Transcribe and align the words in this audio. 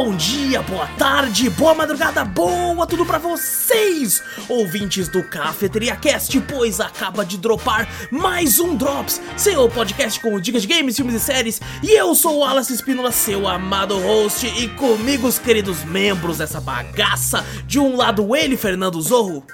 bom 0.00 0.14
dia, 0.14 0.62
boa 0.62 0.86
tarde, 0.96 1.50
boa 1.50 1.74
madrugada, 1.74 2.24
boa 2.24 2.86
tudo 2.86 3.04
pra 3.04 3.18
vocês, 3.18 4.22
ouvintes 4.48 5.08
do 5.08 5.24
Cafeteria 5.24 5.96
Cast, 5.96 6.40
pois 6.42 6.78
acaba 6.78 7.24
de 7.24 7.36
dropar 7.36 7.88
mais 8.08 8.60
um 8.60 8.76
Drops, 8.76 9.20
seu 9.36 9.68
podcast 9.68 10.20
com 10.20 10.38
dicas 10.38 10.62
de 10.62 10.68
games, 10.68 10.94
filmes 10.94 11.16
e 11.16 11.18
séries, 11.18 11.60
e 11.82 11.90
eu 11.90 12.14
sou 12.14 12.36
o 12.36 12.38
Wallace 12.38 12.74
Espínola, 12.74 13.10
seu 13.10 13.48
amado 13.48 13.98
host, 13.98 14.46
e 14.46 14.68
comigo 14.68 15.26
os 15.26 15.40
queridos 15.40 15.82
membros 15.82 16.38
dessa 16.38 16.60
bagaça, 16.60 17.44
de 17.66 17.80
um 17.80 17.96
lado 17.96 18.36
ele, 18.36 18.56
Fernando 18.56 19.02
Zorro. 19.02 19.44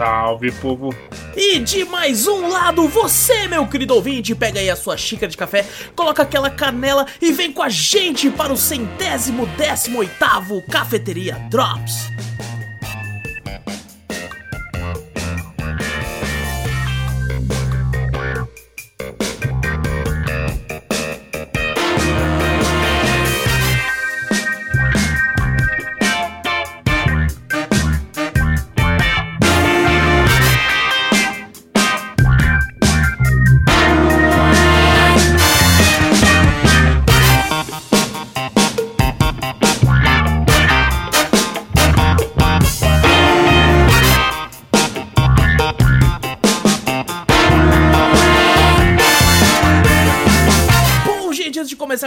Salve, 0.00 0.50
povo! 0.50 0.94
E 1.36 1.58
de 1.58 1.84
mais 1.84 2.26
um 2.26 2.48
lado, 2.48 2.88
você, 2.88 3.46
meu 3.46 3.66
querido 3.66 3.94
ouvinte, 3.94 4.34
pega 4.34 4.58
aí 4.58 4.70
a 4.70 4.74
sua 4.74 4.96
xícara 4.96 5.30
de 5.30 5.36
café, 5.36 5.62
coloca 5.94 6.22
aquela 6.22 6.48
canela 6.48 7.06
e 7.20 7.30
vem 7.32 7.52
com 7.52 7.62
a 7.62 7.68
gente 7.68 8.30
para 8.30 8.50
o 8.50 8.56
centésimo 8.56 9.44
décimo 9.58 9.98
oitavo 9.98 10.62
Cafeteria 10.62 11.34
Drops. 11.50 12.08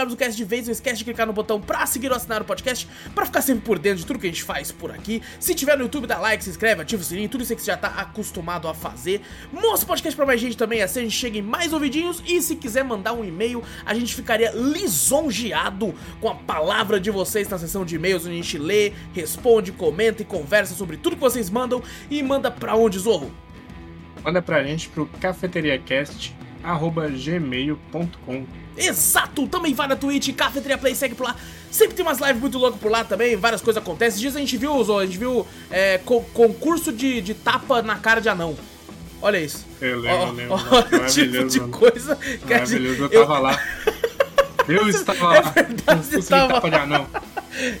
Começarmos 0.04 0.14
o 0.14 0.16
cast 0.16 0.36
de 0.36 0.44
vez, 0.44 0.66
não 0.66 0.72
esquece 0.72 0.98
de 0.98 1.04
clicar 1.04 1.26
no 1.26 1.32
botão 1.32 1.60
pra 1.60 1.86
seguir 1.86 2.10
ou 2.10 2.16
assinar 2.16 2.42
o 2.42 2.44
podcast, 2.44 2.86
pra 3.14 3.24
ficar 3.24 3.42
sempre 3.42 3.64
por 3.64 3.78
dentro 3.78 3.98
de 3.98 4.06
tudo 4.06 4.18
que 4.18 4.26
a 4.26 4.30
gente 4.30 4.42
faz 4.42 4.70
por 4.70 4.90
aqui. 4.90 5.22
Se 5.40 5.54
tiver 5.54 5.76
no 5.76 5.84
YouTube, 5.84 6.06
dá 6.06 6.18
like, 6.18 6.44
se 6.44 6.50
inscreve, 6.50 6.82
ativa 6.82 7.00
o 7.02 7.04
sininho, 7.04 7.28
tudo 7.28 7.42
isso 7.42 7.54
que 7.54 7.62
você 7.62 7.70
já 7.70 7.76
tá 7.76 7.88
acostumado 7.88 8.68
a 8.68 8.74
fazer. 8.74 9.20
Mostra 9.52 9.84
o 9.84 9.86
podcast 9.86 10.16
pra 10.16 10.26
mais 10.26 10.40
gente 10.40 10.56
também, 10.56 10.82
assim 10.82 11.00
a 11.00 11.02
gente 11.02 11.16
chega 11.16 11.38
em 11.38 11.42
mais 11.42 11.72
ouvidinhos. 11.72 12.22
E 12.26 12.40
se 12.42 12.56
quiser 12.56 12.84
mandar 12.84 13.12
um 13.12 13.24
e-mail, 13.24 13.62
a 13.84 13.94
gente 13.94 14.14
ficaria 14.14 14.52
lisonjeado 14.52 15.94
com 16.20 16.28
a 16.28 16.34
palavra 16.34 17.00
de 17.00 17.10
vocês 17.10 17.48
na 17.48 17.58
seção 17.58 17.84
de 17.84 17.96
e-mails, 17.96 18.24
onde 18.24 18.32
a 18.32 18.36
gente 18.36 18.58
lê, 18.58 18.92
responde, 19.12 19.72
comenta 19.72 20.22
e 20.22 20.24
conversa 20.24 20.74
sobre 20.74 20.96
tudo 20.96 21.16
que 21.16 21.22
vocês 21.22 21.50
mandam. 21.50 21.82
E 22.10 22.22
manda 22.22 22.50
pra 22.50 22.76
onde, 22.76 22.98
Zorro? 22.98 23.32
Manda 24.22 24.40
pra 24.40 24.64
gente 24.64 24.88
pro 24.88 25.08
cafeteriacast.gmail.com 26.64 28.46
Exato! 28.76 29.46
Também 29.46 29.72
vai 29.72 29.86
na 29.86 29.94
Twitch, 29.94 30.34
Cafeteria 30.34 30.76
Play, 30.76 30.94
segue 30.94 31.14
por 31.14 31.24
lá. 31.24 31.36
Sempre 31.70 31.94
tem 31.94 32.04
umas 32.04 32.18
lives 32.18 32.40
muito 32.40 32.58
loucas 32.58 32.80
por 32.80 32.90
lá 32.90 33.04
também, 33.04 33.36
várias 33.36 33.60
coisas 33.60 33.80
acontecem. 33.82 34.08
Esses 34.08 34.20
dias 34.20 34.36
a 34.36 34.40
gente 34.40 34.56
viu, 34.56 34.82
Zô, 34.82 34.98
a 34.98 35.06
gente 35.06 35.18
viu 35.18 35.46
é, 35.70 35.98
co- 35.98 36.22
concurso 36.32 36.92
de, 36.92 37.20
de 37.20 37.34
tapa 37.34 37.82
na 37.82 37.96
cara 37.96 38.20
de 38.20 38.28
anão. 38.28 38.56
Olha 39.22 39.38
isso. 39.38 39.64
Eu 39.80 40.00
lembro, 40.00 40.26
eu 40.26 40.32
lembro. 40.32 40.54
Olha 40.54 41.02
o 41.02 41.06
tipo 41.06 41.44
de 41.46 41.60
coisa 41.60 42.16
que 42.16 42.52
a 42.52 42.64
gente. 42.64 42.84
Eu 42.84 43.08
eu- 43.10 43.20
tava 43.26 43.38
lá. 43.38 43.60
Eu 44.68 44.88
estava 44.90 45.36
É 45.36 45.40
lá. 45.40 45.50
verdade, 45.50 45.84
Não 45.86 46.02
você 46.02 46.16
consegui 46.16 46.28
tava 46.28 46.52
tapa 46.54 46.70
de 46.70 46.76
anão. 46.76 47.06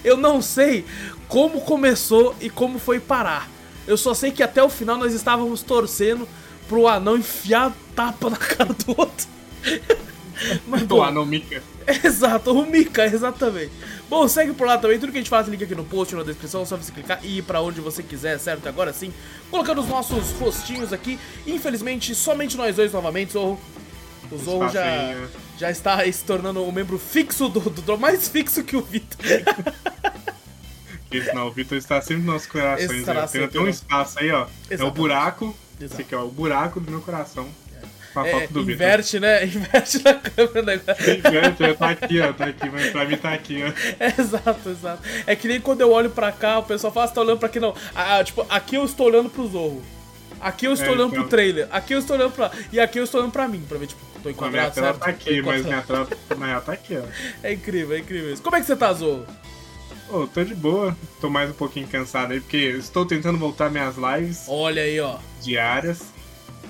Eu 0.04 0.16
não 0.16 0.40
sei 0.40 0.84
como 1.28 1.60
começou 1.60 2.34
e 2.40 2.48
como 2.48 2.78
foi 2.78 3.00
parar. 3.00 3.48
Eu 3.86 3.96
só 3.98 4.14
sei 4.14 4.30
que 4.30 4.42
até 4.42 4.62
o 4.62 4.68
final 4.70 4.96
nós 4.96 5.12
estávamos 5.12 5.60
torcendo 5.62 6.26
pro 6.68 6.88
anão 6.88 7.16
enfiar 7.16 7.72
tapa 7.94 8.30
na 8.30 8.36
cara 8.36 8.72
do 8.72 8.90
outro. 8.98 9.26
Mas 10.66 10.82
Do 10.82 10.96
bom, 10.96 11.02
anão 11.02 11.24
Mika. 11.24 11.62
Exato, 12.04 12.52
o 12.52 12.66
Mika, 12.66 13.04
exatamente. 13.06 13.70
Bom, 14.10 14.26
segue 14.26 14.52
por 14.52 14.66
lá 14.66 14.76
também, 14.78 14.98
tudo 14.98 15.12
que 15.12 15.18
a 15.18 15.20
gente 15.20 15.30
faz, 15.30 15.46
link 15.48 15.62
aqui 15.62 15.74
no 15.74 15.84
post, 15.84 16.14
na 16.14 16.22
descrição, 16.22 16.62
é 16.62 16.64
só 16.66 16.76
você 16.76 16.90
clicar 16.90 17.20
e 17.22 17.38
ir 17.38 17.42
pra 17.42 17.60
onde 17.60 17.80
você 17.80 18.02
quiser, 18.02 18.38
certo? 18.38 18.66
Agora 18.68 18.92
sim, 18.92 19.12
colocando 19.50 19.80
os 19.80 19.88
nossos 19.88 20.32
rostinhos 20.32 20.92
aqui. 20.92 21.18
Infelizmente, 21.46 22.14
somente 22.14 22.56
nós 22.56 22.76
dois 22.76 22.92
novamente, 22.92 23.32
Zorro. 23.32 23.60
O 24.30 24.38
Zorro 24.38 24.68
já, 24.70 24.84
já 25.58 25.70
está 25.70 26.04
se 26.10 26.24
tornando 26.24 26.62
um 26.64 26.72
membro 26.72 26.98
fixo 26.98 27.48
do, 27.48 27.60
do, 27.60 27.82
do- 27.82 27.98
mais 27.98 28.28
fixo 28.28 28.64
que 28.64 28.76
o 28.76 28.80
Vitor. 28.80 29.18
Isso 31.12 31.34
não, 31.34 31.46
o 31.46 31.50
Vitor 31.52 31.78
está 31.78 32.00
sempre 32.00 32.22
nos 32.22 32.32
nossos 32.32 32.48
corações. 32.48 33.06
Né? 33.06 33.26
Tem 33.30 33.44
até 33.44 33.60
um 33.60 33.64
né? 33.64 33.70
espaço 33.70 34.18
aí, 34.18 34.30
ó. 34.32 34.40
É 34.40 34.42
o 34.42 34.46
Exatamente. 34.70 34.94
buraco. 34.96 35.56
Exato. 35.84 36.00
Esse 36.00 36.02
aqui, 36.02 36.14
ó. 36.14 36.24
O 36.24 36.30
buraco 36.30 36.80
do 36.80 36.90
meu 36.90 37.00
coração. 37.00 37.48
Com 38.12 38.20
a 38.20 38.28
É, 38.28 38.30
foto 38.30 38.52
do 38.52 38.60
inverte, 38.70 39.18
né? 39.18 39.42
Inverte 39.46 40.02
na 40.04 40.14
câmera, 40.14 40.62
né? 40.62 40.80
Inverte, 41.18 41.64
é, 41.64 41.74
tá 41.74 41.88
aqui, 41.90 42.20
ó. 42.20 42.32
Tá 42.32 42.44
aqui, 42.46 42.70
mas 42.70 42.90
pra 42.90 43.04
mim 43.04 43.16
tá 43.16 43.32
aqui, 43.32 43.62
ó. 43.64 43.72
É, 44.04 44.14
exato, 44.20 44.68
exato. 44.70 45.02
É 45.26 45.34
que 45.34 45.48
nem 45.48 45.60
quando 45.60 45.80
eu 45.80 45.90
olho 45.90 46.10
pra 46.10 46.30
cá, 46.30 46.60
o 46.60 46.62
pessoal 46.62 46.92
fala, 46.92 47.08
você 47.08 47.14
tá 47.14 47.20
olhando 47.22 47.38
pra 47.38 47.48
aqui, 47.48 47.58
não. 47.58 47.74
Ah, 47.94 48.18
ah, 48.18 48.24
tipo, 48.24 48.46
aqui 48.48 48.76
eu 48.76 48.84
estou 48.84 49.06
olhando 49.08 49.28
pro 49.28 49.46
Zorro. 49.48 49.82
Aqui 50.40 50.66
eu 50.66 50.72
estou 50.74 50.88
É, 50.88 50.92
olhando 50.92 51.08
então. 51.10 51.20
pro 51.22 51.28
trailer. 51.30 51.66
Aqui 51.72 51.92
eu 51.94 51.98
estou 51.98 52.16
olhando 52.16 52.32
pra. 52.32 52.50
E 52.72 52.78
aqui 52.78 52.98
eu 53.00 53.04
estou 53.04 53.20
olhando 53.20 53.32
pra 53.32 53.48
mim, 53.48 53.64
pra 53.68 53.78
ver, 53.78 53.86
tipo, 53.88 54.00
tô 54.04 54.18
A 54.18 54.22
minha 54.22 54.32
enquadrado, 54.32 54.74
tela 54.74 54.86
certo? 54.88 54.98
tá 55.00 55.10
aqui, 55.10 55.42
mas 55.42 55.60
enquadrado. 55.66 55.68
minha 55.68 56.06
tela, 56.06 56.38
na 56.38 56.46
real, 56.46 56.60
tá 56.62 56.72
aqui, 56.72 56.96
ó. 56.96 57.02
É 57.42 57.52
incrível, 57.52 57.96
é 57.96 58.00
incrível 58.00 58.32
isso. 58.32 58.42
Como 58.42 58.54
é 58.54 58.60
que 58.60 58.66
você 58.66 58.76
tá, 58.76 58.92
Zorro? 58.92 59.26
Ô, 60.10 60.26
tô 60.26 60.44
de 60.44 60.54
boa. 60.54 60.96
Tô 61.20 61.28
mais 61.30 61.50
um 61.50 61.54
pouquinho 61.54 61.88
cansado 61.88 62.32
aí, 62.32 62.40
porque 62.40 62.56
estou 62.56 63.06
tentando 63.06 63.38
voltar 63.38 63.70
minhas 63.70 63.96
lives 63.96 64.44
Olha 64.48 64.82
aí, 64.82 65.00
ó. 65.00 65.18
diárias. 65.42 66.02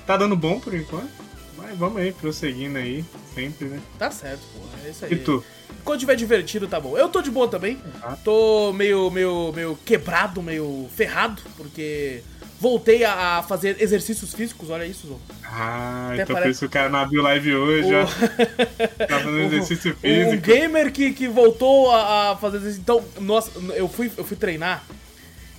Tá 0.07 0.17
dando 0.17 0.37
bom 0.37 0.61
por 0.61 0.75
enquanto. 0.75 1.11
Mas 1.57 1.77
vamos 1.79 1.99
aí, 2.01 2.13
prosseguindo 2.13 2.79
aí, 2.79 3.05
sempre, 3.35 3.69
né? 3.69 3.81
Tá 3.99 4.11
certo, 4.11 4.41
pô. 4.55 4.61
É 4.87 4.91
isso 4.91 5.05
aí. 5.05 5.13
E 5.13 5.17
tu? 5.17 5.43
Quando 5.83 6.01
tiver 6.01 6.15
divertido, 6.15 6.67
tá 6.69 6.79
bom. 6.81 6.97
Eu 6.97 7.09
tô 7.09 7.21
de 7.21 7.31
boa 7.31 7.49
também. 7.49 7.79
Ah. 8.03 8.17
Tô 8.23 8.73
meio, 8.73 9.11
meio, 9.11 9.53
meio 9.53 9.79
quebrado, 9.85 10.43
meio 10.43 10.89
ferrado, 10.95 11.43
porque 11.57 12.23
voltei 12.61 13.05
a 13.05 13.43
fazer 13.47 13.77
exercícios 13.81 14.33
físicos, 14.33 14.71
olha 14.71 14.85
isso, 14.87 15.07
Zorro. 15.07 15.21
Ah, 15.45 16.11
Até 16.13 16.23
então 16.23 16.35
parece- 16.35 16.43
por 16.43 16.51
isso 16.51 16.61
que 16.61 16.67
o 16.67 16.71
cara 16.71 16.89
não 16.89 16.99
abriu 16.99 17.23
live 17.23 17.55
hoje, 17.55 17.89
ó. 17.95 18.05
Tá 19.07 19.19
fazendo 19.21 19.41
exercício 19.41 19.93
Um 19.93 19.97
físico. 19.97 20.43
gamer 20.43 20.93
que, 20.93 21.13
que 21.13 21.29
voltou 21.29 21.91
a, 21.91 22.31
a 22.33 22.37
fazer 22.37 22.59
isso. 22.69 22.81
Então, 22.81 23.05
nossa, 23.21 23.51
eu 23.75 23.89
fui, 23.89 24.11
eu 24.17 24.25
fui 24.25 24.37
treinar. 24.37 24.85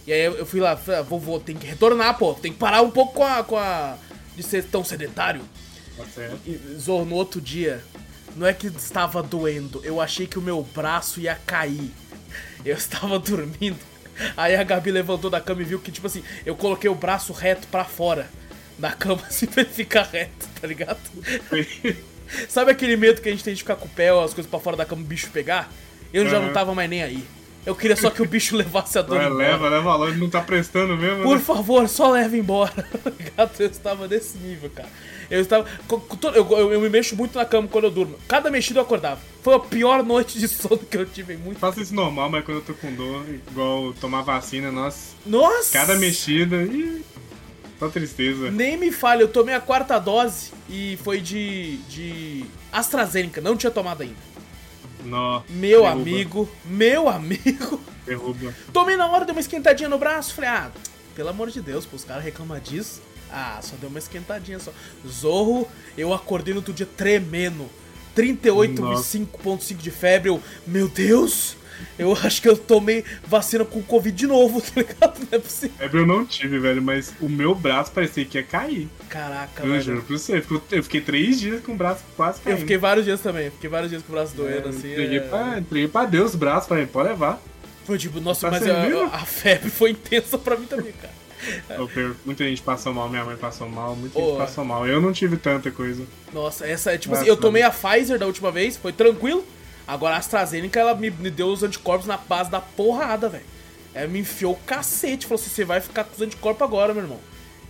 E 0.08 0.14
aí 0.14 0.22
eu 0.26 0.46
fui 0.46 0.60
lá, 0.60 0.76
falei, 0.78 1.00
ah, 1.00 1.04
vou, 1.04 1.20
vou, 1.20 1.40
tem 1.40 1.56
que 1.56 1.66
retornar, 1.66 2.18
pô. 2.18 2.34
Tem 2.34 2.52
que 2.52 2.58
parar 2.60 2.82
um 2.82 2.92
pouco 2.92 3.14
com 3.16 3.24
a. 3.24 3.44
Com 3.44 3.58
a 3.58 3.98
de 4.36 4.44
ser 4.44 4.64
tão 4.66 4.84
sedentário. 4.84 5.42
Tá 5.96 6.04
certo. 6.14 6.38
E, 6.46 6.60
Zorro, 6.78 7.06
no 7.06 7.16
outro 7.16 7.40
dia, 7.40 7.82
não 8.36 8.46
é 8.46 8.54
que 8.54 8.68
estava 8.68 9.24
doendo, 9.24 9.80
eu 9.84 10.02
achei 10.02 10.28
que 10.28 10.38
o 10.38 10.42
meu 10.42 10.62
braço 10.76 11.22
ia 11.22 11.36
cair. 11.46 11.90
Eu 12.66 12.76
estava 12.76 13.18
dormindo. 13.20 13.78
Aí 14.38 14.56
a 14.56 14.64
Gabi 14.64 14.92
levantou 14.92 15.30
da 15.30 15.42
cama 15.42 15.62
e 15.62 15.66
viu 15.66 15.80
que, 15.80 15.92
tipo 15.92 16.08
assim, 16.08 16.24
eu 16.46 16.56
coloquei 16.56 16.90
o 16.90 16.96
braço 16.96 17.34
reto 17.34 17.68
pra 17.68 17.84
fora 17.86 18.28
da 18.78 18.92
cama, 18.92 19.22
assim, 19.28 19.46
pra 19.46 19.62
ele 19.64 19.72
ficar 19.72 20.04
reto, 20.04 20.48
tá 20.60 20.68
ligado? 20.68 21.00
Sabe 22.50 22.72
aquele 22.72 22.98
medo 22.98 23.22
que 23.22 23.30
a 23.30 23.32
gente 23.32 23.44
tem 23.44 23.54
de 23.54 23.60
ficar 23.62 23.76
com 23.76 23.86
o 23.86 23.90
pé 23.90 24.12
ou 24.12 24.24
as 24.24 24.34
coisas 24.34 24.50
pra 24.50 24.60
fora 24.60 24.76
da 24.76 24.86
cama 24.86 25.02
e 25.02 25.06
o 25.06 25.08
bicho 25.08 25.30
pegar? 25.32 25.72
Eu 26.14 26.28
já 26.30 26.40
não 26.40 26.52
tava 26.54 26.74
mais 26.74 26.90
nem 26.90 27.04
aí. 27.04 27.24
Eu 27.66 27.76
queria 27.76 27.96
só 27.96 28.10
que 28.10 28.22
o 28.22 28.26
bicho 28.28 28.56
levasse 28.58 28.98
a 28.98 29.02
dor 29.02 29.18
embora. 29.18 29.34
leva, 29.34 29.70
leva 29.70 29.96
logo, 29.96 30.14
não 30.14 30.30
tá 30.30 30.40
prestando 30.42 30.96
mesmo, 30.96 31.24
Por 31.24 31.38
né? 31.38 31.44
favor, 31.44 31.88
só 31.90 32.12
leva 32.12 32.38
embora. 32.38 32.72
tá 33.04 33.10
ligado? 33.10 33.52
eu 33.60 33.68
estava 33.68 34.08
nesse 34.08 34.38
nível, 34.38 34.70
cara. 34.70 34.90
Eu 35.30 35.42
estava. 35.42 35.68
Eu, 36.34 36.48
eu, 36.52 36.74
eu 36.74 36.82
me 36.82 36.90
mexo 36.90 37.16
muito 37.16 37.38
na 37.38 37.46
cama 37.46 37.68
quando 37.68 37.86
eu 37.86 37.92
durmo. 37.92 38.18
Cada 38.28 38.50
mexida 38.52 38.80
eu 38.80 38.84
acordava. 38.84 39.22
Foi 39.42 39.54
a 39.56 39.60
pior 39.60 40.02
noite 40.06 40.40
de 40.40 40.48
sono 40.48 40.78
que 40.78 40.98
eu 40.98 41.06
tive 41.06 41.38
muito. 41.38 41.60
Faço 41.60 41.82
isso 41.82 41.94
normal, 41.94 42.30
mas 42.30 42.46
quando 42.46 42.58
eu 42.58 42.64
tô 42.64 42.74
com 42.74 42.94
dor, 42.94 43.24
igual 43.50 43.94
tomar 43.94 44.22
vacina, 44.22 44.72
nossa, 44.72 45.16
Nossa! 45.26 45.72
cada 45.72 45.96
mexida, 45.96 46.64
ih, 46.64 47.04
só 47.80 47.90
tristeza. 47.90 48.52
Nem 48.52 48.78
me 48.78 48.92
fale, 48.92 49.24
eu 49.24 49.28
tomei 49.28 49.54
a 49.56 49.60
quarta 49.60 50.00
dose 50.00 50.52
e 50.70 50.98
foi 51.04 51.20
de. 51.22 51.78
de. 51.90 52.46
AstraZeneca, 52.72 53.42
não 53.42 53.56
tinha 53.56 53.72
tomado 53.72 54.02
ainda. 54.02 54.36
Meu 55.50 55.82
derruba, 55.82 55.92
amigo, 55.92 56.50
meu 56.66 57.08
amigo. 57.10 57.80
Derruba. 58.06 58.54
Tomei 58.74 58.96
na 58.96 59.08
hora, 59.08 59.26
deu 59.26 59.34
uma 59.36 59.42
esquentadinha 59.42 59.88
no 59.90 59.98
braço. 59.98 60.34
Falei, 60.34 60.50
ah, 60.50 60.72
pelo 61.16 61.30
amor 61.30 61.50
de 61.50 61.62
Deus, 61.62 61.86
pô, 61.86 61.96
os 61.96 62.04
caras 62.04 62.24
reclamam 62.24 62.60
disso. 62.60 63.02
Ah, 63.38 63.60
só 63.62 63.76
deu 63.76 63.90
uma 63.90 64.00
esquentadinha 64.00 64.60
só. 64.60 64.72
Zorro, 65.06 65.68
eu 65.98 66.14
acordei 66.14 66.54
no 66.54 66.62
outro 66.62 66.74
dia 66.74 66.86
tremendo. 66.86 67.70
38,5.5 68.16 69.76
de 69.78 69.92
febre. 69.92 70.30
Eu, 70.30 70.42
meu 70.66 70.88
Deus, 70.88 71.58
Eu 72.00 72.14
acho 72.14 72.42
que 72.42 72.48
eu 72.48 72.56
tomei 72.56 73.04
vacina 73.28 73.66
com 73.66 73.82
Covid 73.84 74.16
de 74.16 74.26
novo, 74.26 74.62
tá 74.64 74.72
ligado? 74.78 75.20
Não 75.20 75.28
é 75.32 75.40
possível. 75.40 75.76
Febre 75.78 76.00
eu 76.00 76.08
não 76.08 76.26
tive, 76.26 76.58
velho, 76.60 76.82
mas 76.82 77.14
o 77.20 77.28
meu 77.28 77.54
braço 77.54 77.92
parecia 77.92 78.24
que 78.24 78.38
ia 78.38 78.44
cair. 78.44 78.88
Caraca, 79.10 79.62
Eu 79.64 79.72
velho. 79.72 79.82
juro 79.82 80.02
pra 80.04 80.18
você. 80.18 80.42
Eu 80.72 80.84
fiquei 80.84 81.02
três 81.02 81.38
dias 81.38 81.62
com 81.62 81.74
o 81.74 81.76
braço 81.76 82.02
quase 82.16 82.40
caindo. 82.40 82.56
Eu 82.56 82.62
fiquei 82.62 82.78
vários 82.78 83.04
dias 83.06 83.20
também, 83.20 83.52
fiquei 83.52 83.70
vários 83.70 83.90
dias 83.92 84.02
com 84.04 84.14
o 84.14 84.16
braço 84.16 84.34
doendo, 84.34 84.68
É, 84.68 84.70
assim. 84.70 84.92
entreguei, 84.94 85.18
é. 85.18 85.22
pra, 85.22 85.60
entreguei 85.60 85.88
pra 85.90 86.06
Deus 86.06 86.34
o 86.34 86.38
braço, 86.38 86.70
falei, 86.70 86.86
pode 86.86 87.10
levar. 87.10 87.42
Foi 87.84 87.98
tipo, 87.98 88.22
nossa, 88.22 88.50
Tá 88.50 88.52
mas 88.52 88.68
a, 88.68 89.06
a 89.08 89.26
febre 89.26 89.70
foi 89.70 89.92
intensa 89.92 90.38
pra 90.38 90.56
mim 90.56 90.66
também, 90.66 90.94
cara. 90.94 91.14
Muita 92.26 92.44
gente 92.44 92.62
passou 92.62 92.94
mal, 92.94 93.10
minha 93.10 93.24
mãe 93.24 93.36
passou 93.36 93.70
mal, 93.70 93.96
muita 93.96 94.20
gente 94.20 94.38
passou 94.38 94.66
mal. 94.66 94.88
Eu 94.88 95.02
não 95.02 95.12
tive 95.12 95.38
tanta 95.38 95.72
coisa. 95.72 96.04
Nossa, 96.34 96.66
essa 96.68 96.92
é 96.92 96.98
tipo 96.98 97.16
assim, 97.16 97.28
eu 97.28 97.38
tomei 97.38 97.62
a 97.64 97.72
Pfizer 97.72 98.18
da 98.18 98.26
última 98.26 98.52
vez, 98.52 98.78
foi 98.78 98.92
tranquilo. 98.92 99.46
Agora 99.88 100.16
a 100.16 100.18
AstraZeneca, 100.18 100.80
ela 100.80 100.96
me, 100.96 101.12
me 101.12 101.30
deu 101.30 101.48
os 101.48 101.62
anticorpos 101.62 102.08
na 102.08 102.18
base 102.18 102.50
da 102.50 102.60
porrada, 102.60 103.30
velho. 103.30 103.44
Ela 103.94 104.08
me 104.08 104.20
enfiou 104.20 104.54
o 104.54 104.58
cacete, 104.66 105.26
falou 105.28 105.42
assim, 105.42 105.50
você 105.50 105.64
vai 105.64 105.80
ficar 105.80 106.04
com 106.04 106.16
os 106.16 106.22
anticorpos 106.22 106.62
agora, 106.64 106.94
meu 106.94 107.04
irmão. 107.04 107.20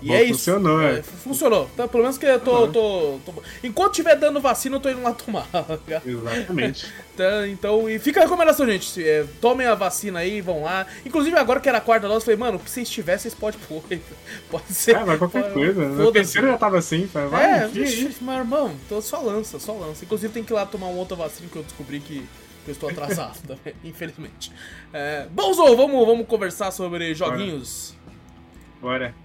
E 0.02 0.08
Bom, 0.08 0.14
é 0.14 0.24
isso. 0.24 0.34
funcionou, 0.40 0.82
é. 0.82 1.02
Funcionou. 1.02 1.70
Então, 1.74 1.88
pelo 1.88 2.04
menos 2.04 2.18
que 2.18 2.26
eu 2.26 2.40
tô, 2.40 2.68
tô, 2.68 3.20
tô- 3.26 3.44
Enquanto 3.64 3.94
tiver 3.94 4.16
dando 4.16 4.40
vacina, 4.42 4.76
eu 4.76 4.80
tô 4.80 4.90
indo 4.90 5.02
lá 5.02 5.14
tomar. 5.14 5.48
tá? 5.52 5.66
Exatamente. 6.06 6.86
Então, 7.14 7.46
então, 7.48 7.90
e 7.90 7.98
fica 7.98 8.20
a 8.20 8.24
recomendação, 8.24 8.66
gente. 8.68 8.90
se, 8.90 9.08
é, 9.08 9.26
tomem 9.42 9.66
a 9.66 9.74
vacina 9.74 10.20
aí, 10.20 10.42
vão 10.42 10.64
lá. 10.64 10.86
Inclusive, 11.06 11.36
agora 11.38 11.60
que 11.60 11.70
era 11.70 11.78
a 11.80 11.82
quarta 11.82 12.08
dose, 12.08 12.18
eu 12.20 12.26
falei, 12.26 12.38
mano, 12.38 12.58
o 12.58 12.60
que 12.60 12.70
vocês 12.70 12.90
tiverem, 12.90 13.20
vocês 13.20 13.34
podem 13.34 13.60
pôr. 13.68 13.84
Pode 14.52 14.74
ser. 14.74 14.96
É, 14.98 15.04
vai 15.04 15.18
qualquer 15.18 15.44
pode- 15.44 15.54
coisa. 15.54 15.82
Na 15.88 15.96
foda-se. 15.96 16.12
terceira 16.14 16.48
já 16.50 16.58
tava 16.58 16.78
assim, 16.78 17.08
falei, 17.08 17.30
vai, 17.30 17.44
É, 17.46 17.70
mas, 17.74 18.38
irmão, 18.38 18.76
então 18.86 19.02
só 19.02 19.20
lança, 19.22 19.60
só 19.60 19.74
lança. 19.74 20.04
Inclusive 20.06 20.32
tem 20.34 20.44
que 20.44 20.52
ir 20.54 20.56
lá 20.56 20.66
tomar 20.66 20.88
uma 20.88 21.00
outra 21.00 21.16
vacina 21.16 21.50
que 21.52 21.56
eu 21.58 21.64
descobri 21.64 22.00
que, 22.00 22.26
eu 22.68 22.72
estou 22.72 22.90
atrasado 22.90 23.38
também, 23.48 23.74
infelizmente. 23.84 24.52
É, 24.94 25.26
bom, 25.32 25.54
Zou, 25.54 25.76
vamos, 25.78 26.06
vamos 26.06 26.28
conversar 26.28 26.72
sobre 26.72 27.14
joguinhos. 27.14 27.94
Bora. 27.94 28.05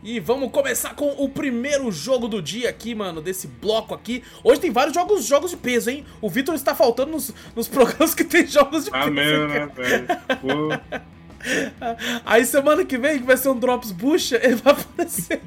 E 0.03 0.19
vamos 0.21 0.51
começar 0.51 0.95
com 0.95 1.11
o 1.23 1.29
primeiro 1.29 1.91
jogo 1.93 2.29
do 2.29 2.41
dia 2.41 2.71
aqui, 2.71 2.95
mano, 2.95 3.21
desse 3.21 3.47
bloco 3.47 3.95
aqui. 3.95 4.23
Hoje 4.43 4.61
tem 4.61 4.71
vários 4.71 4.95
jogos, 4.95 5.27
jogos 5.27 5.51
de 5.51 5.57
peso, 5.57 5.91
hein? 5.91 6.05
O 6.21 6.31
Vitor 6.31 6.55
está 6.55 6.75
faltando 6.75 7.13
nos, 7.13 7.35
nos 7.55 7.69
programas 7.69 8.15
que 8.15 8.25
tem 8.25 8.47
jogos 8.47 8.85
de 8.85 8.91
Ah, 8.93 9.03
peso. 9.11 9.15
cara. 9.15 9.49
né, 9.49 9.69
velho? 9.75 10.07
Aí 12.25 12.45
semana 12.45 12.85
que 12.85 12.97
vem, 12.99 13.19
que 13.19 13.25
vai 13.27 13.37
ser 13.37 13.49
um 13.49 13.59
Drops 13.59 13.93
Bucha, 13.93 14.41
ele 14.43 14.57
vai 14.57 14.73
aparecer. 14.73 15.41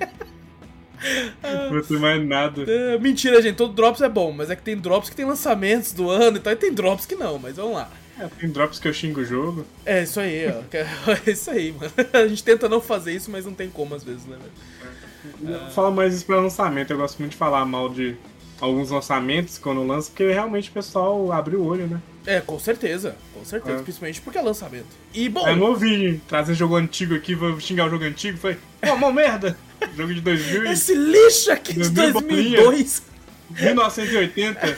não 1.72 1.82
tem 1.82 1.98
mais 2.00 2.26
nada. 2.26 2.64
É, 2.70 2.98
mentira, 2.98 3.42
gente, 3.42 3.56
todo 3.56 3.74
Drops 3.74 4.02
é 4.02 4.10
bom, 4.10 4.32
mas 4.32 4.50
é 4.50 4.56
que 4.56 4.62
tem 4.64 4.78
Drops 4.78 5.10
que 5.10 5.16
tem 5.16 5.26
lançamentos 5.26 5.92
do 5.92 6.10
ano, 6.10 6.38
então 6.38 6.52
e 6.52 6.56
tem 6.56 6.74
Drops 6.74 7.06
que 7.06 7.16
não, 7.16 7.38
mas 7.40 7.56
vamos 7.58 7.74
lá. 7.76 7.90
É, 8.20 8.28
tem 8.40 8.50
drops 8.50 8.78
que 8.80 8.88
eu 8.88 8.94
xingo 8.94 9.22
o 9.22 9.26
jogo. 9.26 9.66
É 9.86 10.04
isso 10.04 10.20
aí, 10.20 10.48
ó. 10.48 10.62
É 11.26 11.32
isso 11.32 11.50
aí, 11.50 11.72
mano. 11.72 11.92
A 12.14 12.28
gente 12.28 12.44
tenta 12.44 12.70
não 12.70 12.80
fazer 12.80 13.14
isso, 13.14 13.32
mas 13.32 13.46
não 13.46 13.54
tem 13.54 13.70
como 13.70 13.96
às 13.96 14.04
vezes, 14.04 14.26
né, 14.26 14.38
velho? 14.38 15.72
Falar 15.72 15.92
mais 15.92 16.14
isso 16.14 16.26
pra 16.26 16.40
lançamento. 16.40 16.92
Eu 16.92 16.98
gosto 16.98 17.18
muito 17.20 17.32
de 17.32 17.38
falar 17.38 17.66
mal 17.66 17.90
de 17.90 18.16
alguns 18.62 18.92
lançamentos 18.92 19.58
quando 19.58 19.84
lança, 19.86 20.10
porque 20.10 20.32
realmente 20.32 20.70
o 20.70 20.74
pessoal 20.74 21.32
abre 21.32 21.56
o 21.56 21.64
olho, 21.66 21.88
né? 21.88 22.00
É, 22.26 22.40
com 22.40 22.58
certeza, 22.58 23.16
com 23.34 23.44
certeza, 23.44 23.80
É. 23.80 23.82
principalmente 23.84 24.22
porque 24.22 24.38
é 24.38 24.42
lançamento. 24.42 24.86
E 25.14 25.28
bom, 25.28 25.46
Eu 25.48 25.56
não 25.58 25.68
ouvi 25.68 26.22
trazer 26.28 26.54
jogo 26.54 26.76
antigo 26.76 27.16
aqui, 27.16 27.36
vou 27.36 27.60
xingar 27.60 27.88
o 27.88 27.90
jogo 27.90 28.06
antigo. 28.06 28.38
Falei, 28.38 28.58
pô, 28.82 28.96
mó 28.96 29.12
merda! 29.12 29.58
Jogo 29.98 30.14
de 30.14 30.22
2000 30.22 30.66
e 30.66 30.72
esse 30.72 30.96
lixo 30.96 31.52
aqui 31.52 31.74
de 31.74 31.90
Meu 31.92 32.14
2002, 32.14 33.04
1980. 33.50 34.78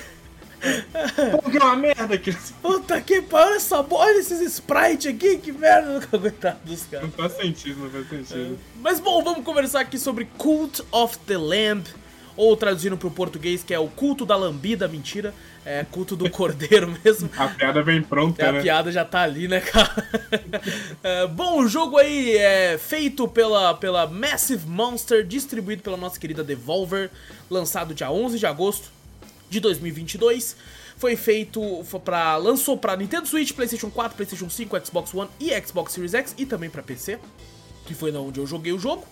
Pô, 1.31 1.49
que 1.49 1.57
é 1.57 1.63
uma 1.63 1.75
merda 1.75 2.15
aqui. 2.15 2.35
puta 2.61 2.99
que 3.01 3.21
pariu, 3.21 3.47
olha 3.49 3.55
essa 3.57 3.85
olha 3.89 4.19
esses 4.19 4.41
sprites 4.41 5.07
aqui, 5.13 5.37
que 5.37 5.51
merda, 5.51 6.05
coitado 6.07 6.59
dos 6.65 6.83
caras. 6.83 7.05
Não 7.05 7.11
faz 7.11 7.33
sentido, 7.37 7.79
não 7.83 7.89
faz 7.89 8.07
sentido. 8.09 8.57
Mas 8.81 8.99
bom, 8.99 9.23
vamos 9.23 9.43
conversar 9.43 9.81
aqui 9.81 9.97
sobre 9.99 10.25
Cult 10.37 10.81
of 10.91 11.17
the 11.19 11.37
Lamb, 11.37 11.83
ou 12.37 12.55
traduzindo 12.57 12.97
pro 12.97 13.09
português, 13.11 13.63
que 13.63 13.73
é 13.73 13.79
o 13.79 13.87
culto 13.87 14.25
da 14.25 14.35
lambida, 14.35 14.87
mentira, 14.87 15.33
é 15.65 15.85
culto 15.89 16.15
do 16.15 16.29
cordeiro 16.31 16.93
mesmo. 17.03 17.29
A 17.37 17.47
piada 17.47 17.81
vem 17.81 18.01
pronta, 18.01 18.43
É, 18.43 18.49
a 18.49 18.51
né? 18.51 18.61
piada 18.61 18.91
já 18.91 19.05
tá 19.05 19.21
ali, 19.21 19.47
né, 19.47 19.61
cara? 19.61 20.09
É, 21.03 21.27
bom, 21.27 21.59
o 21.61 21.67
jogo 21.67 21.97
aí 21.97 22.35
é 22.35 22.77
feito 22.77 23.27
pela, 23.27 23.73
pela 23.75 24.05
Massive 24.07 24.67
Monster, 24.67 25.25
distribuído 25.25 25.81
pela 25.81 25.95
nossa 25.97 26.19
querida 26.19 26.43
Devolver, 26.43 27.09
lançado 27.49 27.93
dia 27.93 28.11
11 28.11 28.37
de 28.37 28.45
agosto 28.45 28.89
de 29.49 29.59
2022. 29.59 30.55
Foi 30.97 31.15
feito 31.15 31.61
pra, 32.03 32.37
lançou 32.37 32.77
pra 32.77 32.95
Nintendo 32.95 33.27
Switch, 33.27 33.51
PlayStation 33.51 33.89
4, 33.89 34.15
PlayStation 34.15 34.49
5, 34.49 34.85
Xbox 34.85 35.13
One 35.13 35.29
e 35.39 35.49
Xbox 35.61 35.93
Series 35.93 36.13
X 36.13 36.33
e 36.37 36.45
também 36.45 36.69
pra 36.69 36.81
PC, 36.81 37.19
que 37.85 37.93
foi 37.93 38.15
onde 38.15 38.39
eu 38.39 38.47
joguei 38.47 38.71
o 38.71 38.79
jogo. 38.79 39.05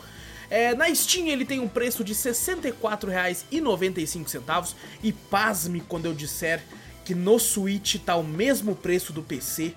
É, 0.49 0.73
na 0.75 0.93
Steam 0.93 1.27
ele 1.27 1.45
tem 1.45 1.59
um 1.59 1.67
preço 1.67 2.03
de 2.03 2.13
R$ 2.13 2.19
64,95 2.19 4.75
e 5.01 5.11
pasme 5.11 5.81
quando 5.87 6.05
eu 6.05 6.13
disser 6.13 6.63
que 7.03 7.13
no 7.13 7.37
Switch 7.39 7.97
tá 7.97 8.15
o 8.15 8.23
mesmo 8.23 8.75
preço 8.75 9.11
do 9.11 9.21
PC 9.21 9.73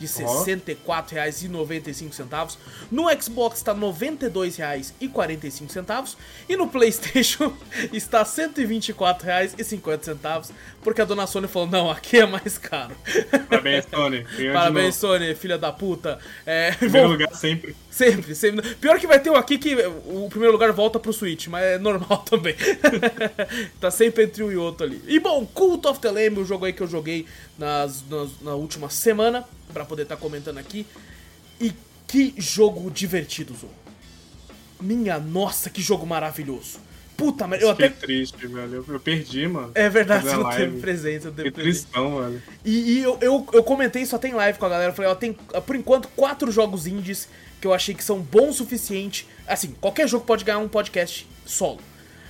de 0.00 0.06
R$ 0.06 0.24
Ó. 0.24 0.44
64,95. 0.44 2.56
No 2.90 3.04
Xbox 3.22 3.62
tá 3.62 3.72
R$ 3.72 3.78
92,45 3.80 6.16
e 6.48 6.56
no 6.56 6.66
PlayStation 6.68 7.52
está 7.92 8.20
R$ 8.22 8.24
124,50, 8.24 10.50
porque 10.82 11.00
a 11.00 11.04
dona 11.04 11.26
Sony 11.26 11.46
falou: 11.46 11.68
"Não, 11.68 11.88
aqui 11.90 12.18
é 12.18 12.26
mais 12.26 12.56
caro". 12.58 12.96
Parabéns, 13.48 13.86
de 14.36 14.52
Parabéns. 14.52 14.96
Sony, 14.96 15.34
filha 15.34 15.58
da 15.58 15.70
puta. 15.70 16.18
É, 16.46 16.72
Primeiro 16.72 17.06
bom, 17.08 17.12
lugar 17.12 17.34
sempre. 17.34 17.76
Sempre, 17.90 18.34
sempre. 18.34 18.74
Pior 18.76 18.98
que 18.98 19.06
vai 19.06 19.20
ter 19.20 19.30
um 19.30 19.36
aqui 19.36 19.58
que 19.58 19.74
o 20.06 20.26
primeiro 20.30 20.52
lugar 20.52 20.72
volta 20.72 20.98
pro 20.98 21.12
Switch, 21.12 21.46
mas 21.48 21.62
é 21.62 21.78
normal 21.78 22.18
também. 22.28 22.54
tá 23.80 23.90
sempre 23.90 24.24
entre 24.24 24.42
um 24.42 24.50
e 24.50 24.56
outro 24.56 24.86
ali. 24.86 25.02
E 25.06 25.18
bom, 25.20 25.44
Cult 25.46 25.86
of 25.86 26.00
the 26.00 26.10
Lamb, 26.10 26.38
o 26.40 26.44
jogo 26.44 26.64
aí 26.64 26.72
que 26.72 26.82
eu 26.82 26.86
joguei 26.86 27.26
nas, 27.58 28.02
nas- 28.08 28.40
na 28.40 28.54
última 28.54 28.88
semana, 28.88 29.44
pra 29.70 29.84
poder 29.84 30.02
estar 30.02 30.16
comentando 30.16 30.58
aqui. 30.58 30.86
E 31.60 31.72
que 32.06 32.34
jogo 32.38 32.90
divertido, 32.90 33.54
Zou. 33.54 33.70
Minha 34.80 35.18
nossa, 35.18 35.68
que 35.70 35.82
jogo 35.82 36.06
maravilhoso. 36.06 36.78
Puta 37.16 37.46
merda, 37.46 37.66
eu 37.66 37.70
Fiquei 37.72 37.86
até. 37.88 37.96
triste, 37.96 38.46
velho. 38.46 38.76
Eu, 38.76 38.94
eu 38.94 38.98
perdi, 38.98 39.46
mano. 39.46 39.72
É 39.74 39.90
verdade, 39.90 40.24
não 40.24 40.40
live. 40.40 40.64
teve 40.64 40.80
presença, 40.80 41.28
eu 41.28 41.32
presença. 41.32 41.60
tristão, 41.60 42.18
velho. 42.18 42.42
E, 42.64 42.92
e 42.92 43.02
eu, 43.02 43.18
eu, 43.20 43.46
eu 43.52 43.62
comentei, 43.62 44.06
só 44.06 44.16
tem 44.16 44.32
live 44.32 44.58
com 44.58 44.64
a 44.64 44.70
galera. 44.70 44.90
Eu 44.90 44.94
falei, 44.94 45.10
ó, 45.10 45.14
tem 45.14 45.34
por 45.34 45.76
enquanto 45.76 46.08
quatro 46.16 46.50
jogos 46.50 46.86
indies 46.86 47.28
que 47.60 47.66
eu 47.66 47.74
achei 47.74 47.94
que 47.94 48.02
são 48.02 48.20
bons 48.20 48.54
o 48.54 48.54
suficiente. 48.54 49.28
Assim, 49.46 49.74
qualquer 49.82 50.08
jogo 50.08 50.24
pode 50.24 50.46
ganhar 50.46 50.60
um 50.60 50.68
podcast 50.68 51.28
solo. 51.44 51.80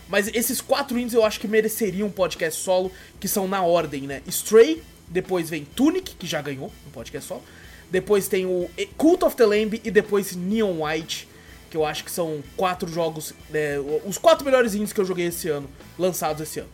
Mas 0.09 0.27
esses 0.35 0.61
quatro 0.61 0.99
indies 0.99 1.15
eu 1.15 1.25
acho 1.25 1.39
que 1.39 1.47
mereceriam 1.47 2.09
um 2.09 2.11
podcast 2.11 2.61
solo, 2.61 2.91
que 3.21 3.29
são 3.29 3.47
na 3.47 3.63
ordem, 3.63 4.03
né? 4.09 4.23
Stray, 4.27 4.83
depois 5.11 5.51
vem 5.51 5.65
Tunic, 5.65 6.15
que 6.15 6.27
já 6.27 6.41
ganhou 6.41 6.73
um 6.87 6.91
podcast 6.91 7.29
solo. 7.29 7.43
Depois 7.91 8.29
tem 8.29 8.47
o 8.47 8.71
Cult 8.97 9.25
of 9.25 9.37
the 9.37 9.45
Lamb 9.45 9.81
e 9.85 9.91
depois 9.91 10.35
Neon 10.37 10.85
White, 10.85 11.29
que 11.69 11.77
eu 11.77 11.85
acho 11.85 12.05
que 12.05 12.11
são 12.11 12.43
quatro 12.57 12.89
jogos, 12.91 13.35
né, 13.51 13.79
os 14.07 14.17
quatro 14.17 14.45
melhores 14.45 14.75
indies 14.75 14.93
que 14.93 15.01
eu 15.01 15.05
joguei 15.05 15.27
esse 15.27 15.49
ano, 15.49 15.69
lançados 15.99 16.41
esse 16.41 16.61
ano. 16.61 16.69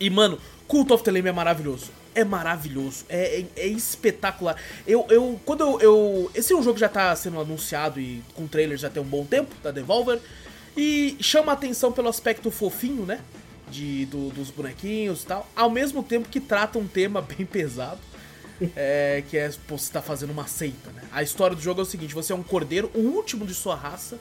E, 0.00 0.08
mano, 0.08 0.38
Cult 0.66 0.92
of 0.92 1.04
the 1.04 1.10
Lamb 1.10 1.28
é 1.28 1.32
maravilhoso. 1.32 1.90
É 2.14 2.24
maravilhoso. 2.24 3.04
É, 3.08 3.40
é- 3.40 3.46
é 3.56 3.66
espetacular. 3.66 4.56
Eu, 4.86 5.06
eu. 5.10 5.38
Quando 5.44 5.60
eu, 5.62 5.80
eu. 5.80 6.30
Esse 6.34 6.52
é 6.52 6.56
um 6.56 6.62
jogo 6.62 6.74
que 6.74 6.80
já 6.80 6.88
tá 6.88 7.14
sendo 7.14 7.38
anunciado 7.40 8.00
e 8.00 8.22
com 8.34 8.46
trailers 8.46 8.80
já 8.80 8.90
tem 8.90 9.02
um 9.02 9.06
bom 9.06 9.24
tempo, 9.24 9.54
da 9.62 9.70
Devolver. 9.70 10.18
E 10.76 11.16
chama 11.20 11.52
a 11.52 11.54
atenção 11.54 11.92
pelo 11.92 12.08
aspecto 12.08 12.50
fofinho, 12.50 13.04
né? 13.04 13.20
De, 13.70 14.06
do- 14.06 14.30
dos 14.30 14.50
bonequinhos 14.50 15.22
e 15.22 15.26
tal. 15.26 15.48
Ao 15.54 15.70
mesmo 15.70 16.02
tempo 16.02 16.28
que 16.28 16.40
trata 16.40 16.78
um 16.78 16.86
tema 16.86 17.20
bem 17.36 17.46
pesado. 17.46 18.00
É, 18.74 19.22
que 19.30 19.36
é, 19.38 19.48
pô, 19.68 19.78
você 19.78 19.92
tá 19.92 20.02
fazendo 20.02 20.30
uma 20.30 20.48
seita, 20.48 20.90
né? 20.90 21.02
A 21.12 21.22
história 21.22 21.54
do 21.54 21.62
jogo 21.62 21.80
é 21.80 21.84
o 21.84 21.86
seguinte: 21.86 22.12
você 22.12 22.32
é 22.32 22.34
um 22.36 22.42
cordeiro, 22.42 22.90
o 22.92 22.98
último 22.98 23.46
de 23.46 23.54
sua 23.54 23.76
raça, 23.76 24.18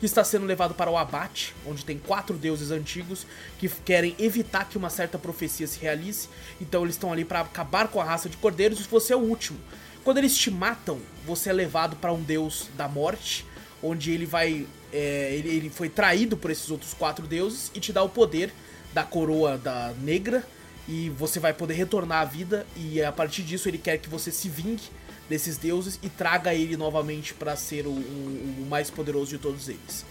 que 0.00 0.06
está 0.06 0.24
sendo 0.24 0.46
levado 0.46 0.72
para 0.72 0.90
o 0.90 0.96
abate, 0.96 1.54
onde 1.66 1.84
tem 1.84 1.98
quatro 1.98 2.34
deuses 2.38 2.70
antigos 2.70 3.26
que 3.58 3.68
querem 3.68 4.14
evitar 4.18 4.66
que 4.70 4.78
uma 4.78 4.88
certa 4.88 5.18
profecia 5.18 5.66
se 5.66 5.78
realize. 5.80 6.28
Então 6.58 6.82
eles 6.82 6.94
estão 6.94 7.12
ali 7.12 7.26
para 7.26 7.40
acabar 7.40 7.88
com 7.88 8.00
a 8.00 8.04
raça 8.04 8.26
de 8.26 8.38
cordeiros 8.38 8.80
e 8.80 8.84
você 8.84 9.12
é 9.12 9.16
o 9.16 9.20
último. 9.20 9.58
Quando 10.02 10.16
eles 10.16 10.34
te 10.34 10.50
matam, 10.50 10.98
você 11.26 11.50
é 11.50 11.52
levado 11.52 11.94
para 11.96 12.10
um 12.10 12.22
deus 12.22 12.68
da 12.78 12.88
morte, 12.88 13.44
onde 13.82 14.12
ele 14.12 14.24
vai. 14.24 14.66
é, 14.94 15.34
ele, 15.34 15.48
ele 15.50 15.68
foi 15.68 15.90
traído 15.90 16.38
por 16.38 16.50
esses 16.50 16.70
outros 16.70 16.94
quatro 16.94 17.26
deuses 17.26 17.70
e 17.74 17.80
te 17.80 17.92
dá 17.92 18.02
o 18.02 18.08
poder 18.08 18.50
da 18.94 19.02
coroa 19.02 19.58
da 19.58 19.92
negra 20.00 20.42
e 20.88 21.10
você 21.10 21.40
vai 21.40 21.52
poder 21.52 21.74
retornar 21.74 22.20
à 22.22 22.24
vida 22.24 22.66
e 22.76 23.02
a 23.02 23.10
partir 23.10 23.42
disso 23.42 23.68
ele 23.68 23.78
quer 23.78 23.98
que 23.98 24.08
você 24.08 24.30
se 24.30 24.48
vingue 24.48 24.82
desses 25.28 25.56
deuses 25.56 25.98
e 26.02 26.08
traga 26.08 26.54
ele 26.54 26.76
novamente 26.76 27.34
para 27.34 27.56
ser 27.56 27.86
o, 27.86 27.90
o- 27.90 28.54
o 28.60 28.66
mais 28.68 28.90
poderoso 28.90 29.30
de 29.30 29.38
todos 29.38 29.68
eles. 29.68 30.04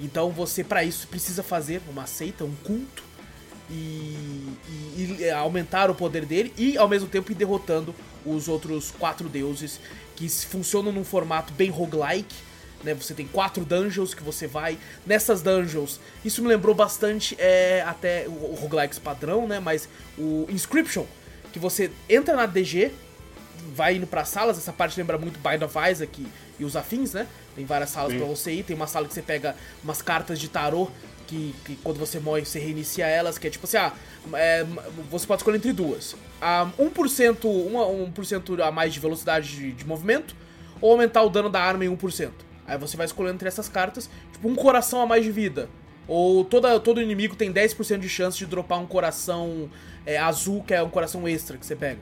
Então 0.00 0.30
você 0.30 0.64
para 0.64 0.82
isso 0.84 1.06
precisa 1.08 1.42
fazer 1.42 1.82
uma 1.90 2.06
seita, 2.06 2.44
um 2.44 2.54
culto 2.64 3.02
e, 3.68 3.74
e, 4.96 5.16
e 5.20 5.30
aumentar 5.30 5.90
o 5.90 5.94
poder 5.94 6.24
dele 6.24 6.52
e 6.56 6.76
ao 6.78 6.88
mesmo 6.88 7.08
tempo 7.08 7.30
ir 7.32 7.34
derrotando 7.34 7.94
os 8.24 8.48
outros 8.48 8.90
quatro 8.90 9.28
deuses 9.28 9.80
que 10.16 10.28
funcionam 10.28 10.92
num 10.92 11.04
formato 11.04 11.52
bem 11.52 11.70
roguelike. 11.70 12.34
Né, 12.82 12.94
você 12.94 13.12
tem 13.12 13.26
quatro 13.26 13.64
dungeons 13.64 14.14
que 14.14 14.22
você 14.22 14.46
vai. 14.46 14.78
Nessas 15.04 15.42
dungeons, 15.42 16.00
isso 16.24 16.40
me 16.40 16.48
lembrou 16.48 16.74
bastante 16.74 17.36
é, 17.38 17.84
até 17.86 18.26
o, 18.26 18.30
o 18.30 18.54
roguelikes 18.54 18.98
padrão, 18.98 19.46
né? 19.46 19.60
Mas 19.60 19.88
o 20.16 20.46
Inscription, 20.48 21.04
que 21.52 21.58
você 21.58 21.90
entra 22.08 22.34
na 22.34 22.46
DG, 22.46 22.90
vai 23.74 23.96
indo 23.96 24.06
para 24.06 24.24
salas, 24.24 24.56
essa 24.56 24.72
parte 24.72 24.98
lembra 24.98 25.18
muito 25.18 25.38
Bind 25.38 25.62
of 25.62 25.76
Isaac 25.90 26.22
e, 26.22 26.26
e 26.62 26.64
os 26.64 26.74
afins, 26.74 27.12
né? 27.12 27.26
Tem 27.54 27.64
várias 27.64 27.90
salas 27.90 28.14
para 28.14 28.24
você 28.24 28.52
ir, 28.52 28.62
tem 28.62 28.74
uma 28.74 28.86
sala 28.86 29.06
que 29.06 29.12
você 29.12 29.22
pega 29.22 29.54
umas 29.84 30.00
cartas 30.00 30.38
de 30.38 30.48
tarô 30.48 30.90
que, 31.30 31.54
que, 31.64 31.76
quando 31.76 31.98
você 31.98 32.18
morre 32.18 32.44
você 32.44 32.58
reinicia 32.58 33.06
elas, 33.06 33.38
que 33.38 33.46
é 33.46 33.50
tipo 33.50 33.64
assim, 33.64 33.76
ah, 33.76 33.92
é, 34.34 34.66
você 35.08 35.26
pode 35.26 35.40
escolher 35.40 35.58
entre 35.58 35.72
duas. 35.72 36.16
Ah, 36.40 36.68
1%, 36.78 37.36
1%, 38.12 38.58
1 38.58 38.64
a 38.64 38.72
mais 38.72 38.92
de 38.92 38.98
velocidade 38.98 39.48
de, 39.48 39.72
de, 39.72 39.86
movimento, 39.86 40.34
ou 40.80 40.92
aumentar 40.92 41.22
o 41.22 41.30
dano 41.30 41.48
da 41.48 41.62
arma 41.62 41.84
em 41.84 41.96
1%. 41.96 42.30
Aí 42.70 42.78
você 42.78 42.96
vai 42.96 43.04
escolhendo 43.04 43.34
entre 43.34 43.48
essas 43.48 43.68
cartas, 43.68 44.08
tipo 44.32 44.48
um 44.48 44.54
coração 44.54 45.00
a 45.00 45.06
mais 45.06 45.24
de 45.24 45.32
vida. 45.32 45.68
Ou 46.06 46.44
toda, 46.44 46.78
todo 46.78 47.00
inimigo 47.00 47.34
tem 47.34 47.52
10% 47.52 47.98
de 47.98 48.08
chance 48.08 48.38
de 48.38 48.46
dropar 48.46 48.78
um 48.78 48.86
coração 48.86 49.68
é, 50.06 50.16
azul, 50.18 50.62
que 50.62 50.72
é 50.72 50.80
um 50.80 50.88
coração 50.88 51.26
extra 51.26 51.58
que 51.58 51.66
você 51.66 51.74
pega. 51.74 52.00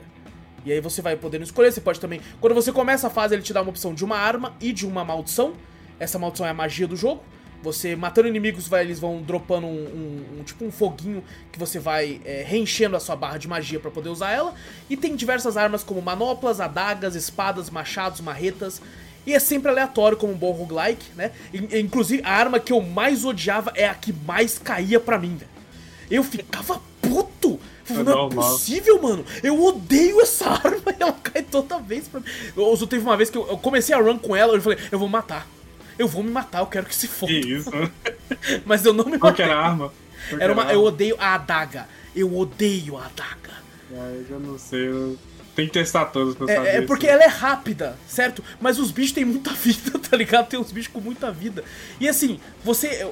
E 0.63 0.71
aí 0.71 0.79
você 0.79 1.01
vai 1.01 1.15
podendo 1.15 1.43
escolher, 1.43 1.71
você 1.71 1.81
pode 1.81 1.99
também... 1.99 2.21
Quando 2.39 2.53
você 2.53 2.71
começa 2.71 3.07
a 3.07 3.09
fase, 3.09 3.33
ele 3.33 3.41
te 3.41 3.51
dá 3.51 3.61
uma 3.61 3.71
opção 3.71 3.93
de 3.93 4.05
uma 4.05 4.17
arma 4.17 4.55
e 4.61 4.71
de 4.71 4.85
uma 4.85 5.03
maldição. 5.03 5.53
Essa 5.99 6.19
maldição 6.19 6.45
é 6.45 6.49
a 6.49 6.53
magia 6.53 6.87
do 6.87 6.95
jogo. 6.95 7.23
Você 7.61 7.95
matando 7.95 8.27
inimigos, 8.27 8.67
vai, 8.67 8.83
eles 8.83 8.99
vão 8.99 9.21
dropando 9.21 9.67
um, 9.67 9.71
um, 9.71 10.39
um, 10.39 10.43
tipo 10.43 10.63
um 10.63 10.71
foguinho 10.71 11.23
que 11.51 11.59
você 11.59 11.77
vai 11.77 12.21
é, 12.23 12.43
reenchendo 12.47 12.95
a 12.95 12.99
sua 12.99 13.15
barra 13.15 13.37
de 13.37 13.47
magia 13.47 13.79
para 13.79 13.91
poder 13.91 14.09
usar 14.09 14.31
ela. 14.31 14.53
E 14.89 14.95
tem 14.95 15.15
diversas 15.15 15.57
armas 15.57 15.83
como 15.83 16.01
manoplas, 16.01 16.61
adagas, 16.61 17.15
espadas, 17.15 17.69
machados, 17.69 18.21
marretas. 18.21 18.81
E 19.25 19.33
é 19.33 19.39
sempre 19.39 19.69
aleatório 19.69 20.17
como 20.17 20.33
um 20.33 20.37
bom 20.37 20.51
roguelike, 20.51 21.05
né? 21.15 21.31
Inclusive, 21.53 22.23
a 22.23 22.31
arma 22.31 22.59
que 22.59 22.73
eu 22.73 22.81
mais 22.81 23.25
odiava 23.25 23.71
é 23.75 23.87
a 23.87 23.93
que 23.93 24.13
mais 24.13 24.57
caía 24.57 24.99
pra 24.99 25.19
mim, 25.19 25.35
velho. 25.35 25.51
Eu 26.09 26.23
ficava 26.23 26.81
puto! 27.01 27.59
É 27.89 28.03
não 28.03 28.27
é 28.27 28.29
possível, 28.29 29.01
mano. 29.01 29.25
Eu 29.41 29.63
odeio 29.63 30.21
essa 30.21 30.49
arma 30.63 30.91
e 30.97 31.01
ela 31.01 31.13
cai 31.13 31.41
toda 31.41 31.79
vez 31.79 32.07
pra 32.07 32.19
mim. 32.19 32.27
Eu, 32.55 32.87
teve 32.87 33.03
uma 33.03 33.17
vez 33.17 33.29
que 33.29 33.37
eu 33.37 33.57
comecei 33.57 33.95
a 33.95 33.99
run 33.99 34.17
com 34.17 34.35
ela, 34.35 34.53
eu 34.53 34.61
falei, 34.61 34.77
eu 34.91 34.99
vou 34.99 35.07
matar 35.07 35.47
eu 35.99 36.07
vou 36.07 36.23
me 36.23 36.31
matar, 36.31 36.59
eu 36.59 36.65
quero 36.65 36.85
que 36.85 36.95
se 36.95 37.07
foda. 37.07 37.33
Que 37.33 37.39
isso? 37.39 37.69
Mas 38.65 38.85
eu 38.85 38.93
não 38.93 39.03
me 39.03 39.17
matei. 39.17 39.45
Qual 39.45 39.49
era 39.49 39.59
a 39.59 39.67
arma? 39.67 39.93
Era 40.39 40.53
uma, 40.53 40.71
eu 40.71 40.81
odeio 40.81 41.17
a 41.19 41.35
adaga. 41.35 41.87
Eu 42.15 42.35
odeio 42.37 42.97
a 42.97 43.05
adaga. 43.05 43.51
Ah, 43.91 44.11
eu 44.15 44.25
já 44.29 44.39
não 44.39 44.57
sei, 44.57 44.87
eu... 44.87 45.17
Tem 45.59 45.67
que 45.67 45.73
testar 45.73 46.05
todos 46.05 46.35
pra 46.35 46.49
é, 46.49 46.55
saber. 46.55 46.69
É 46.69 46.81
porque 46.83 47.05
ela 47.05 47.21
é 47.21 47.27
rápida, 47.27 47.97
certo? 48.07 48.41
Mas 48.61 48.79
os 48.79 48.91
bichos 48.91 49.11
têm 49.11 49.25
muita 49.25 49.51
vida, 49.51 49.99
tá 49.99 50.15
ligado? 50.15 50.47
Tem 50.47 50.57
uns 50.57 50.71
bichos 50.71 50.91
com 50.93 51.01
muita 51.01 51.33
vida. 51.33 51.65
E 51.99 52.07
assim, 52.07 52.39
você. 52.63 53.05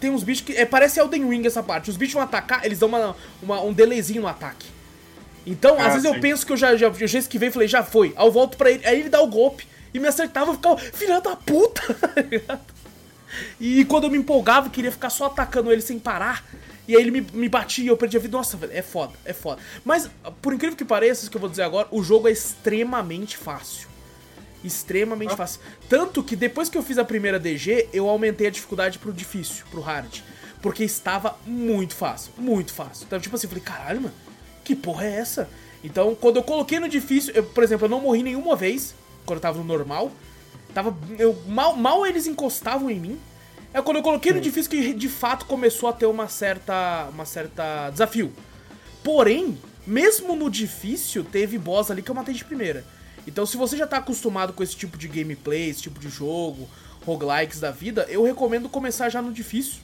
Tem 0.00 0.08
uns 0.08 0.22
bichos 0.22 0.42
que. 0.42 0.56
É, 0.56 0.64
parece 0.64 0.98
Elden 0.98 1.28
Ring 1.28 1.46
essa 1.46 1.62
parte. 1.62 1.90
Os 1.90 1.98
bichos 1.98 2.14
vão 2.14 2.22
atacar, 2.22 2.64
eles 2.64 2.78
dão 2.78 2.88
uma, 2.88 3.14
uma 3.42 3.60
um 3.60 3.74
delayzinho 3.74 4.22
no 4.22 4.28
ataque. 4.28 4.66
Então, 5.46 5.76
ah, 5.78 5.86
às 5.86 5.94
vezes 5.94 6.08
sim. 6.08 6.14
eu 6.14 6.20
penso 6.20 6.46
que 6.46 6.52
eu 6.52 6.56
já, 6.56 6.74
já, 6.76 6.90
já 6.90 7.18
esquivei 7.18 7.50
e 7.50 7.52
falei, 7.52 7.68
já 7.68 7.82
foi. 7.82 8.14
Aí 8.16 8.26
eu 8.26 8.32
volto 8.32 8.56
pra 8.56 8.70
ele, 8.70 8.86
aí 8.86 9.00
ele 9.00 9.10
dá 9.10 9.20
o 9.20 9.26
golpe 9.26 9.66
e 9.92 9.98
me 9.98 10.08
acertava, 10.08 10.50
eu 10.50 10.54
ficava, 10.54 10.78
filha 10.78 11.20
da 11.20 11.36
puta! 11.36 11.82
e 13.60 13.84
quando 13.84 14.04
eu 14.04 14.10
me 14.10 14.16
empolgava, 14.16 14.70
queria 14.70 14.90
ficar 14.90 15.10
só 15.10 15.26
atacando 15.26 15.70
ele 15.70 15.82
sem 15.82 15.98
parar. 15.98 16.42
E 16.86 16.96
aí 16.96 17.02
ele 17.02 17.10
me, 17.10 17.20
me 17.32 17.48
batia 17.48 17.84
e 17.84 17.88
eu 17.88 17.96
perdi 17.96 18.16
a 18.16 18.20
vida. 18.20 18.36
Nossa, 18.36 18.56
velho, 18.56 18.72
é 18.72 18.82
foda, 18.82 19.12
é 19.24 19.32
foda. 19.32 19.60
Mas, 19.84 20.10
por 20.40 20.52
incrível 20.52 20.76
que 20.76 20.84
pareça, 20.84 21.22
isso 21.22 21.30
que 21.30 21.36
eu 21.36 21.40
vou 21.40 21.50
dizer 21.50 21.62
agora, 21.62 21.86
o 21.90 22.02
jogo 22.02 22.28
é 22.28 22.32
extremamente 22.32 23.36
fácil. 23.36 23.88
Extremamente 24.64 25.32
ah. 25.32 25.36
fácil. 25.36 25.60
Tanto 25.88 26.22
que 26.22 26.34
depois 26.34 26.68
que 26.68 26.76
eu 26.76 26.82
fiz 26.82 26.98
a 26.98 27.04
primeira 27.04 27.38
DG, 27.38 27.88
eu 27.92 28.08
aumentei 28.08 28.46
a 28.46 28.50
dificuldade 28.50 28.98
pro 28.98 29.12
difícil, 29.12 29.64
pro 29.70 29.80
hard. 29.80 30.20
Porque 30.60 30.84
estava 30.84 31.36
muito 31.44 31.94
fácil, 31.94 32.32
muito 32.38 32.72
fácil. 32.72 33.04
Então, 33.06 33.18
tipo 33.18 33.34
assim, 33.34 33.46
eu 33.46 33.50
falei, 33.50 33.64
caralho, 33.64 34.00
mano, 34.02 34.14
que 34.64 34.76
porra 34.76 35.06
é 35.06 35.16
essa? 35.16 35.48
Então, 35.82 36.14
quando 36.14 36.36
eu 36.36 36.42
coloquei 36.42 36.78
no 36.78 36.88
difícil, 36.88 37.34
eu, 37.34 37.42
por 37.42 37.64
exemplo, 37.64 37.86
eu 37.86 37.90
não 37.90 38.00
morri 38.00 38.22
nenhuma 38.22 38.54
vez 38.54 38.94
quando 39.26 39.38
eu 39.38 39.42
tava 39.42 39.58
no 39.58 39.64
normal. 39.64 40.12
Tava. 40.72 40.96
Eu, 41.18 41.36
mal, 41.46 41.76
mal 41.76 42.06
eles 42.06 42.26
encostavam 42.26 42.88
em 42.88 43.00
mim. 43.00 43.20
É 43.74 43.80
quando 43.80 43.96
eu 43.96 44.02
coloquei 44.02 44.32
no 44.32 44.40
difícil 44.40 44.70
que 44.70 44.92
de 44.92 45.08
fato 45.08 45.46
começou 45.46 45.88
a 45.88 45.92
ter 45.92 46.06
uma 46.06 46.28
certa. 46.28 47.08
uma 47.12 47.24
certa 47.24 47.90
desafio. 47.90 48.32
Porém, 49.02 49.58
mesmo 49.86 50.36
no 50.36 50.50
difícil, 50.50 51.24
teve 51.24 51.58
boss 51.58 51.90
ali 51.90 52.02
que 52.02 52.10
eu 52.10 52.14
matei 52.14 52.34
de 52.34 52.44
primeira. 52.44 52.84
Então, 53.26 53.46
se 53.46 53.56
você 53.56 53.76
já 53.76 53.86
tá 53.86 53.98
acostumado 53.98 54.52
com 54.52 54.62
esse 54.62 54.76
tipo 54.76 54.98
de 54.98 55.08
gameplay, 55.08 55.70
esse 55.70 55.82
tipo 55.82 55.98
de 55.98 56.08
jogo, 56.08 56.68
roguelikes 57.04 57.60
da 57.60 57.70
vida, 57.70 58.06
eu 58.08 58.22
recomendo 58.24 58.68
começar 58.68 59.08
já 59.08 59.22
no 59.22 59.32
difícil. 59.32 59.80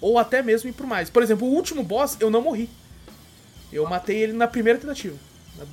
Ou 0.00 0.18
até 0.18 0.42
mesmo 0.42 0.68
ir 0.68 0.72
pro 0.72 0.86
mais. 0.86 1.08
Por 1.08 1.22
exemplo, 1.22 1.46
o 1.46 1.52
último 1.52 1.82
boss 1.82 2.16
eu 2.20 2.30
não 2.30 2.42
morri. 2.42 2.68
Eu 3.72 3.88
matei 3.88 4.18
ele 4.18 4.32
na 4.32 4.46
primeira 4.46 4.78
tentativa. 4.78 5.16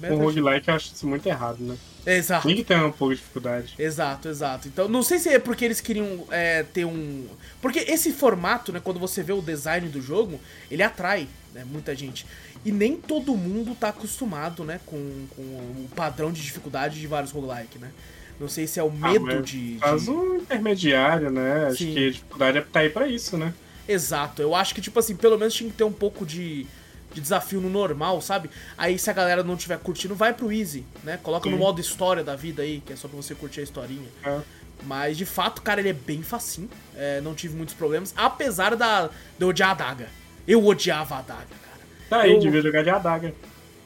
Um 0.09 0.17
roguelike 0.17 0.67
eu 0.67 0.75
acho 0.75 0.93
isso 0.93 1.07
muito 1.07 1.25
errado, 1.27 1.59
né? 1.59 1.77
Exato. 2.05 2.47
Tem 2.47 2.55
que 2.55 2.63
ter 2.63 2.75
um 2.77 2.91
pouco 2.91 3.13
de 3.13 3.19
dificuldade. 3.19 3.75
Exato, 3.79 4.27
exato. 4.27 4.67
Então, 4.67 4.87
não 4.87 5.01
sei 5.01 5.19
se 5.19 5.29
é 5.29 5.39
porque 5.39 5.63
eles 5.63 5.79
queriam 5.79 6.25
é, 6.29 6.63
ter 6.63 6.85
um. 6.85 7.27
Porque 7.61 7.79
esse 7.79 8.11
formato, 8.11 8.73
né, 8.73 8.81
quando 8.83 8.99
você 8.99 9.23
vê 9.23 9.31
o 9.31 9.41
design 9.41 9.87
do 9.87 10.01
jogo, 10.01 10.39
ele 10.69 10.83
atrai 10.83 11.27
né, 11.53 11.63
muita 11.65 11.95
gente. 11.95 12.25
E 12.65 12.71
nem 12.71 12.97
todo 12.97 13.35
mundo 13.35 13.75
tá 13.75 13.89
acostumado, 13.89 14.63
né, 14.63 14.79
com, 14.85 15.25
com 15.35 15.41
o 15.41 15.89
padrão 15.95 16.31
de 16.31 16.41
dificuldade 16.41 16.99
de 16.99 17.07
vários 17.07 17.31
roguelike, 17.31 17.77
né? 17.77 17.91
Não 18.39 18.47
sei 18.47 18.67
se 18.67 18.79
é 18.79 18.83
o 18.83 18.91
ah, 19.01 19.11
medo 19.11 19.29
ah, 19.29 19.41
de. 19.41 19.77
Faz 19.79 20.03
de... 20.03 20.09
um 20.09 20.37
intermediário, 20.37 21.29
né? 21.29 21.67
Acho 21.67 21.77
que 21.77 22.07
a 22.07 22.11
dificuldade 22.11 22.57
é 22.57 22.61
tá 22.61 22.79
aí 22.79 22.89
pra 22.89 23.07
isso, 23.07 23.37
né? 23.37 23.53
Exato. 23.87 24.41
Eu 24.41 24.55
acho 24.55 24.73
que, 24.73 24.81
tipo 24.81 24.97
assim, 24.99 25.15
pelo 25.15 25.37
menos 25.37 25.53
tinha 25.53 25.69
que 25.69 25.75
ter 25.75 25.83
um 25.83 25.91
pouco 25.91 26.25
de 26.25 26.65
de 27.13 27.21
desafio 27.21 27.61
no 27.61 27.69
normal, 27.69 28.21
sabe? 28.21 28.49
Aí 28.77 28.97
se 28.97 29.09
a 29.09 29.13
galera 29.13 29.43
não 29.43 29.55
tiver 29.55 29.77
curtindo, 29.79 30.15
vai 30.15 30.33
pro 30.33 30.51
easy, 30.51 30.83
né? 31.03 31.19
Coloca 31.21 31.47
Sim. 31.47 31.51
no 31.51 31.57
modo 31.57 31.79
história 31.79 32.23
da 32.23 32.35
vida 32.35 32.63
aí, 32.63 32.81
que 32.85 32.93
é 32.93 32.95
só 32.95 33.07
pra 33.07 33.17
você 33.17 33.35
curtir 33.35 33.61
a 33.61 33.63
historinha. 33.63 34.07
É. 34.25 34.39
Mas 34.85 35.17
de 35.17 35.25
fato, 35.25 35.61
cara, 35.61 35.79
ele 35.79 35.89
é 35.89 35.93
bem 35.93 36.21
facinho. 36.21 36.69
É, 36.95 37.21
não 37.21 37.33
tive 37.33 37.55
muitos 37.55 37.75
problemas, 37.75 38.13
apesar 38.17 38.75
da, 38.75 39.07
de 39.07 39.11
eu 39.39 39.47
odiar 39.47 39.69
a 39.69 39.71
adaga. 39.71 40.09
Eu 40.47 40.65
odiava 40.65 41.15
a 41.15 41.19
adaga, 41.19 41.39
cara. 41.39 41.79
Tá 42.09 42.21
aí, 42.21 42.33
eu... 42.33 42.39
devia 42.39 42.61
jogar 42.61 42.83
de 42.83 42.89
adaga. 42.89 43.33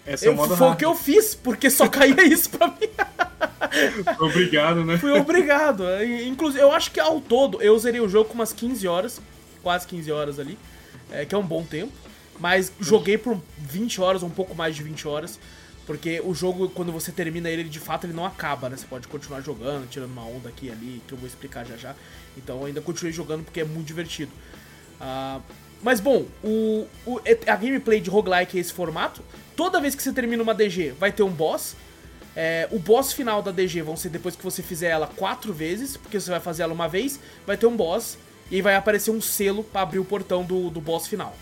Esse 0.07 0.27
é 0.27 0.31
o 0.31 0.35
modo 0.35 0.55
Foi 0.55 0.69
o 0.69 0.75
que 0.75 0.85
eu 0.85 0.95
fiz, 0.95 1.35
porque 1.35 1.69
só 1.69 1.87
caía 1.89 2.23
isso 2.23 2.49
pra 2.49 2.67
mim. 2.67 2.89
obrigado, 4.19 4.85
né? 4.85 4.97
Fui 4.97 5.11
obrigado. 5.11 5.83
Inclusive, 6.25 6.63
eu 6.63 6.71
acho 6.71 6.91
que 6.91 6.99
ao 6.99 7.19
todo 7.19 7.61
eu 7.61 7.77
zerei 7.77 7.99
o 7.99 8.07
jogo 8.07 8.29
com 8.29 8.35
umas 8.35 8.53
15 8.53 8.87
horas, 8.87 9.21
quase 9.61 9.85
15 9.85 10.11
horas 10.11 10.39
ali, 10.39 10.57
é, 11.11 11.25
que 11.25 11.35
é 11.35 11.37
um 11.37 11.45
bom 11.45 11.63
tempo. 11.63 11.91
Mas 12.39 12.71
joguei 12.79 13.17
por 13.17 13.39
20 13.57 14.01
horas, 14.01 14.23
um 14.23 14.29
pouco 14.29 14.53
mais 14.53 14.75
de 14.75 14.83
20 14.83 15.07
horas. 15.07 15.39
Porque 15.87 16.21
o 16.23 16.33
jogo, 16.33 16.67
quando 16.67 16.91
você 16.91 17.13
termina 17.13 17.49
ele, 17.49 17.63
de 17.63 17.79
fato 17.79 18.05
ele 18.05 18.13
não 18.13 18.25
acaba, 18.25 18.67
né? 18.67 18.75
Você 18.75 18.85
pode 18.85 19.07
continuar 19.07 19.39
jogando, 19.39 19.87
tirando 19.89 20.11
uma 20.11 20.25
onda 20.25 20.49
aqui 20.49 20.67
e 20.67 20.71
ali, 20.71 21.01
que 21.07 21.13
eu 21.13 21.17
vou 21.17 21.25
explicar 21.25 21.65
já 21.65 21.77
já. 21.77 21.95
Então 22.35 22.59
eu 22.59 22.65
ainda 22.65 22.81
continuei 22.81 23.13
jogando 23.13 23.45
porque 23.45 23.61
é 23.61 23.63
muito 23.63 23.87
divertido. 23.87 24.31
Uh, 24.99 25.41
mas 25.81 26.01
bom, 26.01 26.25
o, 26.43 26.85
o, 27.05 27.21
a 27.47 27.55
gameplay 27.55 28.01
de 28.01 28.09
roguelike 28.09 28.57
é 28.57 28.61
esse 28.61 28.73
formato. 28.73 29.21
Toda 29.55 29.79
vez 29.79 29.95
que 29.95 30.03
você 30.03 30.11
termina 30.11 30.43
uma 30.43 30.53
DG, 30.53 30.91
vai 30.99 31.09
ter 31.09 31.23
um 31.23 31.31
boss. 31.31 31.77
É, 32.35 32.67
o 32.69 32.79
boss 32.79 33.13
final 33.13 33.41
da 33.41 33.51
DG 33.51 33.81
vão 33.81 33.95
ser 33.95 34.09
depois 34.09 34.35
que 34.35 34.43
você 34.43 34.61
fizer 34.61 34.89
ela 34.89 35.07
quatro 35.07 35.53
vezes, 35.53 35.95
porque 35.95 36.19
você 36.19 36.29
vai 36.29 36.41
fazer 36.41 36.63
ela 36.63 36.73
uma 36.73 36.89
vez, 36.89 37.17
vai 37.45 37.55
ter 37.55 37.65
um 37.65 37.75
boss, 37.75 38.17
e 38.51 38.57
aí 38.57 38.61
vai 38.61 38.75
aparecer 38.75 39.09
um 39.09 39.21
selo 39.21 39.63
para 39.63 39.81
abrir 39.81 39.99
o 39.99 40.05
portão 40.05 40.43
do, 40.43 40.69
do 40.69 40.81
boss 40.81 41.07
final 41.07 41.35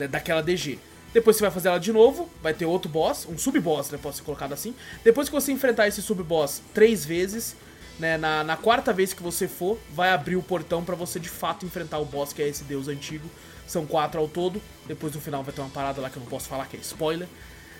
né, 0.00 0.08
daquela 0.08 0.42
DG. 0.42 0.78
Depois 1.12 1.36
você 1.36 1.42
vai 1.42 1.50
fazer 1.50 1.68
ela 1.68 1.78
de 1.78 1.92
novo, 1.92 2.28
vai 2.42 2.54
ter 2.54 2.64
outro 2.64 2.88
boss, 2.88 3.26
um 3.28 3.36
sub-boss, 3.36 3.90
né, 3.90 3.98
pode 4.00 4.16
ser 4.16 4.22
colocado 4.22 4.52
assim. 4.52 4.74
Depois 5.04 5.28
que 5.28 5.34
você 5.34 5.52
enfrentar 5.52 5.88
esse 5.88 6.00
sub-boss 6.00 6.62
três 6.72 7.04
vezes, 7.04 7.56
né, 7.98 8.16
na, 8.16 8.42
na, 8.42 8.56
quarta 8.56 8.92
vez 8.92 9.12
que 9.12 9.22
você 9.22 9.46
for, 9.46 9.78
vai 9.92 10.10
abrir 10.10 10.36
o 10.36 10.42
portão 10.42 10.84
para 10.84 10.94
você 10.94 11.18
de 11.18 11.28
fato 11.28 11.66
enfrentar 11.66 11.98
o 11.98 12.04
boss, 12.04 12.32
que 12.32 12.40
é 12.40 12.48
esse 12.48 12.64
deus 12.64 12.88
antigo. 12.88 13.28
São 13.66 13.86
quatro 13.86 14.20
ao 14.20 14.26
todo, 14.26 14.60
depois 14.86 15.14
no 15.14 15.20
final 15.20 15.44
vai 15.44 15.52
ter 15.52 15.60
uma 15.60 15.70
parada 15.70 16.00
lá 16.00 16.10
que 16.10 16.16
eu 16.16 16.20
não 16.20 16.28
posso 16.28 16.48
falar, 16.48 16.66
que 16.66 16.76
é 16.76 16.80
spoiler. 16.80 17.28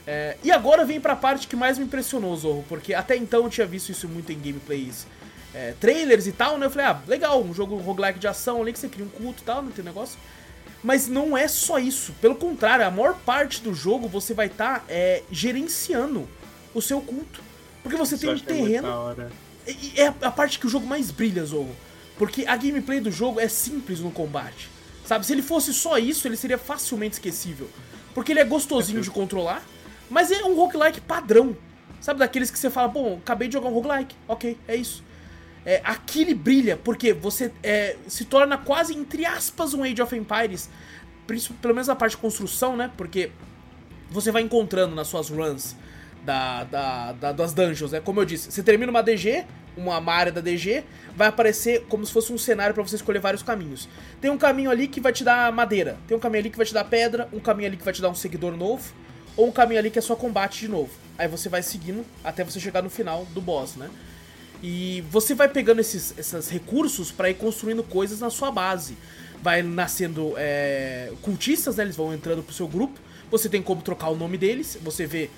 É, 0.06 0.36
e 0.42 0.50
agora 0.50 0.84
vem 0.84 1.00
pra 1.00 1.14
parte 1.14 1.46
que 1.46 1.56
mais 1.56 1.78
me 1.78 1.84
impressionou, 1.84 2.34
Zorro, 2.36 2.64
porque 2.68 2.94
até 2.94 3.16
então 3.16 3.44
eu 3.44 3.50
tinha 3.50 3.66
visto 3.66 3.90
isso 3.90 4.08
muito 4.08 4.32
em 4.32 4.38
gameplays, 4.38 5.06
é, 5.54 5.74
trailers 5.80 6.26
e 6.26 6.32
tal, 6.32 6.58
né? 6.58 6.66
Eu 6.66 6.70
falei, 6.70 6.86
ah, 6.86 7.00
legal, 7.06 7.42
um 7.42 7.52
jogo 7.52 7.76
roguelike 7.76 8.18
de 8.18 8.26
ação 8.28 8.62
ali 8.62 8.72
que 8.72 8.78
você 8.78 8.88
cria 8.88 9.04
um 9.04 9.08
culto 9.08 9.42
e 9.42 9.44
tal, 9.44 9.62
não 9.62 9.70
tem 9.72 9.84
negócio. 9.84 10.18
Mas 10.82 11.06
não 11.06 11.37
é 11.37 11.46
só 11.46 11.78
isso. 11.78 12.12
Pelo 12.20 12.34
contrário, 12.34 12.87
a 12.87 12.90
maior 12.90 13.14
parte 13.14 13.60
do 13.60 13.75
jogo 13.75 14.08
você 14.08 14.32
vai 14.32 14.46
estar 14.46 14.80
tá, 14.80 14.84
é, 14.88 15.22
gerenciando 15.30 16.28
o 16.75 16.80
seu 16.80 17.00
culto. 17.00 17.42
Porque 17.82 17.96
você 17.96 18.14
isso 18.14 18.26
tem 18.26 18.34
um 18.34 18.38
terreno. 18.38 18.88
É, 19.66 20.02
é 20.02 20.14
a 20.22 20.30
parte 20.30 20.58
que 20.58 20.66
o 20.66 20.70
jogo 20.70 20.87
mais 20.87 21.10
brilha, 21.10 21.44
Zorro. 21.44 21.75
Porque 22.16 22.44
a 22.46 22.56
gameplay 22.56 23.00
do 23.00 23.10
jogo 23.10 23.40
é 23.40 23.49
simples 23.49 24.00
no 24.00 24.10
combate. 24.10 24.70
Sabe? 25.04 25.26
Se 25.26 25.32
ele 25.32 25.42
fosse 25.42 25.72
só 25.72 25.99
isso, 25.99 26.26
ele 26.28 26.37
seria 26.37 26.58
facilmente 26.58 27.14
esquecível. 27.14 27.68
Porque 28.14 28.32
ele 28.32 28.40
é 28.40 28.44
gostosinho 28.44 29.00
de 29.00 29.10
controlar, 29.10 29.62
mas 30.08 30.30
é 30.30 30.44
um 30.44 30.54
roguelike 30.54 31.00
padrão. 31.00 31.56
Sabe, 32.00 32.18
daqueles 32.18 32.50
que 32.50 32.58
você 32.58 32.70
fala, 32.70 32.88
bom, 32.88 33.18
acabei 33.22 33.49
de 33.49 33.54
jogar 33.54 33.68
um 33.68 33.75
roguelike, 33.75 34.14
ok, 34.26 34.56
é 34.66 34.75
isso. 34.75 35.04
É, 35.64 35.82
brilha, 36.34 36.76
porque 36.76 37.12
você 37.12 37.52
é, 37.62 37.96
se 38.08 38.24
torna 38.24 38.56
quase, 38.56 38.94
entre 38.94 39.26
aspas, 39.26 39.74
um 39.74 39.82
Age 39.82 40.00
of 40.00 40.16
Empires. 40.16 40.70
Pelo 41.60 41.74
menos 41.74 41.88
a 41.88 41.94
parte 41.94 42.12
de 42.12 42.18
construção, 42.18 42.76
né? 42.76 42.90
Porque 42.96 43.30
você 44.10 44.32
vai 44.32 44.42
encontrando 44.42 44.94
nas 44.94 45.06
suas 45.06 45.28
runs 45.28 45.76
da, 46.24 46.64
da, 46.64 47.12
da, 47.12 47.32
das 47.32 47.52
dungeons, 47.52 47.92
né? 47.92 48.00
Como 48.00 48.20
eu 48.20 48.24
disse, 48.24 48.50
você 48.50 48.62
termina 48.62 48.90
uma 48.90 49.02
DG, 49.02 49.44
uma, 49.76 49.98
uma 49.98 50.12
área 50.12 50.32
da 50.32 50.40
DG, 50.40 50.84
vai 51.16 51.28
aparecer 51.28 51.86
como 51.88 52.04
se 52.04 52.12
fosse 52.12 52.32
um 52.32 52.38
cenário 52.38 52.74
para 52.74 52.82
você 52.82 52.96
escolher 52.96 53.20
vários 53.20 53.42
caminhos. 53.42 53.88
Tem 54.20 54.30
um 54.30 54.38
caminho 54.38 54.70
ali 54.70 54.88
que 54.88 55.00
vai 55.00 55.12
te 55.12 55.24
dar 55.24 55.52
madeira, 55.52 55.96
tem 56.06 56.16
um 56.16 56.20
caminho 56.20 56.40
ali 56.40 56.50
que 56.50 56.56
vai 56.56 56.66
te 56.66 56.74
dar 56.74 56.84
pedra, 56.84 57.28
um 57.32 57.40
caminho 57.40 57.68
ali 57.68 57.76
que 57.76 57.84
vai 57.84 57.94
te 57.94 58.02
dar 58.02 58.08
um 58.08 58.14
seguidor 58.14 58.56
novo, 58.56 58.92
ou 59.36 59.46
um 59.48 59.52
caminho 59.52 59.78
ali 59.78 59.90
que 59.90 59.98
é 59.98 60.02
só 60.02 60.16
combate 60.16 60.60
de 60.60 60.68
novo. 60.68 60.90
Aí 61.16 61.28
você 61.28 61.48
vai 61.48 61.62
seguindo 61.62 62.04
até 62.24 62.42
você 62.44 62.58
chegar 62.58 62.82
no 62.82 62.90
final 62.90 63.24
do 63.26 63.40
boss, 63.40 63.76
né? 63.76 63.88
E 64.62 65.02
você 65.10 65.34
vai 65.34 65.48
pegando 65.48 65.80
esses, 65.80 66.14
esses 66.18 66.48
recursos 66.50 67.10
para 67.10 67.30
ir 67.30 67.34
construindo 67.34 67.82
coisas 67.82 68.20
na 68.20 68.30
sua 68.30 68.50
base. 68.50 68.96
Vai 69.42 69.62
nascendo 69.62 70.34
é, 70.36 71.12
cultistas, 71.22 71.76
né? 71.76 71.84
Eles 71.84 71.96
vão 71.96 72.12
entrando 72.12 72.42
pro 72.42 72.54
seu 72.54 72.68
grupo. 72.68 72.98
Você 73.30 73.48
tem 73.48 73.62
como 73.62 73.80
trocar 73.80 74.08
o 74.10 74.16
nome 74.16 74.36
deles. 74.36 74.76
Você 74.82 75.06
vê 75.06 75.30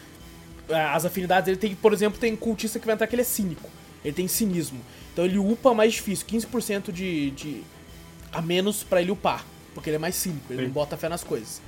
é, 0.69 0.81
as 0.81 1.05
afinidades. 1.05 1.49
Ele 1.49 1.57
tem, 1.57 1.75
por 1.75 1.93
exemplo, 1.93 2.19
tem 2.19 2.35
cultista 2.35 2.79
que 2.79 2.87
vai 2.87 2.95
entrar 2.95 3.07
que 3.07 3.15
ele 3.15 3.23
é 3.23 3.25
cínico. 3.25 3.71
Ele 4.05 4.15
tem 4.15 4.27
cinismo. 4.27 4.81
Então 5.13 5.25
ele 5.25 5.39
upa 5.39 5.73
mais 5.75 5.93
difícil, 5.93 6.27
15% 6.27 6.91
de, 6.91 7.31
de 7.33 7.63
a 8.33 8.41
menos 8.43 8.83
para 8.83 9.01
ele 9.01 9.11
upar. 9.11 9.47
Porque 9.75 9.89
ele 9.89 9.97
é 9.97 9.99
mais 9.99 10.15
cínico, 10.15 10.53
ele 10.53 10.61
Sim. 10.61 10.67
não 10.67 10.73
bota 10.73 10.97
fé 10.97 11.09
nas 11.09 11.23
coisas. 11.23 11.61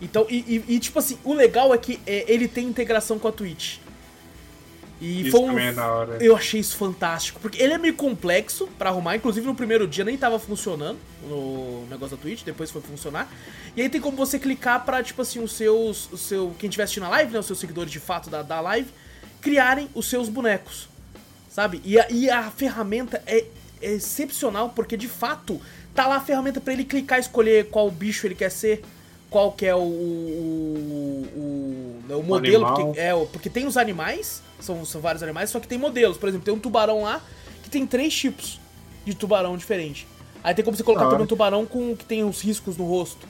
Então, 0.00 0.26
e, 0.28 0.62
e, 0.68 0.74
e, 0.74 0.78
tipo 0.80 0.98
assim, 0.98 1.16
o 1.24 1.32
legal 1.32 1.72
é 1.72 1.78
que 1.78 2.00
é, 2.06 2.24
ele 2.26 2.48
tem 2.48 2.66
integração 2.66 3.18
com 3.18 3.28
a 3.28 3.32
Twitch. 3.32 3.78
E 5.04 5.28
isso 5.28 5.32
foi 5.32 5.40
um, 5.40 5.46
também 5.48 5.66
é 5.66 5.72
da 5.72 5.92
hora. 5.92 6.16
Eu 6.24 6.34
achei 6.34 6.58
isso 6.58 6.76
fantástico. 6.76 7.38
Porque 7.38 7.62
ele 7.62 7.74
é 7.74 7.78
meio 7.78 7.94
complexo 7.94 8.66
para 8.78 8.88
arrumar. 8.88 9.16
Inclusive 9.16 9.46
no 9.46 9.54
primeiro 9.54 9.86
dia 9.86 10.02
nem 10.02 10.16
tava 10.16 10.38
funcionando 10.38 10.98
no 11.28 11.86
negócio 11.90 12.16
da 12.16 12.22
Twitch, 12.22 12.42
depois 12.42 12.70
foi 12.70 12.80
funcionar. 12.80 13.30
E 13.76 13.82
aí 13.82 13.88
tem 13.90 14.00
como 14.00 14.16
você 14.16 14.38
clicar 14.38 14.82
pra, 14.84 15.02
tipo 15.02 15.20
assim, 15.20 15.40
os 15.40 15.52
seus. 15.52 16.10
O 16.10 16.16
seu, 16.16 16.54
quem 16.58 16.68
estiver 16.68 16.84
assistindo 16.84 17.04
a 17.04 17.10
live, 17.10 17.32
né? 17.32 17.38
Os 17.38 17.46
seus 17.46 17.58
seguidores 17.58 17.92
de 17.92 18.00
fato 18.00 18.30
da, 18.30 18.42
da 18.42 18.60
live, 18.62 18.88
criarem 19.42 19.90
os 19.94 20.08
seus 20.08 20.30
bonecos. 20.30 20.88
Sabe? 21.50 21.82
E 21.84 22.00
a, 22.00 22.06
e 22.10 22.30
a 22.30 22.50
ferramenta 22.50 23.22
é, 23.26 23.44
é 23.82 23.92
excepcional, 23.92 24.70
porque 24.70 24.96
de 24.96 25.06
fato 25.06 25.60
tá 25.94 26.06
lá 26.06 26.16
a 26.16 26.20
ferramenta 26.20 26.60
para 26.60 26.72
ele 26.72 26.84
clicar 26.84 27.18
e 27.18 27.20
escolher 27.20 27.66
qual 27.66 27.90
bicho 27.90 28.26
ele 28.26 28.34
quer 28.34 28.50
ser 28.50 28.82
qual 29.30 29.52
que 29.52 29.66
é 29.66 29.74
o, 29.74 29.78
o, 29.78 31.26
o, 32.08 32.18
o 32.18 32.22
modelo, 32.22 32.66
porque, 32.66 33.00
é, 33.00 33.26
porque 33.32 33.50
tem 33.50 33.66
os 33.66 33.76
animais, 33.76 34.42
são, 34.60 34.84
são 34.84 35.00
vários 35.00 35.22
animais, 35.22 35.50
só 35.50 35.58
que 35.58 35.66
tem 35.66 35.78
modelos. 35.78 36.16
Por 36.16 36.28
exemplo, 36.28 36.44
tem 36.44 36.54
um 36.54 36.58
tubarão 36.58 37.02
lá 37.02 37.20
que 37.62 37.70
tem 37.70 37.86
três 37.86 38.14
tipos 38.14 38.60
de 39.04 39.14
tubarão 39.14 39.56
diferente. 39.56 40.06
Aí 40.42 40.54
tem 40.54 40.64
como 40.64 40.76
você 40.76 40.82
colocar 40.82 41.06
ah. 41.06 41.10
também 41.10 41.24
um 41.24 41.28
tubarão 41.28 41.66
com 41.66 41.96
que 41.96 42.04
tem 42.04 42.22
os 42.24 42.40
riscos 42.40 42.76
no 42.76 42.84
rosto 42.84 43.26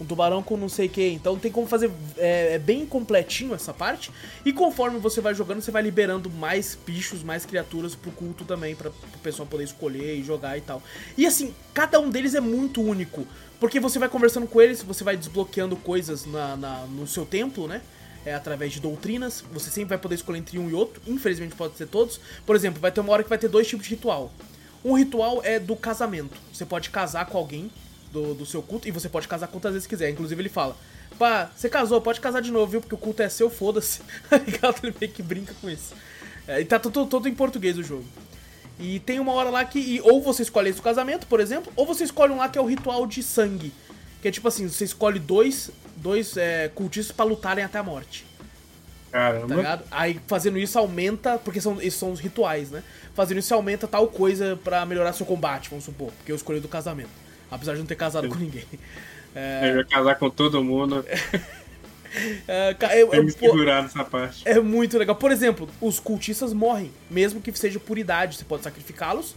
um 0.00 0.04
tubarão 0.04 0.42
com 0.42 0.56
não 0.56 0.68
sei 0.68 0.86
o 0.86 0.90
que. 0.90 1.08
Então 1.08 1.38
tem 1.38 1.50
como 1.50 1.66
fazer. 1.66 1.90
É, 2.16 2.54
é, 2.54 2.58
bem 2.58 2.84
completinho 2.84 3.54
essa 3.54 3.72
parte. 3.72 4.10
E 4.44 4.52
conforme 4.52 4.98
você 4.98 5.20
vai 5.20 5.34
jogando, 5.34 5.60
você 5.60 5.70
vai 5.70 5.82
liberando 5.82 6.30
mais 6.30 6.76
bichos, 6.86 7.22
mais 7.22 7.44
criaturas 7.44 7.94
pro 7.94 8.10
culto 8.10 8.44
também, 8.44 8.74
pra 8.74 8.90
o 8.90 9.18
pessoal 9.22 9.46
poder 9.46 9.64
escolher 9.64 10.16
e 10.16 10.22
jogar 10.22 10.56
e 10.58 10.60
tal. 10.60 10.82
E 11.16 11.26
assim, 11.26 11.54
cada 11.72 11.98
um 12.00 12.10
deles 12.10 12.34
é 12.34 12.40
muito 12.40 12.82
único. 12.82 13.26
Porque 13.60 13.80
você 13.80 13.98
vai 13.98 14.08
conversando 14.08 14.46
com 14.46 14.60
eles, 14.60 14.82
você 14.82 15.04
vai 15.04 15.16
desbloqueando 15.16 15.76
coisas 15.76 16.26
na, 16.26 16.56
na 16.56 16.86
no 16.86 17.06
seu 17.06 17.24
templo, 17.24 17.66
né? 17.66 17.80
É, 18.26 18.34
através 18.34 18.72
de 18.72 18.80
doutrinas. 18.80 19.44
Você 19.52 19.70
sempre 19.70 19.90
vai 19.90 19.98
poder 19.98 20.14
escolher 20.14 20.38
entre 20.38 20.58
um 20.58 20.68
e 20.68 20.74
outro. 20.74 21.02
Infelizmente 21.06 21.54
pode 21.54 21.76
ser 21.76 21.86
todos. 21.86 22.20
Por 22.46 22.56
exemplo, 22.56 22.80
vai 22.80 22.90
ter 22.90 23.00
uma 23.00 23.12
hora 23.12 23.22
que 23.22 23.28
vai 23.28 23.38
ter 23.38 23.48
dois 23.48 23.66
tipos 23.66 23.84
de 23.86 23.94
ritual. 23.94 24.32
Um 24.84 24.94
ritual 24.94 25.40
é 25.44 25.58
do 25.58 25.76
casamento. 25.76 26.36
Você 26.52 26.64
pode 26.64 26.90
casar 26.90 27.26
com 27.26 27.38
alguém 27.38 27.70
do, 28.12 28.34
do 28.34 28.46
seu 28.46 28.62
culto 28.62 28.86
e 28.88 28.90
você 28.90 29.08
pode 29.08 29.26
casar 29.26 29.48
quantas 29.48 29.72
vezes 29.72 29.86
quiser. 29.86 30.10
Inclusive 30.10 30.40
ele 30.40 30.48
fala, 30.48 30.76
pá, 31.18 31.50
você 31.54 31.68
casou, 31.68 32.00
pode 32.00 32.20
casar 32.20 32.40
de 32.40 32.50
novo, 32.50 32.70
viu? 32.70 32.80
Porque 32.80 32.94
o 32.94 32.98
culto 32.98 33.22
é 33.22 33.28
seu, 33.28 33.50
foda-se. 33.50 34.00
ele 34.30 34.94
meio 35.00 35.12
que 35.12 35.22
brinca 35.22 35.54
com 35.60 35.68
isso. 35.68 35.94
É, 36.46 36.60
e 36.60 36.64
tá 36.64 36.78
todo 36.78 37.28
em 37.28 37.34
português 37.34 37.76
o 37.76 37.82
jogo. 37.82 38.04
E 38.78 38.98
tem 39.00 39.20
uma 39.20 39.32
hora 39.32 39.50
lá 39.50 39.64
que 39.64 39.78
e, 39.78 40.00
ou 40.00 40.20
você 40.20 40.42
escolhe 40.42 40.70
esse 40.70 40.80
do 40.80 40.82
casamento, 40.82 41.26
por 41.26 41.40
exemplo, 41.40 41.72
ou 41.76 41.86
você 41.86 42.04
escolhe 42.04 42.32
um 42.32 42.36
lá 42.36 42.48
que 42.48 42.58
é 42.58 42.60
o 42.60 42.66
ritual 42.66 43.06
de 43.06 43.22
sangue. 43.22 43.72
Que 44.20 44.28
é 44.28 44.30
tipo 44.30 44.48
assim, 44.48 44.68
você 44.68 44.84
escolhe 44.84 45.18
dois, 45.18 45.70
dois 45.96 46.36
é, 46.36 46.68
cultistas 46.68 47.14
para 47.14 47.24
lutarem 47.24 47.64
até 47.64 47.78
a 47.78 47.82
morte. 47.82 48.26
Caramba. 49.12 49.46
Tá 49.46 49.54
ligado? 49.54 49.84
Aí 49.92 50.20
fazendo 50.26 50.58
isso 50.58 50.76
aumenta, 50.76 51.38
porque 51.38 51.60
são, 51.60 51.80
esses 51.80 51.94
são 51.94 52.10
os 52.10 52.18
rituais, 52.18 52.70
né? 52.70 52.82
Fazendo 53.14 53.38
isso 53.38 53.54
aumenta 53.54 53.86
tal 53.86 54.08
coisa 54.08 54.58
para 54.64 54.84
melhorar 54.84 55.12
seu 55.12 55.24
combate, 55.24 55.70
vamos 55.70 55.84
supor. 55.84 56.10
Porque 56.16 56.32
eu 56.32 56.36
escolhi 56.36 56.58
do 56.58 56.66
casamento. 56.66 57.10
Apesar 57.48 57.74
de 57.74 57.78
não 57.78 57.86
ter 57.86 57.94
casado 57.94 58.28
com 58.28 58.34
ninguém. 58.34 58.64
É... 59.36 59.70
Eu 59.70 59.76
ia 59.78 59.84
casar 59.84 60.16
com 60.16 60.28
todo 60.28 60.64
mundo. 60.64 61.04
é, 62.48 63.02
eu, 63.02 63.24
me 63.24 63.30
segurar 63.30 63.82
nessa 63.82 64.04
parte. 64.04 64.42
É 64.44 64.60
muito 64.60 64.96
legal. 64.98 65.16
Por 65.16 65.32
exemplo, 65.32 65.68
os 65.80 65.98
cultistas 65.98 66.52
morrem, 66.52 66.90
mesmo 67.10 67.40
que 67.40 67.52
seja 67.56 67.80
por 67.80 67.98
idade. 67.98 68.36
Você 68.36 68.44
pode 68.44 68.62
sacrificá-los. 68.62 69.34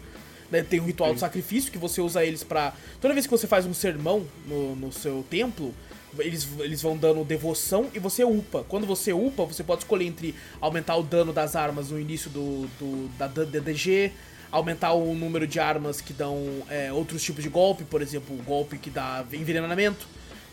Né? 0.51 0.63
Tem 0.63 0.79
um 0.79 0.85
ritual 0.85 1.09
Sim. 1.09 1.15
de 1.15 1.19
sacrifício 1.19 1.71
que 1.71 1.77
você 1.77 1.99
usa 1.99 2.23
eles 2.23 2.43
para 2.43 2.73
Toda 3.01 3.13
vez 3.13 3.25
que 3.25 3.31
você 3.31 3.47
faz 3.47 3.65
um 3.65 3.73
sermão 3.73 4.25
no, 4.47 4.75
no 4.75 4.91
seu 4.93 5.25
templo, 5.29 5.73
eles, 6.19 6.47
eles 6.59 6.81
vão 6.81 6.97
dando 6.97 7.23
devoção 7.23 7.87
e 7.93 7.99
você 7.99 8.23
upa. 8.23 8.63
Quando 8.67 8.87
você 8.87 9.13
upa, 9.13 9.43
você 9.43 9.63
pode 9.63 9.81
escolher 9.81 10.05
entre 10.05 10.33
aumentar 10.61 10.95
o 10.95 11.03
dano 11.03 11.33
das 11.33 11.55
armas 11.55 11.91
no 11.91 11.99
início 11.99 12.29
do, 12.29 12.67
do 12.79 13.09
da, 13.17 13.27
da 13.27 13.43
DDG, 13.43 14.11
aumentar 14.51 14.93
o 14.93 15.13
número 15.13 15.45
de 15.45 15.59
armas 15.59 16.01
que 16.01 16.13
dão 16.13 16.63
é, 16.69 16.91
outros 16.91 17.21
tipos 17.21 17.43
de 17.43 17.49
golpe, 17.49 17.83
por 17.83 18.01
exemplo, 18.01 18.35
o 18.37 18.41
golpe 18.43 18.77
que 18.77 18.89
dá 18.89 19.25
envenenamento, 19.33 20.07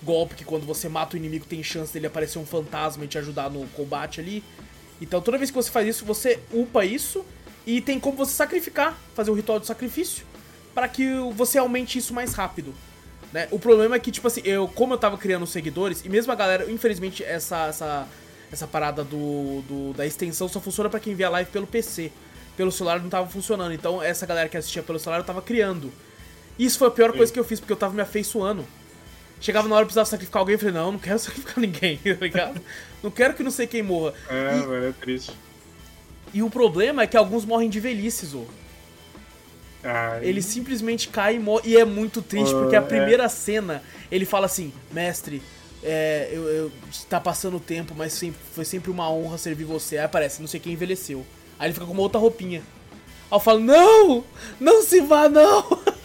golpe 0.04 0.34
que 0.34 0.44
quando 0.44 0.66
você 0.66 0.88
mata 0.88 1.14
o 1.14 1.18
inimigo 1.18 1.44
tem 1.46 1.62
chance 1.62 1.92
dele 1.92 2.06
aparecer 2.06 2.38
um 2.38 2.46
fantasma 2.46 3.04
e 3.04 3.08
te 3.08 3.18
ajudar 3.18 3.50
no 3.50 3.66
combate 3.68 4.20
ali. 4.20 4.44
Então 5.00 5.20
toda 5.20 5.38
vez 5.38 5.50
que 5.50 5.56
você 5.56 5.70
faz 5.70 5.88
isso, 5.88 6.04
você 6.04 6.38
upa 6.52 6.84
isso 6.84 7.24
e 7.66 7.80
tem 7.80 7.98
como 7.98 8.16
você 8.16 8.32
sacrificar, 8.32 8.96
fazer 9.14 9.30
um 9.30 9.34
ritual 9.34 9.58
de 9.58 9.66
sacrifício 9.66 10.24
para 10.74 10.88
que 10.88 11.08
você 11.34 11.58
aumente 11.58 11.98
isso 11.98 12.12
mais 12.12 12.34
rápido. 12.34 12.74
Né? 13.32 13.48
O 13.50 13.58
problema 13.58 13.96
é 13.96 13.98
que, 13.98 14.12
tipo 14.12 14.26
assim, 14.26 14.42
eu, 14.44 14.68
como 14.68 14.94
eu 14.94 14.98
tava 14.98 15.18
criando 15.18 15.46
seguidores, 15.46 16.04
e 16.04 16.08
mesmo 16.08 16.30
a 16.32 16.36
galera, 16.36 16.70
infelizmente, 16.70 17.24
essa, 17.24 17.66
essa, 17.66 18.08
essa 18.52 18.66
parada 18.66 19.02
do, 19.02 19.62
do 19.62 19.92
da 19.92 20.06
extensão 20.06 20.48
só 20.48 20.60
funciona 20.60 20.88
para 20.88 21.00
quem 21.00 21.14
vê 21.14 21.24
a 21.24 21.30
live 21.30 21.50
pelo 21.50 21.66
PC 21.66 22.12
pelo 22.56 22.72
celular 22.72 23.00
não 23.00 23.08
tava 23.08 23.28
funcionando. 23.28 23.72
Então 23.72 24.02
essa 24.02 24.26
galera 24.26 24.48
que 24.48 24.56
assistia 24.56 24.82
pelo 24.82 24.98
celular 24.98 25.18
eu 25.20 25.24
tava 25.24 25.42
criando. 25.42 25.92
Isso 26.58 26.78
foi 26.78 26.88
a 26.88 26.90
pior 26.90 27.10
Sim. 27.10 27.16
coisa 27.18 27.32
que 27.32 27.38
eu 27.38 27.44
fiz, 27.44 27.60
porque 27.60 27.72
eu 27.72 27.76
tava 27.76 27.94
me 27.94 28.00
afeiçoando. 28.00 28.64
Chegava 29.40 29.68
na 29.68 29.76
hora 29.76 29.84
precisava 29.84 30.06
sacrificar 30.06 30.40
alguém, 30.40 30.54
eu 30.54 30.58
falei, 30.58 30.74
não, 30.74 30.92
não 30.92 30.98
quero 30.98 31.18
sacrificar 31.20 31.58
ninguém, 31.58 31.98
tá 31.98 32.16
ligado? 32.20 32.60
não 33.02 33.10
quero 33.10 33.34
que 33.34 33.42
não 33.42 33.50
sei 33.50 33.66
quem 33.66 33.82
morra. 33.82 34.14
É, 34.28 34.56
e... 34.56 34.66
velho, 34.66 34.88
é 34.88 34.92
triste. 34.92 35.32
E 36.32 36.42
o 36.42 36.50
problema 36.50 37.02
é 37.02 37.06
que 37.06 37.16
alguns 37.16 37.44
morrem 37.44 37.70
de 37.70 37.78
velhice, 37.78 38.26
Zô. 38.26 38.44
Ele 40.22 40.40
simplesmente 40.40 41.08
cai 41.08 41.36
e 41.36 41.38
morre. 41.38 41.70
E 41.70 41.76
é 41.76 41.84
muito 41.84 42.22
triste, 42.22 42.52
porque 42.52 42.74
a 42.74 42.80
é. 42.80 42.82
primeira 42.82 43.24
é. 43.24 43.28
cena, 43.28 43.82
ele 44.10 44.24
fala 44.24 44.46
assim, 44.46 44.72
mestre, 44.90 45.42
é, 45.82 46.30
eu, 46.32 46.48
eu, 46.48 46.72
tá 47.08 47.20
passando 47.20 47.58
o 47.58 47.60
tempo, 47.60 47.94
mas 47.94 48.14
sempre, 48.14 48.40
foi 48.54 48.64
sempre 48.64 48.90
uma 48.90 49.10
honra 49.10 49.36
servir 49.36 49.64
você. 49.64 49.98
Aí 49.98 50.04
aparece, 50.04 50.40
não 50.40 50.48
sei 50.48 50.58
quem 50.58 50.72
envelheceu. 50.72 51.24
Aí 51.58 51.66
ele 51.66 51.74
fica 51.74 51.84
com 51.86 51.92
uma 51.92 52.02
outra 52.02 52.18
roupinha. 52.18 52.62
Aí 53.30 53.36
eu 53.36 53.40
falo, 53.40 53.60
não! 53.60 54.24
Não 54.58 54.82
se 54.82 55.00
vá, 55.02 55.28
não! 55.28 55.64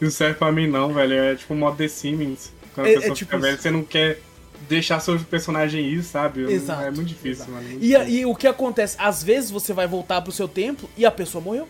Não 0.00 0.10
serve 0.10 0.38
pra 0.38 0.52
mim 0.52 0.66
não, 0.66 0.92
velho. 0.92 1.14
É 1.14 1.34
tipo 1.34 1.54
o 1.54 1.56
modo 1.56 1.76
The 1.76 1.88
Simmons. 1.88 2.52
Quando 2.74 2.86
a 2.86 2.90
é, 2.90 2.94
pessoa 2.94 3.12
é 3.12 3.14
tipo 3.14 3.30
fica 3.30 3.38
velha, 3.38 3.56
você 3.56 3.70
não 3.70 3.82
quer 3.82 4.20
deixar 4.68 5.00
seu 5.00 5.18
personagem 5.20 5.84
ir, 5.86 6.02
sabe? 6.02 6.42
Exato. 6.52 6.82
É 6.82 6.90
muito 6.90 7.08
difícil, 7.08 7.44
exato. 7.44 7.50
mano. 7.50 7.68
Muito 7.68 7.84
e, 7.84 7.88
difícil. 7.88 8.18
e 8.18 8.26
o 8.26 8.34
que 8.34 8.46
acontece? 8.46 8.96
Às 8.98 9.22
vezes 9.22 9.50
você 9.50 9.72
vai 9.72 9.86
voltar 9.86 10.20
pro 10.22 10.32
seu 10.32 10.48
templo 10.48 10.88
e 10.96 11.04
a 11.06 11.10
pessoa 11.10 11.42
morreu. 11.42 11.68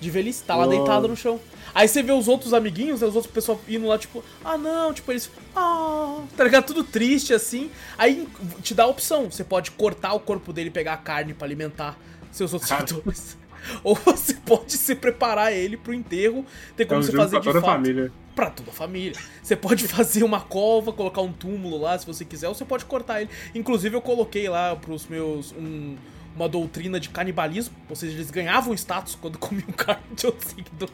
De 0.00 0.10
velhice, 0.10 0.42
tá 0.42 0.54
lá 0.54 0.66
oh. 0.66 0.68
deitado 0.68 1.08
no 1.08 1.16
chão. 1.16 1.40
Aí 1.74 1.88
você 1.88 2.02
vê 2.02 2.12
os 2.12 2.28
outros 2.28 2.52
amiguinhos, 2.52 3.00
né, 3.00 3.06
os 3.06 3.16
outros 3.16 3.32
pessoal 3.32 3.60
indo 3.66 3.86
lá, 3.86 3.98
tipo, 3.98 4.22
ah 4.44 4.56
não, 4.56 4.92
tipo, 4.92 5.10
eles. 5.10 5.30
Ah, 5.56 6.20
tá 6.36 6.44
ligado? 6.44 6.66
Tudo 6.66 6.84
triste 6.84 7.32
assim. 7.32 7.70
Aí 7.96 8.28
te 8.62 8.74
dá 8.74 8.84
a 8.84 8.86
opção. 8.86 9.30
Você 9.30 9.42
pode 9.42 9.70
cortar 9.72 10.12
o 10.12 10.20
corpo 10.20 10.52
dele 10.52 10.68
e 10.68 10.72
pegar 10.72 10.92
a 10.92 10.96
carne 10.96 11.32
para 11.32 11.46
alimentar 11.46 11.98
seus 12.30 12.52
outros 12.52 12.70
atores. 12.72 13.36
Ou 13.82 13.94
você 13.94 14.34
pode 14.34 14.72
se 14.72 14.94
preparar 14.94 15.52
ele 15.52 15.76
pro 15.76 15.94
enterro, 15.94 16.44
tem 16.76 16.86
como 16.86 17.00
é 17.00 17.02
um 17.02 17.06
você 17.06 17.16
fazer 17.16 17.30
pra 17.30 17.40
de 17.40 17.44
toda 17.46 17.60
fato. 17.60 17.70
A 17.70 17.74
família. 17.74 18.12
Pra 18.34 18.50
toda 18.50 18.70
a 18.70 18.74
família. 18.74 19.18
Você 19.42 19.56
pode 19.56 19.86
fazer 19.88 20.22
uma 20.22 20.40
cova, 20.40 20.92
colocar 20.92 21.20
um 21.22 21.32
túmulo 21.32 21.78
lá 21.78 21.98
se 21.98 22.06
você 22.06 22.24
quiser, 22.24 22.48
ou 22.48 22.54
você 22.54 22.64
pode 22.64 22.84
cortar 22.84 23.22
ele. 23.22 23.30
Inclusive 23.54 23.96
eu 23.96 24.02
coloquei 24.02 24.48
lá 24.48 24.76
pros 24.76 25.06
meus 25.06 25.52
um, 25.52 25.96
uma 26.34 26.48
doutrina 26.48 26.98
de 26.98 27.08
canibalismo, 27.08 27.74
ou 27.88 27.96
seja, 27.96 28.14
eles 28.14 28.30
ganhavam 28.30 28.74
status 28.74 29.16
quando 29.20 29.38
comiam 29.38 29.68
carne 29.68 30.02
de 30.14 30.26
outro 30.26 30.48
seguidor. 30.48 30.90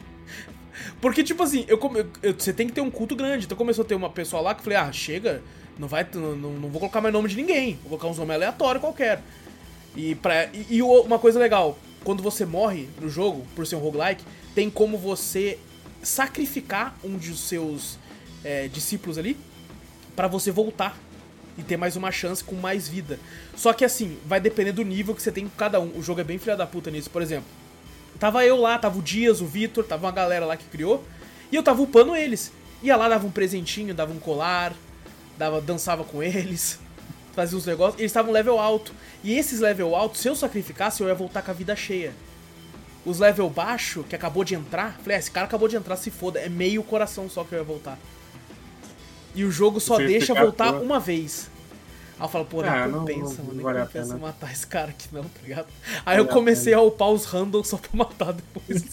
Porque, 0.99 1.23
tipo 1.23 1.43
assim, 1.43 1.65
eu, 1.67 1.79
eu, 2.23 2.33
você 2.33 2.53
tem 2.53 2.67
que 2.67 2.73
ter 2.73 2.81
um 2.81 2.89
culto 2.89 3.15
grande. 3.15 3.45
Então 3.45 3.57
começou 3.57 3.83
a 3.83 3.87
ter 3.87 3.95
uma 3.95 4.09
pessoa 4.09 4.41
lá 4.41 4.53
que 4.53 4.61
eu 4.61 4.63
falei, 4.63 4.79
ah, 4.79 4.91
chega, 4.91 5.43
não 5.77 5.87
vai. 5.87 6.07
Não, 6.13 6.35
não 6.35 6.69
vou 6.69 6.79
colocar 6.79 7.01
mais 7.01 7.13
nome 7.13 7.29
de 7.29 7.35
ninguém. 7.35 7.73
Vou 7.81 7.89
colocar 7.89 8.07
uns 8.07 8.17
nomes 8.17 8.35
aleatórios 8.35 8.81
qualquer. 8.81 9.21
E, 9.95 10.15
pra, 10.15 10.45
e, 10.45 10.77
e, 10.77 10.81
uma 10.81 11.19
coisa 11.19 11.39
legal, 11.39 11.77
quando 12.03 12.23
você 12.23 12.45
morre 12.45 12.87
no 12.99 13.09
jogo, 13.09 13.45
por 13.55 13.65
ser 13.65 13.75
um 13.75 13.79
roguelike, 13.79 14.23
tem 14.55 14.69
como 14.69 14.97
você 14.97 15.59
sacrificar 16.01 16.95
um 17.03 17.17
dos 17.17 17.39
seus 17.39 17.97
é, 18.43 18.67
discípulos 18.67 19.17
ali 19.17 19.37
para 20.15 20.27
você 20.27 20.51
voltar 20.51 20.97
e 21.57 21.63
ter 21.63 21.77
mais 21.77 21.95
uma 21.95 22.11
chance 22.11 22.43
com 22.43 22.55
mais 22.55 22.87
vida. 22.87 23.19
Só 23.55 23.73
que 23.73 23.85
assim, 23.85 24.17
vai 24.25 24.39
depender 24.39 24.71
do 24.71 24.83
nível 24.83 25.13
que 25.13 25.21
você 25.21 25.31
tem 25.31 25.47
com 25.47 25.55
cada 25.55 25.79
um. 25.79 25.97
O 25.97 26.01
jogo 26.01 26.21
é 26.21 26.23
bem 26.23 26.37
filha 26.37 26.55
da 26.55 26.65
puta 26.65 26.89
nisso, 26.89 27.09
por 27.09 27.21
exemplo. 27.21 27.49
Tava 28.19 28.45
eu 28.45 28.57
lá, 28.57 28.77
tava 28.77 28.99
o 28.99 29.01
Dias, 29.01 29.41
o 29.41 29.45
Vitor, 29.45 29.83
tava 29.83 30.05
uma 30.05 30.11
galera 30.11 30.45
lá 30.45 30.57
que 30.57 30.65
criou, 30.65 31.03
e 31.51 31.55
eu 31.55 31.63
tava 31.63 31.81
upando 31.81 32.15
eles. 32.15 32.51
Ia 32.83 32.95
lá, 32.95 33.07
dava 33.09 33.25
um 33.25 33.31
presentinho, 33.31 33.93
dava 33.93 34.11
um 34.11 34.19
colar, 34.19 34.73
dava, 35.37 35.61
dançava 35.61 36.03
com 36.03 36.21
eles, 36.21 36.79
fazia 37.33 37.57
os 37.57 37.65
negócios. 37.65 37.99
Eles 37.99 38.11
estavam 38.11 38.31
level 38.31 38.59
alto. 38.59 38.93
E 39.23 39.37
esses 39.37 39.59
level 39.59 39.95
altos, 39.95 40.21
se 40.21 40.27
eu 40.27 40.35
sacrificasse, 40.35 41.01
eu 41.01 41.07
ia 41.07 41.15
voltar 41.15 41.41
com 41.41 41.51
a 41.51 41.53
vida 41.53 41.75
cheia. 41.75 42.13
Os 43.05 43.19
level 43.19 43.49
baixo, 43.49 44.03
que 44.03 44.15
acabou 44.15 44.43
de 44.43 44.53
entrar, 44.53 44.97
falei, 45.01 45.17
ah, 45.17 45.19
esse 45.19 45.31
cara 45.31 45.47
acabou 45.47 45.67
de 45.67 45.75
entrar, 45.75 45.95
se 45.95 46.11
foda, 46.11 46.39
é 46.39 46.47
meio 46.47 46.83
coração 46.83 47.27
só 47.29 47.43
que 47.43 47.53
eu 47.53 47.59
ia 47.59 47.63
voltar. 47.63 47.97
E 49.33 49.43
o 49.43 49.51
jogo 49.51 49.79
só 49.79 49.97
deixa 49.97 50.33
voltar 50.33 50.73
uma 50.73 50.99
vez. 50.99 51.49
Aí 52.19 52.25
eu 52.25 52.29
falo, 52.29 52.45
pô, 52.45 52.61
ah, 52.61 52.87
não 52.87 52.99
compensa, 52.99 53.41
mano. 53.41 53.53
Nem 53.55 53.63
vale 53.63 53.79
compensa 53.79 54.17
matar 54.17 54.51
esse 54.51 54.67
cara 54.67 54.89
aqui 54.89 55.07
não, 55.11 55.23
tá 55.23 55.39
ligado? 55.41 55.67
Aí 56.05 56.17
vale 56.17 56.19
eu 56.19 56.27
comecei 56.27 56.73
a, 56.73 56.77
a 56.77 56.81
upar 56.81 57.09
os 57.09 57.25
random 57.25 57.63
só 57.63 57.77
pra 57.77 57.89
matar 57.93 58.33
depois. 58.33 58.85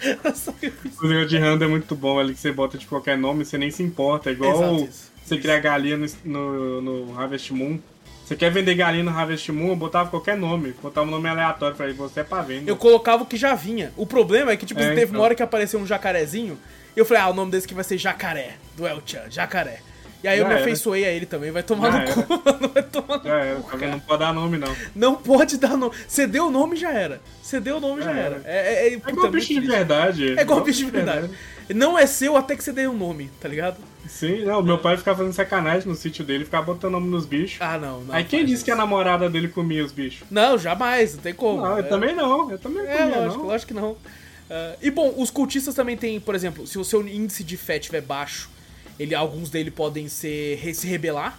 o 1.02 1.06
nível 1.06 1.26
de 1.26 1.36
random 1.36 1.64
é 1.66 1.68
muito 1.68 1.94
bom 1.94 2.18
ali, 2.18 2.32
que 2.32 2.40
você 2.40 2.52
bota 2.52 2.78
de 2.78 2.86
qualquer 2.86 3.18
nome, 3.18 3.44
você 3.44 3.58
nem 3.58 3.70
se 3.70 3.82
importa. 3.82 4.30
É 4.30 4.32
igual 4.32 4.76
Exato, 4.76 5.10
você 5.28 5.38
criar 5.38 5.58
galinha 5.60 5.96
no, 5.96 6.06
no, 6.24 6.80
no 6.80 7.18
Harvest 7.18 7.52
Moon. 7.52 7.78
Você 8.24 8.36
quer 8.36 8.50
vender 8.50 8.74
galinha 8.74 9.04
no 9.04 9.10
Harvest 9.10 9.50
Moon, 9.50 9.68
eu 9.68 9.76
botava 9.76 10.10
qualquer 10.10 10.36
nome. 10.36 10.74
Botava 10.82 11.06
um 11.06 11.10
nome 11.10 11.28
aleatório 11.28 11.76
pra 11.76 11.90
você 11.92 12.20
é 12.20 12.24
pra 12.24 12.42
vender. 12.42 12.70
Eu 12.70 12.76
colocava 12.76 13.22
o 13.22 13.26
que 13.26 13.36
já 13.36 13.54
vinha. 13.54 13.92
O 13.96 14.06
problema 14.06 14.52
é 14.52 14.56
que, 14.56 14.66
tipo, 14.66 14.80
é, 14.80 14.88
teve 14.88 15.04
então. 15.04 15.14
uma 15.14 15.24
hora 15.24 15.34
que 15.34 15.42
apareceu 15.42 15.80
um 15.80 15.86
jacarezinho. 15.86 16.58
E 16.94 17.00
eu 17.00 17.06
falei, 17.06 17.22
ah, 17.22 17.28
o 17.28 17.34
nome 17.34 17.50
desse 17.50 17.66
aqui 17.66 17.74
vai 17.74 17.84
ser 17.84 17.96
Jacaré, 17.96 18.56
do 18.76 18.86
El 18.86 19.00
Chan, 19.06 19.30
Jacaré. 19.30 19.80
E 20.22 20.26
aí 20.26 20.36
já 20.38 20.42
eu 20.42 20.48
me 20.48 20.54
afeiçoei 20.54 21.04
a 21.04 21.12
ele 21.12 21.26
também, 21.26 21.52
vai 21.52 21.62
tomar 21.62 21.92
já 21.92 22.16
no 22.16 22.26
cu, 22.26 22.42
mano, 22.44 22.68
vai 22.74 22.82
tomar 22.82 23.22
já 23.22 23.54
no 23.54 23.62
cu. 23.62 23.76
Era. 23.76 23.90
Não 23.92 24.00
pode 24.00 24.18
dar 24.18 24.34
nome, 24.34 24.58
não. 24.58 24.76
Não 24.94 25.14
pode 25.14 25.56
dar 25.58 25.76
nome. 25.76 25.94
Você 26.08 26.26
deu 26.26 26.48
o 26.48 26.50
nome, 26.50 26.76
já 26.76 26.90
era. 26.90 27.20
Você 27.40 27.60
deu 27.60 27.76
o 27.76 27.80
nome, 27.80 28.02
já, 28.02 28.12
já 28.12 28.20
era. 28.20 28.42
É, 28.44 28.56
é, 28.56 28.88
é, 28.88 28.92
é 28.94 28.94
igual 28.94 29.30
bicho 29.30 29.54
de 29.54 29.60
verdade. 29.60 30.38
É 30.38 30.42
igual 30.42 30.60
bicho 30.62 30.84
de 30.84 30.90
verdade. 30.90 31.30
Não 31.74 31.98
é 31.98 32.06
seu 32.06 32.36
até 32.36 32.56
que 32.56 32.64
você 32.64 32.72
dê 32.72 32.86
o 32.86 32.92
um 32.92 32.96
nome, 32.96 33.30
tá 33.40 33.48
ligado? 33.48 33.76
Sim, 34.08 34.44
não, 34.44 34.62
meu 34.62 34.78
pai 34.78 34.96
ficava 34.96 35.18
fazendo 35.18 35.34
sacanagem 35.34 35.86
no 35.86 35.94
sítio 35.94 36.24
dele, 36.24 36.44
ficava 36.44 36.64
botando 36.64 36.92
nome 36.92 37.08
nos 37.08 37.26
bichos. 37.26 37.58
Ah, 37.60 37.78
não. 37.78 38.02
não 38.02 38.14
Aí 38.14 38.24
quem 38.24 38.40
disse 38.40 38.56
isso. 38.56 38.64
que 38.64 38.70
a 38.70 38.76
namorada 38.76 39.28
dele 39.28 39.48
comia 39.48 39.84
os 39.84 39.92
bichos? 39.92 40.26
Não, 40.30 40.56
jamais, 40.56 41.14
não 41.14 41.22
tem 41.22 41.34
como. 41.34 41.62
Não, 41.62 41.72
eu 41.72 41.78
é... 41.78 41.82
também 41.82 42.14
não, 42.14 42.50
eu 42.50 42.58
também 42.58 42.86
é, 42.86 42.96
comia, 42.96 43.18
lógico, 43.18 43.42
não. 43.42 43.46
lógico 43.46 43.68
que 43.68 43.80
não. 43.80 43.90
Uh, 43.92 44.76
e 44.80 44.90
bom, 44.90 45.14
os 45.18 45.30
cultistas 45.30 45.74
também 45.74 45.96
tem, 45.96 46.18
por 46.18 46.34
exemplo, 46.34 46.66
se 46.66 46.78
o 46.78 46.84
seu 46.84 47.06
índice 47.06 47.44
de 47.44 47.56
fé 47.58 47.76
estiver 47.76 48.00
baixo, 48.00 48.48
ele, 48.98 49.14
alguns 49.14 49.50
dele 49.50 49.70
podem 49.70 50.08
ser, 50.08 50.58
se 50.74 50.86
rebelar 50.86 51.38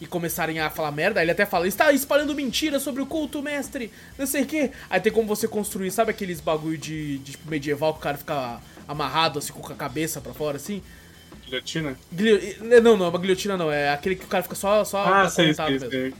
e 0.00 0.06
começarem 0.06 0.60
a 0.60 0.70
falar 0.70 0.92
merda. 0.92 1.20
Ele 1.20 1.32
até 1.32 1.44
fala, 1.44 1.66
está 1.66 1.92
espalhando 1.92 2.34
mentira 2.34 2.78
sobre 2.78 3.02
o 3.02 3.06
culto, 3.06 3.42
mestre, 3.42 3.90
não 4.16 4.26
sei 4.26 4.42
o 4.42 4.46
quê. 4.46 4.70
Aí 4.88 5.00
tem 5.00 5.12
como 5.12 5.26
você 5.26 5.48
construir, 5.48 5.90
sabe 5.90 6.10
aqueles 6.10 6.40
bagulho 6.40 6.78
de, 6.78 7.18
de 7.18 7.32
tipo, 7.32 7.50
medieval 7.50 7.92
que 7.92 7.98
o 7.98 8.02
cara 8.02 8.16
fica 8.16 8.60
amarrado 8.86 9.38
assim 9.38 9.52
com 9.52 9.72
a 9.72 9.76
cabeça 9.76 10.20
para 10.20 10.32
fora 10.32 10.56
assim? 10.56 10.82
Guilhotina? 11.44 11.96
Não, 12.82 12.96
não, 12.96 13.06
é 13.06 13.08
uma 13.08 13.18
guilhotina 13.18 13.56
não, 13.56 13.70
é 13.70 13.92
aquele 13.92 14.16
que 14.16 14.24
o 14.24 14.28
cara 14.28 14.42
fica 14.42 14.54
só, 14.54 14.84
só 14.84 15.04
ah, 15.04 15.28
sei, 15.28 15.52
sei, 15.54 15.78
sei. 15.78 16.14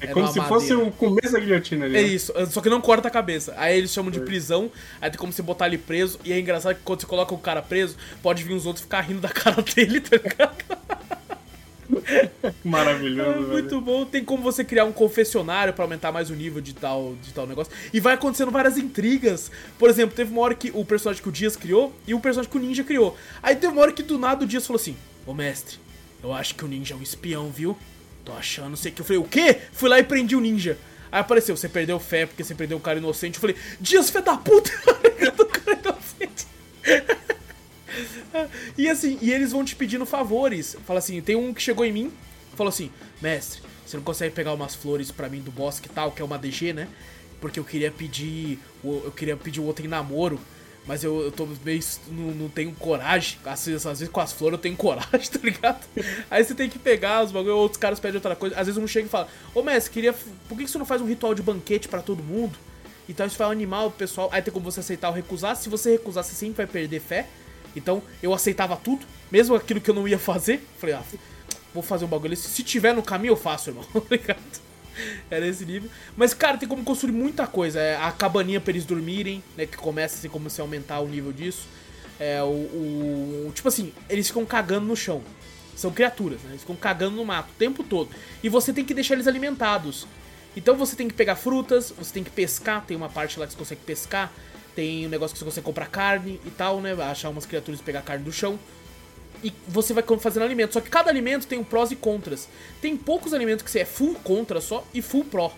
É, 0.00 0.06
é 0.06 0.12
como 0.14 0.26
se 0.32 0.40
fosse 0.40 0.72
o 0.72 0.90
começo 0.92 1.32
da 1.32 1.38
guilhotina 1.38 1.84
ali. 1.84 1.96
É 1.96 2.02
né? 2.02 2.08
isso, 2.08 2.32
só 2.50 2.60
que 2.60 2.70
não 2.70 2.80
corta 2.80 3.08
a 3.08 3.10
cabeça. 3.10 3.54
Aí 3.56 3.76
eles 3.76 3.92
chamam 3.92 4.10
de 4.10 4.20
prisão, 4.20 4.70
aí 5.00 5.10
tem 5.10 5.18
como 5.18 5.32
você 5.32 5.42
botar 5.42 5.66
ele 5.66 5.76
preso. 5.76 6.18
E 6.24 6.32
é 6.32 6.40
engraçado 6.40 6.74
que 6.76 6.82
quando 6.82 7.00
você 7.00 7.06
coloca 7.06 7.34
o 7.34 7.38
cara 7.38 7.60
preso, 7.60 7.96
pode 8.22 8.42
vir 8.42 8.54
os 8.54 8.64
outros 8.64 8.82
ficar 8.82 9.02
rindo 9.02 9.20
da 9.20 9.28
cara 9.30 9.62
dele, 9.62 10.00
tá 10.00 10.16
ligado? 10.16 10.56
Maravilhoso. 12.64 13.30
É 13.30 13.40
muito 13.40 13.80
bom. 13.80 14.04
Tem 14.04 14.24
como 14.24 14.42
você 14.42 14.64
criar 14.64 14.84
um 14.84 14.92
confessionário 14.92 15.72
para 15.72 15.84
aumentar 15.84 16.12
mais 16.12 16.30
o 16.30 16.34
nível 16.34 16.60
de 16.60 16.74
tal, 16.74 17.14
de 17.22 17.32
tal 17.32 17.46
negócio. 17.46 17.72
E 17.92 18.00
vai 18.00 18.14
acontecendo 18.14 18.50
várias 18.50 18.78
intrigas. 18.78 19.50
Por 19.78 19.90
exemplo, 19.90 20.14
teve 20.14 20.32
uma 20.32 20.42
hora 20.42 20.54
que 20.54 20.70
o 20.74 20.84
personagem 20.84 21.22
que 21.22 21.28
o 21.28 21.32
Dias 21.32 21.56
criou 21.56 21.92
e 22.06 22.14
o 22.14 22.20
personagem 22.20 22.50
que 22.50 22.56
o 22.56 22.60
Ninja 22.60 22.84
criou. 22.84 23.16
Aí 23.42 23.56
teve 23.56 23.72
uma 23.72 23.82
hora 23.82 23.92
que 23.92 24.02
do 24.02 24.18
nada 24.18 24.44
o 24.44 24.46
Dias 24.46 24.66
falou 24.66 24.80
assim: 24.80 24.96
Ô 25.26 25.34
mestre, 25.34 25.78
eu 26.22 26.32
acho 26.32 26.54
que 26.54 26.64
o 26.64 26.68
Ninja 26.68 26.94
é 26.94 26.96
um 26.96 27.02
espião, 27.02 27.50
viu? 27.50 27.76
Tô 28.24 28.32
achando, 28.32 28.70
não 28.70 28.76
sei 28.76 28.92
o 28.92 28.94
que. 28.94 29.00
Eu 29.00 29.04
falei, 29.04 29.20
o 29.20 29.24
quê? 29.24 29.58
Fui 29.72 29.88
lá 29.88 29.98
e 29.98 30.04
prendi 30.04 30.36
o 30.36 30.40
ninja. 30.40 30.78
Aí 31.10 31.20
apareceu, 31.20 31.56
você 31.56 31.68
perdeu 31.68 31.98
fé 31.98 32.26
porque 32.26 32.44
você 32.44 32.54
perdeu 32.54 32.78
o 32.78 32.80
cara 32.80 32.98
inocente. 32.98 33.34
Eu 33.34 33.40
falei, 33.40 33.56
Dias, 33.80 34.10
fé 34.10 34.20
da 34.20 34.36
puta! 34.36 34.70
do 35.36 35.46
cara 35.46 35.78
inocente. 35.78 36.46
E 38.76 38.88
assim, 38.88 39.18
e 39.20 39.32
eles 39.32 39.52
vão 39.52 39.64
te 39.64 39.74
pedindo 39.76 40.04
favores. 40.06 40.76
Fala 40.86 40.98
assim, 40.98 41.20
tem 41.20 41.36
um 41.36 41.52
que 41.52 41.62
chegou 41.62 41.84
em 41.84 41.92
mim, 41.92 42.12
falou 42.56 42.68
assim, 42.68 42.90
mestre, 43.20 43.62
você 43.86 43.96
não 43.96 44.04
consegue 44.04 44.34
pegar 44.34 44.52
umas 44.52 44.74
flores 44.74 45.10
para 45.10 45.28
mim 45.28 45.40
do 45.40 45.50
bosque 45.50 45.88
e 45.88 45.92
tal, 45.92 46.12
que 46.12 46.22
é 46.22 46.24
uma 46.24 46.38
DG, 46.38 46.72
né? 46.72 46.88
Porque 47.40 47.58
eu 47.58 47.64
queria 47.64 47.90
pedir. 47.90 48.58
Eu 48.84 49.12
queria 49.16 49.36
pedir 49.36 49.60
o 49.60 49.64
outro 49.64 49.84
em 49.84 49.88
namoro 49.88 50.38
mas 50.86 51.04
eu, 51.04 51.20
eu 51.20 51.30
tô 51.30 51.46
meio. 51.64 51.80
Não, 52.08 52.30
não 52.32 52.48
tenho 52.48 52.72
coragem. 52.72 53.38
Às 53.44 53.66
vezes, 53.66 53.86
às 53.86 54.00
vezes 54.00 54.12
com 54.12 54.20
as 54.20 54.32
flores 54.32 54.54
eu 54.54 54.62
tenho 54.62 54.76
coragem, 54.76 55.30
tá 55.30 55.38
ligado? 55.42 55.86
Aí 56.30 56.42
você 56.42 56.54
tem 56.54 56.68
que 56.68 56.78
pegar 56.78 57.24
os 57.24 57.30
bagulho, 57.30 57.56
outros 57.56 57.78
caras 57.78 58.00
pedem 58.00 58.16
outra 58.16 58.34
coisa. 58.34 58.58
Às 58.58 58.66
vezes 58.66 58.82
um 58.82 58.86
chega 58.86 59.06
e 59.06 59.10
fala: 59.10 59.28
Ô 59.54 59.62
mestre, 59.62 59.92
queria. 59.92 60.12
Por 60.48 60.56
que 60.56 60.66
você 60.66 60.78
não 60.78 60.86
faz 60.86 61.00
um 61.00 61.06
ritual 61.06 61.34
de 61.34 61.42
banquete 61.42 61.88
para 61.88 62.02
todo 62.02 62.22
mundo? 62.22 62.58
Então 63.08 63.26
isso 63.26 63.36
vai 63.36 63.50
animar 63.50 63.86
o 63.86 63.90
pessoal. 63.90 64.28
Aí 64.32 64.40
tem 64.40 64.52
como 64.52 64.64
você 64.64 64.80
aceitar 64.80 65.08
ou 65.08 65.14
recusar. 65.14 65.56
Se 65.56 65.68
você 65.68 65.92
recusar, 65.92 66.24
você 66.24 66.34
sempre 66.34 66.56
vai 66.56 66.66
perder 66.66 67.00
fé. 67.00 67.26
Então 67.74 68.02
eu 68.22 68.32
aceitava 68.34 68.76
tudo, 68.76 69.06
mesmo 69.30 69.54
aquilo 69.54 69.80
que 69.80 69.90
eu 69.90 69.94
não 69.94 70.06
ia 70.06 70.18
fazer. 70.18 70.66
Falei, 70.78 70.94
ah, 70.94 71.02
vou 71.72 71.82
fazer 71.82 72.04
um 72.04 72.08
bagulho. 72.08 72.36
Se 72.36 72.62
tiver 72.62 72.94
no 72.94 73.02
caminho, 73.02 73.32
eu 73.32 73.36
faço, 73.36 73.70
irmão. 73.70 73.84
Tá 73.92 74.00
ligado? 74.10 74.70
Era 75.30 75.46
esse 75.46 75.64
nível. 75.64 75.88
Mas, 76.16 76.34
cara, 76.34 76.58
tem 76.58 76.68
como 76.68 76.84
construir 76.84 77.12
muita 77.12 77.46
coisa. 77.46 77.80
É 77.80 77.96
a 77.96 78.12
cabaninha 78.12 78.60
pra 78.60 78.72
eles 78.72 78.84
dormirem, 78.84 79.42
né? 79.56 79.64
Que 79.64 79.76
começa 79.76 80.16
assim 80.16 80.28
como 80.28 80.50
se 80.50 80.60
aumentar 80.60 81.00
o 81.00 81.08
nível 81.08 81.32
disso. 81.32 81.66
É 82.18 82.42
o, 82.42 82.46
o, 82.46 83.52
Tipo 83.54 83.68
assim, 83.68 83.92
eles 84.10 84.26
ficam 84.26 84.44
cagando 84.44 84.86
no 84.86 84.96
chão. 84.96 85.22
São 85.74 85.90
criaturas, 85.90 86.42
né? 86.42 86.50
Eles 86.50 86.60
ficam 86.60 86.76
cagando 86.76 87.16
no 87.16 87.24
mato 87.24 87.50
o 87.50 87.54
tempo 87.54 87.82
todo. 87.82 88.10
E 88.42 88.48
você 88.48 88.72
tem 88.72 88.84
que 88.84 88.92
deixar 88.92 89.14
eles 89.14 89.26
alimentados. 89.26 90.06
Então 90.56 90.76
você 90.76 90.96
tem 90.96 91.08
que 91.08 91.14
pegar 91.14 91.36
frutas, 91.36 91.94
você 91.96 92.12
tem 92.12 92.24
que 92.24 92.30
pescar, 92.30 92.84
tem 92.84 92.96
uma 92.96 93.08
parte 93.08 93.38
lá 93.38 93.46
que 93.46 93.52
você 93.52 93.58
consegue 93.58 93.80
pescar, 93.82 94.32
tem 94.74 95.06
um 95.06 95.08
negócio 95.08 95.34
que 95.34 95.38
você 95.38 95.44
consegue 95.44 95.64
comprar 95.64 95.86
carne 95.86 96.40
e 96.44 96.50
tal, 96.50 96.80
né? 96.80 96.92
Achar 97.02 97.28
umas 97.28 97.46
criaturas 97.46 97.80
e 97.80 97.82
pegar 97.82 98.02
carne 98.02 98.24
do 98.24 98.32
chão 98.32 98.58
e 99.42 99.52
você 99.66 99.92
vai 99.92 100.04
fazendo 100.18 100.42
alimento. 100.42 100.74
Só 100.74 100.80
que 100.80 100.90
cada 100.90 101.10
alimento 101.10 101.46
tem 101.46 101.58
um 101.58 101.64
prós 101.64 101.90
e 101.90 101.96
contras. 101.96 102.48
Tem 102.80 102.96
poucos 102.96 103.32
alimentos 103.32 103.64
que 103.64 103.70
você 103.70 103.80
é 103.80 103.84
full 103.84 104.14
contra 104.22 104.60
só 104.60 104.84
e 104.92 105.00
full 105.00 105.24
pró. 105.24 105.52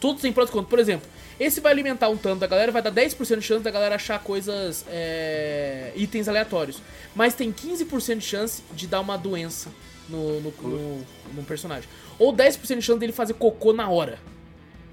Todos 0.00 0.22
têm 0.22 0.32
prós 0.32 0.48
e 0.48 0.52
contras. 0.52 0.70
Por 0.70 0.78
exemplo, 0.78 1.08
esse 1.40 1.60
vai 1.60 1.72
alimentar 1.72 2.08
um 2.08 2.16
tanto 2.16 2.40
da 2.40 2.46
galera, 2.46 2.70
vai 2.70 2.82
dar 2.82 2.92
10% 2.92 3.38
de 3.38 3.42
chance 3.42 3.62
da 3.62 3.70
galera 3.70 3.94
achar 3.94 4.22
coisas. 4.22 4.84
É, 4.88 5.92
itens 5.96 6.28
aleatórios. 6.28 6.82
Mas 7.14 7.34
tem 7.34 7.52
15% 7.52 8.18
de 8.18 8.24
chance 8.24 8.62
de 8.72 8.86
dar 8.86 9.00
uma 9.00 9.16
doença 9.16 9.70
no, 10.08 10.40
no, 10.40 10.50
no, 10.62 11.06
no 11.34 11.42
personagem. 11.44 11.88
Ou 12.18 12.32
10% 12.32 12.76
de 12.76 12.82
chance 12.82 12.98
dele 12.98 13.12
fazer 13.12 13.34
cocô 13.34 13.72
na 13.72 13.88
hora. 13.88 14.18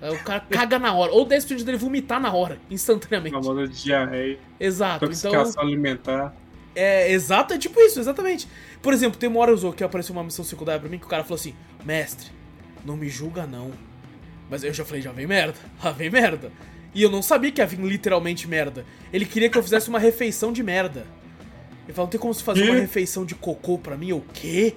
O 0.01 0.23
cara 0.23 0.41
caga 0.41 0.77
na 0.77 0.93
hora. 0.93 1.11
Ou 1.11 1.25
10% 1.25 1.63
dele 1.63 1.77
vomitar 1.77 2.19
na 2.19 2.33
hora, 2.33 2.59
instantaneamente. 2.69 3.33
Famosa 3.33 3.67
diarreia. 3.67 4.37
Exato. 4.59 5.05
Intoxicação 5.05 5.51
então, 5.51 5.63
alimentar. 5.63 6.35
É, 6.75 7.11
exato, 7.11 7.53
é 7.53 7.57
tipo 7.57 7.79
isso, 7.79 7.99
exatamente. 7.99 8.47
Por 8.81 8.93
exemplo, 8.93 9.17
tem 9.17 9.29
uma 9.29 9.39
hora 9.39 9.53
que 9.71 9.83
apareceu 9.83 10.13
uma 10.13 10.23
missão 10.23 10.43
secundária 10.43 10.79
pra 10.79 10.89
mim 10.89 10.99
que 10.99 11.05
o 11.05 11.09
cara 11.09 11.23
falou 11.23 11.35
assim: 11.35 11.55
Mestre, 11.83 12.29
não 12.83 12.97
me 12.97 13.07
julga 13.07 13.47
não. 13.47 13.71
Mas 14.49 14.63
eu 14.63 14.73
já 14.73 14.83
falei: 14.83 15.01
já 15.01 15.11
vem 15.11 15.25
merda, 15.25 15.57
já 15.81 15.91
vem 15.91 16.09
merda. 16.09 16.51
E 16.93 17.01
eu 17.01 17.09
não 17.09 17.21
sabia 17.21 17.51
que 17.51 17.61
ia 17.61 17.65
vir 17.65 17.79
literalmente 17.79 18.47
merda. 18.47 18.85
Ele 19.11 19.25
queria 19.25 19.49
que 19.49 19.57
eu 19.57 19.63
fizesse 19.63 19.89
uma 19.89 19.99
refeição 19.99 20.51
de 20.51 20.61
merda. 20.61 21.05
Ele 21.85 21.93
falou: 21.93 22.09
tem 22.09 22.19
como 22.19 22.33
se 22.33 22.43
fazer 22.43 22.69
uma 22.69 22.75
refeição 22.75 23.25
de 23.25 23.35
cocô 23.35 23.77
pra 23.77 23.95
mim? 23.95 24.11
O 24.11 24.23
quê? 24.33 24.75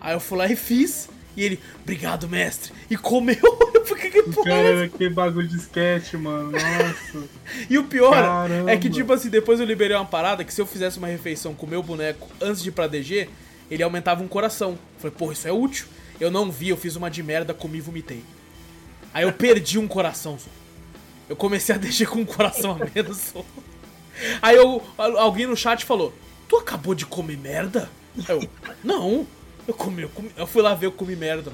Aí 0.00 0.14
eu 0.14 0.20
fui 0.20 0.36
lá 0.36 0.46
e 0.46 0.56
fiz. 0.56 1.08
E 1.36 1.44
ele, 1.44 1.60
obrigado, 1.82 2.28
mestre. 2.28 2.72
E 2.90 2.96
comeu. 2.96 3.36
Por 3.88 3.98
que 3.98 4.22
porra? 4.22 4.50
Cara, 4.50 4.88
que 4.88 5.08
bagulho 5.08 5.48
de 5.48 5.56
sketch, 5.56 6.14
mano. 6.14 6.52
Nossa. 6.52 7.28
e 7.68 7.78
o 7.78 7.84
pior 7.84 8.12
Caramba. 8.12 8.70
é 8.70 8.76
que, 8.76 8.90
tipo 8.90 9.12
assim, 9.12 9.28
depois 9.28 9.58
eu 9.58 9.66
liberei 9.66 9.96
uma 9.96 10.04
parada 10.04 10.44
que 10.44 10.52
se 10.52 10.60
eu 10.60 10.66
fizesse 10.66 10.98
uma 10.98 11.08
refeição 11.08 11.54
com 11.54 11.66
o 11.66 11.68
meu 11.68 11.82
boneco 11.82 12.28
antes 12.40 12.62
de 12.62 12.68
ir 12.68 12.72
pra 12.72 12.86
DG, 12.86 13.28
ele 13.70 13.82
aumentava 13.82 14.22
um 14.22 14.28
coração. 14.28 14.78
falei, 14.98 15.16
porra, 15.16 15.32
isso 15.32 15.48
é 15.48 15.52
útil. 15.52 15.86
Eu 16.20 16.30
não 16.30 16.50
vi, 16.50 16.68
eu 16.68 16.76
fiz 16.76 16.94
uma 16.96 17.10
de 17.10 17.22
merda, 17.22 17.54
comi 17.54 17.78
e 17.78 17.80
vomitei. 17.80 18.22
Aí 19.14 19.24
eu 19.24 19.32
perdi 19.32 19.78
um 19.78 19.88
coração, 19.88 20.38
só. 20.38 20.50
Eu 21.28 21.36
comecei 21.36 21.74
a 21.74 21.78
DG 21.78 22.06
com 22.06 22.20
um 22.20 22.24
coração 22.24 22.72
a 22.72 22.90
menos, 22.94 23.18
só. 23.18 23.44
Aí 24.40 24.56
eu, 24.56 24.82
alguém 24.98 25.46
no 25.46 25.56
chat 25.56 25.84
falou: 25.84 26.12
Tu 26.48 26.56
acabou 26.56 26.94
de 26.94 27.06
comer 27.06 27.38
merda? 27.38 27.90
Aí 28.28 28.36
eu, 28.36 28.48
não, 28.84 29.26
eu 29.66 29.74
comi, 29.74 30.02
eu 30.02 30.08
comi, 30.08 30.30
eu 30.36 30.46
fui 30.46 30.62
lá 30.62 30.74
ver, 30.74 30.86
eu 30.86 30.92
comi 30.92 31.16
merda. 31.16 31.52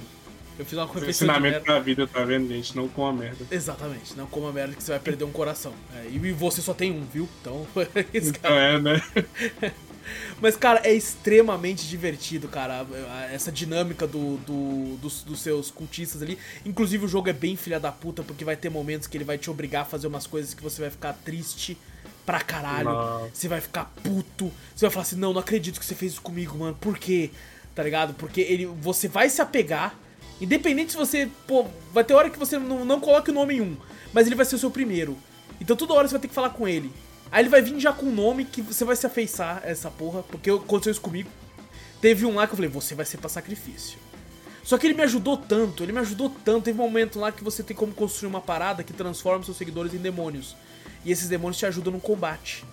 Eu 0.58 0.64
fiz 0.64 0.76
uma 0.76 0.88
coisa 0.88 1.08
Ensinamento 1.08 1.60
pra 1.60 1.78
vida, 1.78 2.04
tá 2.04 2.24
vendo, 2.24 2.48
gente? 2.48 2.74
Não 2.76 2.88
coma 2.88 3.12
merda. 3.12 3.46
Exatamente, 3.48 4.16
não 4.16 4.26
coma 4.26 4.52
merda 4.52 4.74
que 4.74 4.82
você 4.82 4.90
vai 4.90 4.98
perder 4.98 5.22
um 5.22 5.30
coração. 5.30 5.72
É, 5.94 6.08
e 6.10 6.32
você 6.32 6.60
só 6.60 6.74
tem 6.74 6.90
um, 6.90 7.04
viu? 7.04 7.28
Então, 7.40 7.64
então 8.12 8.58
é, 8.58 8.80
né? 8.80 9.00
Mas, 10.40 10.56
cara, 10.56 10.80
é 10.84 10.92
extremamente 10.92 11.86
divertido, 11.86 12.48
cara. 12.48 12.86
Essa 13.30 13.52
dinâmica 13.52 14.06
do, 14.06 14.36
do, 14.38 14.96
dos, 14.96 15.22
dos, 15.22 15.40
seus 15.40 15.70
cultistas 15.70 16.22
ali. 16.22 16.38
Inclusive, 16.64 17.04
o 17.04 17.08
jogo 17.08 17.28
é 17.28 17.32
bem 17.32 17.56
filha 17.56 17.78
da 17.78 17.92
puta, 17.92 18.22
porque 18.22 18.44
vai 18.44 18.56
ter 18.56 18.70
momentos 18.70 19.06
que 19.06 19.16
ele 19.16 19.24
vai 19.24 19.38
te 19.38 19.50
obrigar 19.50 19.82
a 19.82 19.84
fazer 19.84 20.06
umas 20.06 20.26
coisas 20.26 20.54
que 20.54 20.62
você 20.62 20.80
vai 20.80 20.90
ficar 20.90 21.12
triste 21.12 21.76
pra 22.24 22.40
caralho. 22.40 22.90
Não. 22.90 23.30
Você 23.32 23.48
vai 23.48 23.60
ficar 23.60 23.92
puto. 24.02 24.52
Você 24.74 24.86
vai 24.86 24.90
falar 24.90 25.02
assim: 25.02 25.16
não, 25.16 25.32
não 25.32 25.40
acredito 25.40 25.78
que 25.78 25.84
você 25.84 25.94
fez 25.94 26.12
isso 26.12 26.22
comigo, 26.22 26.56
mano. 26.58 26.76
Por 26.80 26.98
quê? 26.98 27.30
Tá 27.78 27.84
ligado? 27.84 28.12
Porque 28.14 28.40
ele, 28.40 28.66
você 28.66 29.06
vai 29.06 29.30
se 29.30 29.40
apegar. 29.40 29.94
Independente 30.40 30.90
se 30.90 30.98
você. 30.98 31.30
Pô, 31.46 31.64
vai 31.94 32.02
ter 32.02 32.12
hora 32.12 32.28
que 32.28 32.36
você 32.36 32.58
não, 32.58 32.84
não 32.84 32.98
coloque 32.98 33.30
o 33.30 33.32
nome 33.32 33.54
em 33.54 33.60
um, 33.60 33.76
mas 34.12 34.26
ele 34.26 34.34
vai 34.34 34.44
ser 34.44 34.56
o 34.56 34.58
seu 34.58 34.68
primeiro. 34.68 35.16
Então 35.60 35.76
toda 35.76 35.94
hora 35.94 36.08
você 36.08 36.14
vai 36.14 36.20
ter 36.20 36.26
que 36.26 36.34
falar 36.34 36.50
com 36.50 36.66
ele. 36.66 36.90
Aí 37.30 37.40
ele 37.40 37.48
vai 37.48 37.62
vir 37.62 37.78
já 37.78 37.92
com 37.92 38.06
um 38.06 38.12
nome 38.12 38.44
que 38.44 38.60
você 38.60 38.84
vai 38.84 38.96
se 38.96 39.06
afeiçar 39.06 39.62
essa 39.64 39.92
porra, 39.92 40.24
porque 40.24 40.50
aconteceu 40.50 40.90
isso 40.90 41.00
comigo. 41.00 41.30
Teve 42.00 42.26
um 42.26 42.34
lá 42.34 42.48
que 42.48 42.52
eu 42.54 42.56
falei, 42.56 42.68
você 42.68 42.96
vai 42.96 43.06
ser 43.06 43.18
pra 43.18 43.28
sacrifício. 43.28 43.96
Só 44.64 44.76
que 44.76 44.84
ele 44.84 44.94
me 44.94 45.04
ajudou 45.04 45.36
tanto, 45.36 45.84
ele 45.84 45.92
me 45.92 46.00
ajudou 46.00 46.34
tanto. 46.44 46.64
Teve 46.64 46.80
um 46.80 46.82
momento 46.82 47.20
lá 47.20 47.30
que 47.30 47.44
você 47.44 47.62
tem 47.62 47.76
como 47.76 47.94
construir 47.94 48.28
uma 48.28 48.40
parada 48.40 48.82
que 48.82 48.92
transforma 48.92 49.44
seus 49.44 49.56
seguidores 49.56 49.94
em 49.94 49.98
demônios. 49.98 50.56
E 51.04 51.12
esses 51.12 51.28
demônios 51.28 51.58
te 51.58 51.66
ajudam 51.66 51.92
no 51.92 52.00
combate. 52.00 52.64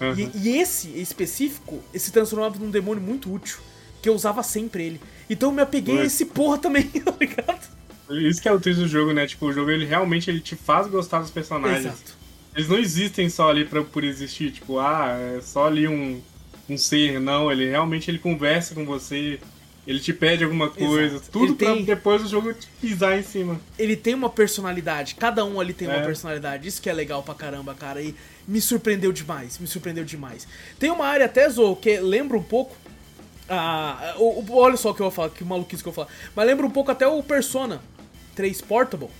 Uhum. 0.00 0.14
E, 0.18 0.30
e, 0.34 0.58
esse 0.58 0.88
específico, 1.00 1.80
esse 1.94 2.10
transformava 2.10 2.58
num 2.58 2.72
demônio 2.72 3.00
muito 3.00 3.32
útil. 3.32 3.60
Que 4.06 4.10
eu 4.10 4.14
usava 4.14 4.40
sempre 4.44 4.84
ele. 4.84 5.00
Então 5.28 5.48
eu 5.48 5.52
me 5.52 5.62
apeguei 5.62 5.98
a 5.98 6.04
esse 6.04 6.26
porra 6.26 6.58
também, 6.58 6.84
tá 7.02 7.12
ligado? 7.20 7.66
Isso 8.08 8.40
que 8.40 8.48
é 8.48 8.52
o 8.52 8.60
triste 8.60 8.78
do 8.82 8.86
jogo, 8.86 9.12
né? 9.12 9.26
Tipo, 9.26 9.46
o 9.46 9.52
jogo 9.52 9.68
ele 9.68 9.84
realmente 9.84 10.30
ele 10.30 10.38
te 10.38 10.54
faz 10.54 10.86
gostar 10.86 11.18
dos 11.18 11.32
personagens. 11.32 11.86
Exato. 11.86 12.16
Eles 12.54 12.68
não 12.68 12.78
existem 12.78 13.28
só 13.28 13.50
ali 13.50 13.64
pra, 13.64 13.82
por 13.82 14.04
existir, 14.04 14.52
tipo, 14.52 14.78
ah, 14.78 15.08
é 15.36 15.40
só 15.40 15.66
ali 15.66 15.88
um, 15.88 16.22
um 16.70 16.78
ser, 16.78 17.18
não. 17.18 17.50
Ele 17.50 17.68
realmente 17.68 18.08
ele 18.08 18.20
conversa 18.20 18.76
com 18.76 18.84
você, 18.84 19.40
ele 19.84 19.98
te 19.98 20.12
pede 20.12 20.44
alguma 20.44 20.70
coisa, 20.70 21.16
Exato. 21.16 21.32
tudo 21.32 21.46
ele 21.46 21.54
pra 21.54 21.74
tem... 21.74 21.84
depois 21.84 22.22
o 22.22 22.28
jogo 22.28 22.54
te 22.54 22.68
pisar 22.80 23.18
em 23.18 23.24
cima. 23.24 23.60
Ele 23.76 23.96
tem 23.96 24.14
uma 24.14 24.30
personalidade, 24.30 25.16
cada 25.16 25.44
um 25.44 25.60
ali 25.60 25.72
tem 25.72 25.88
é. 25.88 25.96
uma 25.96 26.06
personalidade, 26.06 26.68
isso 26.68 26.80
que 26.80 26.88
é 26.88 26.92
legal 26.92 27.24
pra 27.24 27.34
caramba, 27.34 27.74
cara, 27.74 28.00
e 28.00 28.14
me 28.46 28.60
surpreendeu 28.60 29.10
demais, 29.10 29.58
me 29.58 29.66
surpreendeu 29.66 30.04
demais. 30.04 30.46
Tem 30.78 30.92
uma 30.92 31.06
área 31.06 31.26
até, 31.26 31.50
Zo, 31.50 31.74
que 31.74 31.98
lembra 31.98 32.36
um 32.36 32.42
pouco. 32.42 32.76
Ah, 33.48 34.14
o, 34.18 34.40
o, 34.40 34.56
olha 34.56 34.76
só 34.76 34.90
o 34.90 34.94
que 34.94 35.00
eu 35.00 35.04
vou 35.04 35.10
falar, 35.10 35.30
que 35.30 35.44
maluquice 35.44 35.82
que 35.82 35.88
eu 35.88 35.92
vou 35.92 36.04
falar. 36.04 36.16
Mas 36.34 36.46
lembra 36.46 36.66
um 36.66 36.70
pouco 36.70 36.90
até 36.90 37.06
o 37.06 37.22
Persona 37.22 37.80
3 38.34 38.60
Portable 38.62 39.10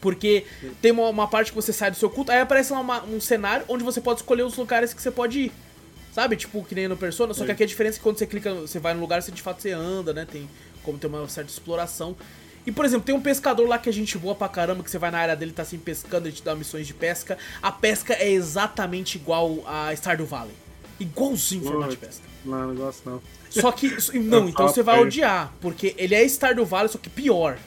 porque 0.00 0.46
tem 0.80 0.92
uma, 0.92 1.08
uma, 1.08 1.28
parte 1.28 1.50
que 1.50 1.54
você 1.54 1.72
sai 1.72 1.90
do 1.90 1.96
seu 1.96 2.08
culto, 2.08 2.32
aí 2.32 2.40
aparece 2.40 2.72
lá 2.72 2.80
uma, 2.80 3.04
um 3.04 3.20
cenário 3.20 3.64
onde 3.68 3.84
você 3.84 4.00
pode 4.00 4.20
escolher 4.20 4.42
os 4.42 4.56
lugares 4.56 4.94
que 4.94 5.02
você 5.02 5.10
pode 5.10 5.40
ir. 5.40 5.52
Sabe? 6.12 6.36
Tipo, 6.36 6.64
que 6.64 6.74
nem 6.74 6.88
no 6.88 6.96
Persona, 6.96 7.32
só 7.32 7.44
que 7.44 7.52
aqui 7.52 7.62
a 7.62 7.66
diferença 7.66 7.96
é 7.96 7.98
que 7.98 8.02
quando 8.02 8.18
você 8.18 8.26
clica, 8.26 8.52
você 8.52 8.80
vai 8.80 8.94
no 8.94 9.00
lugar, 9.00 9.22
você 9.22 9.30
de 9.30 9.40
fato 9.40 9.62
você 9.62 9.70
anda, 9.70 10.12
né? 10.12 10.26
Tem 10.30 10.48
como 10.82 10.98
ter 10.98 11.06
uma 11.06 11.28
certa 11.28 11.50
exploração. 11.50 12.16
E, 12.66 12.72
por 12.72 12.84
exemplo, 12.84 13.04
tem 13.06 13.14
um 13.14 13.20
pescador 13.20 13.68
lá 13.68 13.78
que 13.78 13.88
a 13.88 13.92
gente 13.92 14.18
boa 14.18 14.34
pra 14.34 14.48
caramba, 14.48 14.82
que 14.82 14.90
você 14.90 14.98
vai 14.98 15.10
na 15.10 15.18
área 15.18 15.36
dele, 15.36 15.52
tá 15.52 15.62
assim 15.62 15.78
pescando, 15.78 16.26
ele 16.26 16.34
te 16.34 16.42
dá 16.42 16.54
missões 16.54 16.86
de 16.86 16.94
pesca. 16.94 17.38
A 17.62 17.70
pesca 17.70 18.14
é 18.14 18.28
exatamente 18.28 19.16
igual 19.16 19.62
a 19.66 19.94
Stardew 19.94 20.26
Valley. 20.26 20.54
Igualzinho 21.00 21.62
o 21.62 21.66
formato 21.66 21.90
de 21.92 21.96
pesca. 21.96 22.22
Não, 22.44 22.68
não 22.68 22.74
gosto 22.74 23.08
não. 23.08 23.22
Só 23.48 23.72
que. 23.72 23.88
Não, 24.18 24.48
então 24.48 24.68
você 24.68 24.82
vai 24.82 25.00
odiar, 25.00 25.52
porque 25.60 25.94
ele 25.98 26.14
é 26.14 26.22
Stardew 26.24 26.64
Valley, 26.64 26.88
só 26.88 26.98
que 26.98 27.10
pior. 27.10 27.58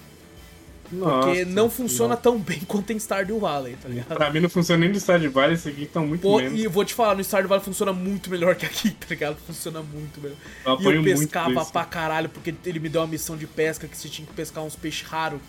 Nossa, 0.92 1.28
porque 1.28 1.46
não 1.46 1.70
funciona 1.70 2.10
nossa. 2.10 2.22
tão 2.22 2.38
bem 2.38 2.60
quanto 2.68 2.92
em 2.94 3.00
Stardew 3.00 3.40
Valley, 3.40 3.76
tá 3.82 3.90
ligado? 3.90 4.16
Pra 4.16 4.30
mim 4.30 4.40
não 4.40 4.50
funciona 4.50 4.82
nem 4.82 4.90
no 4.90 5.00
Stardew 5.00 5.32
Valley, 5.32 5.56
esse 5.56 5.70
aqui 5.70 5.86
tá 5.88 6.00
muito 6.00 6.22
Pô, 6.22 6.38
menos. 6.38 6.60
E 6.60 6.68
vou 6.68 6.86
te 6.86 6.94
falar, 6.94 7.16
no 7.16 7.24
Stardew 7.24 7.50
Valley 7.50 7.64
funciona 7.64 7.92
muito 7.92 8.30
melhor 8.30 8.56
que 8.56 8.66
aqui, 8.66 8.92
tá 8.94 9.08
ligado? 9.10 9.38
Funciona 9.48 9.82
muito 9.82 10.22
melhor. 10.22 10.38
Eu 10.66 10.92
e 10.92 10.96
eu 10.98 11.04
pescava 11.04 11.66
pra 11.66 11.86
caralho, 11.86 12.30
porque 12.30 12.54
ele 12.66 12.80
me 12.80 12.90
deu 12.90 13.02
uma 13.02 13.08
missão 13.08 13.36
de 13.36 13.48
pesca 13.48 13.88
que 13.88 13.98
você 13.98 14.08
tinha 14.08 14.28
que 14.28 14.34
pescar 14.34 14.64
uns 14.64 14.76
peixes 14.76 15.08
raros. 15.08 15.40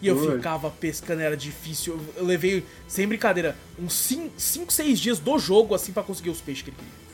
E 0.00 0.06
eu 0.06 0.16
Oi. 0.16 0.36
ficava 0.36 0.70
pescando, 0.70 1.22
era 1.22 1.36
difícil. 1.36 1.98
Eu, 2.16 2.24
levei, 2.24 2.64
sem 2.86 3.08
brincadeira, 3.08 3.56
uns 3.76 3.94
5, 3.94 4.72
6 4.72 5.00
dias 5.00 5.18
do 5.18 5.36
jogo, 5.40 5.74
assim, 5.74 5.92
para 5.92 6.04
conseguir 6.04 6.30
os 6.30 6.40
peixes 6.40 6.62
que 6.62 6.70
ele 6.70 6.76
queria. 6.76 7.07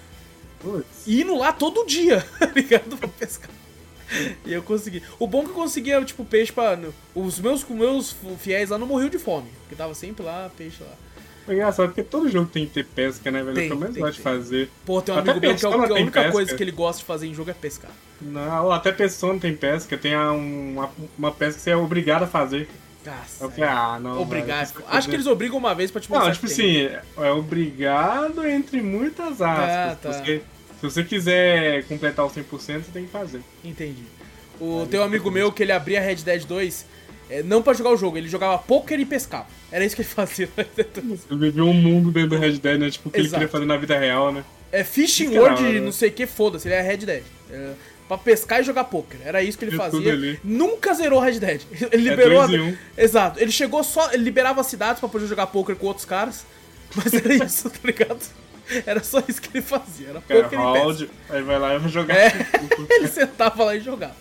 Putz. 0.65 1.07
E 1.07 1.21
indo 1.21 1.37
lá 1.37 1.53
todo 1.53 1.87
dia, 1.87 2.27
tá 2.41 2.47
ligado? 2.47 2.97
Pra 2.97 3.09
pescar 3.09 3.51
e 4.45 4.53
eu 4.53 4.63
consegui. 4.63 5.03
O 5.19 5.27
bom 5.27 5.45
que 5.45 5.51
eu 5.51 5.55
conseguia, 5.55 6.03
tipo, 6.05 6.25
peixe 6.25 6.53
pra. 6.53 6.79
Os 7.15 7.41
meus, 7.41 7.65
meus 7.69 8.17
fiéis 8.39 8.71
lá 8.71 8.79
não 8.79 8.87
morriam 8.87 9.09
de 9.09 9.19
fome. 9.19 9.49
Porque 9.61 9.75
tava 9.75 9.95
sempre 9.95 10.25
lá, 10.25 10.51
peixe 10.57 10.83
lá. 10.83 10.93
É 11.47 11.53
engraçado 11.53 11.89
porque 11.89 12.03
todo 12.03 12.29
jogo 12.29 12.49
tem 12.51 12.65
que 12.65 12.73
ter 12.73 12.87
pesca, 12.87 13.31
né, 13.31 13.43
velho? 13.43 13.55
Tem, 13.55 13.65
eu 13.65 13.69
pelo 13.71 13.81
menos 13.81 13.97
gosto 13.97 14.15
de 14.15 14.23
fazer. 14.23 14.71
Pô, 14.87 15.03
tem 15.03 15.15
um 15.15 15.19
até 15.19 15.31
amigo 15.31 15.47
meu 15.47 15.57
que, 15.57 15.67
é, 15.67 15.69
a 15.69 16.01
única 16.01 16.21
pesca. 16.21 16.33
coisa 16.33 16.55
que 16.55 16.63
ele 16.63 16.71
gosta 16.71 17.01
de 17.01 17.07
fazer 17.07 17.27
em 17.27 17.35
jogo 17.35 17.51
é 17.51 17.55
pescar. 17.55 17.91
Não, 18.21 18.71
até 18.71 18.93
pessoa 18.93 19.33
não 19.33 19.41
tem 19.41 19.55
pesca. 19.55 19.97
Tem 19.97 20.17
uma, 20.17 20.91
uma 21.19 21.31
pesca 21.31 21.57
que 21.57 21.61
você 21.61 21.71
é 21.71 21.77
obrigado 21.77 22.23
a 22.23 22.27
fazer. 22.27 22.69
Nossa, 23.05 23.45
eu 23.45 23.51
falei, 23.51 23.69
ah, 23.69 23.99
não. 24.01 24.23
Obrigado. 24.23 24.83
Acho 24.89 25.09
que 25.11 25.15
eles 25.15 25.27
obrigam 25.27 25.59
uma 25.59 25.75
vez 25.75 25.91
pra 25.91 26.01
te 26.01 26.09
mostrar. 26.09 26.29
Não, 26.29 26.35
tipo 26.35 26.47
assim, 26.47 26.89
é 27.19 27.31
obrigado 27.31 28.47
entre 28.47 28.81
muitas 28.81 29.43
aspas. 29.43 29.69
Ah, 29.69 29.97
tá. 30.01 30.11
Porque 30.11 30.41
se 30.91 30.95
você 30.95 31.05
quiser 31.05 31.85
completar 31.85 32.25
os 32.25 32.33
100%, 32.33 32.45
você 32.49 32.79
tem 32.93 33.05
que 33.05 33.11
fazer. 33.11 33.41
Entendi. 33.65 34.03
O 34.61 34.87
teu 34.91 35.03
amigo 35.03 35.31
meu, 35.31 35.51
que 35.51 35.63
ele 35.63 35.73
abria 35.73 36.01
Red 36.01 36.17
Dead 36.17 36.45
2, 36.45 36.87
é, 37.31 37.43
não 37.43 37.63
pra 37.63 37.73
jogar 37.73 37.91
o 37.91 37.97
jogo, 37.97 38.17
ele 38.17 38.29
jogava 38.29 38.59
poker 38.59 38.99
e 39.01 39.05
pescava. 39.05 39.47
Era 39.71 39.85
isso 39.85 39.97
que 39.97 40.03
ele 40.03 40.09
fazia. 40.15 40.49
Ele 40.57 41.39
viveu 41.39 41.67
um 41.67 41.75
mundo 41.75 42.11
dentro 42.11 42.31
do 42.31 42.39
Red 42.39 42.59
Dead, 42.59 42.79
né? 42.79 42.91
Tipo, 42.91 43.09
o 43.09 43.13
que 43.13 43.21
Exato. 43.21 43.35
ele 43.35 43.35
queria 43.35 43.49
fazer 43.49 43.65
na 43.65 43.77
vida 43.77 43.99
real, 43.99 44.33
né? 44.33 44.45
É 44.71 44.83
Fishing 44.83 45.37
World, 45.37 45.63
né? 45.63 45.81
não 45.81 45.93
sei 45.93 46.09
o 46.09 46.13
que, 46.13 46.27
foda-se, 46.27 46.67
ele 46.69 46.75
é 46.75 46.83
Red 46.83 46.99
Dead. 46.99 47.23
É, 47.51 47.73
pra 48.09 48.19
pescar 48.19 48.61
e 48.61 48.65
jogar 48.65 48.85
poker. 48.85 49.21
Era 49.25 49.43
isso 49.43 49.57
que 49.57 49.65
ele 49.65 49.77
fazia. 49.77 50.39
Nunca 50.43 50.95
zerou 50.95 51.21
Red 51.21 51.39
Dead. 51.39 51.63
Ele 51.93 52.09
é 52.09 52.11
liberou. 52.11 52.43
É 52.43 52.57
a... 52.57 52.63
um. 52.63 52.77
Exato. 52.97 53.41
Ele 53.41 53.51
chegou 53.51 53.83
só. 53.83 54.13
Ele 54.13 54.23
liberava 54.23 54.63
cidades 54.63 55.01
pra 55.01 55.09
poder 55.09 55.27
jogar 55.27 55.47
poker 55.47 55.77
com 55.77 55.87
outros 55.87 56.05
caras. 56.05 56.45
Mas 56.95 57.13
era 57.13 57.35
isso, 57.35 57.71
tá 57.71 57.79
ligado? 57.83 58.21
Era 58.87 59.03
só 59.03 59.23
isso 59.29 59.41
que 59.41 59.59
ele 59.59 59.65
fazia. 59.65 60.09
Era 60.09 60.21
poker 60.21 60.59
hold, 60.59 61.09
Aí 61.29 61.43
vai 61.43 61.59
lá 61.59 61.75
e 61.75 61.79
vai 61.79 61.91
jogar. 61.91 62.17
É, 62.17 62.33
ele 62.91 63.09
sentava 63.09 63.65
lá 63.65 63.77
e 63.77 63.81
jogava. 63.81 64.17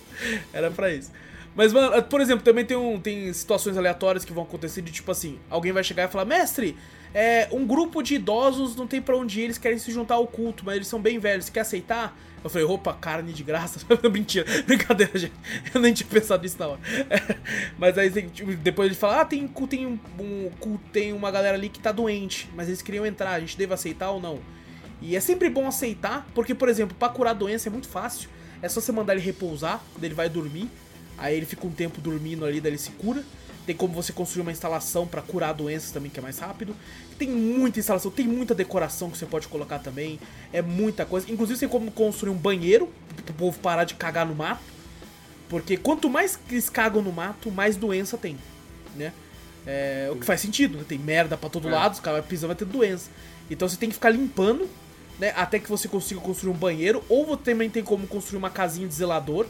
Era 0.51 0.71
pra 0.71 0.91
isso. 0.91 1.12
Mas, 1.56 1.72
mano, 1.72 2.02
por 2.04 2.20
exemplo, 2.20 2.44
também 2.44 2.66
tem, 2.66 2.76
um, 2.76 3.00
tem 3.00 3.32
situações 3.32 3.78
aleatórias 3.78 4.26
que 4.26 4.34
vão 4.34 4.44
acontecer 4.44 4.82
de 4.82 4.92
tipo 4.92 5.12
assim: 5.12 5.39
alguém 5.50 5.72
vai 5.72 5.84
chegar 5.84 6.10
e 6.10 6.12
falar, 6.12 6.26
mestre, 6.26 6.76
é, 7.13 7.48
um 7.52 7.66
grupo 7.66 8.02
de 8.02 8.16
idosos 8.16 8.76
não 8.76 8.88
tem 8.88 9.02
pra 9.02 9.16
onde 9.16 9.39
ir, 9.39 9.44
eles 9.44 9.58
querem 9.58 9.78
se 9.78 9.92
juntar 9.92 10.16
ao 10.16 10.26
culto, 10.26 10.66
mas 10.66 10.76
eles 10.76 10.88
são 10.88 11.00
bem 11.00 11.20
velhos, 11.20 11.50
quer 11.50 11.60
aceitar? 11.60 12.18
Eu 12.44 12.50
falei, 12.50 12.68
opa, 12.68 12.94
carne 12.94 13.32
de 13.32 13.42
graça. 13.42 13.80
Mentira, 14.12 14.46
brincadeira, 14.68 15.18
gente. 15.18 15.34
Eu 15.74 15.80
nem 15.80 15.94
tinha 15.94 16.10
pensado 16.10 16.44
nisso 16.44 16.58
na 16.60 16.68
hora. 16.68 16.80
mas 17.78 17.98
aí 17.98 18.10
tipo, 18.10 18.54
depois 18.56 18.88
ele 18.88 18.96
fala, 18.96 19.22
ah, 19.22 19.26
tem, 19.26 19.48
tem, 19.48 19.86
um, 19.86 20.00
um, 20.20 20.78
tem 20.92 21.13
uma 21.13 21.32
galera 21.32 21.56
ali 21.56 21.70
que 21.70 21.80
tá 21.80 21.92
doente, 21.92 22.50
mas 22.54 22.68
eles 22.68 22.82
queriam 22.82 23.06
entrar, 23.06 23.32
a 23.32 23.39
gente 23.39 23.58
deve 23.58 23.74
aceitar 23.74 24.12
ou 24.12 24.20
não? 24.20 24.39
E 25.02 25.16
é 25.16 25.20
sempre 25.20 25.50
bom 25.50 25.68
aceitar, 25.68 26.28
porque, 26.34 26.54
por 26.54 26.68
exemplo, 26.68 26.96
pra 26.98 27.10
curar 27.10 27.34
doença 27.34 27.70
é 27.70 27.72
muito 27.72 27.88
fácil. 27.88 28.30
É 28.62 28.68
só 28.68 28.82
você 28.82 28.92
mandar 28.92 29.13
ele 29.13 29.22
repousar, 29.22 29.82
ele 30.02 30.13
vai 30.13 30.30
dormir. 30.30 30.70
Aí 31.17 31.36
ele 31.36 31.45
fica 31.45 31.65
um 31.65 31.71
tempo 31.71 32.02
dormindo 32.02 32.45
ali, 32.45 32.60
daí 32.60 32.71
ele 32.71 32.78
se 32.78 32.91
cura. 32.91 33.23
Tem 33.65 33.76
como 33.76 33.93
você 33.93 34.12
construir 34.12 34.41
uma 34.41 34.52
instalação 34.52 35.08
para 35.08 35.21
curar 35.21 35.54
doenças 35.54 35.91
também, 35.91 36.12
que 36.12 36.19
é 36.19 36.21
mais 36.21 36.38
rápido. 36.38 36.76
Tem 37.17 37.30
muita 37.30 37.80
instalação, 37.80 38.12
tem 38.12 38.28
muita 38.28 38.54
decoração 38.54 39.10
que 39.10 39.17
você 39.17 39.26
pode 39.26 39.47
colocar 39.47 39.80
também. 39.80 40.19
É 40.52 40.62
muita 40.62 41.06
coisa. 41.06 41.32
Inclusive 41.32 41.60
tem 41.60 41.69
como 41.69 41.89
construir 41.91 42.32
um 42.32 42.38
banheiro 42.38 42.89
pro 43.26 43.34
povo 43.34 43.58
parar 43.60 43.86
de 43.86 43.93
cagar 43.95 44.26
no 44.26 44.36
mato. 44.36 44.62
Porque 45.47 45.78
quanto 45.78 46.10
mais 46.10 46.38
eles 46.49 46.69
cagam 46.69 47.02
no 47.02 47.12
mato, 47.12 47.52
mais 47.52 47.78
doença 47.78 48.17
tem, 48.17 48.38
né? 48.95 49.13
É, 49.65 50.10
o 50.12 50.17
que 50.17 50.26
faz 50.26 50.41
sentido, 50.41 50.78
né? 50.78 50.84
Tem 50.86 50.97
merda 50.97 51.38
para 51.38 51.49
todo 51.49 51.69
é. 51.69 51.71
lado, 51.71 51.93
os 51.93 51.99
caras 51.99 52.26
pisando 52.26 52.47
vai 52.47 52.56
ter 52.56 52.65
doença. 52.65 53.10
Então 53.49 53.69
você 53.69 53.78
tem 53.78 53.88
que 53.88 53.95
ficar 53.95 54.10
limpando, 54.10 54.67
né? 55.19 55.32
Até 55.38 55.60
que 55.60 55.69
você 55.69 55.88
consiga 55.88 56.19
construir 56.19 56.52
um 56.52 56.58
banheiro. 56.58 57.02
Ou 57.08 57.26
você 57.26 57.43
também 57.43 57.69
tem 57.69 57.84
como 57.84 58.08
construir 58.08 58.39
uma 58.39 58.49
casinha 58.49 58.88
de 58.88 58.93
zelador. 58.93 59.45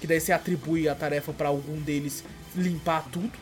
Que 0.00 0.06
daí 0.06 0.20
você 0.20 0.32
atribui 0.32 0.88
a 0.88 0.94
tarefa 0.94 1.32
para 1.32 1.48
algum 1.48 1.80
deles 1.80 2.24
limpar 2.54 3.04
tudo 3.10 3.32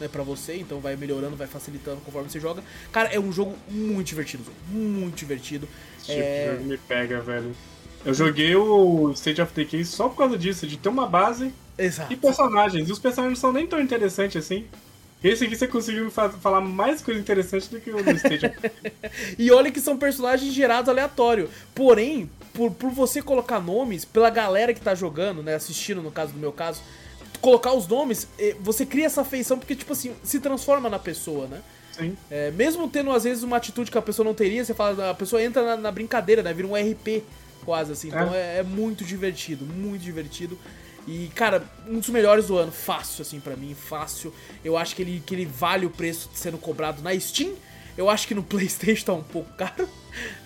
né, 0.00 0.08
para 0.08 0.22
você, 0.22 0.56
então 0.56 0.80
vai 0.80 0.96
melhorando, 0.96 1.36
vai 1.36 1.46
facilitando 1.46 2.00
conforme 2.04 2.28
você 2.28 2.40
joga. 2.40 2.62
Cara, 2.92 3.08
é 3.10 3.18
um 3.18 3.32
jogo 3.32 3.56
muito 3.68 4.08
divertido, 4.08 4.44
muito 4.68 5.16
divertido. 5.16 5.68
Esse 5.98 6.06
tipo 6.06 6.20
é... 6.20 6.52
jogo 6.52 6.64
me 6.64 6.78
pega, 6.78 7.20
velho. 7.20 7.54
Eu 8.04 8.12
joguei 8.12 8.54
o 8.54 9.12
State 9.12 9.40
of 9.40 9.52
the 9.54 9.64
Case 9.64 9.86
só 9.86 10.08
por 10.08 10.16
causa 10.16 10.36
disso, 10.36 10.66
de 10.66 10.76
ter 10.76 10.90
uma 10.90 11.06
base 11.06 11.52
Exato. 11.78 12.12
e 12.12 12.16
personagens. 12.16 12.88
E 12.88 12.92
os 12.92 12.98
personagens 12.98 13.38
não 13.38 13.40
são 13.40 13.52
nem 13.52 13.66
tão 13.66 13.80
interessantes 13.80 14.36
assim. 14.36 14.66
Esse 15.22 15.44
aqui 15.44 15.56
você 15.56 15.66
conseguiu 15.66 16.10
falar 16.10 16.60
mais 16.60 17.00
coisa 17.00 17.18
interessante 17.18 17.70
do 17.70 17.80
que 17.80 17.90
o 17.90 18.02
do 18.02 18.10
Stage. 18.10 18.52
e 19.38 19.50
olha 19.50 19.70
que 19.70 19.80
são 19.80 19.96
personagens 19.96 20.52
gerados 20.52 20.90
aleatório. 20.90 21.48
Porém, 21.74 22.28
por, 22.54 22.70
por 22.70 22.90
você 22.90 23.20
colocar 23.20 23.60
nomes, 23.60 24.04
pela 24.04 24.30
galera 24.30 24.72
que 24.72 24.80
tá 24.80 24.94
jogando, 24.94 25.42
né, 25.42 25.56
assistindo 25.56 26.00
no 26.00 26.10
caso 26.10 26.32
do 26.32 26.38
meu 26.38 26.52
caso, 26.52 26.80
colocar 27.40 27.74
os 27.74 27.86
nomes, 27.86 28.26
eh, 28.38 28.56
você 28.60 28.86
cria 28.86 29.06
essa 29.06 29.20
afeição 29.20 29.58
porque, 29.58 29.74
tipo 29.74 29.92
assim, 29.92 30.14
se 30.22 30.40
transforma 30.40 30.88
na 30.88 30.98
pessoa, 30.98 31.46
né? 31.46 31.60
Sim. 31.92 32.16
É, 32.30 32.50
mesmo 32.52 32.88
tendo, 32.88 33.10
às 33.10 33.24
vezes, 33.24 33.42
uma 33.42 33.56
atitude 33.56 33.90
que 33.90 33.98
a 33.98 34.02
pessoa 34.02 34.24
não 34.24 34.34
teria, 34.34 34.64
você 34.64 34.72
fala, 34.72 35.10
a 35.10 35.14
pessoa 35.14 35.42
entra 35.42 35.62
na, 35.62 35.76
na 35.76 35.92
brincadeira, 35.92 36.42
né? 36.42 36.52
Vira 36.52 36.66
um 36.66 36.74
RP 36.74 37.22
quase 37.64 37.92
assim. 37.92 38.08
Então 38.08 38.34
é. 38.34 38.56
é, 38.56 38.58
é 38.58 38.62
muito 38.62 39.04
divertido, 39.04 39.64
muito 39.64 40.02
divertido. 40.02 40.58
E, 41.06 41.30
cara, 41.34 41.62
um 41.86 41.98
dos 41.98 42.08
melhores 42.08 42.46
do 42.46 42.56
ano, 42.56 42.72
fácil, 42.72 43.22
assim, 43.22 43.38
para 43.38 43.56
mim, 43.56 43.74
fácil. 43.74 44.32
Eu 44.64 44.76
acho 44.76 44.96
que 44.96 45.02
ele, 45.02 45.22
que 45.24 45.34
ele 45.34 45.44
vale 45.44 45.84
o 45.84 45.90
preço 45.90 46.30
sendo 46.34 46.56
cobrado 46.56 47.02
na 47.02 47.18
Steam. 47.18 47.52
Eu 47.96 48.10
acho 48.10 48.26
que 48.26 48.34
no 48.34 48.42
PlayStation 48.44 49.04
tá 49.04 49.12
um 49.14 49.22
pouco 49.22 49.52
caro. 49.56 49.88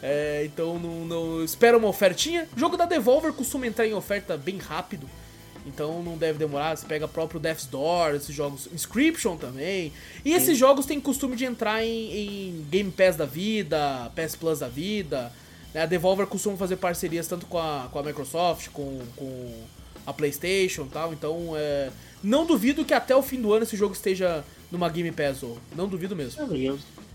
É, 0.02 0.42
então, 0.44 0.78
não, 0.78 1.04
não 1.04 1.44
espera 1.44 1.76
uma 1.76 1.88
ofertinha. 1.88 2.48
O 2.56 2.60
jogo 2.60 2.76
da 2.76 2.86
Devolver 2.86 3.32
costuma 3.32 3.66
entrar 3.66 3.86
em 3.86 3.94
oferta 3.94 4.36
bem 4.36 4.58
rápido. 4.58 5.08
Então 5.68 6.02
não 6.02 6.16
deve 6.16 6.38
demorar. 6.38 6.76
Você 6.76 6.86
pega 6.86 7.06
próprio 7.06 7.38
Death's 7.38 7.66
Door, 7.66 8.14
esses 8.14 8.34
jogos. 8.34 8.68
Inscription 8.72 9.36
também. 9.36 9.92
E 10.24 10.32
esses 10.32 10.50
Sim. 10.50 10.54
jogos 10.54 10.86
têm 10.86 11.00
costume 11.00 11.36
de 11.36 11.44
entrar 11.44 11.84
em, 11.84 12.12
em, 12.12 12.66
Game 12.70 12.90
Pass 12.90 13.16
da 13.16 13.26
vida, 13.26 14.10
PS 14.14 14.34
Plus 14.36 14.58
da 14.60 14.68
vida. 14.68 15.32
Né? 15.74 15.82
A 15.82 15.86
Devolver 15.86 16.26
costuma 16.26 16.56
fazer 16.56 16.76
parcerias 16.76 17.26
tanto 17.26 17.46
com 17.46 17.58
a, 17.58 17.88
com 17.92 17.98
a 17.98 18.02
Microsoft, 18.02 18.68
com, 18.70 19.00
com 19.14 19.52
a 20.06 20.12
PlayStation 20.12 20.84
e 20.84 20.88
tal. 20.88 21.12
Então, 21.12 21.52
é, 21.54 21.90
não 22.22 22.46
duvido 22.46 22.84
que 22.84 22.94
até 22.94 23.14
o 23.14 23.22
fim 23.22 23.40
do 23.40 23.52
ano 23.52 23.64
esse 23.64 23.76
jogo 23.76 23.92
esteja 23.92 24.42
numa 24.72 24.88
Game 24.88 25.12
Pass. 25.12 25.42
Ou, 25.42 25.58
não 25.76 25.86
duvido 25.86 26.16
mesmo. 26.16 26.42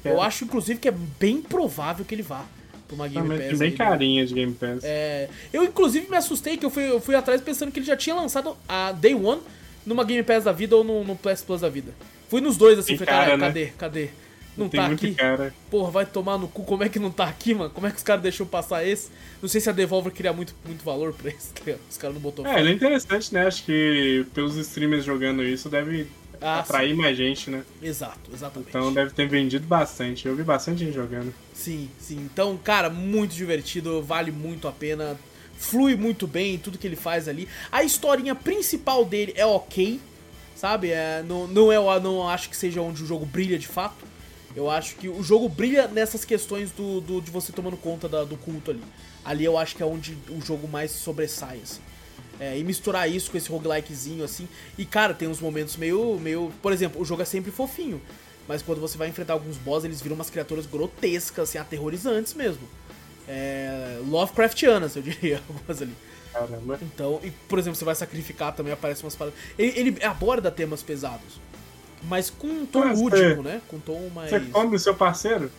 Eu 0.03 0.21
acho, 0.21 0.45
inclusive, 0.45 0.79
que 0.79 0.87
é 0.87 0.93
bem 1.19 1.41
provável 1.41 2.05
que 2.05 2.13
ele 2.13 2.21
vá 2.21 2.45
pra 2.87 2.95
uma 2.95 3.07
Game 3.07 3.27
Pass. 3.27 3.59
Bem 3.59 3.69
aí, 3.69 3.75
carinha 3.75 4.21
né? 4.21 4.27
de 4.27 4.33
Game 4.33 4.53
Pass. 4.53 4.83
É, 4.83 5.29
eu, 5.51 5.63
inclusive, 5.63 6.09
me 6.09 6.17
assustei 6.17 6.57
que 6.57 6.65
eu 6.65 6.69
fui, 6.69 6.89
eu 6.89 6.99
fui 6.99 7.15
atrás 7.15 7.41
pensando 7.41 7.71
que 7.71 7.79
ele 7.79 7.85
já 7.85 7.95
tinha 7.95 8.15
lançado 8.15 8.57
a 8.67 8.91
Day 8.91 9.15
One 9.15 9.41
numa 9.85 10.03
Game 10.03 10.23
Pass 10.23 10.43
da 10.43 10.51
vida 10.51 10.75
ou 10.75 10.83
no, 10.83 11.03
no 11.03 11.15
PS 11.15 11.43
Plus 11.43 11.61
da 11.61 11.69
vida. 11.69 11.93
Fui 12.29 12.41
nos 12.41 12.57
dois 12.57 12.79
assim, 12.79 12.97
falei, 12.97 13.13
cara, 13.13 13.37
né? 13.37 13.47
cadê? 13.47 13.65
Cadê? 13.77 14.09
Não 14.55 14.69
Tem 14.69 14.79
tá 14.79 14.87
aqui? 14.87 15.15
Cara. 15.15 15.53
Porra, 15.69 15.89
vai 15.89 16.05
tomar 16.05 16.37
no 16.37 16.47
cu, 16.47 16.63
como 16.63 16.83
é 16.83 16.89
que 16.89 16.99
não 16.99 17.11
tá 17.11 17.25
aqui, 17.25 17.53
mano? 17.55 17.71
Como 17.71 17.87
é 17.87 17.89
que 17.89 17.97
os 17.97 18.03
caras 18.03 18.21
deixou 18.21 18.45
passar 18.45 18.85
esse? 18.85 19.09
Não 19.41 19.49
sei 19.49 19.59
se 19.59 19.69
a 19.69 19.73
Devolver 19.73 20.13
queria 20.13 20.31
muito, 20.31 20.55
muito 20.65 20.83
valor 20.85 21.11
pra 21.13 21.29
esse, 21.29 21.51
tá 21.53 21.73
Os 21.89 21.97
caras 21.97 22.13
não 22.15 22.21
botou 22.21 22.45
É, 22.45 22.59
ele 22.59 22.69
é 22.69 22.73
interessante, 22.73 23.33
né? 23.33 23.47
Acho 23.47 23.65
que 23.65 24.25
pelos 24.33 24.55
streamers 24.57 25.03
jogando 25.03 25.43
isso 25.43 25.69
deve 25.69 26.07
ah, 26.43 26.59
atrair 26.59 26.95
sim. 26.95 27.01
mais 27.01 27.17
gente, 27.17 27.49
né? 27.49 27.63
Exato, 27.81 28.29
exatamente. 28.33 28.69
Então 28.69 28.93
deve 28.93 29.11
ter 29.11 29.27
vendido 29.27 29.65
bastante. 29.65 30.27
Eu 30.27 30.35
vi 30.35 30.43
bastante 30.43 30.83
gente 30.83 30.93
jogando. 30.93 31.33
Sim, 31.53 31.89
sim. 31.99 32.17
Então, 32.17 32.57
cara, 32.57 32.89
muito 32.89 33.33
divertido, 33.33 34.01
vale 34.03 34.31
muito 34.31 34.67
a 34.67 34.71
pena. 34.71 35.17
Flui 35.57 35.95
muito 35.95 36.27
bem 36.27 36.57
tudo 36.57 36.77
que 36.77 36.85
ele 36.85 36.95
faz 36.95 37.27
ali. 37.27 37.47
A 37.71 37.83
historinha 37.83 38.35
principal 38.35 39.05
dele 39.05 39.33
é 39.35 39.45
ok, 39.45 39.99
sabe? 40.55 40.91
É, 40.91 41.23
não, 41.25 41.47
não, 41.47 41.71
é, 41.71 41.99
não 41.99 42.27
acho 42.27 42.49
que 42.49 42.57
seja 42.57 42.81
onde 42.81 43.01
o 43.01 43.05
jogo 43.05 43.25
brilha 43.25 43.57
de 43.57 43.67
fato. 43.67 44.05
Eu 44.55 44.69
acho 44.69 44.95
que 44.95 45.07
o 45.09 45.23
jogo 45.23 45.47
brilha 45.49 45.87
nessas 45.87 46.25
questões 46.25 46.71
do, 46.71 47.01
do 47.01 47.21
de 47.21 47.31
você 47.31 47.51
tomando 47.51 47.77
conta 47.77 48.09
da, 48.09 48.23
do 48.23 48.37
culto 48.37 48.71
ali. 48.71 48.83
Ali 49.23 49.45
eu 49.45 49.57
acho 49.57 49.75
que 49.75 49.81
é 49.81 49.85
onde 49.85 50.17
o 50.29 50.41
jogo 50.41 50.67
mais 50.67 50.91
sobressai, 50.91 51.59
assim. 51.63 51.81
É, 52.39 52.57
e 52.57 52.63
misturar 52.63 53.09
isso 53.09 53.29
com 53.31 53.37
esse 53.37 53.49
roguelikezinho, 53.49 54.23
assim. 54.23 54.47
E, 54.77 54.85
cara, 54.85 55.13
tem 55.13 55.27
uns 55.27 55.39
momentos 55.39 55.77
meio, 55.77 56.19
meio. 56.19 56.51
Por 56.61 56.73
exemplo, 56.73 57.01
o 57.01 57.05
jogo 57.05 57.21
é 57.21 57.25
sempre 57.25 57.51
fofinho. 57.51 58.01
Mas 58.47 58.61
quando 58.61 58.81
você 58.81 58.97
vai 58.97 59.07
enfrentar 59.07 59.33
alguns 59.33 59.57
boss, 59.57 59.85
eles 59.85 60.01
viram 60.01 60.15
umas 60.15 60.29
criaturas 60.29 60.65
grotescas, 60.65 61.49
assim, 61.49 61.57
aterrorizantes 61.57 62.33
mesmo. 62.33 62.67
É, 63.27 63.99
Lovecraftianas, 64.05 64.95
eu 64.95 65.01
diria, 65.01 65.41
algumas 65.47 65.81
ali. 65.81 65.95
Caramba. 66.33 66.79
Então, 66.81 67.19
e, 67.23 67.29
por 67.29 67.59
exemplo, 67.59 67.77
você 67.77 67.85
vai 67.85 67.95
sacrificar 67.95 68.53
também, 68.53 68.73
aparecem 68.73 69.05
umas 69.05 69.15
paradas. 69.15 69.39
Ele, 69.57 69.79
ele 69.79 70.03
aborda 70.03 70.49
temas 70.51 70.81
pesados. 70.81 71.39
Mas 72.03 72.29
com 72.29 72.47
um 72.47 72.65
tom 72.65 72.85
mas 72.85 72.99
lúdico, 72.99 73.43
né? 73.43 73.61
Com 73.67 73.77
um 73.77 73.79
tom 73.79 74.09
mais. 74.09 74.29
Você 74.29 74.39
come 74.39 74.75
o 74.75 74.79
seu 74.79 74.93
parceiro? 74.93 75.49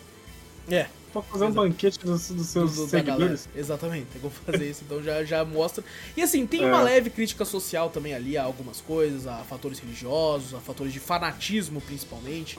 É. 0.71 0.89
Pode 1.15 1.29
fazer 1.29 1.45
um 1.45 1.53
banquete 1.53 2.01
dos, 2.01 2.29
dos 2.29 2.49
seus 2.49 2.75
do, 2.75 2.89
seguidores. 2.89 3.49
Exatamente, 3.55 4.07
tem 4.13 4.21
como 4.21 4.35
fazer 4.35 4.69
isso. 4.69 4.83
Então 4.85 5.01
já, 5.01 5.23
já 5.23 5.45
mostra. 5.45 5.85
E 6.17 6.23
assim, 6.23 6.45
tem 6.45 6.65
é. 6.65 6.67
uma 6.67 6.83
leve 6.83 7.09
crítica 7.09 7.45
social 7.45 7.89
também 7.89 8.13
ali 8.13 8.37
a 8.37 8.43
algumas 8.43 8.81
coisas, 8.81 9.25
a 9.29 9.37
fatores 9.39 9.79
religiosos, 9.79 10.55
a 10.55 10.59
fatores 10.59 10.93
de 10.93 10.99
fanatismo 10.99 11.81
principalmente. 11.81 12.59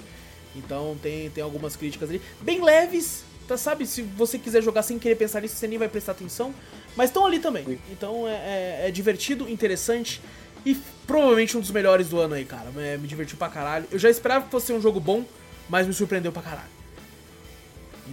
Então 0.56 0.96
tem, 1.02 1.30
tem 1.30 1.44
algumas 1.44 1.76
críticas 1.76 2.10
ali. 2.10 2.22
Bem 2.40 2.64
leves, 2.64 3.26
tá, 3.46 3.58
sabe? 3.58 3.86
Se 3.86 4.02
você 4.02 4.40
quiser 4.40 4.64
jogar 4.64 4.84
sem 4.84 4.98
querer 4.98 5.16
pensar 5.16 5.42
nisso, 5.42 5.58
você 5.58 5.68
nem 5.68 5.78
vai 5.78 5.90
prestar 5.90 6.14
atenção. 6.14 6.56
Mas 6.96 7.10
estão 7.10 7.26
ali 7.26 7.40
também. 7.40 7.66
Sim. 7.66 7.80
Então 7.92 8.26
é, 8.26 8.32
é, 8.32 8.88
é 8.88 8.92
divertido, 8.92 9.50
interessante. 9.50 10.22
E 10.66 10.76
provavelmente 11.06 11.58
um 11.58 11.60
dos 11.60 11.72
melhores 11.72 12.08
do 12.08 12.18
ano 12.22 12.36
aí, 12.36 12.46
cara. 12.46 12.72
É, 12.78 12.96
me 12.96 13.06
divertiu 13.06 13.38
pra 13.38 13.50
caralho. 13.50 13.86
Eu 13.92 14.00
já 14.00 14.10
esperava 14.10 14.46
que 14.46 14.52
fosse 14.52 14.72
um 14.72 14.80
jogo 14.80 15.02
bom, 15.02 15.26
mas 15.68 15.86
me 15.86 15.94
surpreendeu 15.94 16.32
pra 16.32 16.42
caralho. 16.42 16.75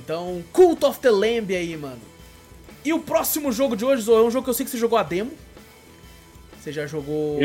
Então, 0.04 0.42
Cult 0.52 0.84
of 0.84 1.00
the 1.00 1.10
Lamb 1.10 1.54
aí, 1.54 1.76
mano. 1.76 2.00
E 2.84 2.92
o 2.92 2.98
próximo 2.98 3.52
jogo 3.52 3.76
de 3.76 3.84
hoje, 3.84 4.02
Zoe, 4.02 4.16
é 4.16 4.26
um 4.26 4.30
jogo 4.30 4.44
que 4.44 4.50
eu 4.50 4.54
sei 4.54 4.64
que 4.64 4.70
você 4.70 4.78
jogou 4.78 4.98
a 4.98 5.02
demo. 5.02 5.32
Você 6.60 6.72
já 6.72 6.86
jogou. 6.86 7.38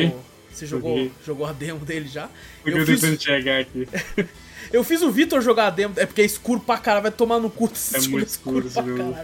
Você 0.51 0.65
jogou, 0.65 1.11
jogou 1.23 1.45
a 1.45 1.53
demo 1.53 1.85
dele 1.85 2.07
já. 2.07 2.29
Porque 2.63 2.75
eu, 2.75 2.81
eu 2.81 2.85
fiz... 2.85 3.01
tentando 3.01 3.21
chegar 3.21 3.61
aqui. 3.61 3.87
eu 4.73 4.83
fiz 4.83 5.03
o 5.03 5.11
Vitor 5.11 5.39
jogar 5.41 5.67
a 5.67 5.69
demo, 5.69 5.93
é 5.97 6.05
porque 6.05 6.21
é 6.21 6.25
escuro 6.25 6.59
pra 6.59 6.79
caralho, 6.79 7.03
vai 7.03 7.11
tomar 7.11 7.39
no 7.39 7.49
cu. 7.49 7.65
É 7.93 7.99
muito 8.07 8.27
escuro, 8.27 8.65
escuro 8.65 8.67
esse 8.67 8.75
jogo. 8.75 9.15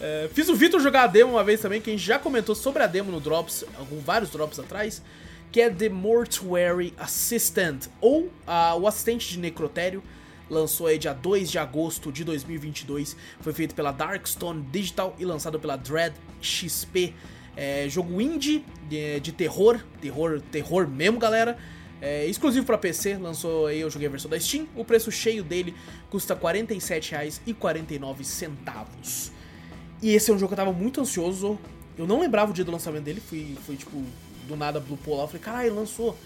É, 0.00 0.30
fiz 0.32 0.48
o 0.48 0.54
Vitor 0.54 0.80
jogar 0.80 1.04
a 1.04 1.06
demo 1.08 1.32
uma 1.32 1.42
vez 1.42 1.60
também, 1.60 1.80
que 1.80 1.90
a 1.90 1.92
gente 1.92 2.04
já 2.04 2.18
comentou 2.18 2.54
sobre 2.54 2.84
a 2.84 2.86
demo 2.86 3.10
no 3.10 3.20
Drops, 3.20 3.64
alguns 3.76 4.04
vários 4.04 4.30
Drops 4.30 4.60
atrás, 4.60 5.02
que 5.50 5.60
é 5.60 5.68
The 5.68 5.88
Mortuary 5.88 6.94
Assistant, 6.96 7.86
ou 8.00 8.26
uh, 8.26 8.78
o 8.80 8.86
assistente 8.86 9.28
de 9.32 9.38
necrotério. 9.40 10.00
Lançou 10.50 10.86
aí 10.86 10.98
dia 10.98 11.12
2 11.12 11.50
de 11.50 11.58
agosto 11.58 12.10
de 12.10 12.24
2022. 12.24 13.14
Foi 13.40 13.52
feito 13.52 13.74
pela 13.74 13.92
Darkstone 13.92 14.62
Digital 14.70 15.14
e 15.18 15.24
lançado 15.24 15.60
pela 15.60 15.76
Dread 15.76 16.14
XP. 16.40 17.12
É, 17.56 17.88
jogo 17.88 18.20
indie 18.20 18.64
de, 18.88 19.18
de, 19.20 19.32
terror, 19.32 19.80
terror, 20.00 20.40
terror 20.52 20.88
mesmo, 20.88 21.18
galera. 21.18 21.58
É, 22.00 22.24
exclusivo 22.26 22.64
para 22.64 22.78
PC, 22.78 23.16
lançou 23.16 23.66
aí, 23.66 23.80
eu 23.80 23.90
joguei 23.90 24.06
a 24.06 24.10
versão 24.10 24.30
da 24.30 24.38
Steam. 24.38 24.68
O 24.76 24.84
preço 24.84 25.10
cheio 25.10 25.42
dele 25.42 25.74
custa 26.08 26.34
R$ 26.34 26.40
47,49. 26.40 29.32
E 30.00 30.14
esse 30.14 30.30
é 30.30 30.34
um 30.34 30.38
jogo 30.38 30.48
que 30.48 30.54
eu 30.54 30.64
tava 30.64 30.72
muito 30.72 31.00
ansioso. 31.00 31.58
Eu 31.96 32.06
não 32.06 32.20
lembrava 32.20 32.52
o 32.52 32.54
dia 32.54 32.64
do 32.64 32.70
lançamento 32.70 33.02
dele, 33.02 33.20
fui, 33.20 33.56
fui 33.66 33.74
tipo, 33.76 34.00
do 34.46 34.56
nada 34.56 34.78
Blue 34.78 34.96
Polar. 34.96 35.24
Eu 35.24 35.28
falei, 35.28 35.42
caralho, 35.42 35.74
lançou. 35.74 36.16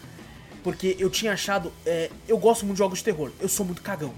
Porque 0.63 0.97
eu 0.99 1.11
tinha 1.11 1.33
achado. 1.33 1.73
É, 1.85 2.11
eu 2.29 2.39
gosto 2.39 2.65
muito 2.65 2.77
de 2.77 2.79
jogos 2.79 2.99
de 2.99 3.05
terror. 3.05 3.31
Eu 3.41 3.49
sou 3.49 3.67
muito 3.67 3.83
cagão. 3.83 4.13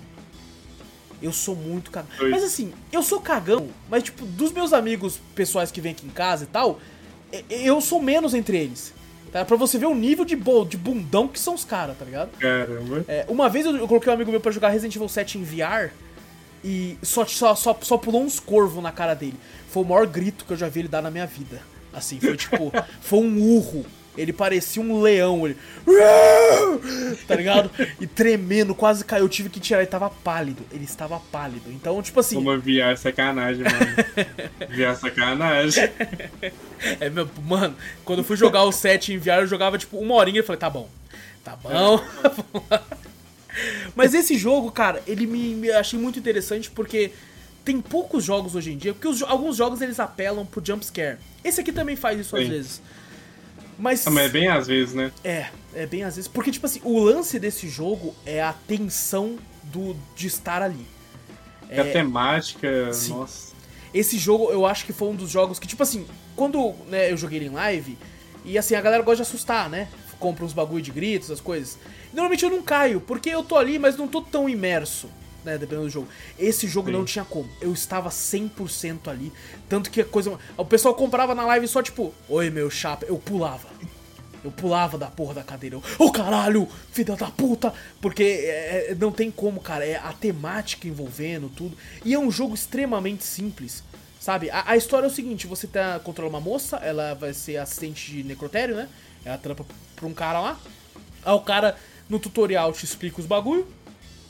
Eu 1.22 1.32
sou 1.32 1.56
muito 1.56 1.90
cagão. 1.90 2.10
Oi. 2.20 2.30
Mas 2.30 2.44
assim, 2.44 2.72
eu 2.92 3.02
sou 3.02 3.20
cagão, 3.20 3.68
mas 3.88 4.02
tipo, 4.02 4.26
dos 4.26 4.52
meus 4.52 4.72
amigos 4.72 5.18
pessoais 5.34 5.70
que 5.70 5.80
vêm 5.80 5.92
aqui 5.92 6.06
em 6.06 6.10
casa 6.10 6.44
e 6.44 6.46
tal, 6.46 6.78
eu 7.48 7.80
sou 7.80 8.00
menos 8.00 8.34
entre 8.34 8.58
eles. 8.58 8.92
Tá? 9.32 9.44
Pra 9.44 9.56
você 9.56 9.78
ver 9.78 9.86
o 9.86 9.94
nível 9.94 10.24
de, 10.24 10.36
bo 10.36 10.64
de 10.64 10.76
bundão 10.76 11.26
que 11.26 11.40
são 11.40 11.54
os 11.54 11.64
caras, 11.64 11.98
tá 11.98 12.04
ligado? 12.04 12.30
Caramba. 12.38 13.04
É, 13.08 13.24
uma 13.28 13.48
vez 13.48 13.66
eu, 13.66 13.76
eu, 13.76 13.88
coloquei 13.88 14.10
um 14.10 14.14
amigo 14.14 14.30
meu 14.30 14.40
pra 14.40 14.52
jogar 14.52 14.68
Resident 14.68 14.94
Evil 14.94 15.08
7 15.08 15.38
em 15.38 15.42
VR 15.42 15.90
e 16.62 16.96
só, 17.02 17.26
só, 17.26 17.54
só, 17.54 17.76
só 17.80 17.98
pulou 17.98 18.22
uns 18.22 18.38
corvos 18.38 18.82
na 18.82 18.92
cara 18.92 19.12
dele. 19.12 19.34
Foi 19.68 19.82
o 19.82 19.86
maior 19.86 20.06
grito 20.06 20.44
que 20.44 20.52
eu 20.52 20.56
já 20.56 20.68
vi 20.68 20.80
ele 20.80 20.88
dar 20.88 21.02
na 21.02 21.10
minha 21.10 21.26
vida. 21.26 21.60
Assim, 21.92 22.20
foi 22.20 22.36
tipo, 22.36 22.72
foi 23.02 23.18
um 23.18 23.42
urro. 23.56 23.84
Ele 24.16 24.32
parecia 24.32 24.82
um 24.82 25.00
leão, 25.00 25.46
ele. 25.46 25.56
Tá 27.26 27.34
ligado? 27.34 27.70
E 28.00 28.06
tremendo, 28.06 28.74
quase 28.74 29.04
caiu. 29.04 29.24
Eu 29.24 29.28
tive 29.28 29.48
que 29.48 29.58
tirar, 29.58 29.80
ele 29.80 29.86
tava 29.86 30.08
pálido. 30.08 30.62
Ele 30.72 30.84
estava 30.84 31.20
pálido. 31.32 31.70
Então, 31.70 32.00
tipo 32.02 32.20
assim. 32.20 32.36
Como 32.36 32.58
VR 32.58 32.96
sacanagem, 32.96 33.64
mano. 33.64 33.86
VR 34.70 34.96
sacanagem. 34.98 35.90
É, 37.00 37.08
meu, 37.08 37.28
mano, 37.46 37.74
quando 38.04 38.18
eu 38.20 38.24
fui 38.24 38.36
jogar 38.36 38.64
o 38.64 38.72
7 38.72 39.14
em 39.14 39.18
VR, 39.18 39.40
eu 39.40 39.46
jogava 39.46 39.78
tipo 39.78 39.98
uma 39.98 40.14
horinha 40.14 40.40
e 40.40 40.42
falei, 40.42 40.58
tá 40.58 40.70
bom. 40.70 40.88
Tá 41.42 41.56
bom. 41.56 41.70
Mas 43.94 44.14
esse 44.14 44.36
jogo, 44.36 44.70
cara, 44.70 45.02
ele 45.06 45.26
me, 45.26 45.54
me 45.54 45.70
achei 45.70 45.98
muito 45.98 46.18
interessante 46.18 46.70
porque 46.70 47.12
tem 47.64 47.80
poucos 47.80 48.24
jogos 48.24 48.54
hoje 48.54 48.72
em 48.72 48.76
dia, 48.76 48.92
porque 48.92 49.08
os, 49.08 49.22
alguns 49.22 49.56
jogos 49.56 49.80
eles 49.80 49.98
apelam 49.98 50.44
pro 50.44 50.64
jumpscare. 50.64 51.18
Esse 51.42 51.60
aqui 51.60 51.72
também 51.72 51.96
faz 51.96 52.18
isso 52.18 52.36
Sim. 52.36 52.42
às 52.42 52.48
vezes. 52.48 52.82
Mas, 53.78 54.06
ah, 54.06 54.10
mas 54.10 54.26
é 54.26 54.28
bem 54.28 54.48
às 54.48 54.66
vezes, 54.66 54.94
né? 54.94 55.12
É, 55.22 55.46
é 55.74 55.86
bem 55.86 56.04
às 56.04 56.16
vezes. 56.16 56.28
Porque, 56.28 56.50
tipo 56.50 56.66
assim, 56.66 56.80
o 56.84 56.98
lance 56.98 57.38
desse 57.38 57.68
jogo 57.68 58.14
é 58.24 58.42
a 58.42 58.52
tensão 58.52 59.36
do, 59.64 59.96
de 60.14 60.26
estar 60.26 60.62
ali. 60.62 60.86
É, 61.68 61.80
a 61.80 61.84
temática, 61.92 62.92
sim. 62.92 63.12
nossa. 63.12 63.52
Esse 63.92 64.18
jogo 64.18 64.50
eu 64.50 64.66
acho 64.66 64.84
que 64.84 64.92
foi 64.92 65.08
um 65.08 65.14
dos 65.14 65.30
jogos 65.30 65.58
que, 65.58 65.66
tipo 65.66 65.82
assim, 65.82 66.06
quando 66.34 66.74
né, 66.88 67.10
eu 67.10 67.16
joguei 67.16 67.38
ele 67.38 67.46
em 67.46 67.50
live, 67.50 67.96
e 68.44 68.58
assim, 68.58 68.74
a 68.74 68.80
galera 68.80 69.02
gosta 69.02 69.22
de 69.22 69.22
assustar, 69.22 69.70
né? 69.70 69.88
compra 70.24 70.44
uns 70.44 70.54
bagulho 70.54 70.82
de 70.82 70.90
gritos, 70.90 71.30
as 71.30 71.40
coisas. 71.40 71.78
Normalmente 72.10 72.44
eu 72.44 72.50
não 72.50 72.62
caio, 72.62 72.98
porque 72.98 73.28
eu 73.28 73.42
tô 73.42 73.56
ali, 73.56 73.78
mas 73.78 73.96
não 73.96 74.08
tô 74.08 74.22
tão 74.22 74.48
imerso. 74.48 75.08
Né, 75.44 75.58
dependendo 75.58 75.86
do 75.86 75.90
jogo. 75.90 76.08
Esse 76.38 76.66
jogo 76.66 76.88
Sim. 76.88 76.94
não 76.94 77.04
tinha 77.04 77.24
como. 77.24 77.48
Eu 77.60 77.72
estava 77.72 78.08
100% 78.08 79.08
ali. 79.08 79.30
Tanto 79.68 79.90
que 79.90 80.00
a 80.00 80.04
coisa. 80.04 80.38
O 80.56 80.64
pessoal 80.64 80.94
comprava 80.94 81.34
na 81.34 81.44
live 81.44 81.68
só 81.68 81.82
tipo, 81.82 82.14
oi 82.28 82.48
meu 82.48 82.70
chapa. 82.70 83.04
Eu 83.04 83.18
pulava. 83.18 83.68
Eu 84.44 84.50
pulava 84.50 84.98
da 84.98 85.06
porra 85.06 85.34
da 85.34 85.42
cadeira. 85.42 85.78
Ô 85.78 85.82
oh, 85.98 86.12
caralho, 86.12 86.68
filha 86.92 87.16
da 87.16 87.30
puta! 87.30 87.72
Porque 87.98 88.22
é, 88.22 88.90
é, 88.90 88.94
não 88.94 89.10
tem 89.10 89.30
como, 89.30 89.58
cara. 89.58 89.86
É 89.86 89.96
a 89.96 90.12
temática 90.12 90.86
envolvendo 90.86 91.48
tudo. 91.48 91.74
E 92.04 92.12
é 92.12 92.18
um 92.18 92.30
jogo 92.30 92.54
extremamente 92.54 93.24
simples. 93.24 93.82
Sabe? 94.20 94.50
A, 94.50 94.70
a 94.72 94.76
história 94.76 95.06
é 95.06 95.08
o 95.08 95.12
seguinte: 95.12 95.46
você 95.46 95.66
tá, 95.66 95.98
controla 95.98 96.28
uma 96.28 96.40
moça, 96.40 96.76
ela 96.76 97.14
vai 97.14 97.32
ser 97.32 97.56
assistente 97.56 98.12
de 98.12 98.22
necrotério, 98.22 98.76
né? 98.76 98.88
Ela 99.24 99.38
trampa 99.38 99.64
pra 99.96 100.06
um 100.06 100.12
cara 100.12 100.40
lá. 100.40 100.60
Aí 101.24 101.32
o 101.32 101.40
cara, 101.40 101.76
no 102.08 102.18
tutorial, 102.18 102.70
te 102.74 102.84
explica 102.84 103.20
os 103.20 103.26
bagulho. 103.26 103.66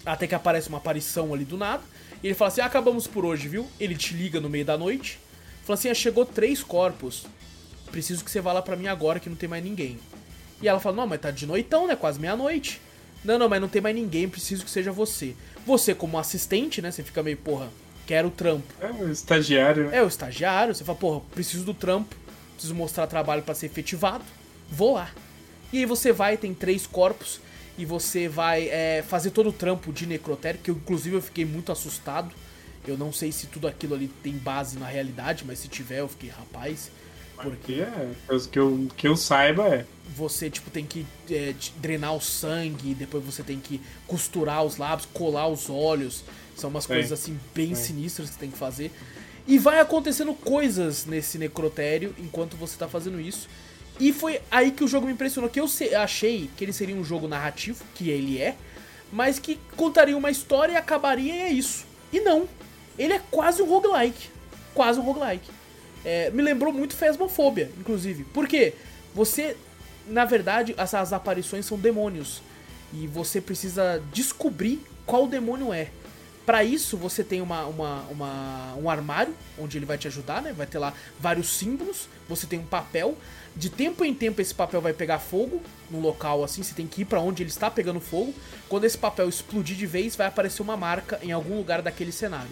Até 0.04 0.26
que 0.26 0.34
aparece 0.34 0.68
uma 0.68 0.78
aparição 0.78 1.32
ali 1.32 1.44
do 1.44 1.56
nada. 1.56 1.82
E 2.22 2.26
ele 2.26 2.34
fala 2.34 2.48
assim: 2.48 2.60
ah, 2.60 2.66
acabamos 2.66 3.06
por 3.06 3.24
hoje, 3.24 3.48
viu? 3.48 3.66
Ele 3.78 3.96
te 3.96 4.14
liga 4.14 4.40
no 4.40 4.50
meio 4.50 4.64
da 4.64 4.76
noite. 4.76 5.18
Fala 5.64 5.78
assim: 5.78 5.88
ah, 5.88 5.94
chegou 5.94 6.24
três 6.24 6.62
corpos 6.62 7.26
preciso 7.94 8.24
que 8.24 8.30
você 8.30 8.40
vá 8.40 8.52
lá 8.52 8.60
pra 8.60 8.74
mim 8.74 8.88
agora 8.88 9.20
que 9.20 9.28
não 9.28 9.36
tem 9.36 9.48
mais 9.48 9.62
ninguém. 9.62 10.00
E 10.60 10.66
ela 10.66 10.80
fala, 10.80 10.96
não, 10.96 11.06
mas 11.06 11.20
tá 11.20 11.30
de 11.30 11.46
noitão, 11.46 11.86
né? 11.86 11.94
Quase 11.94 12.18
meia-noite. 12.18 12.80
Não, 13.24 13.38
não, 13.38 13.48
mas 13.48 13.60
não 13.60 13.68
tem 13.68 13.80
mais 13.80 13.94
ninguém, 13.94 14.28
preciso 14.28 14.64
que 14.64 14.70
seja 14.70 14.90
você. 14.90 15.36
Você, 15.64 15.94
como 15.94 16.18
assistente, 16.18 16.82
né? 16.82 16.90
Você 16.90 17.04
fica 17.04 17.22
meio, 17.22 17.36
porra, 17.36 17.68
quero 18.04 18.28
o 18.28 18.30
trampo. 18.32 18.66
É 18.80 18.90
o 18.90 19.10
estagiário. 19.10 19.90
É 19.92 20.02
o 20.02 20.08
estagiário. 20.08 20.74
Você 20.74 20.82
fala, 20.82 20.98
porra, 20.98 21.20
preciso 21.32 21.64
do 21.64 21.72
trampo, 21.72 22.16
preciso 22.54 22.74
mostrar 22.74 23.06
trabalho 23.06 23.42
para 23.42 23.54
ser 23.54 23.66
efetivado. 23.66 24.24
Vou 24.68 24.94
lá. 24.94 25.10
E 25.72 25.78
aí 25.78 25.86
você 25.86 26.12
vai, 26.12 26.36
tem 26.36 26.52
três 26.52 26.88
corpos, 26.88 27.40
e 27.76 27.84
você 27.84 28.28
vai 28.28 28.68
é, 28.68 29.04
fazer 29.06 29.30
todo 29.30 29.48
o 29.48 29.52
trampo 29.52 29.92
de 29.92 30.06
necrotério, 30.06 30.60
que 30.62 30.70
eu, 30.70 30.76
inclusive 30.76 31.16
eu 31.16 31.22
fiquei 31.22 31.44
muito 31.44 31.72
assustado. 31.72 32.30
Eu 32.86 32.98
não 32.98 33.12
sei 33.12 33.32
se 33.32 33.46
tudo 33.46 33.66
aquilo 33.66 33.94
ali 33.94 34.08
tem 34.22 34.34
base 34.34 34.78
na 34.78 34.86
realidade, 34.86 35.44
mas 35.46 35.58
se 35.58 35.68
tiver, 35.68 36.00
eu 36.00 36.08
fiquei, 36.08 36.28
rapaz, 36.28 36.90
porque 37.42 37.74
é, 37.74 38.10
que 38.50 38.58
eu, 38.58 38.88
que 38.96 39.08
eu 39.08 39.16
saiba 39.16 39.68
é. 39.68 39.84
Você, 40.16 40.48
tipo, 40.48 40.70
tem 40.70 40.84
que 40.84 41.04
é, 41.30 41.54
drenar 41.76 42.14
o 42.14 42.20
sangue, 42.20 42.94
depois 42.94 43.24
você 43.24 43.42
tem 43.42 43.58
que 43.58 43.80
costurar 44.06 44.64
os 44.64 44.76
lábios, 44.76 45.08
colar 45.12 45.48
os 45.48 45.68
olhos. 45.68 46.24
São 46.56 46.70
umas 46.70 46.86
coisas, 46.86 47.10
assim, 47.10 47.38
bem 47.54 47.74
sinistras 47.74 48.28
que 48.28 48.34
você 48.34 48.40
tem 48.40 48.50
que 48.50 48.58
fazer. 48.58 48.92
E 49.46 49.58
vai 49.58 49.80
acontecendo 49.80 50.32
coisas 50.34 51.04
nesse 51.04 51.36
necrotério 51.36 52.14
enquanto 52.18 52.56
você 52.56 52.76
tá 52.76 52.88
fazendo 52.88 53.20
isso. 53.20 53.48
E 53.98 54.12
foi 54.12 54.40
aí 54.50 54.72
que 54.72 54.82
o 54.82 54.88
jogo 54.88 55.06
me 55.06 55.12
impressionou, 55.12 55.48
que 55.48 55.60
eu 55.60 55.68
achei 55.96 56.50
que 56.56 56.64
ele 56.64 56.72
seria 56.72 56.96
um 56.96 57.04
jogo 57.04 57.28
narrativo, 57.28 57.84
que 57.94 58.10
ele 58.10 58.40
é, 58.40 58.56
mas 59.12 59.38
que 59.38 59.58
contaria 59.76 60.16
uma 60.16 60.30
história 60.30 60.72
e 60.72 60.76
acabaria 60.76 61.34
e 61.34 61.40
é 61.40 61.48
isso. 61.50 61.86
E 62.12 62.20
não. 62.20 62.48
Ele 62.98 63.12
é 63.12 63.20
quase 63.30 63.62
um 63.62 63.66
roguelike. 63.66 64.28
Quase 64.74 64.98
um 64.98 65.02
roguelike. 65.02 65.48
É, 66.04 66.30
me 66.30 66.42
lembrou 66.42 66.72
muito 66.72 66.94
Phasmophobia, 66.96 67.70
inclusive. 67.78 68.24
Por 68.24 68.46
quê? 68.46 68.74
Você, 69.14 69.56
na 70.06 70.24
verdade, 70.24 70.74
essas 70.76 71.12
aparições 71.12 71.64
são 71.64 71.78
demônios. 71.78 72.42
E 72.92 73.06
você 73.06 73.40
precisa 73.40 74.02
descobrir 74.12 74.84
qual 75.06 75.26
demônio 75.26 75.72
é. 75.72 75.90
Para 76.44 76.62
isso, 76.62 76.96
você 76.96 77.24
tem 77.24 77.40
uma, 77.40 77.64
uma, 77.64 78.02
uma, 78.10 78.74
um 78.76 78.90
armário 78.90 79.34
onde 79.58 79.78
ele 79.78 79.86
vai 79.86 79.96
te 79.96 80.06
ajudar, 80.06 80.42
né? 80.42 80.52
Vai 80.52 80.66
ter 80.66 80.78
lá 80.78 80.92
vários 81.18 81.48
símbolos. 81.48 82.06
Você 82.28 82.46
tem 82.46 82.58
um 82.58 82.66
papel. 82.66 83.16
De 83.56 83.70
tempo 83.70 84.04
em 84.04 84.12
tempo, 84.12 84.40
esse 84.40 84.54
papel 84.54 84.80
vai 84.80 84.92
pegar 84.92 85.18
fogo 85.18 85.62
no 85.90 86.00
local 86.00 86.42
assim. 86.42 86.62
Você 86.62 86.74
tem 86.74 86.86
que 86.86 87.02
ir 87.02 87.04
para 87.04 87.20
onde 87.20 87.42
ele 87.42 87.50
está 87.50 87.70
pegando 87.70 88.00
fogo. 88.00 88.34
Quando 88.68 88.84
esse 88.84 88.98
papel 88.98 89.28
explodir 89.28 89.76
de 89.76 89.86
vez, 89.86 90.16
vai 90.16 90.26
aparecer 90.26 90.60
uma 90.62 90.76
marca 90.76 91.20
em 91.22 91.30
algum 91.30 91.56
lugar 91.56 91.80
daquele 91.80 92.10
cenário 92.10 92.50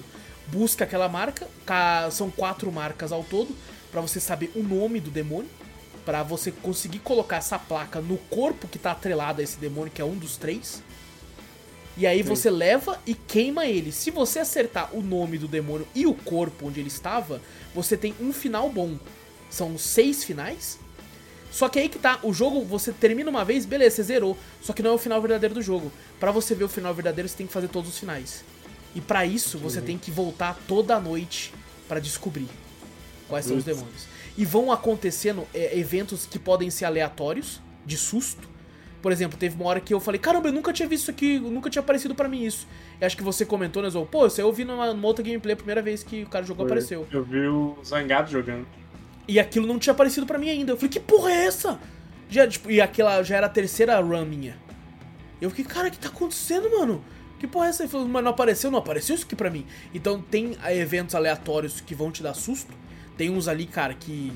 busca 0.52 0.84
aquela 0.84 1.08
marca, 1.08 1.48
são 2.10 2.30
quatro 2.30 2.70
marcas 2.72 3.12
ao 3.12 3.22
todo, 3.22 3.54
para 3.90 4.00
você 4.00 4.20
saber 4.20 4.50
o 4.54 4.62
nome 4.62 5.00
do 5.00 5.10
demônio, 5.10 5.50
para 6.04 6.22
você 6.22 6.50
conseguir 6.50 6.98
colocar 6.98 7.36
essa 7.36 7.58
placa 7.58 8.00
no 8.00 8.18
corpo 8.18 8.66
que 8.66 8.78
tá 8.78 8.92
atrelado 8.92 9.40
a 9.40 9.44
esse 9.44 9.58
demônio, 9.58 9.92
que 9.92 10.02
é 10.02 10.04
um 10.04 10.16
dos 10.16 10.36
três. 10.36 10.82
E 11.96 12.06
aí 12.06 12.22
Sim. 12.22 12.28
você 12.28 12.50
leva 12.50 13.00
e 13.06 13.14
queima 13.14 13.66
ele. 13.66 13.92
Se 13.92 14.10
você 14.10 14.38
acertar 14.38 14.94
o 14.94 15.02
nome 15.02 15.36
do 15.36 15.46
demônio 15.46 15.86
e 15.94 16.06
o 16.06 16.14
corpo 16.14 16.66
onde 16.66 16.80
ele 16.80 16.88
estava, 16.88 17.40
você 17.74 17.96
tem 17.96 18.14
um 18.18 18.32
final 18.32 18.70
bom. 18.70 18.98
São 19.50 19.76
seis 19.76 20.24
finais. 20.24 20.78
Só 21.52 21.68
que 21.68 21.78
aí 21.78 21.88
que 21.88 21.98
tá, 21.98 22.18
o 22.22 22.32
jogo 22.32 22.64
você 22.64 22.92
termina 22.92 23.28
uma 23.28 23.44
vez, 23.44 23.66
beleza, 23.66 23.96
você 23.96 24.02
zerou. 24.04 24.38
Só 24.60 24.72
que 24.72 24.82
não 24.82 24.92
é 24.92 24.94
o 24.94 24.98
final 24.98 25.20
verdadeiro 25.20 25.54
do 25.54 25.60
jogo. 25.62 25.92
Para 26.18 26.32
você 26.32 26.54
ver 26.54 26.64
o 26.64 26.68
final 26.68 26.94
verdadeiro, 26.94 27.28
você 27.28 27.36
tem 27.36 27.46
que 27.46 27.52
fazer 27.52 27.68
todos 27.68 27.90
os 27.90 27.98
finais. 27.98 28.42
E 28.94 29.00
para 29.00 29.24
isso 29.26 29.58
você 29.58 29.80
tem 29.80 29.98
que 29.98 30.10
voltar 30.10 30.58
toda 30.66 30.98
noite 30.98 31.52
para 31.86 32.00
descobrir 32.00 32.48
quais 33.28 33.44
são 33.44 33.56
os 33.56 33.64
demônios. 33.64 34.06
E 34.36 34.46
vão 34.46 34.72
acontecendo 34.72 35.46
é, 35.52 35.78
eventos 35.78 36.24
que 36.24 36.38
podem 36.38 36.70
ser 36.70 36.86
aleatórios, 36.86 37.60
de 37.84 37.98
susto. 37.98 38.48
Por 39.02 39.12
exemplo, 39.12 39.36
teve 39.36 39.56
uma 39.56 39.66
hora 39.66 39.80
que 39.80 39.92
eu 39.92 40.00
falei, 40.00 40.18
caramba, 40.18 40.48
eu 40.48 40.52
nunca 40.52 40.72
tinha 40.72 40.88
visto 40.88 41.02
isso 41.02 41.10
aqui, 41.10 41.38
nunca 41.38 41.68
tinha 41.68 41.80
aparecido 41.80 42.14
para 42.14 42.28
mim 42.28 42.44
isso. 42.44 42.66
E 43.00 43.04
acho 43.04 43.16
que 43.16 43.22
você 43.22 43.44
comentou, 43.44 43.82
né, 43.82 43.90
Zou? 43.90 44.06
Pô, 44.06 44.30
você 44.30 44.42
ouviu 44.42 44.64
numa, 44.64 44.94
numa 44.94 45.08
outra 45.08 45.22
gameplay 45.22 45.52
a 45.52 45.56
primeira 45.56 45.82
vez 45.82 46.02
que 46.02 46.22
o 46.22 46.28
cara 46.28 46.44
jogou, 46.44 46.64
Foi. 46.64 46.72
apareceu. 46.72 47.06
Eu 47.10 47.24
vi 47.24 47.46
o 47.46 47.76
Zangado 47.84 48.30
jogando. 48.30 48.66
E 49.26 49.38
aquilo 49.38 49.66
não 49.66 49.78
tinha 49.78 49.92
aparecido 49.92 50.26
para 50.26 50.38
mim 50.38 50.50
ainda. 50.50 50.72
Eu 50.72 50.76
falei, 50.76 50.90
que 50.90 51.00
porra 51.00 51.30
é 51.30 51.46
essa? 51.46 51.78
Já, 52.28 52.46
tipo, 52.46 52.70
e 52.70 52.80
aquela 52.80 53.22
já 53.22 53.36
era 53.36 53.46
a 53.46 53.50
terceira 53.50 54.00
run 54.00 54.24
minha. 54.24 54.56
Eu 55.40 55.50
fiquei, 55.50 55.64
cara, 55.64 55.88
o 55.88 55.90
que 55.90 55.98
tá 55.98 56.08
acontecendo, 56.08 56.70
mano? 56.70 57.04
Que 57.38 57.46
porra 57.46 57.66
é 57.66 57.68
essa? 57.70 57.82
Ele 57.82 57.90
falou, 57.90 58.08
mas 58.08 58.22
não 58.22 58.30
apareceu? 58.30 58.70
Não 58.70 58.78
apareceu 58.78 59.14
isso 59.14 59.24
aqui 59.24 59.34
pra 59.34 59.50
mim. 59.50 59.66
Então 59.92 60.20
tem 60.20 60.56
eventos 60.70 61.14
aleatórios 61.14 61.80
que 61.80 61.94
vão 61.94 62.10
te 62.10 62.22
dar 62.22 62.34
susto. 62.34 62.72
Tem 63.16 63.30
uns 63.30 63.48
ali, 63.48 63.66
cara, 63.66 63.94
que. 63.94 64.32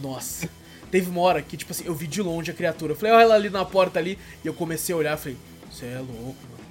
Nossa. 0.00 0.48
Teve 0.90 1.08
uma 1.08 1.22
hora 1.22 1.40
que, 1.40 1.56
tipo 1.56 1.72
assim, 1.72 1.84
eu 1.86 1.94
vi 1.94 2.06
de 2.06 2.20
longe 2.20 2.50
a 2.50 2.54
criatura. 2.54 2.92
Eu 2.92 2.96
falei, 2.96 3.14
olha 3.14 3.22
ela 3.22 3.34
ali 3.34 3.48
na 3.48 3.64
porta 3.64 3.98
ali. 3.98 4.18
E 4.44 4.46
eu 4.46 4.52
comecei 4.52 4.94
a 4.94 4.98
olhar 4.98 5.16
falei, 5.16 5.38
você 5.70 5.86
é 5.86 5.98
louco, 5.98 6.36
mano. 6.50 6.62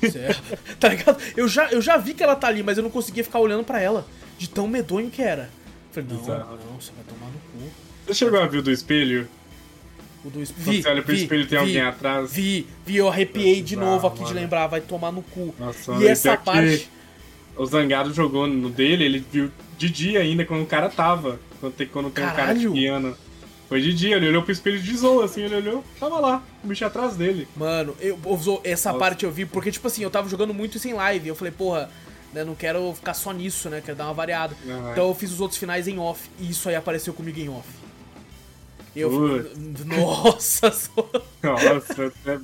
Você 0.00 0.18
é. 0.18 0.30
tá 0.80 0.88
ligado? 0.88 1.22
Eu 1.36 1.46
já, 1.46 1.70
eu 1.70 1.82
já 1.82 1.96
vi 1.96 2.14
que 2.14 2.22
ela 2.22 2.34
tá 2.34 2.46
ali, 2.46 2.62
mas 2.62 2.78
eu 2.78 2.82
não 2.82 2.90
conseguia 2.90 3.22
ficar 3.22 3.40
olhando 3.40 3.64
para 3.64 3.80
ela. 3.80 4.06
De 4.38 4.48
tão 4.48 4.66
medonho 4.66 5.10
que 5.10 5.20
era. 5.20 5.50
Não, 6.02 6.18
não, 6.18 6.80
você 6.80 6.92
vai 6.92 7.04
tomar 7.04 7.26
no 7.26 7.38
cu. 7.38 7.70
Você 8.06 8.14
chegou 8.14 8.40
a 8.40 8.46
ver 8.46 8.62
do 8.62 8.70
espelho? 8.70 9.28
O 10.24 10.30
do 10.30 10.42
espelho. 10.42 10.70
Vi, 10.70 10.82
você 10.82 10.88
olha 10.88 11.02
pro 11.02 11.14
vi, 11.14 11.22
espelho 11.22 11.42
e 11.42 11.46
tem 11.46 11.58
vi, 11.58 11.64
alguém 11.64 11.80
atrás. 11.80 12.32
Vi, 12.32 12.66
vi, 12.84 12.96
eu 12.96 13.08
arrepiei 13.08 13.62
de 13.62 13.76
novo 13.76 14.06
aqui 14.06 14.20
mano. 14.20 14.28
de 14.28 14.34
lembrar, 14.34 14.66
vai 14.66 14.80
tomar 14.80 15.12
no 15.12 15.22
cu. 15.22 15.54
Nossa, 15.58 15.92
e 15.94 16.06
essa 16.06 16.36
parte. 16.36 16.90
O 17.56 17.64
Zangado 17.64 18.12
jogou 18.12 18.46
no 18.46 18.68
dele, 18.68 19.04
ele 19.04 19.24
viu 19.32 19.50
de 19.78 19.88
dia 19.88 20.20
ainda, 20.20 20.44
quando 20.44 20.62
o 20.62 20.66
cara 20.66 20.88
tava. 20.88 21.40
Quando 21.60 21.72
tem, 21.72 21.86
quando 21.86 22.10
tem 22.10 22.24
um 22.24 22.30
cara 22.30 22.54
de 22.54 22.68
piano. 22.68 23.16
Foi 23.68 23.80
de 23.80 23.92
dia, 23.92 24.16
ele 24.16 24.28
olhou 24.28 24.42
pro 24.42 24.52
espelho 24.52 24.80
de 24.80 24.96
zoa, 24.96 25.24
assim, 25.24 25.42
ele 25.42 25.56
olhou, 25.56 25.84
tava 25.98 26.20
lá, 26.20 26.40
o 26.62 26.68
bicho 26.68 26.84
atrás 26.84 27.16
dele. 27.16 27.48
Mano, 27.56 27.96
eu, 27.98 28.16
eu 28.24 28.60
essa 28.62 28.90
Nossa. 28.90 29.00
parte 29.00 29.24
eu 29.24 29.32
vi, 29.32 29.44
porque, 29.44 29.72
tipo 29.72 29.88
assim, 29.88 30.04
eu 30.04 30.10
tava 30.10 30.28
jogando 30.28 30.54
muito 30.54 30.76
isso 30.76 30.86
em 30.86 30.92
live, 30.92 31.28
eu 31.28 31.34
falei, 31.34 31.52
porra, 31.52 31.90
né, 32.32 32.44
não 32.44 32.54
quero 32.54 32.92
ficar 32.94 33.14
só 33.14 33.32
nisso, 33.32 33.68
né, 33.68 33.82
quero 33.84 33.96
dar 33.96 34.04
uma 34.04 34.14
variada. 34.14 34.54
Uhum. 34.64 34.92
Então 34.92 35.08
eu 35.08 35.14
fiz 35.14 35.32
os 35.32 35.40
outros 35.40 35.58
finais 35.58 35.88
em 35.88 35.98
off, 35.98 36.30
e 36.38 36.50
isso 36.50 36.68
aí 36.68 36.74
apareceu 36.74 37.12
comigo 37.12 37.38
em 37.38 37.48
off. 37.48 37.68
Eu 38.94 39.10
Nossa, 39.84 40.72
Nossa, 41.42 42.12
é... 42.26 42.38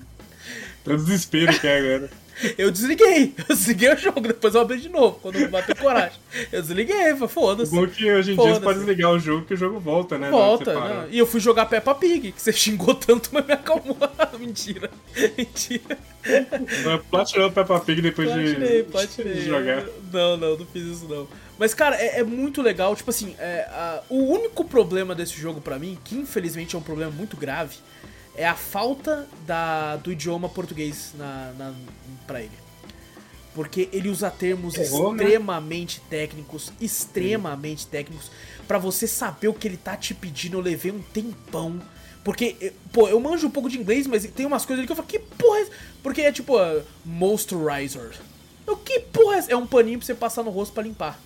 Tá 0.85 0.97
desespero 0.97 1.59
que 1.59 1.67
é 1.67 1.79
agora. 1.79 2.11
Eu 2.59 2.71
desliguei, 2.71 3.35
eu 3.49 3.55
desliguei 3.55 3.93
o 3.93 3.97
jogo, 3.97 4.21
depois 4.21 4.55
eu 4.55 4.61
abri 4.61 4.81
de 4.81 4.89
novo, 4.89 5.19
quando 5.21 5.37
eu 5.37 5.49
bater 5.49 5.77
coragem. 5.77 6.19
Eu 6.51 6.63
desliguei, 6.63 7.15
foda-se. 7.29 7.75
Bom 7.75 7.87
que 7.87 8.11
hoje 8.11 8.33
em 8.33 8.37
dia 8.37 8.55
você 8.55 8.61
pode 8.61 8.79
desligar 8.79 9.11
o 9.11 9.19
jogo 9.19 9.45
que 9.45 9.55
o 9.55 9.57
jogo 9.57 9.79
volta, 9.79 10.19
né? 10.19 10.31
Volta, 10.31 10.75
né? 10.75 11.09
E 11.11 11.19
eu 11.19 11.27
fui 11.27 11.41
jogar 11.41 11.67
Peppa 11.67 11.95
Pig, 11.95 12.33
que 12.33 12.43
você 12.43 12.53
xingou 12.53 12.95
tanto, 12.95 13.31
mas 13.33 13.47
me 13.47 13.53
acalmou. 13.53 13.97
Mentira. 14.39 14.91
Mentira. 15.37 15.99
Platinou 17.11 17.51
Peppa 17.51 17.81
Pig 17.81 18.01
depois 18.01 18.29
platinei, 18.29 18.83
de, 18.83 18.89
platinei. 18.91 19.35
de 19.35 19.47
jogar. 19.47 19.85
Não, 20.13 20.37
não, 20.37 20.59
não 20.59 20.67
fiz 20.67 20.85
isso 20.85 21.07
não. 21.09 21.29
Mas, 21.59 21.75
cara, 21.75 21.97
é, 21.97 22.21
é 22.21 22.25
muito 22.25 22.61
legal. 22.61 22.97
Tipo 22.97 23.11
assim, 23.11 23.37
é, 23.39 23.67
a, 23.71 24.03
o 24.09 24.17
único 24.17 24.65
problema 24.65 25.15
desse 25.15 25.41
jogo 25.41 25.61
para 25.61 25.79
mim, 25.79 25.99
que 26.05 26.17
infelizmente 26.17 26.75
é 26.75 26.79
um 26.79 26.83
problema 26.83 27.13
muito 27.13 27.37
grave, 27.37 27.77
é 28.35 28.47
a 28.47 28.55
falta 28.55 29.29
da, 29.47 29.97
do 29.97 30.11
idioma 30.11 30.49
português 30.49 31.13
na, 31.17 31.53
na, 31.59 31.75
pra 32.27 32.41
ele. 32.41 32.63
Porque 33.55 33.89
ele 33.93 34.09
usa 34.09 34.31
termos 34.31 34.75
Errou, 34.77 35.15
extremamente 35.15 35.99
né? 36.01 36.07
técnicos, 36.09 36.73
extremamente 36.81 37.87
técnicos, 37.87 38.31
para 38.67 38.79
você 38.79 39.07
saber 39.07 39.49
o 39.49 39.55
que 39.55 39.69
ele 39.69 39.77
tá 39.77 39.95
te 39.97 40.15
pedindo. 40.15 40.57
Eu 40.57 40.63
levei 40.63 40.91
um 40.91 41.03
tempão. 41.03 41.81
Porque, 42.25 42.57
eh, 42.61 42.73
pô, 42.93 43.09
eu 43.09 43.21
manjo 43.21 43.47
um 43.49 43.51
pouco 43.51 43.69
de 43.69 43.79
inglês, 43.79 44.07
mas 44.07 44.25
tem 44.25 44.47
umas 44.47 44.65
coisas 44.65 44.81
ali 44.81 44.87
que 44.87 44.93
eu 44.93 44.97
falo, 44.97 45.09
que 45.09 45.19
porra 45.19 45.61
é 45.61 45.67
Porque 46.03 46.23
é 46.23 46.33
tipo, 46.33 46.57
uh, 46.57 46.83
moisturizer. 47.05 48.13
Eu, 48.67 48.77
que 48.77 49.01
porra 49.01 49.37
é 49.37 49.53
É 49.53 49.57
um 49.57 49.67
paninho 49.67 49.99
pra 49.99 50.07
você 50.07 50.15
passar 50.15 50.43
no 50.43 50.51
rosto 50.51 50.73
para 50.73 50.85
limpar. 50.85 51.21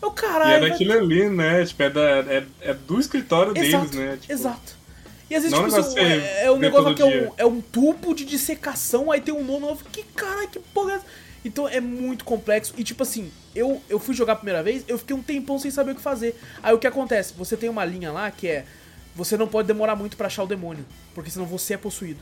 Eu, 0.00 0.10
caralho. 0.12 0.64
E 0.64 0.66
é 0.66 0.70
daquilo 0.70 0.92
ali, 0.92 1.28
né? 1.28 1.64
Tipo, 1.64 1.82
é, 1.82 1.90
da, 1.90 2.02
é, 2.02 2.46
é 2.60 2.74
do 2.74 3.00
escritório 3.00 3.56
exato, 3.56 3.86
deles, 3.86 3.96
né? 3.96 4.18
Tipo... 4.20 4.32
Exato. 4.32 4.83
E 5.30 5.34
às 5.34 5.42
vezes, 5.42 5.56
Não 5.58 5.66
tipo, 5.66 5.80
assim, 5.80 5.98
é, 5.98 6.44
é 6.44 6.50
um 6.50 6.58
negócio 6.58 6.94
que 6.94 7.02
é 7.02 7.04
um, 7.04 7.10
dia. 7.10 7.32
é 7.38 7.46
um 7.46 7.60
tubo 7.60 8.14
de 8.14 8.24
dissecação, 8.24 9.10
aí 9.10 9.20
tem 9.20 9.32
um 9.32 9.42
nome 9.42 9.60
novo. 9.60 9.84
Que 9.90 10.02
caralho, 10.02 10.48
que 10.48 10.58
porra 10.58 10.92
é 10.92 10.94
essa? 10.96 11.06
Então 11.44 11.66
é 11.68 11.80
muito 11.80 12.24
complexo. 12.24 12.74
E 12.76 12.84
tipo 12.84 13.02
assim, 13.02 13.30
eu, 13.54 13.82
eu 13.88 13.98
fui 13.98 14.14
jogar 14.14 14.34
a 14.34 14.36
primeira 14.36 14.62
vez, 14.62 14.84
eu 14.86 14.98
fiquei 14.98 15.14
um 15.16 15.22
tempão 15.22 15.58
sem 15.58 15.70
saber 15.70 15.92
o 15.92 15.94
que 15.94 16.00
fazer. 16.02 16.38
Aí 16.62 16.74
o 16.74 16.78
que 16.78 16.86
acontece? 16.86 17.32
Você 17.38 17.56
tem 17.56 17.68
uma 17.68 17.84
linha 17.84 18.12
lá 18.12 18.30
que 18.30 18.48
é. 18.48 18.64
Você 19.16 19.36
não 19.36 19.46
pode 19.46 19.68
demorar 19.68 19.94
muito 19.96 20.16
pra 20.16 20.26
achar 20.26 20.42
o 20.42 20.46
demônio, 20.46 20.84
porque 21.14 21.30
senão 21.30 21.46
você 21.46 21.74
é 21.74 21.76
possuído. 21.76 22.18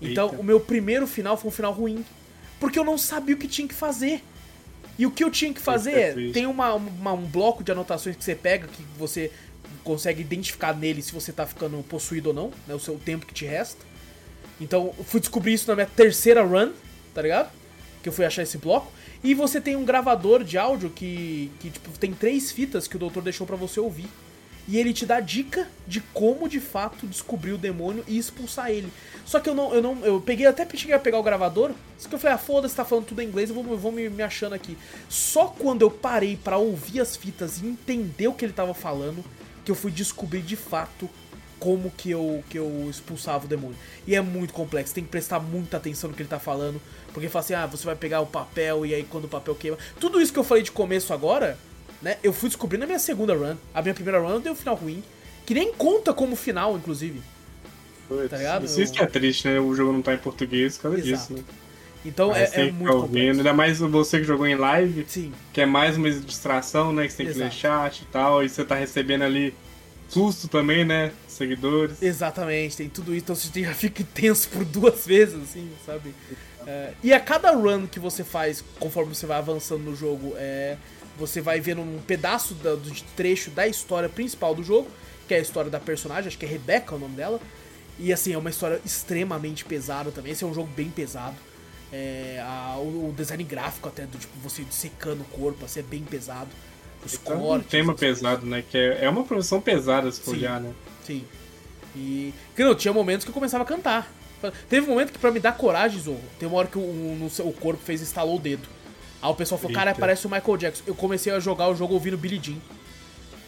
Então, 0.00 0.26
Eita. 0.28 0.40
o 0.40 0.44
meu 0.44 0.60
primeiro 0.60 1.06
final 1.06 1.36
foi 1.36 1.48
um 1.48 1.52
final 1.52 1.72
ruim. 1.72 2.04
Porque 2.60 2.78
eu 2.78 2.84
não 2.84 2.98
sabia 2.98 3.34
o 3.34 3.38
que 3.38 3.48
tinha 3.48 3.66
que 3.68 3.74
fazer. 3.74 4.22
E 4.98 5.06
o 5.06 5.10
que 5.12 5.22
eu 5.22 5.30
tinha 5.30 5.52
que 5.54 5.60
fazer 5.60 5.92
é 5.92 6.28
é. 6.28 6.32
Tem 6.32 6.44
uma, 6.46 6.74
uma- 6.74 7.12
um 7.12 7.24
bloco 7.24 7.62
de 7.62 7.70
anotações 7.70 8.16
que 8.16 8.24
você 8.24 8.34
pega, 8.34 8.66
que 8.66 8.82
você 8.98 9.30
consegue 9.84 10.20
identificar 10.20 10.74
nele 10.74 11.02
se 11.02 11.12
você 11.12 11.32
tá 11.32 11.46
ficando 11.46 11.82
possuído 11.84 12.30
ou 12.30 12.34
não, 12.34 12.52
né? 12.66 12.74
O 12.74 12.80
seu 12.80 12.98
tempo 12.98 13.26
que 13.26 13.34
te 13.34 13.44
resta. 13.44 13.84
Então, 14.60 14.92
eu 14.98 15.04
fui 15.04 15.20
descobrir 15.20 15.54
isso 15.54 15.68
na 15.68 15.74
minha 15.74 15.86
terceira 15.86 16.42
run, 16.42 16.72
tá 17.14 17.22
ligado? 17.22 17.50
Que 18.02 18.08
eu 18.08 18.12
fui 18.12 18.24
achar 18.24 18.42
esse 18.42 18.58
bloco. 18.58 18.92
E 19.22 19.34
você 19.34 19.60
tem 19.60 19.76
um 19.76 19.84
gravador 19.84 20.44
de 20.44 20.56
áudio 20.58 20.90
que, 20.90 21.50
que 21.60 21.70
tipo, 21.70 21.90
tem 21.98 22.12
três 22.12 22.52
fitas 22.52 22.86
que 22.86 22.96
o 22.96 22.98
doutor 22.98 23.22
deixou 23.22 23.46
pra 23.46 23.56
você 23.56 23.80
ouvir. 23.80 24.08
E 24.68 24.76
ele 24.76 24.92
te 24.92 25.06
dá 25.06 25.18
dica 25.18 25.66
de 25.86 26.00
como 26.12 26.46
de 26.46 26.60
fato 26.60 27.06
descobrir 27.06 27.52
o 27.52 27.58
demônio 27.58 28.04
e 28.06 28.18
expulsar 28.18 28.70
ele. 28.70 28.92
Só 29.24 29.40
que 29.40 29.48
eu 29.48 29.54
não, 29.54 29.74
eu 29.74 29.80
não, 29.80 30.04
eu 30.04 30.20
peguei 30.20 30.46
até 30.46 30.68
cheguei 30.76 30.94
a 30.94 30.98
pegar 30.98 31.18
o 31.18 31.22
gravador, 31.22 31.72
só 31.96 32.06
que 32.06 32.14
eu 32.14 32.18
falei, 32.18 32.34
ah, 32.34 32.38
foda-se, 32.38 32.76
tá 32.76 32.84
falando 32.84 33.06
tudo 33.06 33.22
em 33.22 33.26
inglês, 33.26 33.48
eu 33.48 33.54
vou, 33.54 33.64
eu 33.72 33.78
vou 33.78 33.90
me, 33.90 34.10
me 34.10 34.22
achando 34.22 34.54
aqui. 34.54 34.76
Só 35.08 35.46
quando 35.46 35.80
eu 35.80 35.90
parei 35.90 36.36
pra 36.36 36.58
ouvir 36.58 37.00
as 37.00 37.16
fitas 37.16 37.62
e 37.62 37.66
entender 37.66 38.28
o 38.28 38.34
que 38.34 38.44
ele 38.44 38.52
tava 38.52 38.74
falando, 38.74 39.24
que 39.68 39.72
eu 39.72 39.76
fui 39.76 39.92
descobrir 39.92 40.40
de 40.40 40.56
fato 40.56 41.10
como 41.60 41.90
que 41.90 42.10
eu, 42.10 42.42
que 42.48 42.58
eu 42.58 42.88
expulsava 42.88 43.44
o 43.44 43.48
demônio. 43.48 43.76
E 44.06 44.14
é 44.14 44.20
muito 44.22 44.54
complexo, 44.54 44.94
tem 44.94 45.04
que 45.04 45.10
prestar 45.10 45.40
muita 45.40 45.76
atenção 45.76 46.08
no 46.08 46.16
que 46.16 46.22
ele 46.22 46.28
tá 46.28 46.38
falando, 46.38 46.80
porque 47.12 47.28
fala 47.28 47.44
assim, 47.44 47.52
ah, 47.52 47.66
você 47.66 47.84
vai 47.84 47.94
pegar 47.94 48.22
o 48.22 48.26
papel 48.26 48.86
e 48.86 48.94
aí 48.94 49.04
quando 49.04 49.26
o 49.26 49.28
papel 49.28 49.54
queima. 49.54 49.76
Tudo 50.00 50.22
isso 50.22 50.32
que 50.32 50.38
eu 50.38 50.44
falei 50.44 50.62
de 50.62 50.72
começo 50.72 51.12
agora, 51.12 51.58
né, 52.00 52.16
eu 52.22 52.32
fui 52.32 52.48
descobrir 52.48 52.78
na 52.78 52.86
minha 52.86 52.98
segunda 52.98 53.34
run. 53.34 53.56
A 53.74 53.82
minha 53.82 53.92
primeira 53.92 54.18
run 54.18 54.40
deu 54.40 54.54
um 54.54 54.56
final 54.56 54.74
ruim, 54.74 55.04
que 55.44 55.52
nem 55.52 55.70
conta 55.74 56.14
como 56.14 56.34
final, 56.34 56.74
inclusive. 56.74 57.20
Putz, 58.08 58.30
Tá 58.30 58.38
ligado? 58.38 58.64
Isso, 58.64 58.90
que 58.90 59.02
é 59.02 59.06
triste, 59.06 59.48
né? 59.48 59.60
O 59.60 59.74
jogo 59.74 59.92
não 59.92 60.00
tá 60.00 60.14
em 60.14 60.18
português 60.18 60.78
por 60.78 60.84
causa 60.84 60.98
Exato. 60.98 61.10
disso, 61.14 61.32
né? 61.34 61.44
Então 62.04 62.34
é, 62.34 62.48
é 62.52 62.70
muito 62.72 62.92
ouvindo. 62.92 63.38
Ainda 63.38 63.52
mais 63.52 63.78
você 63.78 64.18
que 64.18 64.24
jogou 64.24 64.46
em 64.46 64.54
live, 64.54 65.04
Sim, 65.08 65.32
que 65.52 65.60
é 65.60 65.66
mais 65.66 65.96
uma 65.96 66.10
distração, 66.10 66.92
né? 66.92 67.06
Que 67.06 67.12
você 67.12 67.16
tem 67.18 67.26
que 67.32 67.38
ler 67.38 67.46
Exato. 67.46 67.56
chat 67.56 68.00
e 68.02 68.04
tal, 68.06 68.44
e 68.44 68.48
você 68.48 68.64
tá 68.64 68.74
recebendo 68.74 69.22
ali 69.22 69.54
susto 70.08 70.48
também, 70.48 70.84
né? 70.84 71.12
Seguidores. 71.26 72.02
exatamente, 72.02 72.76
tem 72.76 72.88
tudo 72.88 73.14
isso, 73.14 73.24
então 73.24 73.36
você 73.36 73.62
já 73.62 73.74
fica 73.74 74.02
tenso 74.14 74.48
por 74.48 74.64
duas 74.64 75.06
vezes, 75.06 75.36
assim, 75.42 75.70
sabe? 75.84 76.14
É, 76.66 76.92
e 77.02 77.12
a 77.12 77.20
cada 77.20 77.52
run 77.52 77.86
que 77.86 78.00
você 78.00 78.24
faz, 78.24 78.64
conforme 78.80 79.14
você 79.14 79.26
vai 79.26 79.38
avançando 79.38 79.82
no 79.82 79.94
jogo, 79.94 80.34
é, 80.36 80.76
você 81.18 81.40
vai 81.40 81.60
vendo 81.60 81.80
um 81.82 82.00
pedaço 82.06 82.54
da- 82.54 82.74
do 82.74 82.90
trecho 83.16 83.50
da 83.50 83.66
história 83.66 84.08
principal 84.08 84.54
do 84.54 84.62
jogo, 84.62 84.88
que 85.26 85.34
é 85.34 85.38
a 85.38 85.40
história 85.40 85.70
da 85.70 85.78
personagem, 85.80 86.28
acho 86.28 86.38
que 86.38 86.46
é 86.46 86.48
Rebecca 86.48 86.94
o 86.94 86.98
nome 86.98 87.14
dela. 87.16 87.40
E 87.98 88.12
assim, 88.12 88.32
é 88.32 88.38
uma 88.38 88.50
história 88.50 88.80
extremamente 88.84 89.64
pesada 89.64 90.10
também. 90.10 90.32
Esse 90.32 90.44
é 90.44 90.46
um 90.46 90.54
jogo 90.54 90.68
bem 90.74 90.88
pesado. 90.88 91.36
É, 91.92 92.42
a- 92.44 92.76
o, 92.78 93.12
design 93.16 93.42
gráfico 93.44 93.88
até, 93.88 94.04
do 94.04 94.18
tipo, 94.18 94.32
você 94.42 94.64
secando 94.70 95.22
o 95.22 95.24
corpo, 95.24 95.64
assim, 95.64 95.80
é 95.80 95.82
bem 95.82 96.02
pesado. 96.02 96.48
Os 97.04 97.14
é 97.14 97.34
um 97.34 97.40
cortes. 97.40 97.68
tema 97.70 97.92
assim, 97.92 98.00
pesado, 98.00 98.44
né? 98.46 98.62
Que 98.68 98.76
é, 98.76 99.04
é 99.04 99.08
uma 99.08 99.24
profissão 99.24 99.60
pesada 99.60 100.10
se 100.12 100.20
for 100.20 100.34
olhar, 100.34 100.60
né? 100.60 100.72
Sim. 101.04 101.24
E. 101.96 102.34
Que 102.54 102.62
não, 102.64 102.74
tinha 102.74 102.92
momentos 102.92 103.24
que 103.24 103.30
eu 103.30 103.34
começava 103.34 103.64
a 103.64 103.66
cantar. 103.66 104.12
Teve 104.68 104.86
um 104.86 104.90
momento 104.90 105.12
que 105.12 105.18
pra 105.18 105.30
me 105.32 105.40
dar 105.40 105.52
coragem, 105.56 106.00
Zorro, 106.00 106.20
tem 106.38 106.48
uma 106.48 106.58
hora 106.58 106.68
que 106.68 106.78
o, 106.78 107.16
no 107.18 107.28
seu- 107.30 107.48
o 107.48 107.52
corpo 107.52 107.82
fez 107.82 108.00
estalou 108.00 108.36
o 108.36 108.38
dedo. 108.38 108.68
Aí 109.20 109.30
o 109.30 109.34
pessoal 109.34 109.58
falou, 109.60 109.74
cara, 109.74 109.90
Eita. 109.90 109.98
parece 110.00 110.26
o 110.26 110.30
Michael 110.30 110.56
Jackson. 110.56 110.84
Eu 110.86 110.94
comecei 110.94 111.32
a 111.32 111.40
jogar 111.40 111.68
o 111.68 111.74
jogo 111.74 111.94
ouvindo 111.94 112.16
Billie 112.16 112.40
Jean. 112.40 112.56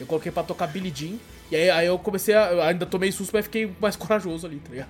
Eu 0.01 0.07
coloquei 0.07 0.33
pra 0.33 0.43
tocar 0.43 0.67
Billie 0.67 0.93
Jean. 0.95 1.17
E 1.51 1.55
aí, 1.57 1.71
aí 1.71 1.87
eu 1.87 1.97
comecei 1.99 2.35
a. 2.35 2.51
eu 2.53 2.63
ainda 2.63 2.87
tomei 2.87 3.13
susto, 3.13 3.31
mas 3.33 3.45
fiquei 3.45 3.71
mais 3.81 3.95
corajoso 3.97 4.47
ali, 4.47 4.57
tá 4.59 4.71
ligado? 4.71 4.89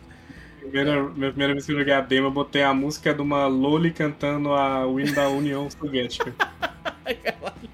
Primeira, 0.60 1.02
minha 1.10 1.30
primeira 1.30 1.52
vez 1.54 1.66
que 1.66 1.72
eu 1.72 1.78
joguei 1.78 1.94
a 1.94 2.00
demo, 2.00 2.26
eu 2.28 2.30
botei 2.30 2.62
a 2.62 2.74
música 2.74 3.14
de 3.14 3.20
uma 3.22 3.46
Loli 3.46 3.90
cantando 3.90 4.52
a 4.52 4.86
Win 4.86 5.12
da 5.12 5.28
União 5.28 5.68
Soviética. 5.70 6.34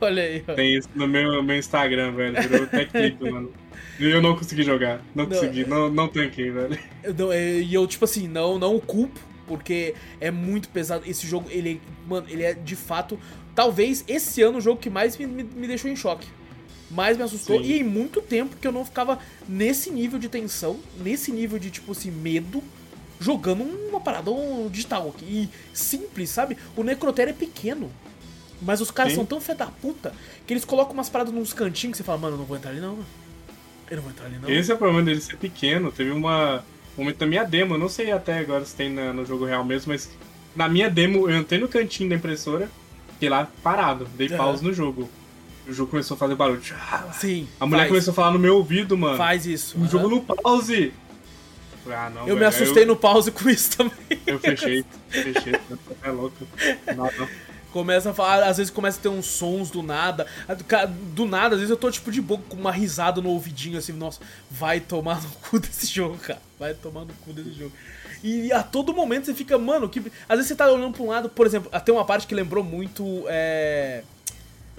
Olha 0.00 0.22
aí, 0.22 0.44
ó. 0.46 0.54
Tem 0.54 0.76
isso 0.76 0.88
no 0.94 1.08
meu, 1.08 1.42
meu 1.42 1.56
Instagram, 1.56 2.12
velho. 2.12 2.40
Virou 2.42 2.64
até 2.64 2.84
clipe, 2.84 3.24
mano. 3.30 3.50
E 3.98 4.10
eu 4.10 4.20
não 4.20 4.36
consegui 4.36 4.62
jogar. 4.62 5.00
Não 5.14 5.24
Não, 5.24 5.30
consegui, 5.32 5.64
não, 5.64 5.88
não 5.88 6.08
tanquei, 6.08 6.50
velho. 6.50 6.78
Não- 7.16 7.32
é, 7.32 7.60
E 7.60 7.72
eu, 7.72 7.86
tipo 7.86 8.04
assim, 8.04 8.28
não, 8.28 8.58
não 8.58 8.76
o 8.76 8.80
culpo, 8.80 9.18
porque 9.46 9.94
é 10.20 10.30
muito 10.30 10.68
pesado. 10.68 11.04
Esse 11.08 11.26
jogo, 11.26 11.48
ele, 11.50 11.80
mano, 12.06 12.26
ele 12.28 12.42
é 12.42 12.52
de 12.52 12.76
fato, 12.76 13.18
talvez 13.54 14.04
esse 14.06 14.42
ano 14.42 14.58
o 14.58 14.60
jogo 14.60 14.78
que 14.80 14.90
mais 14.90 15.16
me, 15.16 15.26
me, 15.26 15.42
me 15.42 15.66
deixou 15.66 15.90
em 15.90 15.96
choque. 15.96 16.28
Mais 16.90 17.16
me 17.16 17.22
assustou. 17.24 17.58
Sim. 17.58 17.64
E 17.68 17.80
em 17.80 17.82
muito 17.84 18.20
tempo 18.22 18.56
que 18.56 18.66
eu 18.66 18.72
não 18.72 18.84
ficava 18.84 19.18
nesse 19.48 19.90
nível 19.90 20.18
de 20.18 20.28
tensão, 20.28 20.78
nesse 21.00 21.32
nível 21.32 21.58
de, 21.58 21.70
tipo 21.70 21.92
assim, 21.92 22.10
medo, 22.10 22.62
jogando 23.18 23.62
uma 23.64 24.00
parada 24.00 24.30
um 24.30 24.68
digital 24.70 25.08
aqui. 25.08 25.24
E 25.24 25.76
simples, 25.76 26.30
sabe? 26.30 26.56
O 26.76 26.82
Necrotério 26.82 27.30
é 27.30 27.34
pequeno. 27.34 27.90
Mas 28.62 28.80
os 28.80 28.90
caras 28.90 29.12
Sim. 29.12 29.16
são 29.16 29.26
tão 29.26 29.40
fé 29.40 29.54
da 29.54 29.66
puta 29.66 30.14
que 30.46 30.52
eles 30.52 30.64
colocam 30.64 30.94
umas 30.94 31.08
paradas 31.10 31.32
nos 31.34 31.52
cantinhos 31.52 31.92
que 31.92 31.98
você 31.98 32.04
fala, 32.04 32.18
mano, 32.18 32.34
eu 32.34 32.38
não 32.38 32.46
vou 32.46 32.56
entrar 32.56 32.70
ali 32.70 32.80
não, 32.80 32.92
mano. 32.92 33.06
Eu 33.90 33.96
não 33.96 34.02
vou 34.02 34.12
entrar 34.12 34.26
ali 34.26 34.38
não. 34.38 34.48
Esse 34.48 34.70
é 34.70 34.74
o 34.74 34.78
problema 34.78 35.02
dele 35.02 35.20
ser 35.20 35.36
pequeno. 35.36 35.92
Teve 35.92 36.10
uma, 36.10 36.64
um 36.96 37.02
momento 37.02 37.20
na 37.20 37.26
minha 37.26 37.44
demo, 37.44 37.74
eu 37.74 37.78
não 37.78 37.88
sei 37.88 38.10
até 38.12 38.38
agora 38.38 38.64
se 38.64 38.74
tem 38.74 38.90
na- 38.90 39.12
no 39.12 39.26
jogo 39.26 39.44
real 39.44 39.64
mesmo, 39.64 39.92
mas 39.92 40.08
na 40.54 40.68
minha 40.68 40.88
demo 40.88 41.28
eu 41.28 41.36
entrei 41.36 41.60
no 41.60 41.68
cantinho 41.68 42.08
da 42.08 42.16
impressora, 42.16 42.70
fiquei 43.12 43.28
lá 43.28 43.46
parado, 43.62 44.06
dei 44.16 44.28
Aham. 44.28 44.36
pause 44.38 44.64
no 44.64 44.72
jogo. 44.72 45.08
O 45.68 45.72
jogo 45.72 45.90
começou 45.90 46.14
a 46.14 46.18
fazer 46.18 46.34
barulho. 46.34 46.62
Sim. 47.12 47.48
A 47.58 47.66
mulher 47.66 47.80
faz, 47.82 47.88
começou 47.90 48.12
a 48.12 48.14
falar 48.14 48.30
no 48.32 48.38
meu 48.38 48.56
ouvido, 48.56 48.96
mano. 48.96 49.16
Faz 49.16 49.46
isso. 49.46 49.76
O 49.76 49.80
aham. 49.82 49.88
jogo 49.90 50.08
no 50.08 50.20
pause. 50.22 50.92
Ah, 51.88 52.10
não, 52.10 52.22
Eu 52.22 52.34
me 52.34 52.40
velho. 52.40 52.48
assustei 52.48 52.82
Aí 52.82 52.88
no 52.88 52.96
pause 52.96 53.30
com 53.30 53.48
isso 53.48 53.76
também. 53.76 53.92
Eu 54.26 54.38
fechei, 54.40 54.84
fechei. 55.08 55.54
É 56.02 56.10
louco. 56.10 56.36
Não, 56.96 57.10
não. 57.18 57.28
Começa 57.72 58.10
a 58.10 58.14
falar, 58.14 58.42
às 58.44 58.56
vezes 58.56 58.72
começa 58.72 58.98
a 58.98 59.02
ter 59.02 59.08
uns 59.08 59.26
sons 59.26 59.70
do 59.70 59.82
nada. 59.82 60.26
Do 61.14 61.26
nada, 61.26 61.54
às 61.56 61.60
vezes 61.60 61.70
eu 61.70 61.76
tô 61.76 61.90
tipo 61.90 62.10
de 62.10 62.20
boca 62.22 62.42
com 62.48 62.56
uma 62.56 62.72
risada 62.72 63.20
no 63.20 63.28
ouvidinho 63.28 63.78
assim, 63.78 63.92
nossa, 63.92 64.20
vai 64.50 64.80
tomar 64.80 65.20
no 65.22 65.28
cu 65.28 65.58
desse 65.60 65.86
jogo, 65.86 66.16
cara. 66.16 66.40
Vai 66.58 66.74
tomar 66.74 67.00
no 67.04 67.12
cu 67.24 67.32
desse 67.32 67.52
jogo. 67.52 67.72
E 68.24 68.50
a 68.50 68.62
todo 68.62 68.94
momento 68.94 69.26
você 69.26 69.34
fica, 69.34 69.58
mano, 69.58 69.88
que. 69.88 70.00
Às 70.28 70.36
vezes 70.38 70.46
você 70.48 70.54
tá 70.56 70.70
olhando 70.70 70.92
pra 70.94 71.02
um 71.02 71.08
lado, 71.08 71.28
por 71.28 71.46
exemplo, 71.46 71.68
até 71.72 71.92
uma 71.92 72.04
parte 72.04 72.26
que 72.26 72.34
lembrou 72.34 72.64
muito. 72.64 73.24
É. 73.28 74.02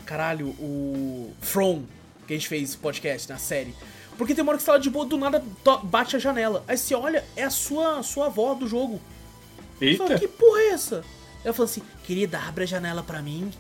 Caralho, 0.07 0.47
o. 0.59 1.31
From, 1.41 1.83
que 2.25 2.33
a 2.33 2.37
gente 2.37 2.47
fez 2.47 2.75
podcast 2.75 3.29
na 3.29 3.37
série. 3.37 3.75
Porque 4.17 4.33
tem 4.33 4.41
uma 4.41 4.51
hora 4.51 4.57
que 4.57 4.63
você 4.63 4.67
tá 4.67 4.73
lá 4.73 4.79
de 4.79 4.89
boa, 4.89 5.05
do 5.05 5.17
nada 5.17 5.43
bate 5.83 6.15
a 6.15 6.19
janela. 6.19 6.63
Aí 6.67 6.75
você 6.77 6.95
olha, 6.95 7.23
é 7.35 7.43
a 7.43 7.49
sua, 7.51 8.01
sua 8.01 8.25
avó 8.27 8.55
do 8.55 8.67
jogo. 8.67 8.99
Eita, 9.79 10.17
que 10.17 10.27
porra 10.27 10.59
é 10.61 10.67
essa? 10.69 11.03
Ela 11.43 11.53
falou 11.53 11.69
assim, 11.69 11.83
querida, 12.03 12.39
abre 12.39 12.63
a 12.63 12.67
janela 12.67 13.03
pra 13.03 13.21
mim. 13.21 13.51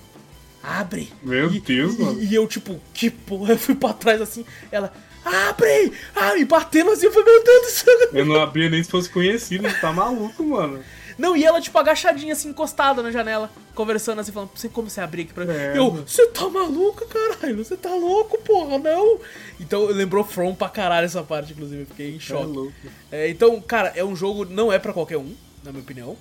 Abre. 0.63 1.13
Meu 1.21 1.53
E- 1.53 1.59
Deus, 1.59 1.93
e, 1.95 2.01
mano. 2.01 2.23
E 2.23 2.33
eu, 2.33 2.47
tipo, 2.47 2.81
que 2.93 3.11
porra? 3.11 3.53
Eu 3.53 3.57
fui 3.59 3.75
pra 3.75 3.93
trás 3.93 4.19
assim, 4.19 4.43
ela, 4.71 4.91
abre! 5.23 5.91
Ah, 6.15 6.35
e 6.37 6.43
batendo 6.45 6.89
assim, 6.91 7.05
eu 7.05 7.11
falei, 7.13 7.33
meu 7.35 7.43
Deus 7.43 7.61
do 7.61 7.69
céu. 7.71 8.09
eu 8.13 8.25
não 8.25 8.41
abria 8.41 8.69
nem 8.69 8.81
se 8.83 8.89
fosse 8.89 9.09
conhecido, 9.09 9.67
tá 9.79 9.93
maluco, 9.93 10.43
mano. 10.43 10.83
Não, 11.17 11.35
e 11.35 11.43
ela, 11.43 11.59
tipo, 11.59 11.77
agachadinha 11.77 12.33
assim, 12.33 12.49
encostada 12.49 13.01
na 13.01 13.11
janela, 13.11 13.49
conversando 13.73 14.19
assim, 14.21 14.31
falando, 14.31 14.51
você 14.53 14.69
como 14.69 14.89
você 14.89 15.01
abrir 15.01 15.23
aqui 15.23 15.33
pra 15.33 15.45
mim? 15.45 15.53
É, 15.53 15.77
eu, 15.77 15.91
você 15.91 16.27
tá 16.27 16.47
maluco, 16.47 17.05
caralho? 17.07 17.57
Você 17.63 17.75
tá 17.75 17.89
louco, 17.89 18.37
porra, 18.39 18.77
não? 18.77 19.19
Então 19.59 19.85
lembrou 19.87 20.23
From 20.23 20.53
pra 20.53 20.69
caralho 20.69 21.05
essa 21.05 21.23
parte, 21.23 21.53
inclusive, 21.53 21.81
eu 21.81 21.85
fiquei 21.87 22.11
em 22.13 22.17
É 22.17 22.19
choque. 22.19 22.45
louco. 22.51 22.73
É, 23.11 23.29
então, 23.29 23.59
cara, 23.61 23.91
é 23.95 24.03
um 24.03 24.15
jogo, 24.15 24.45
não 24.45 24.71
é 24.71 24.77
pra 24.77 24.93
qualquer 24.93 25.17
um, 25.17 25.33
na 25.63 25.71
minha 25.71 25.83
opinião. 25.83 26.15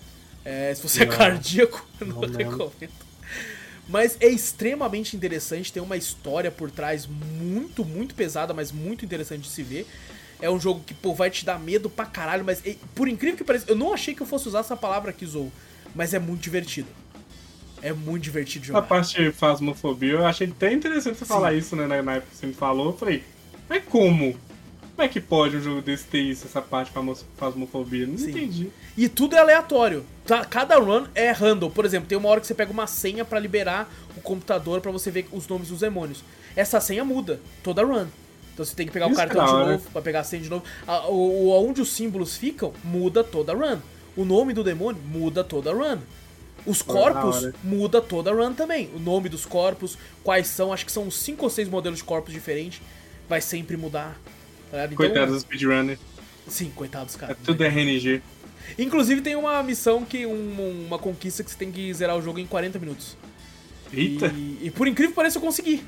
É, 0.45 0.73
se 0.75 0.83
você 0.83 1.03
é 1.03 1.07
Não. 1.07 1.17
cardíaco, 1.17 1.87
eu 2.01 2.07
não, 2.09 2.21
Não 2.23 2.39
recomendo. 2.39 2.93
Mas 3.89 4.17
é 4.21 4.27
extremamente 4.27 5.17
interessante, 5.17 5.73
tem 5.73 5.83
uma 5.83 5.97
história 5.97 6.51
por 6.51 6.71
trás 6.71 7.07
muito, 7.07 7.85
muito 7.85 8.15
pesada, 8.17 8.53
mas 8.53 8.73
muito 8.73 9.05
interessante 9.05 9.43
de 9.43 9.49
se 9.49 9.63
ver. 9.63 9.87
É 10.41 10.51
um 10.51 10.61
jogo 10.61 10.83
que, 10.85 10.93
pô, 10.93 11.15
vai 11.15 11.31
te 11.31 11.45
dar 11.45 11.59
medo 11.59 11.89
pra 11.89 12.05
caralho, 12.05 12.45
mas 12.45 12.61
e, 12.65 12.79
por 12.95 13.09
incrível 13.09 13.39
que 13.39 13.45
pareça, 13.45 13.65
eu 13.69 13.77
não 13.77 13.93
achei 13.93 14.15
que 14.15 14.23
eu 14.23 14.27
fosse 14.27 14.49
usar 14.49 14.61
essa 14.61 14.77
palavra 14.77 15.11
aqui, 15.11 15.25
Zou, 15.27 15.51
mas 15.95 16.13
é 16.13 16.19
muito 16.19 16.43
divertido. 16.43 16.89
É 17.83 17.93
muito 17.93 18.23
divertido 18.23 18.65
de 18.65 18.73
A 18.73 18.75
jogar. 18.75 18.87
parte 18.89 19.23
de 19.23 19.33
fasmofobia, 19.33 20.13
eu 20.13 20.27
achei 20.27 20.49
até 20.49 20.73
interessante 20.73 21.19
você 21.19 21.25
falar 21.25 21.55
isso, 21.55 21.77
né? 21.77 21.87
Na, 21.87 22.15
época 22.15 22.31
que 22.31 22.37
você 22.37 22.47
me 22.47 22.55
falou, 22.55 22.87
eu 22.87 22.97
falei, 22.97 23.23
mas 23.69 23.85
como? 23.85 24.37
Como 24.97 25.05
é 25.05 25.09
que 25.09 25.21
pode 25.21 25.59
um 25.59 25.61
jogo 25.61 25.83
desse 25.83 26.05
ter 26.05 26.21
isso, 26.21 26.47
essa 26.47 26.63
parte 26.63 26.91
fasmofobia? 27.37 28.07
Não 28.07 28.17
Sim. 28.17 28.31
entendi. 28.31 28.71
E 28.97 29.11
tudo 29.11 29.37
é 29.37 29.39
aleatório. 29.39 30.07
Tá? 30.27 30.43
Cada 30.45 30.79
run 30.79 31.05
é 31.15 31.31
random. 31.31 31.71
Por 31.71 31.85
exemplo, 31.85 32.09
tem 32.09 32.17
uma 32.17 32.31
hora 32.31 32.41
que 32.41 32.47
você 32.47 32.55
pega 32.55 32.73
uma 32.73 32.87
senha 32.87 33.23
pra 33.23 33.39
liberar 33.39 33.93
o 34.17 34.23
computador 34.23 34.81
pra 34.81 34.91
você 34.91 35.11
ver 35.11 35.29
os 35.33 35.47
nomes 35.47 35.69
dos 35.69 35.81
demônios. 35.81 36.25
Essa 36.57 36.81
senha 36.81 37.05
muda 37.05 37.41
toda 37.63 37.85
run. 37.85 38.07
Então 38.57 38.65
você 38.65 38.75
tem 38.75 38.87
que 38.87 38.93
pegar 38.93 39.05
Isso 39.05 39.15
o 39.15 39.19
cartão 39.19 39.45
de 39.45 39.71
novo 39.73 39.91
pra 39.91 40.01
pegar 40.01 40.21
a 40.21 40.25
senha 40.25 40.43
de 40.43 40.49
novo. 40.49 40.65
A, 40.87 41.09
o, 41.09 41.51
onde 41.63 41.83
os 41.83 41.91
símbolos 41.91 42.39
ficam, 42.39 42.73
muda 42.83 43.23
toda 43.23 43.53
a 43.53 43.55
run. 43.55 43.79
O 44.17 44.25
nome 44.25 44.55
do 44.55 44.65
demônio 44.65 44.99
muda 45.03 45.45
toda 45.45 45.71
a 45.71 45.75
run. 45.75 45.99
Os 46.65 46.81
corpos 46.81 47.51
muda 47.63 48.01
toda 48.01 48.31
a 48.31 48.35
run 48.35 48.55
também. 48.55 48.89
O 48.95 48.99
nome 48.99 49.29
dos 49.29 49.45
corpos, 49.45 49.99
quais 50.25 50.47
são, 50.47 50.73
acho 50.73 50.87
que 50.87 50.91
são 50.91 51.11
cinco 51.11 51.45
ou 51.45 51.51
seis 51.51 51.69
modelos 51.69 51.99
de 51.99 52.05
corpos 52.05 52.33
diferentes. 52.33 52.81
Vai 53.29 53.43
sempre 53.43 53.77
mudar. 53.77 54.19
Tá 54.71 54.87
então, 54.87 54.97
Coitados 54.97 55.35
dos 55.35 55.43
speedrunners. 55.43 56.01
Sim, 56.49 56.73
coitados, 56.75 57.15
cara. 57.15 57.33
É 57.33 57.37
tudo 57.45 57.63
RNG. 57.63 58.23
Inclusive 58.79 59.21
tem 59.21 59.37
uma 59.37 59.63
missão 59.63 60.03
que. 60.03 60.25
Um, 60.25 60.87
uma 60.87 60.99
conquista 60.99 61.45
que 61.45 61.51
você 61.51 61.59
tem 61.59 61.71
que 61.71 61.93
zerar 61.93 62.17
o 62.17 62.23
jogo 62.23 62.39
em 62.39 62.47
40 62.47 62.79
minutos. 62.79 63.19
Eita! 63.93 64.29
E, 64.29 64.61
e 64.63 64.71
por 64.71 64.89
incrível 64.89 65.11
que 65.11 65.17
pareça, 65.17 65.37
eu 65.37 65.43
consegui. 65.43 65.85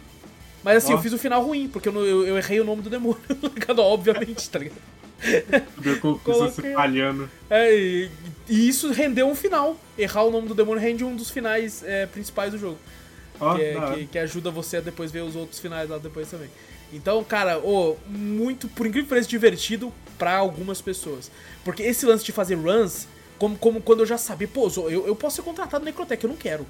Mas 0.68 0.84
assim, 0.84 0.92
oh. 0.92 0.96
eu 0.96 1.00
fiz 1.00 1.14
o 1.14 1.18
final 1.18 1.42
ruim, 1.42 1.66
porque 1.66 1.88
eu, 1.88 1.94
eu, 2.04 2.26
eu 2.26 2.36
errei 2.36 2.60
o 2.60 2.64
nome 2.64 2.82
do 2.82 2.90
demônio, 2.90 3.18
tá 3.74 3.82
obviamente, 3.82 4.50
tá 4.50 4.58
ligado? 4.58 4.76
Meu 5.82 6.50
se 6.50 6.74
falhando. 6.74 7.30
É, 7.48 7.74
e, 7.74 8.10
e, 8.46 8.68
isso 8.68 8.92
rendeu 8.92 9.26
um 9.26 9.34
final. 9.34 9.78
Errar 9.96 10.24
o 10.24 10.30
nome 10.30 10.46
do 10.46 10.54
demônio 10.54 10.78
rende 10.78 11.02
um 11.02 11.16
dos 11.16 11.30
finais 11.30 11.82
é, 11.86 12.04
principais 12.04 12.52
do 12.52 12.58
jogo. 12.58 12.76
Oh, 13.40 13.54
que, 13.54 13.62
é, 13.62 13.94
que, 13.94 14.06
que, 14.08 14.18
ajuda 14.18 14.50
você 14.50 14.76
a 14.76 14.80
depois 14.82 15.10
ver 15.10 15.22
os 15.22 15.34
outros 15.34 15.58
finais 15.58 15.88
lá 15.88 15.96
depois 15.96 16.30
também. 16.30 16.50
Então, 16.92 17.24
cara, 17.24 17.58
oh, 17.64 17.96
muito, 18.06 18.68
por 18.68 18.86
incrível 18.86 19.04
que 19.04 19.08
pareça, 19.08 19.26
divertido 19.26 19.90
para 20.18 20.36
algumas 20.36 20.82
pessoas. 20.82 21.30
Porque 21.64 21.82
esse 21.82 22.04
lance 22.04 22.26
de 22.26 22.32
fazer 22.32 22.56
runs, 22.56 23.08
como, 23.38 23.56
como 23.56 23.80
quando 23.80 24.00
eu 24.00 24.06
já 24.06 24.18
sabia, 24.18 24.46
pô, 24.46 24.70
eu, 24.90 25.06
eu 25.06 25.16
posso 25.16 25.36
ser 25.36 25.42
contratado 25.42 25.82
no 25.82 25.86
Necrotech, 25.86 26.22
eu 26.22 26.28
não 26.28 26.36
quero. 26.36 26.66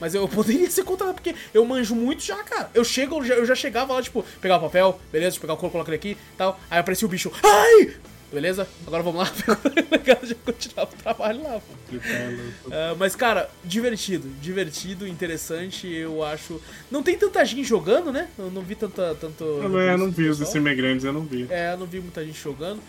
Mas 0.00 0.14
eu 0.14 0.26
poderia 0.28 0.70
ser 0.70 0.84
contratado, 0.84 1.14
porque 1.14 1.34
eu 1.52 1.64
manjo 1.64 1.94
muito 1.94 2.22
já, 2.22 2.42
cara. 2.42 2.70
Eu 2.74 2.84
chego, 2.84 3.18
eu 3.18 3.24
já, 3.24 3.34
eu 3.34 3.46
já 3.46 3.54
chegava 3.54 3.92
lá, 3.92 4.02
tipo, 4.02 4.24
pegar 4.40 4.56
o 4.56 4.60
papel, 4.60 5.00
beleza, 5.12 5.38
pegar 5.38 5.54
o 5.54 5.56
couro, 5.56 5.72
colocar 5.72 5.90
ele 5.90 5.96
aqui 5.96 6.16
tal. 6.36 6.58
Aí 6.70 6.78
aparecia 6.78 7.06
o 7.06 7.10
bicho, 7.10 7.30
ai! 7.42 7.94
Beleza? 8.32 8.66
Agora 8.86 9.02
vamos 9.02 9.20
lá. 9.20 9.26
já 10.22 10.34
continuava 10.44 10.90
o 10.92 11.02
trabalho 11.02 11.42
lá, 11.42 11.60
pô. 11.60 11.96
Uh, 11.96 12.96
mas, 12.96 13.16
cara, 13.16 13.50
divertido. 13.64 14.28
Divertido, 14.40 15.06
interessante, 15.06 15.88
eu 15.88 16.22
acho. 16.22 16.60
Não 16.90 17.02
tem 17.02 17.18
tanta 17.18 17.44
gente 17.44 17.64
jogando, 17.64 18.12
né? 18.12 18.28
Eu 18.38 18.48
não 18.50 18.62
vi 18.62 18.76
tanta. 18.76 19.16
Tanto, 19.16 19.42
eu, 19.42 19.80
é, 19.80 19.94
eu 19.94 19.98
não 19.98 20.10
vi 20.10 20.28
os 20.28 20.38
streamers 20.40 20.76
grandes, 20.76 21.04
eu 21.04 21.12
não 21.12 21.22
vi. 21.22 21.48
É, 21.50 21.72
eu 21.72 21.78
não 21.78 21.86
vi 21.86 21.98
muita 21.98 22.24
gente 22.24 22.40
jogando. 22.40 22.80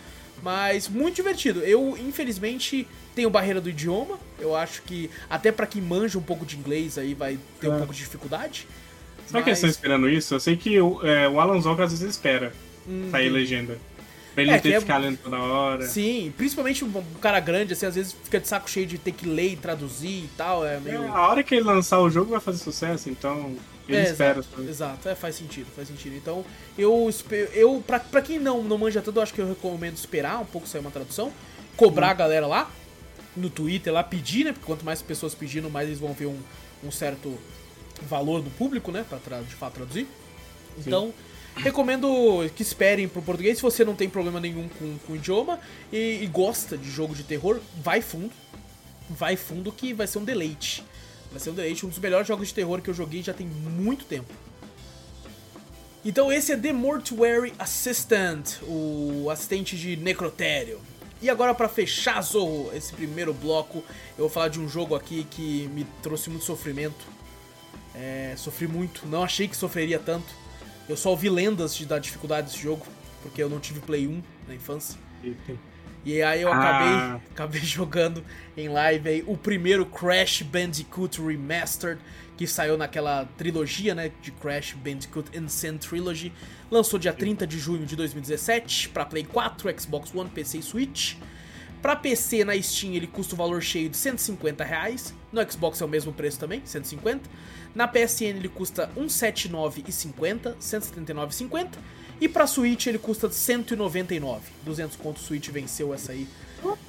Mas 0.42 0.88
muito 0.88 1.16
divertido. 1.16 1.60
Eu, 1.60 1.96
infelizmente, 1.96 2.86
tenho 3.14 3.30
barreira 3.30 3.60
do 3.60 3.70
idioma. 3.70 4.18
Eu 4.38 4.56
acho 4.56 4.82
que 4.82 5.08
até 5.30 5.52
para 5.52 5.66
quem 5.66 5.80
manja 5.80 6.18
um 6.18 6.22
pouco 6.22 6.44
de 6.44 6.56
inglês 6.56 6.98
aí 6.98 7.14
vai 7.14 7.38
ter 7.60 7.68
é. 7.68 7.70
um 7.70 7.78
pouco 7.78 7.92
de 7.92 8.00
dificuldade. 8.00 8.66
Será 9.26 9.38
mas... 9.38 9.44
que 9.44 9.50
eles 9.50 9.58
estão 9.58 9.70
esperando 9.70 10.08
isso? 10.08 10.34
Eu 10.34 10.40
sei 10.40 10.56
que 10.56 10.80
o, 10.80 11.00
é, 11.06 11.28
o 11.28 11.38
Alan 11.38 11.60
Zonka 11.60 11.84
às 11.84 11.92
vezes 11.92 12.06
espera 12.06 12.52
hum, 12.86 13.08
sair 13.10 13.28
legenda. 13.28 13.78
Pra 14.34 14.42
ele 14.42 14.50
é, 14.50 14.54
não 14.54 14.62
ter 14.62 14.68
que 14.70 14.74
é 14.74 14.80
ficar 14.80 14.98
lendo 14.98 15.18
toda 15.18 15.38
hora. 15.38 15.86
Sim, 15.86 16.32
principalmente 16.36 16.84
um 16.84 17.02
cara 17.20 17.38
grande, 17.38 17.74
assim, 17.74 17.86
às 17.86 17.94
vezes 17.94 18.16
fica 18.24 18.40
de 18.40 18.48
saco 18.48 18.68
cheio 18.68 18.86
de 18.86 18.98
ter 18.98 19.12
que 19.12 19.26
ler 19.26 19.52
e 19.52 19.56
traduzir 19.56 20.24
e 20.24 20.30
tal. 20.36 20.66
É 20.66 20.80
meio... 20.80 21.04
É, 21.04 21.08
a 21.08 21.28
hora 21.28 21.42
que 21.42 21.54
ele 21.54 21.64
lançar 21.64 22.00
o 22.00 22.10
jogo 22.10 22.30
vai 22.30 22.40
fazer 22.40 22.58
sucesso, 22.58 23.10
então 23.10 23.54
ele 23.88 23.98
é, 23.98 24.04
espera. 24.04 24.38
Exato, 24.38 24.62
exato, 24.62 25.08
é, 25.08 25.14
faz 25.14 25.34
sentido, 25.34 25.66
faz 25.74 25.88
sentido. 25.88 26.16
Então, 26.16 26.44
eu, 26.76 27.10
eu 27.52 27.82
pra, 27.86 28.00
pra 28.00 28.22
quem 28.22 28.38
não, 28.38 28.62
não 28.62 28.78
manja 28.78 29.00
tanto, 29.02 29.18
eu 29.18 29.22
acho 29.22 29.34
que 29.34 29.40
eu 29.40 29.48
recomendo 29.48 29.96
esperar 29.96 30.40
um 30.40 30.46
pouco 30.46 30.66
sair 30.66 30.80
uma 30.80 30.90
tradução, 30.90 31.32
cobrar 31.76 32.10
a 32.10 32.14
galera 32.14 32.46
lá, 32.46 32.70
no 33.36 33.50
Twitter 33.50 33.92
lá, 33.92 34.02
pedir, 34.02 34.44
né? 34.44 34.52
Porque 34.52 34.66
quanto 34.66 34.84
mais 34.84 35.02
pessoas 35.02 35.34
pedindo, 35.34 35.70
mais 35.70 35.88
eles 35.88 35.98
vão 35.98 36.12
ver 36.12 36.26
um, 36.26 36.38
um 36.84 36.90
certo 36.90 37.38
valor 38.08 38.42
do 38.42 38.50
público, 38.50 38.92
né? 38.92 39.04
Pra 39.08 39.40
de 39.40 39.54
fato 39.54 39.74
traduzir. 39.74 40.06
Então. 40.78 41.06
Sim 41.06 41.32
Recomendo 41.56 42.50
que 42.56 42.62
esperem 42.62 43.06
pro 43.06 43.20
português. 43.20 43.58
Se 43.58 43.62
você 43.62 43.84
não 43.84 43.94
tem 43.94 44.08
problema 44.08 44.40
nenhum 44.40 44.68
com, 44.68 44.98
com 45.06 45.12
o 45.12 45.16
idioma 45.16 45.60
e, 45.92 46.20
e, 46.22 46.26
gosta 46.26 46.78
de 46.78 46.90
jogo 46.90 47.14
de 47.14 47.22
terror, 47.24 47.60
vai 47.82 48.00
fundo. 48.00 48.32
Vai 49.10 49.36
fundo 49.36 49.70
que 49.70 49.92
vai 49.92 50.06
ser 50.06 50.18
um 50.18 50.24
deleite. 50.24 50.82
Vai 51.32 51.40
ser 51.40 51.50
um 51.50 51.54
deleite, 51.54 51.84
um 51.84 51.88
dos 51.88 51.98
melhores 51.98 52.28
jogos 52.28 52.48
de 52.48 52.54
terror 52.54 52.80
que 52.80 52.90
eu 52.90 52.94
joguei 52.94 53.22
já 53.22 53.32
tem 53.32 53.46
muito 53.46 54.04
tempo. 54.04 54.32
Então 56.04 56.30
esse 56.30 56.52
é 56.52 56.56
The 56.56 56.72
Mortuary 56.72 57.54
Assistant, 57.58 58.60
o 58.62 59.28
assistente 59.30 59.76
de 59.76 59.96
necrotério. 59.96 60.80
E 61.22 61.30
agora 61.30 61.54
para 61.54 61.68
fechar 61.68 62.20
Zorro, 62.20 62.70
esse 62.74 62.92
primeiro 62.92 63.32
bloco, 63.32 63.78
eu 64.18 64.24
vou 64.24 64.28
falar 64.28 64.48
de 64.48 64.60
um 64.60 64.68
jogo 64.68 64.94
aqui 64.94 65.24
que 65.30 65.68
me 65.72 65.86
trouxe 66.02 66.28
muito 66.28 66.44
sofrimento. 66.44 67.06
É, 67.94 68.34
sofri 68.36 68.66
muito, 68.66 69.06
não 69.06 69.22
achei 69.22 69.46
que 69.46 69.56
sofreria 69.56 69.98
tanto. 69.98 70.26
Eu 70.88 70.96
só 70.96 71.10
ouvi 71.10 71.30
lendas 71.30 71.76
de, 71.76 71.86
da 71.86 71.98
dificuldade 71.98 72.48
desse 72.48 72.60
jogo, 72.60 72.84
porque 73.22 73.40
eu 73.40 73.48
não 73.48 73.60
tive 73.60 73.78
Play 73.80 74.08
1 74.08 74.22
na 74.48 74.54
infância. 74.54 74.98
E 76.04 76.20
aí 76.20 76.42
eu 76.42 76.52
acabei, 76.52 76.88
ah. 76.88 77.20
acabei 77.30 77.60
jogando 77.60 78.24
em 78.56 78.68
live 78.68 79.08
aí 79.08 79.24
o 79.26 79.36
primeiro 79.36 79.86
Crash 79.86 80.42
Bandicoot 80.42 81.20
Remastered, 81.20 82.00
que 82.36 82.46
saiu 82.46 82.76
naquela 82.76 83.24
trilogia, 83.36 83.94
né, 83.94 84.10
de 84.20 84.32
Crash 84.32 84.72
Bandicoot 84.72 85.36
Insane 85.36 85.78
Trilogy. 85.78 86.32
Lançou 86.70 86.98
dia 86.98 87.12
30 87.12 87.46
de 87.46 87.58
junho 87.58 87.86
de 87.86 87.94
2017 87.94 88.88
para 88.88 89.04
Play 89.04 89.24
4, 89.24 89.80
Xbox 89.80 90.14
One, 90.14 90.28
PC 90.28 90.58
e 90.58 90.62
Switch. 90.62 91.16
Para 91.82 91.96
PC 91.96 92.44
na 92.44 92.60
Steam 92.62 92.94
ele 92.94 93.08
custa 93.08 93.34
o 93.34 93.36
valor 93.36 93.60
cheio 93.60 93.88
de 93.88 93.96
150 93.96 94.62
reais. 94.62 95.12
No 95.32 95.50
Xbox 95.50 95.80
é 95.80 95.84
o 95.84 95.88
mesmo 95.88 96.12
preço 96.12 96.38
também, 96.38 96.62
150. 96.64 97.28
Na 97.74 97.88
PSN 97.88 98.36
ele 98.36 98.48
custa 98.48 98.88
179,50, 98.96 100.56
179,50. 100.60 101.70
E 102.22 102.28
pra 102.28 102.46
Switch 102.46 102.86
ele 102.86 102.98
custa 102.98 103.28
199. 103.28 104.42
200 104.64 104.96
conto 104.96 105.18
Switch 105.18 105.48
venceu 105.48 105.92
essa 105.92 106.12
aí. 106.12 106.28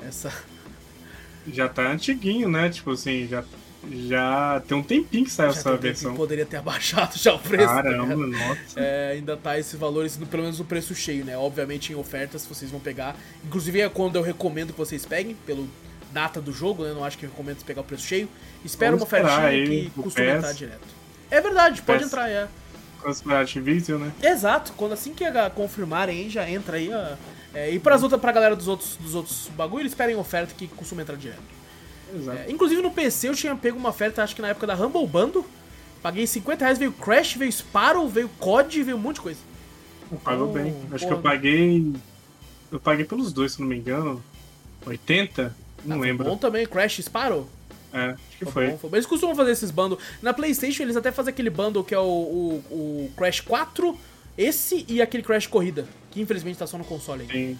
Essa. 0.07 0.31
Já 1.51 1.67
tá 1.67 1.91
antiguinho, 1.91 2.47
né? 2.47 2.69
Tipo 2.69 2.91
assim, 2.91 3.27
já 3.27 3.43
já 3.91 4.61
tem 4.67 4.77
um 4.77 4.83
tempinho 4.83 5.25
que 5.25 5.31
saiu 5.31 5.51
já 5.51 5.59
essa 5.59 5.75
versão. 5.75 6.13
Poderia 6.13 6.45
ter 6.45 6.57
abaixado 6.61 7.17
já 7.17 7.33
o 7.33 7.39
preço. 7.39 7.65
Tá 7.65 7.81
Caramba, 7.81 8.27
né? 8.27 8.37
nossa. 8.37 8.79
É, 8.79 9.13
ainda 9.13 9.35
tá 9.35 9.57
esses 9.57 9.73
valores, 9.73 10.15
pelo 10.17 10.43
menos 10.43 10.59
no 10.59 10.65
preço 10.65 10.93
cheio, 10.93 11.25
né? 11.25 11.35
Obviamente 11.35 11.91
em 11.91 11.95
ofertas 11.95 12.45
vocês 12.45 12.69
vão 12.69 12.79
pegar. 12.79 13.15
Inclusive 13.43 13.81
é 13.81 13.89
quando 13.89 14.17
eu 14.17 14.21
recomendo 14.21 14.71
que 14.71 14.77
vocês 14.77 15.03
peguem, 15.03 15.35
pelo 15.47 15.67
data 16.11 16.39
do 16.39 16.53
jogo, 16.53 16.83
né? 16.83 16.93
Não 16.93 17.03
acho 17.03 17.17
que 17.17 17.25
recomendo 17.25 17.65
pegar 17.65 17.81
o 17.81 17.83
preço 17.83 18.05
cheio. 18.05 18.29
Espera 18.63 18.95
uma 18.95 19.01
ofertinha 19.01 19.65
que 19.65 19.91
costuma 19.99 20.27
entrar 20.27 20.53
direto. 20.53 20.93
É 21.31 21.41
verdade, 21.41 21.81
pode 21.81 22.03
entrar, 22.03 22.29
é. 22.29 22.47
Activision, 23.05 24.01
né? 24.01 24.11
Exato, 24.21 24.73
quando 24.77 24.93
assim 24.93 25.13
que 25.13 25.25
confirmarem 25.55 26.19
aí, 26.19 26.29
já 26.29 26.49
entra 26.49 26.77
aí. 26.77 26.89
É, 27.53 27.69
e 27.69 27.79
pras 27.79 28.01
outras, 28.01 28.19
pra 28.19 28.31
galera 28.31 28.55
dos 28.55 28.67
outros, 28.67 28.95
dos 28.97 29.13
outros 29.13 29.49
bagulho, 29.55 29.81
eles 29.81 29.91
esperem 29.91 30.15
oferta 30.15 30.53
que 30.55 30.67
costuma 30.67 31.01
entrar 31.01 31.15
direto. 31.15 31.41
Exato. 32.15 32.37
É, 32.37 32.51
inclusive 32.51 32.81
no 32.81 32.91
PC 32.91 33.29
eu 33.29 33.35
tinha 33.35 33.55
pego 33.55 33.77
uma 33.77 33.89
oferta, 33.89 34.23
acho 34.23 34.35
que 34.35 34.41
na 34.41 34.49
época 34.49 34.67
da 34.67 34.75
Humble 34.75 35.07
Bundle. 35.07 35.45
Paguei 36.01 36.27
50 36.27 36.65
reais, 36.65 36.77
veio 36.77 36.91
Crash, 36.91 37.35
veio 37.35 37.51
Sparrow, 37.51 38.09
veio 38.09 38.27
COD, 38.37 38.83
veio 38.83 38.97
um 38.97 38.99
monte 38.99 39.15
de 39.15 39.21
coisa. 39.21 39.39
Pagou 40.21 40.49
então, 40.49 40.63
bem. 40.63 40.75
Acho 40.91 41.07
que 41.07 41.13
eu 41.13 41.21
paguei. 41.21 41.93
Eu 42.69 42.79
paguei 42.79 43.05
pelos 43.05 43.31
dois, 43.31 43.53
se 43.53 43.61
não 43.61 43.67
me 43.67 43.77
engano. 43.77 44.21
80? 44.85 45.55
Não 45.85 45.97
ah, 45.97 45.99
lembro. 46.01 46.25
Bom 46.25 46.37
também, 46.37 46.67
Crash 46.67 46.99
Sparrow. 47.01 47.47
É, 47.93 48.09
acho 48.09 48.37
que 48.39 48.45
foi. 48.45 48.75
Foi. 48.77 48.89
Eles 48.93 49.05
costumam 49.05 49.35
fazer 49.35 49.51
esses 49.51 49.69
bundles. 49.69 50.01
Na 50.21 50.33
PlayStation, 50.33 50.81
eles 50.83 50.95
até 50.97 51.11
fazem 51.11 51.31
aquele 51.31 51.51
bundle 51.51 51.83
que 51.83 51.93
é 51.93 51.99
o, 51.99 52.01
o, 52.01 52.63
o, 52.71 53.11
Crash 53.15 53.39
4, 53.41 53.97
esse 54.37 54.83
e 54.89 55.01
aquele 55.01 55.21
Crash 55.21 55.45
Corrida, 55.45 55.87
que 56.09 56.19
infelizmente 56.19 56.57
tá 56.57 56.65
só 56.65 56.77
no 56.77 56.83
console 56.83 57.21
aí. 57.21 57.29
Sim. 57.29 57.59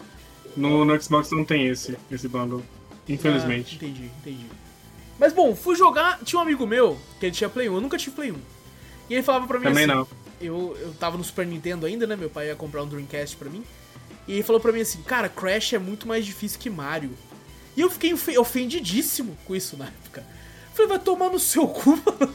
No, 0.57 0.83
no 0.83 1.01
Xbox 1.01 1.31
não 1.31 1.45
tem 1.45 1.67
esse, 1.67 1.97
esse 2.11 2.27
bundle. 2.27 2.63
Infelizmente. 3.07 3.77
Ah, 3.79 3.85
entendi, 3.85 4.11
entendi. 4.21 4.45
Mas 5.19 5.33
bom, 5.33 5.55
fui 5.55 5.75
jogar. 5.75 6.19
Tinha 6.23 6.39
um 6.39 6.41
amigo 6.41 6.65
meu 6.65 6.97
que 7.19 7.27
ele 7.27 7.33
tinha 7.33 7.49
Play 7.49 7.69
1, 7.69 7.75
eu 7.75 7.81
nunca 7.81 7.97
tive 7.97 8.15
Play 8.15 8.31
1. 8.31 8.35
E 9.09 9.13
ele 9.13 9.23
falava 9.23 9.45
pra 9.45 9.59
mim 9.59 9.65
Também 9.65 9.85
assim. 9.85 9.93
não. 9.93 10.07
Eu, 10.41 10.75
eu 10.81 10.93
tava 10.95 11.17
no 11.17 11.23
Super 11.23 11.45
Nintendo 11.45 11.85
ainda, 11.85 12.07
né? 12.07 12.15
Meu 12.15 12.29
pai 12.29 12.47
ia 12.47 12.55
comprar 12.55 12.83
um 12.83 12.87
Dreamcast 12.87 13.35
pra 13.37 13.49
mim. 13.49 13.63
E 14.27 14.33
ele 14.33 14.43
falou 14.43 14.59
pra 14.59 14.71
mim 14.71 14.81
assim: 14.81 15.01
Cara, 15.03 15.29
Crash 15.29 15.73
é 15.73 15.79
muito 15.79 16.07
mais 16.07 16.25
difícil 16.25 16.59
que 16.59 16.69
Mario. 16.69 17.11
E 17.75 17.81
eu 17.81 17.89
fiquei 17.89 18.13
ofendidíssimo 18.37 19.37
com 19.45 19.55
isso 19.55 19.75
na 19.77 19.85
época. 19.85 20.23
Falei, 20.73 20.89
vai 20.89 20.99
tomar 20.99 21.29
no 21.29 21.39
seu 21.39 21.67
cu, 21.67 21.91
mano. 22.05 22.33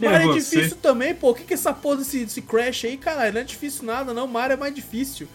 Mario 0.00 0.32
é, 0.32 0.36
é 0.36 0.38
difícil 0.38 0.76
também, 0.76 1.14
pô. 1.14 1.30
O 1.30 1.34
que, 1.34 1.44
que 1.44 1.54
é 1.54 1.56
essa 1.56 1.72
porra 1.72 1.98
desse, 1.98 2.24
desse 2.24 2.42
Crash 2.42 2.84
aí, 2.84 2.96
caralho? 2.96 3.32
Não 3.32 3.40
é 3.40 3.44
difícil 3.44 3.84
nada, 3.84 4.12
não. 4.12 4.26
Mario 4.26 4.54
é 4.54 4.56
mais 4.56 4.74
difícil. 4.74 5.28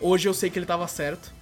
Hoje 0.00 0.28
eu 0.28 0.34
sei 0.34 0.50
que 0.50 0.58
ele 0.58 0.66
tava 0.66 0.86
certo. 0.86 1.32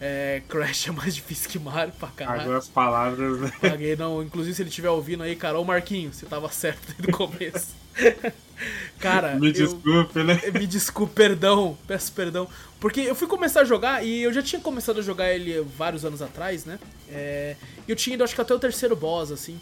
É, 0.00 0.42
Crash 0.48 0.88
é 0.88 0.92
mais 0.92 1.14
difícil 1.16 1.48
que 1.50 1.58
Mario 1.58 1.92
pra 1.98 2.08
caralho. 2.08 2.42
Agora 2.42 2.58
as 2.58 2.68
palavras, 2.68 3.40
né? 3.40 3.52
Paguei, 3.60 3.96
não. 3.96 4.22
Inclusive, 4.22 4.54
se 4.54 4.62
ele 4.62 4.68
estiver 4.68 4.90
ouvindo 4.90 5.22
aí, 5.22 5.36
cara, 5.36 5.58
ô 5.58 5.64
Marquinho, 5.64 6.12
você 6.12 6.26
tava 6.26 6.48
certo 6.50 6.80
desde 6.86 7.10
o 7.10 7.16
começo. 7.16 7.74
cara. 8.98 9.36
Me 9.36 9.52
desculpe, 9.52 10.18
eu, 10.18 10.24
né? 10.24 10.40
Me 10.52 10.66
desculpe, 10.66 11.14
perdão. 11.14 11.76
Peço 11.86 12.12
perdão. 12.12 12.48
Porque 12.80 13.00
eu 13.00 13.14
fui 13.14 13.26
começar 13.26 13.60
a 13.60 13.64
jogar 13.64 14.04
e 14.04 14.22
eu 14.22 14.32
já 14.32 14.42
tinha 14.42 14.60
começado 14.60 14.98
a 15.00 15.02
jogar 15.02 15.32
ele 15.32 15.60
vários 15.76 16.04
anos 16.04 16.20
atrás, 16.20 16.64
né? 16.64 16.78
É, 17.10 17.56
e 17.86 17.90
eu 17.90 17.96
tinha 17.96 18.14
ido, 18.14 18.24
acho 18.24 18.34
que 18.34 18.40
até 18.40 18.54
o 18.54 18.58
terceiro 18.58 18.94
boss, 18.94 19.30
assim. 19.30 19.58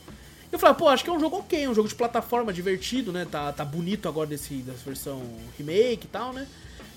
Eu 0.51 0.59
falei, 0.59 0.77
pô, 0.77 0.89
acho 0.89 1.03
que 1.03 1.09
é 1.09 1.13
um 1.13 1.21
jogo 1.21 1.39
ok, 1.39 1.67
um 1.67 1.75
jogo 1.75 1.89
de 1.89 1.95
plataforma 1.95 2.53
divertido, 2.53 3.11
né? 3.13 3.27
Tá, 3.31 3.53
tá 3.53 3.65
bonito 3.65 4.09
agora 4.09 4.27
desse, 4.27 4.55
dessa 4.57 4.85
versão 4.85 5.23
remake 5.57 6.07
e 6.07 6.09
tal, 6.09 6.33
né? 6.33 6.47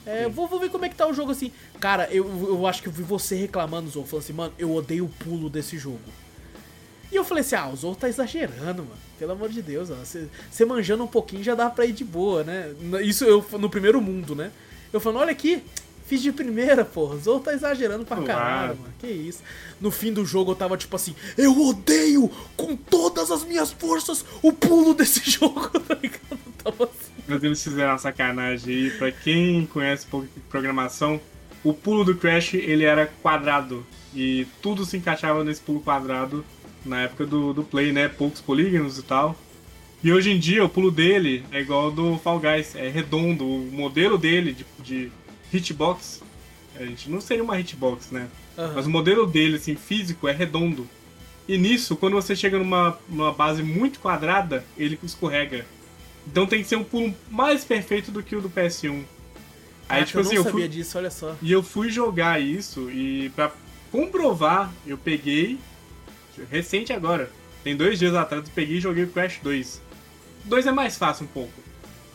É, 0.05 0.29
vou, 0.29 0.47
vou 0.47 0.59
ver 0.59 0.69
como 0.69 0.85
é 0.85 0.89
que 0.89 0.95
tá 0.95 1.07
o 1.07 1.13
jogo 1.13 1.31
assim. 1.31 1.51
Cara, 1.79 2.07
eu, 2.11 2.25
eu 2.47 2.67
acho 2.67 2.81
que 2.81 2.89
eu 2.89 2.93
vi 2.93 3.01
você 3.01 3.35
reclamando, 3.35 3.89
Zou, 3.89 4.05
falando 4.05 4.23
assim, 4.23 4.33
mano, 4.33 4.53
eu 4.59 4.73
odeio 4.73 5.05
o 5.05 5.09
pulo 5.09 5.49
desse 5.49 5.77
jogo. 5.77 6.01
E 7.11 7.15
eu 7.15 7.23
falei 7.23 7.41
assim, 7.41 7.55
ah, 7.55 7.69
o 7.69 7.75
Zou 7.75 7.95
tá 7.95 8.09
exagerando, 8.09 8.83
mano. 8.83 9.05
Pelo 9.17 9.31
amor 9.31 9.49
de 9.49 9.61
Deus, 9.61 9.89
você 9.89 10.65
manjando 10.65 11.03
um 11.03 11.07
pouquinho 11.07 11.43
já 11.43 11.55
dá 11.55 11.69
pra 11.69 11.85
ir 11.85 11.93
de 11.93 12.03
boa, 12.03 12.43
né? 12.43 12.73
Isso 13.03 13.23
eu 13.23 13.45
no 13.53 13.69
primeiro 13.69 14.01
mundo, 14.01 14.35
né? 14.35 14.51
Eu 14.91 14.99
falando, 14.99 15.21
olha 15.21 15.31
aqui, 15.31 15.63
fiz 16.05 16.21
de 16.21 16.31
primeira, 16.31 16.83
porra. 16.83 17.15
O 17.15 17.19
Zou 17.19 17.39
tá 17.39 17.53
exagerando 17.53 18.05
pra 18.05 18.21
caralho, 18.21 18.77
mano. 18.77 18.93
Que 18.99 19.07
isso. 19.07 19.41
No 19.79 19.91
fim 19.91 20.11
do 20.11 20.25
jogo 20.25 20.51
eu 20.51 20.55
tava 20.55 20.77
tipo 20.77 20.95
assim, 20.95 21.15
eu 21.37 21.59
odeio 21.67 22.29
com 22.55 22.75
todas 22.75 23.31
as 23.31 23.43
minhas 23.43 23.71
forças 23.71 24.25
o 24.41 24.51
pulo 24.51 24.93
desse 24.93 25.21
jogo, 25.29 25.69
tá 25.79 25.95
ligado? 25.95 26.21
Eu 26.31 26.53
tava 26.63 26.83
assim. 26.85 27.11
Mas 27.27 27.43
eles 27.43 27.63
fizeram 27.63 27.91
uma 27.91 27.97
sacanagem 27.97 28.73
aí. 28.73 28.91
Pra 28.91 29.11
quem 29.11 29.65
conhece 29.65 30.05
programação, 30.49 31.19
o 31.63 31.73
pulo 31.73 32.03
do 32.03 32.15
Crash 32.15 32.53
ele 32.53 32.83
era 32.83 33.07
quadrado. 33.21 33.85
E 34.13 34.47
tudo 34.61 34.85
se 34.85 34.95
encaixava 34.95 35.43
nesse 35.43 35.59
pulo 35.59 35.81
quadrado 35.81 36.45
na 36.85 37.01
época 37.01 37.25
do, 37.25 37.53
do 37.53 37.63
Play, 37.63 37.91
né? 37.91 38.07
Poucos 38.07 38.41
polígonos 38.41 38.97
e 38.97 39.03
tal. 39.03 39.35
E 40.03 40.11
hoje 40.11 40.31
em 40.31 40.37
dia 40.37 40.63
o 40.63 40.69
pulo 40.69 40.91
dele 40.91 41.43
é 41.51 41.59
igual 41.61 41.85
ao 41.85 41.91
do 41.91 42.17
Fall 42.19 42.39
Guys, 42.39 42.75
é 42.75 42.87
redondo. 42.87 43.45
O 43.45 43.71
modelo 43.71 44.17
dele 44.17 44.53
de, 44.53 44.65
de 44.79 45.11
hitbox, 45.51 46.21
a 46.75 46.85
gente 46.85 47.09
não 47.09 47.19
seria 47.19 47.43
uma 47.43 47.59
hitbox, 47.59 48.11
né? 48.11 48.27
Uhum. 48.57 48.73
Mas 48.75 48.85
o 48.85 48.89
modelo 48.89 49.25
dele, 49.25 49.57
assim, 49.57 49.75
físico, 49.75 50.27
é 50.27 50.31
redondo. 50.31 50.87
E 51.47 51.57
nisso, 51.57 51.95
quando 51.95 52.13
você 52.13 52.35
chega 52.35 52.57
numa, 52.57 52.97
numa 53.09 53.31
base 53.31 53.61
muito 53.63 53.99
quadrada, 53.99 54.63
ele 54.77 54.99
escorrega. 55.03 55.65
Então 56.27 56.47
tem 56.47 56.61
que 56.61 56.67
ser 56.67 56.75
um 56.75 56.83
pulo 56.83 57.13
mais 57.29 57.63
perfeito 57.63 58.11
do 58.11 58.23
que 58.23 58.35
o 58.35 58.41
do 58.41 58.49
PS1. 58.49 59.03
Aí, 59.87 60.03
tipo 60.03 60.17
eu 60.17 60.21
assim, 60.21 60.35
não 60.35 60.37
eu 60.37 60.43
sabia 60.43 60.65
fui... 60.65 60.67
disso, 60.67 60.97
olha 60.97 61.11
só. 61.11 61.35
E 61.41 61.51
eu 61.51 61.61
fui 61.61 61.89
jogar 61.89 62.41
isso 62.41 62.89
e 62.89 63.29
pra 63.35 63.51
comprovar, 63.91 64.73
eu 64.85 64.97
peguei 64.97 65.59
recente 66.49 66.93
agora. 66.93 67.29
Tem 67.63 67.75
dois 67.75 67.97
dias 67.97 68.13
atrás 68.13 68.43
eu 68.45 68.51
peguei 68.53 68.77
e 68.77 68.81
joguei 68.81 69.03
o 69.03 69.07
Crash 69.07 69.39
2. 69.41 69.81
O 70.45 70.49
2 70.49 70.67
é 70.67 70.71
mais 70.71 70.97
fácil 70.97 71.25
um 71.25 71.27
pouco 71.27 71.53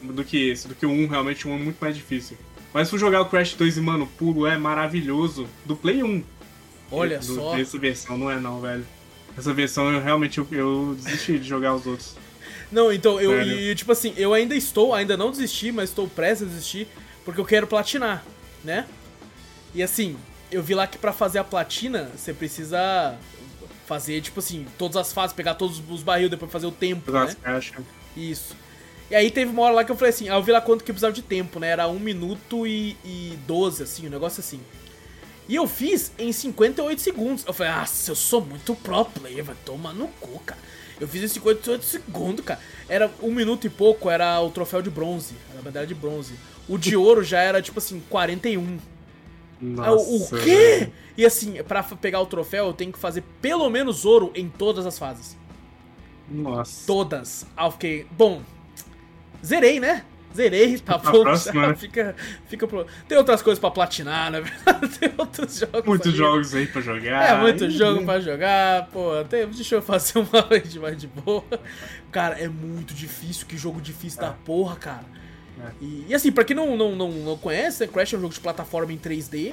do 0.02 0.24
que 0.24 0.48
esse, 0.48 0.68
do 0.68 0.74
que 0.74 0.86
o 0.86 0.90
1, 0.90 1.08
realmente 1.08 1.46
o 1.46 1.50
1 1.50 1.54
é 1.54 1.58
muito 1.58 1.78
mais 1.80 1.96
difícil. 1.96 2.36
Mas 2.72 2.88
fui 2.88 2.98
jogar 2.98 3.20
o 3.20 3.26
Crash 3.26 3.54
2 3.54 3.76
e, 3.76 3.80
mano, 3.80 4.04
o 4.04 4.06
pulo 4.06 4.46
é 4.46 4.56
maravilhoso. 4.56 5.48
Do 5.64 5.74
Play 5.74 6.02
1. 6.02 6.22
Olha 6.92 7.18
do, 7.18 7.24
só. 7.24 7.58
Essa 7.58 7.78
versão 7.78 8.16
não 8.16 8.30
é 8.30 8.38
não, 8.38 8.60
velho. 8.60 8.86
Essa 9.36 9.52
versão 9.52 9.92
eu 9.92 10.00
realmente 10.00 10.38
eu, 10.38 10.46
eu 10.50 10.96
desisti 11.00 11.38
de 11.38 11.48
jogar 11.48 11.74
os 11.74 11.86
outros. 11.86 12.16
Não, 12.70 12.92
então, 12.92 13.20
eu, 13.20 13.42
e, 13.42 13.74
tipo 13.74 13.90
assim, 13.90 14.14
eu 14.16 14.32
ainda 14.32 14.54
estou, 14.54 14.94
ainda 14.94 15.16
não 15.16 15.30
desisti, 15.30 15.72
mas 15.72 15.90
estou 15.90 16.06
prestes 16.06 16.46
a 16.46 16.50
desistir, 16.50 16.86
porque 17.24 17.40
eu 17.40 17.44
quero 17.44 17.66
platinar, 17.66 18.24
né? 18.62 18.86
E 19.74 19.82
assim, 19.82 20.16
eu 20.52 20.62
vi 20.62 20.74
lá 20.74 20.86
que 20.86 20.96
para 20.96 21.12
fazer 21.12 21.40
a 21.40 21.44
platina, 21.44 22.10
você 22.16 22.32
precisa 22.32 23.16
fazer, 23.91 24.20
tipo 24.20 24.38
assim, 24.38 24.64
todas 24.78 24.97
as 24.97 25.12
fases, 25.12 25.34
pegar 25.34 25.55
todos 25.55 25.82
os 25.91 26.03
barril, 26.05 26.28
depois 26.28 26.53
fazer 26.53 26.68
o 26.68 26.70
tempo, 26.70 27.11
né? 27.11 27.34
Caixas. 27.43 27.84
Isso. 28.16 28.57
E 29.11 29.16
aí 29.16 29.32
teve 29.32 29.51
uma 29.51 29.62
hora 29.62 29.74
lá 29.74 29.84
que 29.84 29.91
eu 29.91 29.97
falei 29.97 30.11
assim, 30.11 30.28
ah, 30.28 30.36
eu 30.36 30.43
vi 30.45 30.53
lá 30.53 30.61
quanto 30.61 30.84
que 30.84 30.93
eu 30.93 30.95
precisava 30.95 31.12
de 31.12 31.22
tempo, 31.22 31.59
né? 31.59 31.70
Era 31.70 31.88
1 31.88 31.99
minuto 31.99 32.64
e, 32.68 32.97
e 33.05 33.36
12, 33.49 33.82
assim, 33.82 34.07
um 34.07 34.11
negócio 34.11 34.38
assim. 34.38 34.61
E 35.49 35.57
eu 35.57 35.66
fiz 35.66 36.12
em 36.16 36.30
58 36.30 37.03
segundos. 37.03 37.45
Eu 37.45 37.53
falei, 37.53 37.72
ah, 37.72 37.84
eu 38.07 38.14
sou 38.14 38.41
muito 38.41 38.76
pro 38.76 39.05
player, 39.07 39.43
vai 39.43 39.57
tomar 39.64 39.93
no 39.93 40.07
cu, 40.07 40.38
cara. 40.47 40.61
Eu 41.01 41.09
fiz 41.09 41.24
em 41.24 41.28
58 41.28 41.84
segundos, 41.84 42.45
cara. 42.45 42.61
Era 42.88 43.11
um 43.20 43.32
minuto 43.32 43.66
e 43.66 43.70
pouco, 43.70 44.09
era 44.09 44.41
o 44.41 44.51
troféu 44.51 44.80
de 44.80 44.91
bronze. 44.91 45.34
Era 45.51 45.59
a 45.59 45.62
medalha 45.62 45.86
de 45.88 45.95
bronze. 45.97 46.34
O 46.68 46.78
de 46.78 46.97
ouro 46.97 47.24
já 47.24 47.41
era, 47.41 47.61
tipo 47.61 47.80
assim, 47.80 48.01
41. 48.09 48.78
Nossa, 49.61 50.36
o 50.36 50.40
quê? 50.40 50.90
E 51.16 51.26
assim, 51.26 51.62
para 51.62 51.82
pegar 51.82 52.20
o 52.20 52.26
troféu, 52.26 52.66
eu 52.66 52.72
tenho 52.72 52.92
que 52.92 52.98
fazer 52.98 53.22
pelo 53.42 53.68
menos 53.68 54.04
ouro 54.04 54.32
em 54.34 54.48
todas 54.48 54.86
as 54.86 54.98
fases. 54.98 55.36
Nossa. 56.28 56.86
Todas. 56.86 57.46
Ah, 57.56 57.66
eu 57.66 57.70
fiquei. 57.72 58.06
Bom. 58.11 58.40
Zerei, 59.44 59.80
né? 59.80 60.04
Zerei, 60.34 60.78
tá 60.78 60.96
bom. 60.96 61.22
Próxima, 61.22 61.68
né? 61.68 61.74
fica, 61.74 62.14
fica 62.46 62.66
pro... 62.66 62.86
Tem 63.08 63.18
outras 63.18 63.42
coisas 63.42 63.58
pra 63.58 63.70
platinar, 63.70 64.30
né? 64.30 64.42
Tem 65.00 65.12
outros 65.18 65.58
jogos. 65.58 65.84
Muitos 65.84 66.12
jogos 66.14 66.54
aí 66.54 66.66
pra 66.66 66.80
jogar. 66.80 67.30
É, 67.30 67.40
muito 67.40 67.68
jogo 67.70 68.04
pra 68.04 68.20
jogar. 68.20 68.86
Pô, 68.90 69.24
tem... 69.28 69.46
deixa 69.48 69.74
eu 69.74 69.82
fazer 69.82 70.20
uma 70.20 70.42
vez 70.42 70.74
mais 70.76 70.96
de 70.96 71.08
boa. 71.08 71.44
Cara, 72.12 72.38
é 72.38 72.48
muito 72.48 72.94
difícil. 72.94 73.46
Que 73.46 73.56
jogo 73.56 73.80
difícil 73.80 74.22
é. 74.22 74.26
da 74.26 74.32
porra, 74.32 74.76
cara. 74.76 75.19
É. 75.64 75.70
E, 75.80 76.06
e, 76.08 76.14
assim, 76.14 76.32
pra 76.32 76.44
quem 76.44 76.56
não, 76.56 76.76
não, 76.76 76.94
não, 76.94 77.11
não 77.11 77.36
conhece, 77.36 77.80
né, 77.80 77.90
Crash 77.92 78.14
é 78.14 78.16
um 78.16 78.20
jogo 78.20 78.34
de 78.34 78.40
plataforma 78.40 78.92
em 78.92 78.98
3D. 78.98 79.52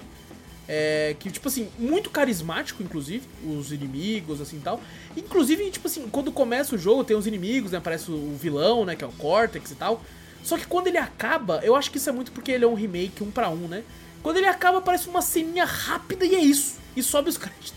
É, 0.69 1.15
que, 1.17 1.31
tipo 1.31 1.47
assim, 1.47 1.69
muito 1.79 2.09
carismático, 2.09 2.83
inclusive, 2.83 3.25
os 3.45 3.71
inimigos, 3.71 4.41
assim, 4.41 4.59
tal. 4.59 4.81
Inclusive, 5.15 5.69
tipo 5.71 5.87
assim, 5.87 6.07
quando 6.11 6.29
começa 6.29 6.75
o 6.75 6.77
jogo, 6.77 7.05
tem 7.05 7.15
os 7.15 7.25
inimigos, 7.25 7.71
né, 7.71 7.77
aparece 7.77 8.11
o 8.11 8.35
vilão, 8.39 8.83
né, 8.83 8.95
que 8.95 9.03
é 9.03 9.07
o 9.07 9.11
Cortex 9.13 9.71
e 9.71 9.75
tal. 9.75 10.03
Só 10.43 10.57
que 10.57 10.65
quando 10.65 10.87
ele 10.87 10.97
acaba, 10.97 11.61
eu 11.63 11.75
acho 11.75 11.89
que 11.91 11.97
isso 11.97 12.09
é 12.09 12.11
muito 12.13 12.31
porque 12.31 12.51
ele 12.51 12.65
é 12.65 12.67
um 12.67 12.73
remake, 12.73 13.23
um 13.23 13.31
para 13.31 13.49
um, 13.49 13.67
né? 13.67 13.83
Quando 14.23 14.37
ele 14.37 14.47
acaba, 14.47 14.81
parece 14.81 15.07
uma 15.09 15.21
ceninha 15.21 15.65
rápida 15.65 16.25
e 16.25 16.35
é 16.35 16.39
isso. 16.39 16.77
E 16.95 17.03
sobe 17.03 17.29
os 17.29 17.35
créditos. 17.37 17.73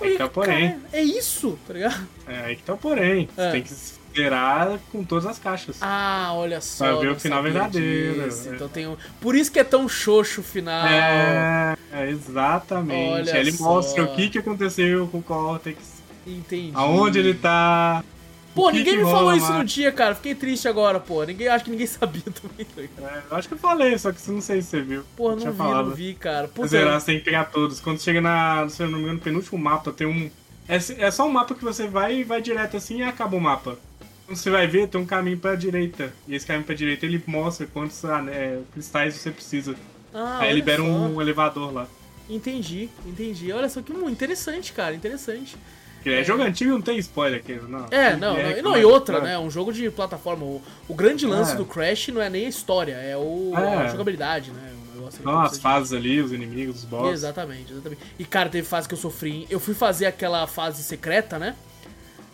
Aí 0.00 0.12
que 0.12 0.18
tá 0.18 0.26
o 0.26 0.30
porém. 0.30 0.70
Cara, 0.70 0.80
é 0.92 1.02
isso, 1.02 1.58
tá 1.66 1.74
ligado? 1.74 2.08
É, 2.26 2.40
aí 2.46 2.56
que 2.56 2.62
tá 2.62 2.74
o 2.74 2.78
porém. 2.78 3.28
É. 3.36 3.44
Você 3.44 3.52
tem 3.52 3.62
que 3.62 3.99
zerar 4.14 4.78
com 4.90 5.04
todas 5.04 5.26
as 5.26 5.38
caixas. 5.38 5.76
Ah, 5.80 6.30
olha 6.34 6.60
só. 6.60 6.84
Pra 6.84 7.00
ver 7.00 7.12
o 7.12 7.20
final 7.20 7.42
verdadeiro. 7.42 8.22
É. 8.22 8.54
Então 8.54 8.68
tem 8.68 8.86
um... 8.86 8.96
Por 9.20 9.34
isso 9.34 9.50
que 9.50 9.58
é 9.58 9.64
tão 9.64 9.88
xoxo 9.88 10.40
o 10.40 10.44
final. 10.44 10.86
É, 10.86 11.76
é 11.92 12.10
exatamente. 12.10 13.12
Olha 13.12 13.38
ele 13.38 13.52
só. 13.52 13.64
mostra 13.64 14.04
o 14.04 14.14
que, 14.14 14.28
que 14.28 14.38
aconteceu 14.38 15.06
com 15.08 15.18
o 15.18 15.22
Cortex. 15.22 16.00
Entendi. 16.26 16.72
Aonde 16.74 17.18
ele 17.18 17.34
tá. 17.34 18.04
Pô, 18.54 18.70
ninguém 18.70 18.98
me 18.98 19.04
falou 19.04 19.32
isso 19.32 19.52
no 19.52 19.64
dia, 19.64 19.92
cara. 19.92 20.14
Fiquei 20.14 20.34
triste 20.34 20.66
agora, 20.66 20.98
pô. 20.98 21.22
Ninguém, 21.22 21.48
acho 21.48 21.64
que 21.64 21.70
ninguém 21.70 21.86
sabia 21.88 22.22
também. 22.22 22.66
Tá 22.88 23.02
é, 23.02 23.22
eu 23.30 23.36
acho 23.36 23.48
que 23.48 23.54
eu 23.54 23.58
falei, 23.58 23.96
só 23.98 24.12
que 24.12 24.30
não 24.30 24.40
sei 24.40 24.60
se 24.60 24.68
você 24.68 24.82
viu. 24.82 25.04
Pô, 25.16 25.30
não 25.30 25.50
vi, 25.50 25.56
falado. 25.56 25.88
não 25.88 25.94
vi, 25.94 26.14
cara. 26.14 26.48
Puta. 26.48 26.68
Zerar 26.68 27.00
sem 27.00 27.20
pegar 27.20 27.44
todos. 27.46 27.80
Quando 27.80 28.00
chega 28.00 28.20
na, 28.20 28.68
se 28.68 28.82
eu 28.82 28.88
não 28.88 28.98
me 28.98 29.04
engano, 29.04 29.18
no 29.18 29.24
penúltimo 29.24 29.58
mapa, 29.58 29.92
tem 29.92 30.06
um. 30.06 30.30
É, 30.68 30.76
é 30.76 31.10
só 31.10 31.26
um 31.26 31.32
mapa 31.32 31.54
que 31.54 31.64
você 31.64 31.86
vai 31.86 32.18
e 32.18 32.24
vai 32.24 32.40
direto 32.42 32.76
assim 32.76 32.98
e 32.98 33.02
acaba 33.02 33.36
o 33.36 33.40
mapa. 33.40 33.78
Você 34.30 34.48
vai 34.48 34.66
ver, 34.66 34.86
tem 34.88 35.00
um 35.00 35.04
caminho 35.04 35.38
pra 35.38 35.56
direita. 35.56 36.12
E 36.28 36.34
esse 36.36 36.46
caminho 36.46 36.64
pra 36.64 36.74
direita 36.74 37.04
ele 37.04 37.22
mostra 37.26 37.66
quantos 37.66 38.04
ah, 38.04 38.22
né, 38.22 38.62
cristais 38.72 39.14
você 39.14 39.30
precisa. 39.30 39.74
Ah, 40.14 40.38
Aí 40.40 40.54
libera 40.54 40.82
um 40.82 41.20
elevador 41.20 41.72
lá. 41.72 41.88
Entendi, 42.28 42.88
entendi. 43.04 43.52
Olha 43.52 43.68
só 43.68 43.82
que 43.82 43.92
interessante, 43.92 44.72
cara, 44.72 44.94
interessante. 44.94 45.56
É, 46.06 46.20
é 46.20 46.24
jogo 46.24 46.42
antigo 46.42 46.70
não 46.70 46.80
tem 46.80 46.96
spoiler 46.98 47.40
aqui, 47.40 47.54
não. 47.68 47.86
É, 47.90 48.16
não, 48.16 48.36
é, 48.36 48.62
não, 48.62 48.70
não 48.70 48.78
e 48.78 48.84
outra, 48.84 49.20
né? 49.20 49.38
Um 49.38 49.50
jogo 49.50 49.72
de 49.72 49.90
plataforma. 49.90 50.44
O, 50.44 50.62
o 50.88 50.94
grande 50.94 51.26
lance 51.26 51.52
é. 51.52 51.56
do 51.56 51.64
Crash 51.64 52.08
não 52.08 52.22
é 52.22 52.30
nem 52.30 52.46
a 52.46 52.48
história, 52.48 52.94
é 52.94 53.16
o, 53.16 53.52
é. 53.54 53.76
a 53.78 53.88
jogabilidade, 53.88 54.52
né? 54.52 54.76
Não, 55.24 55.40
as 55.40 55.58
fases 55.58 55.92
ali, 55.92 56.20
os 56.20 56.32
inimigos, 56.32 56.76
os 56.76 56.84
bosses. 56.84 57.14
Exatamente, 57.14 57.72
exatamente. 57.72 58.00
E 58.18 58.24
cara, 58.24 58.48
teve 58.48 58.66
fase 58.66 58.86
que 58.86 58.94
eu 58.94 58.98
sofri. 58.98 59.46
Eu 59.50 59.58
fui 59.58 59.74
fazer 59.74 60.06
aquela 60.06 60.46
fase 60.46 60.82
secreta, 60.84 61.38
né? 61.38 61.56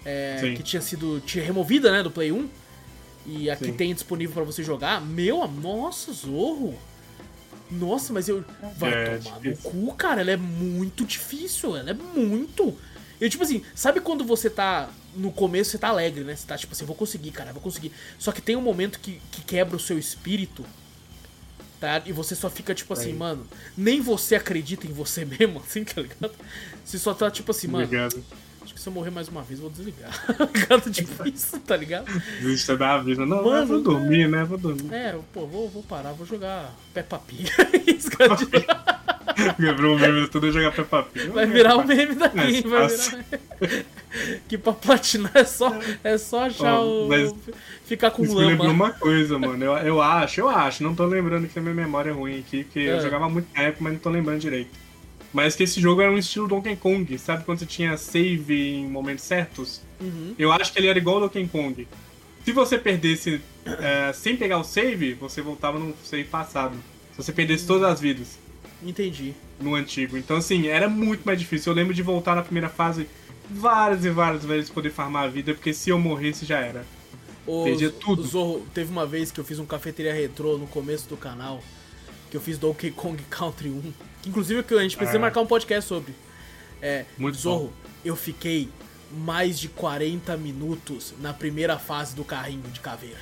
É, 0.09 0.55
que 0.57 0.63
tinha 0.63 0.81
sido 0.81 1.21
tinha 1.27 1.45
removida, 1.45 1.91
né, 1.91 2.01
do 2.01 2.11
Play 2.13 2.31
1. 2.31 2.49
E 3.27 3.51
aqui 3.51 3.67
Sim. 3.67 3.73
tem 3.73 3.93
disponível 3.93 4.35
para 4.35 4.45
você 4.45 4.63
jogar. 4.63 5.01
Meu, 5.01 5.47
nossa, 5.49 6.13
Zorro. 6.13 6.79
Nossa, 7.69 8.13
mas 8.13 8.29
eu. 8.29 8.45
Vai 8.77 8.93
é, 8.93 9.19
tomar 9.19 9.41
difícil. 9.41 9.73
no 9.73 9.87
cu, 9.89 9.95
cara. 9.97 10.21
Ela 10.21 10.31
é 10.31 10.37
muito 10.37 11.05
difícil. 11.05 11.77
Ela 11.77 11.91
é 11.91 11.95
muito. 11.95 12.77
Eu, 13.21 13.29
tipo 13.29 13.43
assim, 13.43 13.63
sabe 13.75 14.01
quando 14.01 14.25
você 14.25 14.49
tá. 14.49 14.89
No 15.17 15.33
começo 15.33 15.71
você 15.71 15.79
tá 15.79 15.89
alegre, 15.89 16.23
né? 16.23 16.37
Você 16.37 16.47
tá 16.47 16.57
tipo 16.57 16.73
assim, 16.73 16.85
vou 16.85 16.95
conseguir, 16.95 17.33
cara, 17.33 17.53
vou 17.53 17.63
conseguir. 17.63 17.91
Só 18.19 18.31
que 18.31 18.41
tem 18.41 18.55
um 18.55 18.61
momento 18.61 19.01
que, 19.01 19.21
que 19.33 19.43
quebra 19.43 19.75
o 19.75 19.81
seu 19.81 19.99
espírito. 19.99 20.65
Tá? 21.81 22.03
E 22.07 22.13
você 22.13 22.35
só 22.35 22.49
fica 22.49 22.75
tipo 22.75 22.93
assim, 22.93 23.13
mano. 23.13 23.47
Nem 23.77 24.01
você 24.01 24.37
acredita 24.37 24.87
em 24.87 24.93
você 24.93 25.25
mesmo, 25.27 25.59
assim, 25.59 25.83
tá 25.83 26.01
ligado? 26.01 26.33
Você 26.85 26.99
só 26.99 27.13
tá 27.13 27.31
tipo 27.31 27.51
assim, 27.51 27.67
mano. 27.67 27.85
Obrigado. 27.85 28.23
Acho 28.67 28.75
que 28.75 28.81
se 28.81 28.89
eu 28.89 28.93
morrer 28.93 29.11
mais 29.11 29.29
uma 29.29 29.43
vez, 29.43 29.61
eu 29.61 29.69
vou 29.69 29.71
desligar. 29.71 30.11
Cara, 30.67 30.81
tipo 30.81 31.29
isso, 31.29 31.57
tá 31.61 31.77
ligado? 31.77 32.13
Desista 32.41 32.77
da 32.77 32.99
vida. 32.99 33.25
Não, 33.25 33.45
mano, 33.45 33.65
vou 33.65 33.81
dormir, 33.81 34.29
né? 34.29 34.43
Vou 34.43 34.59
dormir. 34.59 34.93
É, 34.93 35.17
pô, 35.33 35.47
vou, 35.47 35.69
vou 35.69 35.85
parar, 35.85 36.11
vou 36.15 36.27
jogar 36.27 36.75
Peppa 36.93 37.17
Pig. 37.17 37.49
isso, 37.87 38.11
tipo... 38.11 39.57
Quebrou 39.57 39.95
o 39.95 39.99
meme 40.01 40.27
tudo 40.27 40.49
e 40.49 40.53
jogar 40.53 40.73
Peppa 40.73 41.05
Pig. 41.05 41.29
Vai 41.29 41.47
virar 41.47 41.77
o 41.77 41.83
um 41.83 41.87
meme 41.87 42.17
daqui, 42.17 42.59
é 42.59 42.63
vai 42.63 42.89
virar. 42.89 43.25
que 44.49 44.59
pra 44.59 44.73
platinar 44.73 45.31
é 45.37 45.45
só, 45.45 45.73
é 46.03 46.19
só 46.19 46.47
achar 46.47 46.81
oh, 46.81 47.09
o. 47.09 47.39
Ficar 47.85 48.11
com 48.11 48.25
lama. 48.25 48.49
lembrou 48.49 48.71
uma 48.73 48.91
coisa, 48.91 49.39
mano. 49.39 49.65
Eu, 49.65 49.75
eu 49.75 50.03
acho, 50.03 50.41
eu 50.41 50.49
acho. 50.49 50.83
Não 50.83 50.93
tô 50.93 51.07
lembrando 51.07 51.47
que 51.47 51.57
a 51.57 51.63
minha 51.63 51.73
memória 51.73 52.11
é 52.11 52.13
ruim 52.13 52.41
aqui, 52.41 52.65
porque 52.65 52.81
é. 52.81 52.97
eu 52.97 53.01
jogava 53.01 53.29
muito 53.29 53.47
tempo, 53.53 53.77
mas 53.79 53.93
não 53.93 54.01
tô 54.01 54.11
lembrando 54.11 54.41
direito. 54.41 54.86
Mas 55.37 55.55
que 55.55 55.65
esse 55.65 55.79
jogo 55.83 56.01
era 56.01 56.11
um 56.11 56.17
estilo 56.17 56.49
Donkey 56.49 56.77
Kong, 56.77 57.19
sabe 57.19 57.45
quando 57.45 57.59
você 57.59 57.67
tinha 57.67 57.95
save 57.99 58.55
em 58.55 58.89
momentos 58.89 59.23
certos? 59.23 59.83
Uhum. 60.01 60.35
Eu 60.39 60.51
acho 60.51 60.73
que 60.73 60.79
ele 60.79 60.87
era 60.87 60.99
igual 60.99 61.17
ao 61.17 61.29
Donkey 61.29 61.47
Kong. 61.47 61.87
Se 62.43 62.53
você 62.53 62.79
perdesse 62.79 63.43
é, 63.67 64.15
sem 64.15 64.35
pegar 64.35 64.57
o 64.57 64.65
save, 64.65 65.13
você 65.13 65.43
voltava 65.43 65.79
no 65.79 65.95
save 66.03 66.25
passado. 66.25 66.75
Se 67.13 67.23
você 67.23 67.35
perdesse 67.35 67.67
todas 67.67 67.87
as 67.87 68.01
vidas. 68.01 68.39
Entendi. 68.83 69.35
No 69.61 69.75
antigo. 69.75 70.17
Então, 70.17 70.39
assim, 70.39 70.69
era 70.69 70.89
muito 70.89 71.27
mais 71.27 71.39
difícil. 71.39 71.71
Eu 71.71 71.77
lembro 71.77 71.93
de 71.93 72.03
voltar 72.03 72.35
na 72.35 72.41
primeira 72.41 72.71
fase 72.71 73.07
várias 73.51 74.07
e 74.07 74.09
várias 74.09 74.43
vezes 74.43 74.71
poder 74.71 74.89
farmar 74.89 75.25
a 75.25 75.29
vida, 75.29 75.53
porque 75.53 75.75
se 75.75 75.91
eu 75.91 75.99
morresse 75.99 76.47
já 76.47 76.61
era. 76.61 76.83
O, 77.47 77.65
Perdia 77.65 77.91
tudo. 77.91 78.23
Zorro, 78.23 78.67
teve 78.73 78.91
uma 78.91 79.05
vez 79.05 79.31
que 79.31 79.39
eu 79.39 79.45
fiz 79.45 79.59
um 79.59 79.67
cafeteria 79.67 80.15
retrô 80.15 80.57
no 80.57 80.67
começo 80.67 81.07
do 81.11 81.17
canal, 81.19 81.63
que 82.31 82.39
eu 82.39 82.41
fiz 82.41 82.57
Donkey 82.57 82.91
Kong 82.91 83.23
Country 83.29 83.69
1. 83.69 83.93
Que 84.27 84.31
inclusive 84.31 84.65
a 84.69 84.83
gente 84.83 84.97
precisa 84.97 85.19
ah. 85.19 85.21
marcar 85.21 85.41
um 85.41 85.47
podcast 85.47 85.89
sobre. 85.89 86.13
É, 86.83 87.05
Muito 87.17 87.39
Zorro, 87.39 87.67
bom. 87.67 87.73
eu 88.05 88.17
fiquei 88.17 88.69
mais 89.13 89.57
de 89.57 89.69
40 89.69 90.37
minutos 90.37 91.15
na 91.21 91.33
primeira 91.33 91.79
fase 91.79 92.17
do 92.17 92.25
carrinho 92.25 92.69
de 92.73 92.81
caveira. 92.81 93.21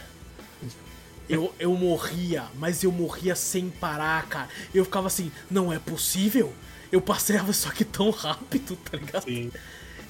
Eu, 1.29 1.55
eu 1.59 1.75
morria, 1.75 2.45
mas 2.55 2.83
eu 2.83 2.91
morria 2.91 3.37
sem 3.37 3.69
parar, 3.69 4.27
cara. 4.29 4.49
Eu 4.75 4.83
ficava 4.87 5.09
assim, 5.09 5.31
não 5.51 5.71
é 5.71 5.79
possível? 5.79 6.51
Eu 6.91 7.03
passeava 7.03 7.51
isso 7.51 7.69
aqui 7.69 7.85
tão 7.85 8.09
rápido, 8.09 8.75
tá 8.77 8.97
ligado? 8.97 9.25
Sim. 9.25 9.53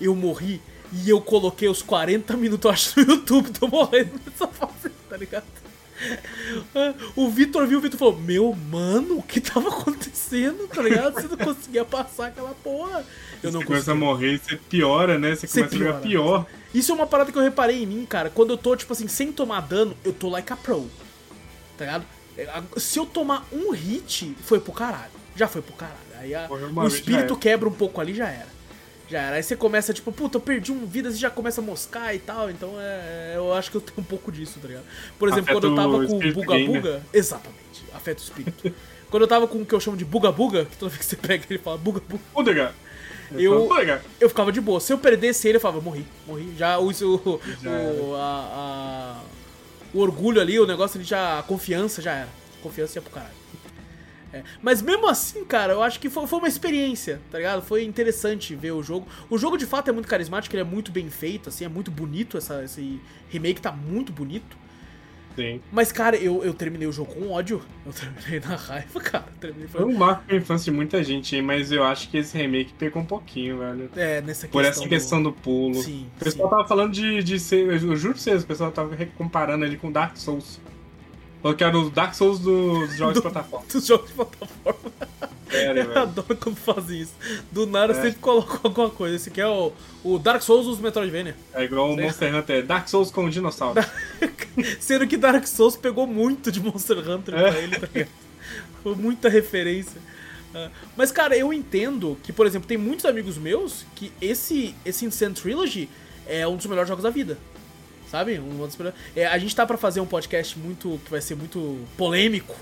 Eu 0.00 0.14
morri 0.14 0.62
e 0.92 1.10
eu 1.10 1.20
coloquei 1.20 1.68
os 1.68 1.82
40 1.82 2.36
minutos, 2.36 2.70
acho, 2.70 3.00
no 3.00 3.14
YouTube, 3.14 3.50
tô 3.50 3.66
morrendo 3.66 4.12
nessa 4.24 4.46
fase, 4.46 4.90
tá 5.10 5.16
ligado? 5.16 5.44
O 7.16 7.28
Vitor 7.30 7.66
viu, 7.66 7.78
o 7.78 7.80
Vitor 7.80 7.98
falou: 7.98 8.18
Meu 8.18 8.54
mano, 8.54 9.18
o 9.18 9.22
que 9.22 9.40
tava 9.40 9.68
acontecendo, 9.68 10.68
tá 10.68 10.82
ligado? 10.82 11.14
Você 11.14 11.28
não 11.28 11.36
conseguia 11.36 11.84
passar 11.84 12.28
aquela 12.28 12.54
porra. 12.54 13.04
Eu 13.42 13.52
não 13.52 13.60
você 13.60 13.66
começa 13.66 13.92
a 13.92 13.94
morrer, 13.94 14.38
você 14.38 14.56
piora, 14.56 15.18
né? 15.18 15.34
Você, 15.34 15.46
você 15.46 15.60
começa 15.60 15.76
piora. 15.76 15.90
a 15.90 15.92
jogar 15.92 16.02
pior. 16.02 16.46
Isso 16.74 16.90
é 16.90 16.94
uma 16.94 17.06
parada 17.06 17.30
que 17.30 17.38
eu 17.38 17.42
reparei 17.42 17.82
em 17.82 17.86
mim, 17.86 18.04
cara. 18.04 18.30
Quando 18.30 18.50
eu 18.50 18.56
tô, 18.56 18.74
tipo 18.74 18.92
assim, 18.92 19.06
sem 19.06 19.32
tomar 19.32 19.60
dano, 19.60 19.96
eu 20.04 20.12
tô 20.12 20.28
like 20.28 20.52
a 20.52 20.56
pro. 20.56 20.90
Tá 21.76 21.84
ligado? 21.84 22.04
Se 22.76 22.98
eu 22.98 23.06
tomar 23.06 23.46
um 23.52 23.70
hit, 23.70 24.36
foi 24.42 24.58
pro 24.58 24.72
caralho. 24.72 25.12
Já 25.36 25.46
foi 25.46 25.62
pro 25.62 25.74
caralho. 25.74 25.98
Aí 26.18 26.34
a, 26.34 26.48
o 26.48 26.86
espírito 26.86 27.36
quebra 27.36 27.68
um 27.68 27.72
pouco 27.72 28.00
ali 28.00 28.14
já 28.14 28.28
era. 28.28 28.48
Já 29.14 29.20
era. 29.20 29.36
Aí 29.36 29.44
você 29.44 29.54
começa, 29.54 29.94
tipo, 29.94 30.10
puta, 30.10 30.38
eu 30.38 30.40
perdi 30.40 30.72
um 30.72 30.84
vida, 30.86 31.08
e 31.08 31.12
já 31.12 31.30
começa 31.30 31.60
a 31.60 31.64
moscar 31.64 32.12
e 32.16 32.18
tal. 32.18 32.50
Então 32.50 32.74
é, 32.80 33.34
eu 33.36 33.54
acho 33.54 33.70
que 33.70 33.76
eu 33.76 33.80
tenho 33.80 34.00
um 34.00 34.02
pouco 34.02 34.32
disso, 34.32 34.58
tá 34.60 34.66
ligado? 34.66 34.82
Por 35.16 35.28
exemplo, 35.28 35.52
Afeta 35.52 35.60
quando 35.60 35.70
eu 35.70 35.76
tava 35.76 36.04
com 36.04 36.16
o 36.16 36.32
Buga 36.32 36.58
Buga. 36.58 37.02
Exatamente, 37.12 37.84
afeta 37.94 38.20
o 38.20 38.24
espírito. 38.24 38.74
quando 39.08 39.22
eu 39.22 39.28
tava 39.28 39.46
com 39.46 39.62
o 39.62 39.64
que 39.64 39.72
eu 39.72 39.78
chamo 39.78 39.96
de 39.96 40.04
Buga 40.04 40.32
Buga, 40.32 40.64
que 40.64 40.76
toda 40.76 40.90
vez 40.90 40.98
que 40.98 41.06
você 41.06 41.14
pega 41.14 41.44
ele 41.48 41.60
fala 41.60 41.78
Buga 41.78 42.02
Buga. 42.08 42.24
Buga. 42.34 42.74
Eu, 43.36 43.68
eu 44.20 44.28
ficava 44.28 44.50
de 44.50 44.60
boa. 44.60 44.80
Se 44.80 44.92
eu 44.92 44.98
perdesse 44.98 45.46
ele, 45.46 45.58
eu 45.58 45.60
falava, 45.60 45.80
morri, 45.80 46.04
morri. 46.26 46.52
Já 46.58 46.80
o, 46.80 46.90
o, 46.90 47.40
o, 47.64 48.14
a, 48.16 49.20
a, 49.20 49.20
o 49.94 50.00
orgulho 50.00 50.40
ali, 50.40 50.58
o 50.58 50.66
negócio 50.66 50.98
ali, 50.98 51.06
já, 51.06 51.38
a 51.38 51.42
confiança 51.44 52.02
já 52.02 52.14
era. 52.14 52.28
A 52.58 52.62
confiança 52.64 52.98
ia 52.98 53.02
pro 53.02 53.12
caralho. 53.12 53.43
É. 54.34 54.42
Mas 54.60 54.82
mesmo 54.82 55.08
assim, 55.08 55.44
cara, 55.44 55.72
eu 55.74 55.82
acho 55.82 56.00
que 56.00 56.10
foi, 56.10 56.26
foi, 56.26 56.38
uma 56.40 56.48
experiência, 56.48 57.20
tá 57.30 57.38
ligado? 57.38 57.62
Foi 57.62 57.84
interessante 57.84 58.54
ver 58.54 58.72
o 58.72 58.82
jogo. 58.82 59.06
O 59.30 59.38
jogo 59.38 59.56
de 59.56 59.66
fato 59.66 59.88
é 59.88 59.92
muito 59.92 60.08
carismático, 60.08 60.54
ele 60.54 60.62
é 60.62 60.64
muito 60.64 60.90
bem 60.90 61.08
feito, 61.08 61.48
assim, 61.48 61.64
é 61.64 61.68
muito 61.68 61.90
bonito. 61.90 62.36
Essa, 62.36 62.64
esse 62.64 63.00
remake 63.28 63.60
tá 63.60 63.70
muito 63.70 64.12
bonito. 64.12 64.56
Sim. 65.36 65.60
Mas, 65.72 65.90
cara, 65.90 66.16
eu, 66.16 66.44
eu 66.44 66.54
terminei 66.54 66.86
o 66.86 66.92
jogo 66.92 67.12
com 67.12 67.30
ódio. 67.30 67.60
Eu 67.84 67.92
terminei 67.92 68.40
na 68.40 68.56
raiva, 68.56 69.00
cara. 69.02 69.26
Terminei, 69.40 69.68
foi... 69.68 69.84
um 69.84 69.92
marco 69.92 70.24
pra 70.26 70.36
infância 70.36 70.70
de 70.70 70.76
muita 70.76 71.02
gente, 71.02 71.40
mas 71.42 71.72
eu 71.72 71.82
acho 71.82 72.08
que 72.08 72.18
esse 72.18 72.36
remake 72.36 72.72
pegou 72.74 73.02
um 73.02 73.06
pouquinho, 73.06 73.58
velho. 73.58 73.90
É, 73.96 74.20
nessa 74.20 74.46
questão. 74.46 74.50
Por 74.50 74.64
essa 74.64 74.88
questão 74.88 75.22
do, 75.22 75.30
do 75.30 75.36
pulo. 75.36 75.82
Sim. 75.82 76.06
O 76.16 76.24
pessoal 76.24 76.48
sim. 76.48 76.56
tava 76.56 76.68
falando 76.68 76.92
de, 76.92 77.22
de 77.22 77.40
ser. 77.40 77.66
Eu 77.66 77.96
juro 77.96 78.14
pra 78.14 78.22
vocês, 78.22 78.42
o 78.42 78.46
pessoal 78.46 78.70
tava 78.70 78.96
comparando 79.16 79.64
ele 79.64 79.76
com 79.76 79.90
Dark 79.90 80.16
Souls. 80.16 80.60
Falou 81.44 81.58
que 81.58 81.62
era 81.62 81.78
o 81.78 81.90
Dark 81.90 82.14
Souls 82.14 82.38
dos 82.38 82.96
jogos 82.96 83.16
do, 83.16 83.20
de 83.20 83.20
plataforma. 83.20 83.66
Dos 83.70 83.86
jogos 83.86 84.08
de 84.08 84.14
plataforma. 84.14 84.90
Sério, 85.50 85.82
eu 85.84 85.88
velho. 85.88 86.00
adoro 86.00 86.36
quando 86.38 86.56
fazem 86.56 87.02
isso. 87.02 87.12
Do 87.52 87.66
nada 87.66 87.92
é. 87.92 87.96
sempre 88.00 88.18
coloca 88.18 88.60
alguma 88.64 88.88
coisa. 88.88 89.16
Esse 89.16 89.28
aqui 89.28 89.42
é 89.42 89.46
o, 89.46 89.70
o 90.02 90.18
Dark 90.18 90.40
Souls 90.40 90.64
dos 90.64 90.80
Metroidvania. 90.80 91.36
É 91.52 91.64
igual 91.64 91.92
o 91.92 91.96
Monster 91.98 92.34
Hunter. 92.34 92.64
Dark 92.64 92.88
Souls 92.88 93.10
com 93.10 93.28
dinossauro. 93.28 93.78
Sendo 94.80 95.06
que 95.06 95.18
Dark 95.18 95.46
Souls 95.46 95.76
pegou 95.76 96.06
muito 96.06 96.50
de 96.50 96.62
Monster 96.62 96.96
Hunter 97.06 97.34
é. 97.34 97.50
pra 97.50 97.60
ele, 97.60 97.78
tá 97.78 97.88
ligado? 97.92 98.10
Foi 98.82 98.94
muita 98.94 99.28
referência. 99.28 100.00
Uh, 100.54 100.70
mas, 100.96 101.12
cara, 101.12 101.36
eu 101.36 101.52
entendo 101.52 102.16
que, 102.22 102.32
por 102.32 102.46
exemplo, 102.46 102.66
tem 102.66 102.78
muitos 102.78 103.04
amigos 103.04 103.36
meus 103.36 103.84
que 103.94 104.10
esse, 104.18 104.74
esse 104.82 105.04
Insane 105.04 105.34
Trilogy 105.34 105.90
é 106.26 106.48
um 106.48 106.56
dos 106.56 106.64
melhores 106.64 106.88
jogos 106.88 107.04
da 107.04 107.10
vida 107.10 107.36
sabe? 108.14 108.38
Um 108.38 108.68
é, 109.16 109.26
a 109.26 109.36
gente 109.38 109.56
tá 109.56 109.66
para 109.66 109.76
fazer 109.76 110.00
um 110.00 110.06
podcast 110.06 110.56
muito 110.56 111.00
que 111.04 111.10
vai 111.10 111.20
ser 111.20 111.34
muito 111.34 111.84
polêmico 111.96 112.54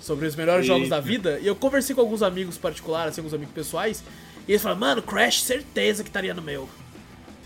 sobre 0.00 0.26
os 0.26 0.34
melhores 0.34 0.64
Eita. 0.64 0.74
jogos 0.74 0.88
da 0.88 0.98
vida. 0.98 1.38
E 1.40 1.46
eu 1.46 1.54
conversei 1.54 1.94
com 1.94 2.00
alguns 2.00 2.24
amigos 2.24 2.58
particulares, 2.58 3.12
assim, 3.12 3.20
alguns 3.20 3.34
amigos 3.34 3.54
pessoais, 3.54 4.02
e 4.48 4.52
eles 4.52 4.60
falaram, 4.60 4.80
mano, 4.80 5.02
Crash 5.02 5.42
certeza 5.42 6.02
que 6.02 6.08
estaria 6.08 6.34
no 6.34 6.42
meu. 6.42 6.68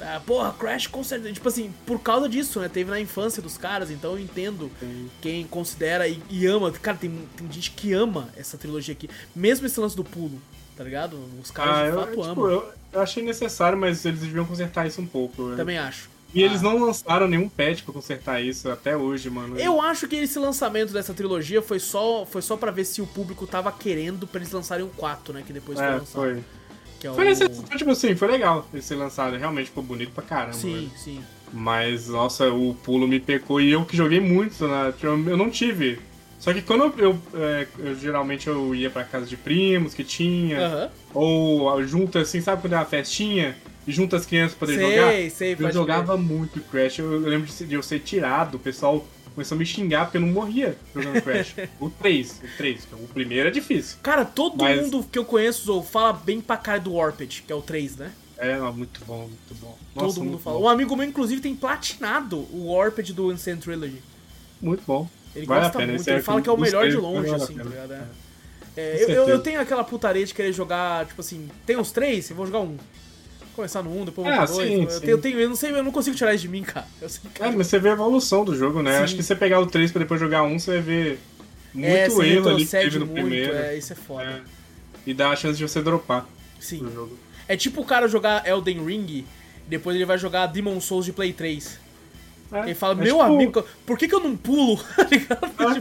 Ah, 0.01 0.23
porra, 0.25 0.55
Crash 0.55 0.87
com 0.87 1.05
certeza. 1.05 1.35
Tipo 1.35 1.49
assim, 1.49 1.71
por 1.85 2.01
causa 2.01 2.31
disso, 2.31 2.61
né? 2.61 2.69
Teve 2.71 2.91
na 2.91 2.99
infância 2.99 3.43
dos 3.43 3.59
caras, 3.59 3.91
então 3.91 4.13
eu 4.13 4.19
entendo 4.19 4.71
Sim. 4.81 5.11
quem 5.21 5.47
considera 5.47 6.09
e, 6.09 6.23
e, 6.31 6.47
ama. 6.47 6.73
Cara, 6.73 6.97
tem, 6.97 7.11
tem 7.37 7.53
gente 7.53 7.73
que 7.73 7.93
ama 7.93 8.31
essa 8.39 8.57
trilogia 8.57 8.95
aqui. 8.95 9.11
Mesmo 9.37 9.67
esse 9.67 9.79
lance 9.79 9.95
do 9.95 10.05
pulo, 10.05 10.41
tá 10.79 10.83
ligado? 10.83 11.19
Os 11.43 11.51
caras 11.51 11.77
ah, 11.77 11.91
de 11.91 11.93
fato 11.93 12.15
eu, 12.15 12.23
amam. 12.23 12.35
Tipo, 12.35 12.49
eu, 12.49 12.73
eu 12.95 13.01
achei 13.03 13.23
necessário, 13.23 13.77
mas 13.77 14.07
eles 14.07 14.21
deviam 14.21 14.47
consertar 14.47 14.87
isso 14.87 15.03
um 15.03 15.07
pouco. 15.07 15.55
Também 15.57 15.77
acho. 15.77 16.09
E 16.33 16.43
ah. 16.43 16.47
eles 16.47 16.63
não 16.63 16.79
lançaram 16.79 17.27
nenhum 17.27 17.49
patch 17.49 17.83
pra 17.83 17.93
consertar 17.93 18.41
isso 18.41 18.71
até 18.71 18.97
hoje, 18.97 19.29
mano. 19.29 19.59
Eu 19.59 19.81
acho 19.81 20.07
que 20.07 20.17
esse 20.17 20.39
lançamento 20.39 20.93
dessa 20.93 21.13
trilogia 21.13 21.61
foi 21.61 21.79
só, 21.79 22.25
foi 22.25 22.43
só 22.43 22.57
pra 22.57 22.71
ver 22.71 22.85
se 22.85 23.03
o 23.03 23.07
público 23.07 23.47
tava 23.47 23.71
querendo 23.73 24.27
pra 24.27 24.41
eles 24.41 24.53
lançarem 24.53 24.85
um 24.85 24.91
4, 24.91 25.35
né? 25.35 25.43
Que 25.47 25.53
depois 25.53 25.79
é, 25.79 25.83
foi 25.83 25.93
lançado. 25.93 26.13
Foi. 26.13 26.45
Que 27.01 27.07
é 27.07 27.13
foi, 27.13 27.33
o... 27.33 27.37
foi, 27.37 27.79
tipo 27.79 27.91
assim, 27.91 28.15
foi 28.15 28.29
legal 28.29 28.67
eles 28.73 28.85
ser 28.85 28.95
lançado. 28.95 29.37
Realmente 29.37 29.67
ficou 29.67 29.83
bonito 29.83 30.13
pra 30.13 30.23
caramba. 30.23 30.53
Sim, 30.53 30.91
sim. 30.97 31.21
Mas, 31.53 32.09
nossa, 32.09 32.49
o 32.53 32.75
pulo 32.75 33.09
me 33.09 33.19
pecou 33.19 33.61
e 33.61 33.73
eu 33.73 33.85
que 33.85 33.97
joguei 33.97 34.21
muito, 34.21 34.69
né? 34.69 34.95
Eu 35.03 35.37
não 35.37 35.51
tive. 35.51 35.99
Só 36.39 36.55
que 36.55 36.63
quando 36.63 36.85
eu, 36.85 36.95
eu, 36.99 37.19
é, 37.35 37.67
eu 37.79 37.95
geralmente 37.97 38.49
eu 38.49 38.75
ia 38.75 38.89
pra 38.89 39.05
casa 39.05 39.27
de 39.27 39.37
primos 39.37 39.93
que 39.93 40.03
tinha, 40.03 40.91
ou 41.13 41.83
junto 41.85 42.19
assim, 42.19 42.41
sabe 42.41 42.63
quando 42.63 42.73
é 42.73 42.77
uma 42.77 42.85
festinha? 42.87 43.57
Junta 43.91 44.17
as 44.17 44.27
crianças 44.27 44.57
pra 44.57 44.67
poder 44.67 44.79
sei, 44.79 44.97
jogar. 44.97 45.31
Sei, 45.31 45.57
eu 45.59 45.73
jogava 45.73 46.17
ver. 46.17 46.23
muito 46.23 46.61
Crash. 46.61 46.99
Eu, 46.99 47.13
eu 47.13 47.21
lembro 47.21 47.49
de, 47.49 47.75
eu 47.75 47.83
ser 47.83 48.01
tirado, 48.01 48.57
o 48.57 48.59
pessoal 48.59 49.07
começou 49.35 49.55
a 49.55 49.59
me 49.59 49.67
xingar 49.67 50.05
porque 50.05 50.17
eu 50.17 50.23
não 50.23 50.29
morria 50.29 50.77
jogando 50.95 51.23
Crash. 51.23 51.55
o 51.81 51.91
3, 51.91 52.43
o 52.45 52.57
3. 52.57 52.89
O 52.93 53.09
primeiro 53.09 53.49
é 53.49 53.51
difícil. 53.51 53.99
Cara, 54.03 54.25
todo 54.25 54.63
mas... 54.63 54.81
mundo 54.81 55.05
que 55.11 55.19
eu 55.19 55.25
conheço 55.25 55.83
fala 55.83 56.13
bem 56.13 56.41
pra 56.41 56.57
cara 56.57 56.79
do 56.79 56.95
Warped, 56.95 57.45
que 57.47 57.53
é 57.53 57.57
o 57.57 57.63
3, 57.63 57.97
né? 57.97 58.13
É, 58.39 58.59
muito 58.59 59.05
bom, 59.05 59.29
muito 59.29 59.55
bom. 59.61 59.77
Nossa, 59.95 60.15
todo 60.15 60.25
mundo 60.25 60.39
fala. 60.39 60.59
Bom. 60.59 60.65
Um 60.65 60.69
amigo 60.69 60.97
meu, 60.97 61.07
inclusive, 61.07 61.43
tem 61.43 61.55
platinado 61.55 62.39
o 62.51 62.73
Warped 62.73 63.13
do 63.13 63.31
Insane 63.31 63.61
Trilogy. 63.61 64.03
Muito 64.61 64.83
bom. 64.87 65.09
Ele 65.37 65.47
vale 65.47 65.61
gosta 65.61 65.87
muito, 65.87 66.09
ele 66.09 66.19
é 66.19 66.23
fala 66.23 66.41
que 66.41 66.49
é 66.49 66.53
o 66.53 66.57
melhor 66.57 66.89
de 66.89 66.97
longe, 66.97 67.33
assim, 67.35 67.55
tá 67.55 67.65
ligado? 67.65 67.93
É. 67.93 68.03
É, 68.77 69.05
eu, 69.05 69.29
eu, 69.29 69.41
tenho 69.41 69.61
aquela 69.61 69.85
putaria 69.85 70.25
de 70.25 70.33
querer 70.33 70.53
jogar, 70.53 71.05
tipo 71.07 71.21
assim, 71.21 71.49
tem 71.67 71.77
uns 71.77 71.91
três, 71.91 72.31
eu 72.31 72.37
vou 72.37 72.47
jogar 72.47 72.61
um 72.61 72.77
começar 73.55 73.83
no 73.83 74.01
1, 74.01 74.05
depois 74.07 74.29
ah, 74.29 74.47
pro 74.47 74.55
2. 74.55 74.69
Sim, 74.69 74.83
eu, 74.83 74.91
sim. 74.91 75.07
Eu, 75.07 75.19
tenho, 75.19 75.41
eu 75.41 75.49
não 75.49 75.57
sei, 75.57 75.71
eu 75.71 75.83
não 75.83 75.93
consigo 75.93 76.17
tirar 76.17 76.35
isso 76.35 76.43
de 76.43 76.49
mim, 76.49 76.63
cara. 76.63 76.87
Eu 77.01 77.09
sei, 77.09 77.31
cara. 77.35 77.51
É, 77.51 77.57
mas 77.57 77.67
você 77.67 77.79
vê 77.79 77.91
a 77.91 77.93
evolução 77.93 78.45
do 78.45 78.57
jogo, 78.57 78.83
né? 78.83 78.99
Sim. 78.99 79.05
Acho 79.05 79.17
que 79.17 79.23
você 79.23 79.37
pegar 79.37 79.61
o 79.61 79.67
3 79.67 79.91
pra 79.93 80.01
depois 80.01 80.21
jogar 80.21 80.43
um, 80.43 80.59
você 80.59 80.73
vai 80.73 80.81
ver 80.81 81.19
muito 81.73 82.23
é, 82.23 82.29
erro 82.29 82.49
ali 82.49 82.65
que 82.65 82.71
teve 82.71 82.99
no 82.99 83.07
muito, 83.07 83.21
primeiro. 83.21 83.55
É, 83.55 83.77
isso 83.77 83.93
é 83.93 83.97
foda. 83.97 84.25
É. 84.25 84.41
E 85.07 85.15
dá 85.15 85.31
a 85.31 85.37
chance 85.37 85.57
de 85.57 85.67
você 85.67 85.81
dropar 85.81 86.27
sim. 86.61 86.87
É 87.49 87.57
tipo 87.57 87.81
o 87.81 87.85
cara 87.85 88.07
jogar 88.07 88.47
Elden 88.47 88.85
Ring, 88.85 89.25
depois 89.67 89.97
ele 89.97 90.05
vai 90.05 90.19
jogar 90.19 90.47
Demon 90.47 90.81
Souls 90.81 91.05
de 91.05 91.13
Play 91.13 91.33
3. 91.33 91.81
É, 92.53 92.61
ele 92.65 92.75
fala, 92.75 92.95
é 92.95 92.97
meu 92.97 93.17
tipo... 93.17 93.23
amigo, 93.23 93.65
por 93.87 93.97
que, 93.97 94.09
que 94.09 94.15
eu 94.15 94.21
não 94.21 94.37
pulo? 94.37 94.79
Tá 95.57 95.77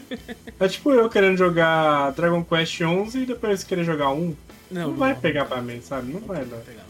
é, 0.61 0.65
é, 0.65 0.67
tipo 0.67 0.91
eu 0.91 1.09
querendo 1.09 1.37
jogar 1.37 2.11
Dragon 2.11 2.43
Quest 2.43 2.81
11 2.81 3.19
e 3.19 3.25
depois 3.25 3.63
querer 3.63 3.83
jogar 3.83 4.11
um. 4.11 4.35
Não, 4.69 4.81
não, 4.81 4.89
não 4.89 4.97
vai 4.97 5.15
pegar 5.15 5.45
pra 5.45 5.61
mim, 5.61 5.81
sabe? 5.81 6.11
Não, 6.11 6.19
não 6.19 6.27
vai, 6.27 6.45
não. 6.45 6.59
Pegar. 6.59 6.85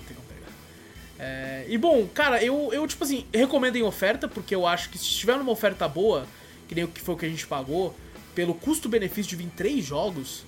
É, 1.20 1.66
e 1.68 1.78
bom, 1.78 2.08
cara, 2.08 2.42
eu, 2.42 2.70
eu, 2.72 2.88
tipo 2.88 3.04
assim, 3.04 3.26
recomendo 3.34 3.76
em 3.76 3.84
oferta, 3.84 4.28
porque 4.28 4.56
eu 4.56 4.66
acho 4.66 4.90
que 4.90 4.98
se 4.98 5.06
tiver 5.06 5.38
numa 5.38 5.52
oferta 5.52 5.88
boa, 5.88 6.26
que 6.68 6.74
nem 6.74 6.86
o 6.86 6.88
que 6.88 7.02
foi 7.02 7.16
o 7.16 7.18
que 7.18 7.26
a 7.26 7.30
gente 7.30 7.46
pagou, 7.46 7.94
pelo 8.34 8.54
custo-benefício 8.54 9.30
de 9.30 9.36
vir 9.36 9.50
três 9.56 9.84
jogos, 9.84 10.46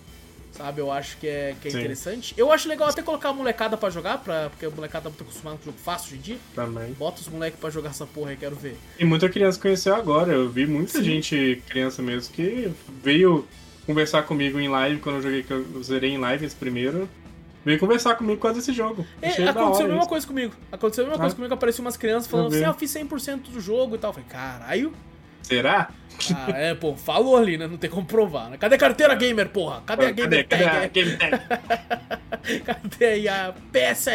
sabe? 0.52 0.80
Eu 0.80 0.90
acho 0.90 1.18
que 1.18 1.28
é, 1.28 1.56
que 1.62 1.68
é 1.68 1.72
interessante. 1.72 2.34
Eu 2.38 2.52
acho 2.52 2.70
legal 2.70 2.88
até 2.88 3.02
colocar 3.02 3.30
a 3.30 3.34
molecada 3.34 3.76
pra 3.76 3.90
jogar, 3.90 4.20
pra, 4.20 4.50
porque 4.50 4.66
a 4.66 4.70
molecada 4.70 5.04
tá 5.04 5.10
muito 5.10 5.24
acostumada 5.24 5.58
com 5.58 5.66
jogo 5.66 5.78
fácil 5.78 6.08
hoje 6.08 6.16
em 6.16 6.22
dia. 6.22 6.38
Também. 6.56 6.94
Bota 6.94 7.20
os 7.20 7.28
moleques 7.28 7.60
pra 7.60 7.70
jogar 7.70 7.90
essa 7.90 8.06
porra 8.06 8.30
aí, 8.30 8.38
quero 8.38 8.56
ver. 8.56 8.78
E 8.98 9.04
muita 9.04 9.28
criança 9.28 9.60
conheceu 9.60 9.94
agora. 9.94 10.32
Eu 10.32 10.50
vi 10.50 10.66
muita 10.66 11.00
Sim. 11.00 11.04
gente, 11.04 11.62
criança 11.68 12.02
mesmo, 12.02 12.34
que 12.34 12.72
veio 13.04 13.46
conversar 13.86 14.24
comigo 14.24 14.60
em 14.60 14.70
live 14.70 15.02
quando 15.02 15.18
eu 15.18 15.22
joguei, 15.22 15.44
que 15.44 15.52
eu 15.52 15.84
zerei 15.84 16.12
em 16.12 16.18
live 16.18 16.46
esse 16.46 16.56
primeiro. 16.56 17.10
Veio 17.64 17.80
conversar 17.80 18.16
comigo 18.16 18.42
causa 18.42 18.60
desse 18.60 18.74
jogo. 18.74 19.06
É, 19.22 19.30
aconteceu 19.30 19.86
a 19.86 19.90
mesma 19.90 20.00
isso. 20.00 20.10
coisa 20.10 20.28
comigo. 20.28 20.54
Aconteceu 20.72 21.04
a 21.04 21.08
mesma 21.08 21.18
ah, 21.18 21.22
coisa 21.22 21.36
comigo. 21.36 21.54
Apareceu 21.54 21.86
umas 21.86 21.98
crianças 21.98 22.30
falando 22.30 22.48
assim: 22.48 22.64
ah, 22.64 22.70
eu 22.70 22.74
fiz 22.74 22.92
100% 22.92 23.52
do 23.52 23.62
jogo 23.62 23.96
e 23.96 24.00
tal. 24.00 24.10
Eu 24.10 24.14
falei, 24.14 24.30
caralho. 24.30 24.94
Será? 25.44 25.90
Ah, 26.36 26.52
é, 26.52 26.76
pô, 26.76 26.96
falou 26.96 27.36
ali, 27.36 27.58
né? 27.58 27.68
Não 27.68 27.78
tem 27.78 27.90
como 27.90 28.06
provar, 28.06 28.50
né? 28.50 28.58
Cadê 28.58 28.76
a 28.76 28.78
carteira 28.78 29.16
gamer, 29.16 29.50
porra? 29.50 29.82
Cadê 29.86 30.06
a 30.06 30.12
gamer 30.12 30.48
cadê, 30.48 30.64
tag? 30.64 30.64
cadê 30.64 30.86
a 30.86 30.88
game? 30.88 31.18
Cadê 32.64 33.06
aí 33.06 33.28
a 33.28 33.54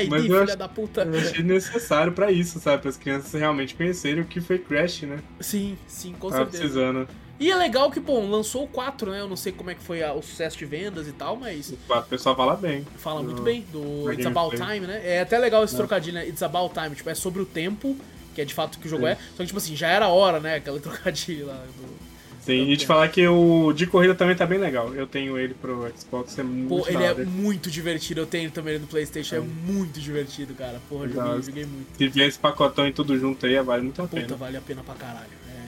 Mas 0.09 0.23
eu 0.25 0.29
filha 0.29 0.43
acho- 0.45 0.57
da 0.57 0.69
puta? 0.69 1.03
Eu 1.03 1.19
achei 1.19 1.43
necessário 1.43 2.13
pra 2.13 2.31
isso, 2.31 2.61
sabe? 2.61 2.83
Para 2.83 2.91
as 2.91 2.97
crianças 2.97 3.33
realmente 3.39 3.75
conhecerem 3.75 4.23
o 4.23 4.27
que 4.27 4.41
foi 4.41 4.59
Crash, 4.59 5.03
né? 5.03 5.19
Sim, 5.41 5.77
sim, 5.87 6.13
com 6.13 6.31
Tava 6.31 6.45
certeza. 6.45 6.63
precisando. 6.63 7.09
E 7.39 7.51
é 7.51 7.55
legal 7.57 7.91
que, 7.91 8.01
bom, 8.01 8.29
lançou 8.31 8.65
o 8.65 8.69
4, 8.69 9.11
né? 9.11 9.21
Eu 9.21 9.29
não 9.29 9.37
sei 9.37 9.53
como 9.53 9.69
é 9.71 9.75
que 9.75 9.83
foi 9.83 10.03
a- 10.03 10.13
o 10.15 10.23
sucesso 10.23 10.57
de 10.57 10.65
vendas 10.65 11.07
e 11.07 11.13
tal, 11.13 11.37
mas 11.37 11.71
O 11.89 12.03
pessoal 12.05 12.35
fala 12.35 12.57
bem. 12.57 12.87
fala 12.97 13.23
muito 13.23 13.43
bem 13.43 13.65
do 13.73 14.11
It's 14.11 14.25
About. 14.27 14.57
Time, 14.57 14.87
né? 14.87 15.03
É 15.05 15.21
até 15.21 15.39
legal 15.39 15.63
esse 15.63 15.75
É. 15.75 15.77
trocadilho, 15.77 16.15
né? 16.15 16.27
It's 16.27 16.43
About 16.43 16.73
Time, 16.75 16.97
tipo, 16.97 17.11
é 17.11 17.15
sobre 17.15 17.43
o 17.43 17.47
tempo, 17.47 17.95
que 18.35 18.41
é 18.41 18.45
de 18.45 18.55
fato 18.55 18.77
o 18.77 18.79
que 18.79 18.87
o 18.87 18.91
jogo 18.91 19.07
é. 19.07 19.17
Só 19.37 19.39
que, 19.39 19.47
tipo 19.47 19.59
assim, 19.59 19.77
já 19.77 19.89
era 19.89 20.09
hora, 20.09 20.41
né? 20.41 20.55
Aquela 20.57 20.81
trocadilho 20.81 21.47
lá 21.47 21.55
do... 21.77 22.07
Sim, 22.41 22.71
e 22.71 22.77
te 22.77 22.87
falar 22.87 23.09
que 23.09 23.27
o 23.27 23.73
de 23.73 23.89
corrida 23.89 24.15
também 24.15 24.37
tá 24.37 24.47
bem 24.47 24.57
legal. 24.59 24.95
Eu 24.95 25.05
tenho 25.07 25.37
ele 25.37 25.53
pro 25.53 25.93
Xbox, 25.99 26.39
é 26.39 26.45
muito 26.45 26.69
Pô, 26.69 26.89
ele 26.89 26.99
da 26.99 27.23
é 27.23 27.25
muito 27.25 27.69
divertido. 27.69 28.21
Eu 28.21 28.27
tenho 28.27 28.53
também 28.53 28.75
ele 28.75 28.83
no 28.83 28.87
Playstation, 28.87 29.35
é, 29.35 29.39
É. 29.39 29.41
muito 29.41 29.99
divertido, 29.99 30.55
cara. 30.55 30.81
Porra, 30.89 31.09
joguei, 31.09 31.43
joguei 31.43 31.65
muito. 31.67 31.89
Se 31.99 32.07
vier 32.07 32.29
esse 32.29 32.39
pacotão 32.39 32.87
e 32.87 32.93
tudo 32.93 33.19
junto 33.19 33.45
aí, 33.45 33.61
vale 33.61 33.83
muito 33.83 34.01
a 34.01 34.07
Puta, 34.07 34.23
pena. 34.23 34.37
vale 34.37 34.57
a 34.57 34.61
pena 34.61 34.83
pra 34.85 34.95
caralho. 34.95 35.27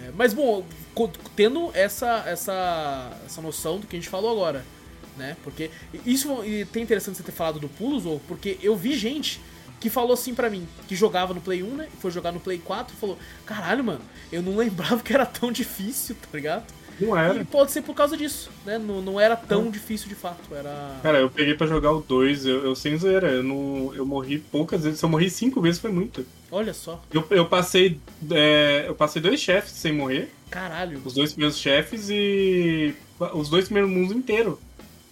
É, 0.08 0.12
mas 0.16 0.32
bom, 0.32 0.64
tendo 1.36 1.70
essa, 1.74 2.24
essa, 2.26 3.12
essa 3.24 3.40
noção 3.42 3.78
do 3.78 3.86
que 3.86 3.96
a 3.96 3.98
gente 3.98 4.08
falou 4.08 4.30
agora, 4.30 4.64
né? 5.16 5.36
Porque 5.44 5.70
isso 6.06 6.44
e 6.44 6.64
tem 6.64 6.82
interessante 6.82 7.16
você 7.16 7.22
ter 7.22 7.32
falado 7.32 7.60
do 7.60 8.00
Zou, 8.00 8.20
porque 8.26 8.58
eu 8.62 8.76
vi 8.76 8.96
gente 8.96 9.40
que 9.80 9.90
falou 9.90 10.12
assim 10.12 10.34
pra 10.34 10.50
mim, 10.50 10.66
que 10.88 10.96
jogava 10.96 11.32
no 11.34 11.40
Play 11.40 11.62
1, 11.62 11.66
né? 11.76 11.88
Foi 12.00 12.10
jogar 12.10 12.32
no 12.32 12.40
Play 12.40 12.58
4 12.58 12.94
e 12.94 12.98
falou: 12.98 13.18
Caralho, 13.44 13.84
mano, 13.84 14.00
eu 14.32 14.42
não 14.42 14.56
lembrava 14.56 15.02
que 15.02 15.12
era 15.12 15.26
tão 15.26 15.52
difícil, 15.52 16.16
tá 16.16 16.28
ligado? 16.32 16.64
Não 17.00 17.16
E 17.16 17.20
era. 17.20 17.44
pode 17.44 17.70
ser 17.70 17.82
por 17.82 17.94
causa 17.94 18.16
disso, 18.16 18.50
né? 18.66 18.78
Não, 18.78 19.00
não 19.00 19.20
era 19.20 19.36
tão 19.36 19.70
difícil 19.70 20.08
de 20.08 20.14
fato. 20.14 20.52
Era. 20.54 20.96
Cara, 21.02 21.18
eu 21.18 21.30
peguei 21.30 21.54
pra 21.54 21.66
jogar 21.66 21.92
o 21.92 22.00
2, 22.00 22.46
eu, 22.46 22.64
eu 22.64 22.74
sem 22.74 22.96
zoeira, 22.96 23.30
eu, 23.30 23.42
não, 23.42 23.92
eu 23.94 24.04
morri 24.04 24.38
poucas 24.38 24.82
vezes. 24.84 24.98
Se 24.98 25.04
eu 25.04 25.08
morri 25.08 25.30
cinco 25.30 25.60
vezes 25.60 25.80
foi 25.80 25.92
muito. 25.92 26.26
Olha 26.50 26.72
só, 26.74 27.02
Eu, 27.12 27.24
eu 27.30 27.46
passei. 27.46 28.00
é, 28.30 28.84
eu 28.88 28.94
passei 28.94 29.20
dois 29.22 29.38
chefes 29.40 29.72
sem 29.72 29.92
morrer. 29.92 30.32
caralho. 30.50 31.00
Os 31.04 31.14
dois 31.14 31.32
primeiros 31.32 31.58
chefes 31.58 32.08
e. 32.10 32.94
Os 33.34 33.48
dois 33.48 33.66
primeiros 33.66 33.90
mundos 33.90 34.16
inteiros. 34.16 34.56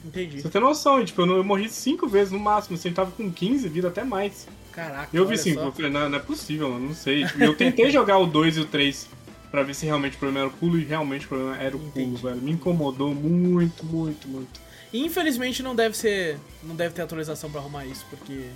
Entendi. 0.04 0.40
Você 0.40 0.48
tem 0.48 0.60
noção, 0.60 1.00
e, 1.00 1.04
tipo, 1.04 1.22
eu, 1.22 1.26
não- 1.26 1.36
eu 1.36 1.44
morri 1.44 1.68
cinco 1.68 2.06
vezes 2.06 2.32
no 2.32 2.38
máximo, 2.38 2.76
assim, 2.76 2.92
tava 2.92 3.10
com 3.10 3.30
15 3.30 3.68
vida 3.68 3.88
até 3.88 4.04
mais. 4.04 4.46
Caraca. 4.70 5.08
Eu 5.12 5.26
vi 5.26 5.36
só. 5.38 5.48
eu 5.48 5.72
falei, 5.72 5.90
não, 5.90 6.08
não 6.08 6.18
é 6.18 6.20
possível, 6.20 6.68
mano, 6.70 6.88
não 6.88 6.94
sei. 6.94 7.24
Tipo, 7.26 7.42
eu 7.42 7.54
tentei 7.56 7.90
jogar 7.90 8.18
o 8.18 8.26
2 8.26 8.56
e 8.58 8.60
o 8.60 8.64
3 8.66 9.08
pra 9.56 9.62
ver 9.62 9.72
se 9.74 9.86
realmente 9.86 10.16
o 10.16 10.18
problema 10.18 10.40
era 10.40 10.48
o 10.48 10.52
pulo, 10.58 10.78
e 10.78 10.84
realmente 10.84 11.24
o 11.24 11.28
problema 11.30 11.56
era 11.56 11.74
o 11.74 11.80
pulo, 11.80 11.90
Entendi. 11.94 12.22
velho. 12.22 12.36
Me 12.42 12.50
incomodou 12.52 13.14
muito, 13.14 13.86
muito, 13.86 14.28
muito. 14.28 14.60
Infelizmente 14.92 15.62
não 15.62 15.74
deve 15.74 15.96
ser. 15.96 16.38
Não 16.62 16.76
deve 16.76 16.94
ter 16.94 17.00
atualização 17.00 17.50
pra 17.50 17.60
arrumar 17.62 17.86
isso, 17.86 18.04
porque. 18.10 18.50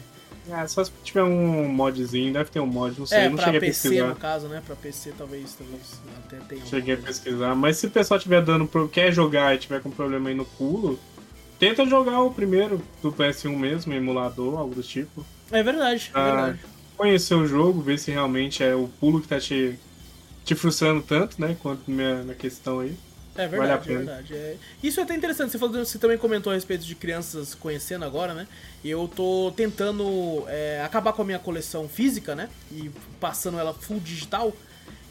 Ah, 0.50 0.66
só 0.68 0.84
se 0.84 0.92
tiver 1.02 1.22
um 1.22 1.66
modzinho, 1.68 2.34
deve 2.34 2.50
ter 2.50 2.60
um 2.60 2.66
mod, 2.66 2.98
não 2.98 3.06
sei, 3.06 3.18
É, 3.18 3.26
eu 3.26 3.30
não 3.30 3.36
pra 3.36 3.46
cheguei 3.46 3.58
a 3.58 3.60
PC 3.62 3.88
pesquisar. 3.88 4.08
no 4.08 4.16
caso, 4.16 4.48
né? 4.48 4.62
Pra 4.66 4.76
PC 4.76 5.12
talvez, 5.16 5.54
talvez 5.54 6.00
até 6.18 6.36
tenha. 6.48 6.66
Cheguei 6.66 6.94
a 6.94 6.98
pesquisar, 6.98 7.54
mas 7.54 7.78
se 7.78 7.86
o 7.86 7.90
pessoal 7.90 8.20
tiver 8.20 8.42
dando 8.44 8.66
pro 8.66 8.86
quer 8.86 9.10
jogar 9.10 9.54
e 9.54 9.58
tiver 9.58 9.80
com 9.80 9.90
problema 9.90 10.28
aí 10.28 10.34
no 10.34 10.44
pulo, 10.44 10.98
tenta 11.58 11.86
jogar 11.86 12.20
o 12.20 12.30
primeiro 12.30 12.82
do 13.02 13.10
PS1 13.10 13.56
mesmo, 13.56 13.92
emulador, 13.94 14.58
algo 14.58 14.74
do 14.74 14.82
tipo. 14.82 15.24
É 15.50 15.62
verdade, 15.62 16.10
é 16.14 16.18
Ah, 16.18 16.24
verdade. 16.24 16.58
Conhecer 16.96 17.34
o 17.34 17.46
jogo, 17.46 17.80
ver 17.80 17.98
se 17.98 18.10
realmente 18.10 18.62
é 18.62 18.74
o 18.74 18.86
pulo 19.00 19.20
que 19.22 19.28
tá 19.28 19.38
te, 19.40 19.78
te 20.44 20.54
frustrando 20.54 21.02
tanto, 21.02 21.40
né? 21.40 21.56
Quanto 21.60 21.90
minha, 21.90 22.22
na 22.22 22.34
questão 22.34 22.80
aí. 22.80 22.96
É 23.36 23.46
vale 23.46 23.72
a 23.72 23.76
verdade, 23.76 23.82
é 23.82 23.86
pena. 23.86 23.98
verdade. 23.98 24.34
É... 24.34 24.56
Isso 24.82 25.00
é 25.00 25.02
até 25.02 25.14
interessante. 25.14 25.52
Você, 25.52 25.58
falou, 25.58 25.84
você 25.84 25.98
também 25.98 26.18
comentou 26.18 26.50
a 26.50 26.54
respeito 26.54 26.84
de 26.84 26.94
crianças 26.94 27.54
conhecendo 27.54 28.04
agora, 28.04 28.34
né? 28.34 28.46
Eu 28.84 29.08
tô 29.08 29.52
tentando 29.56 30.44
é, 30.48 30.82
acabar 30.84 31.12
com 31.12 31.22
a 31.22 31.24
minha 31.24 31.38
coleção 31.38 31.88
física, 31.88 32.34
né? 32.34 32.48
E 32.70 32.90
passando 33.20 33.58
ela 33.58 33.72
full 33.72 34.00
digital. 34.00 34.52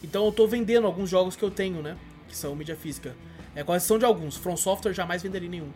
Então 0.03 0.25
eu 0.25 0.32
tô 0.32 0.47
vendendo 0.47 0.86
alguns 0.86 1.09
jogos 1.09 1.36
que 1.36 1.43
eu 1.43 1.51
tenho, 1.51 1.82
né? 1.82 1.97
Que 2.27 2.36
são 2.36 2.55
mídia 2.55 2.75
física. 2.75 3.15
É 3.55 3.63
com 3.63 3.75
exceção 3.75 3.97
de 3.97 4.05
alguns. 4.05 4.36
From 4.36 4.57
Software 4.57 4.93
jamais 4.93 5.23
venderia 5.23 5.49
nenhum. 5.49 5.71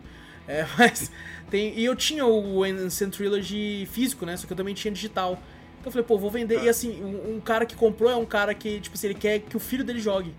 É, 0.46 0.66
mas 0.78 1.10
tem. 1.50 1.78
E 1.78 1.84
eu 1.84 1.96
tinha 1.96 2.26
o 2.26 2.62
Ancient 2.62 3.14
Trilogy 3.14 3.88
físico, 3.90 4.26
né? 4.26 4.36
Só 4.36 4.46
que 4.46 4.52
eu 4.52 4.56
também 4.56 4.74
tinha 4.74 4.92
digital. 4.92 5.40
Então 5.84 5.90
eu 5.90 5.92
falei, 5.92 6.06
pô, 6.06 6.16
vou 6.16 6.30
vender. 6.30 6.62
E 6.62 6.68
assim, 6.68 7.02
um, 7.02 7.36
um 7.36 7.40
cara 7.40 7.66
que 7.66 7.76
comprou 7.76 8.10
é 8.10 8.16
um 8.16 8.24
cara 8.24 8.54
que, 8.54 8.80
tipo 8.80 8.96
assim, 8.96 9.08
ele 9.08 9.14
quer 9.14 9.40
que 9.40 9.54
o 9.54 9.60
filho 9.60 9.84
dele 9.84 10.00
jogue. 10.00 10.34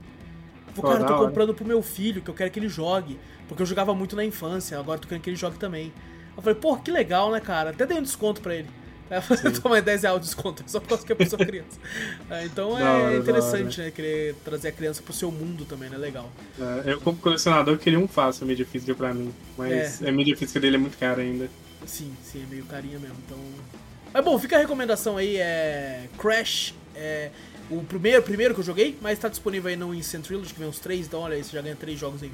Pô, 0.74 0.82
cara, 0.82 1.02
eu 1.02 1.06
tô 1.06 1.14
hora. 1.14 1.28
comprando 1.28 1.54
pro 1.54 1.64
meu 1.64 1.84
filho, 1.84 2.20
que 2.20 2.30
eu 2.30 2.34
quero 2.34 2.50
que 2.50 2.58
ele 2.58 2.68
jogue. 2.68 3.20
Porque 3.48 3.62
eu 3.62 3.66
jogava 3.66 3.93
muito 3.93 4.16
na 4.16 4.26
infância, 4.26 4.80
agora 4.80 4.98
eu 4.98 5.02
tô 5.04 5.08
querendo 5.08 5.24
que 5.24 5.30
ele 5.30 5.38
jogue 5.38 5.60
também. 5.60 5.93
Eu 6.36 6.41
falei, 6.41 6.60
pô, 6.60 6.76
que 6.78 6.89
legal, 6.89 7.32
né, 7.32 7.39
cara? 7.39 7.70
Até 7.70 7.86
dei 7.86 7.96
um 7.96 8.02
desconto 8.02 8.41
pra 8.41 8.56
ele. 8.56 8.68
Aí 9.08 9.18
eu 9.20 9.22
falei, 9.22 9.54
toma 9.54 9.76
aí 9.76 9.82
10 9.84 10.02
reais 10.02 10.20
de 10.20 10.26
desconto, 10.26 10.64
só 10.66 10.80
por 10.80 10.89
causa 10.89 11.06
que 11.06 11.14
a 11.14 11.16
pessoa 11.16 11.39
é 11.39 11.46
criança. 11.46 11.80
É, 12.28 12.46
então 12.46 12.72
hora, 12.72 12.84
é 12.84 13.12
da 13.12 13.18
interessante, 13.18 13.82
né? 13.82 13.91
Querer 13.91 14.34
trazer 14.43 14.70
a 14.70 14.72
criança 14.72 15.04
pro 15.04 15.14
seu 15.14 15.32
mundo 15.32 15.64
também, 15.64 15.91
né? 15.91 15.98
Legal. 15.98 16.28
É, 16.60 16.93
eu, 16.93 17.02
como 17.02 17.18
colecionador, 17.18 17.78
queria 17.78 18.00
um 18.00 18.08
fácil 18.08 18.48
mídia 18.48 18.66
física 18.66 18.96
pra 18.96 19.14
mim. 19.14 19.32
Mas 19.56 20.02
a 20.02 20.12
mídia 20.12 20.36
física 20.36 20.60
dele 20.60 20.78
é 20.78 20.80
muito 20.80 20.98
cara 20.98 21.22
ainda. 21.22 21.48
Sim, 21.86 22.12
sim, 22.24 22.41
é 22.41 22.48
meio 22.48 22.66
carinha 22.66 22.98
mesmo. 22.98 23.18
Então. 23.28 23.38
Mas 24.16 24.24
bom, 24.24 24.39
fica 24.39 24.55
a 24.55 24.59
recomendação 24.59 25.18
aí, 25.18 25.36
é. 25.36 26.07
Crash. 26.18 26.74
É. 26.95 27.32
O 27.70 27.84
primeiro, 27.84 28.24
primeiro 28.24 28.53
que 28.53 28.61
eu 28.61 28.63
joguei, 28.63 28.97
mas 29.01 29.20
tá 29.20 29.28
disponível 29.28 29.70
aí 29.70 29.76
no 29.76 29.93
Instant 29.93 30.24
Trilogy, 30.24 30.53
que 30.53 30.59
vem 30.59 30.70
uns 30.70 30.80
três, 30.80 31.05
então 31.05 31.20
olha 31.20 31.36
aí, 31.36 31.43
você 31.43 31.51
já 31.51 31.61
ganha 31.61 31.76
três 31.76 31.99
jogos 31.99 32.24
aí. 32.24 32.32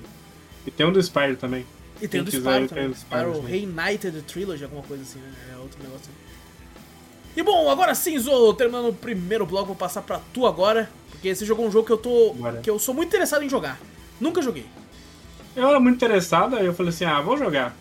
E 0.67 0.69
tem 0.69 0.85
um 0.85 0.91
do 0.91 1.01
Spyro 1.01 1.37
também. 1.37 1.65
E 1.99 2.07
tem 2.07 2.21
o 2.21 2.23
do 2.23 2.29
Quem 2.29 2.39
Spyro 2.39 2.67
também. 2.67 2.89
do 2.89 2.95
Spyro 2.95 3.33
Spyro. 3.33 3.47
Reunited 3.47 4.21
Trilogy, 4.27 4.63
alguma 4.63 4.83
coisa 4.83 5.01
assim, 5.01 5.17
né? 5.17 5.33
É 5.53 5.57
outro 5.57 5.81
negócio. 5.81 6.11
E 7.35 7.41
bom, 7.41 7.67
agora 7.67 7.95
sim, 7.95 8.19
Zo, 8.19 8.53
terminando 8.53 8.89
o 8.89 8.93
primeiro 8.93 9.47
bloco, 9.47 9.65
vou 9.67 9.75
passar 9.75 10.03
pra 10.03 10.21
tu 10.31 10.45
agora. 10.45 10.87
Porque 11.09 11.33
você 11.33 11.45
jogou 11.47 11.65
um 11.65 11.71
jogo 11.71 11.87
que 11.87 11.93
eu 11.93 11.97
tô. 11.97 12.35
Que 12.61 12.69
eu 12.69 12.77
sou 12.77 12.93
muito 12.93 13.07
interessado 13.07 13.43
em 13.43 13.49
jogar. 13.49 13.79
Nunca 14.19 14.39
joguei. 14.43 14.67
Eu 15.55 15.67
era 15.67 15.79
muito 15.79 15.95
interessado, 15.95 16.57
aí 16.57 16.65
eu 16.67 16.75
falei 16.75 16.91
assim, 16.91 17.05
ah, 17.05 17.21
vou 17.21 17.37
jogar. 17.37 17.75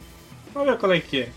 Vamos 0.55 0.71
ver 0.71 0.79
qual 0.79 0.93
é 0.93 1.01
que 1.01 1.21
é. 1.23 1.29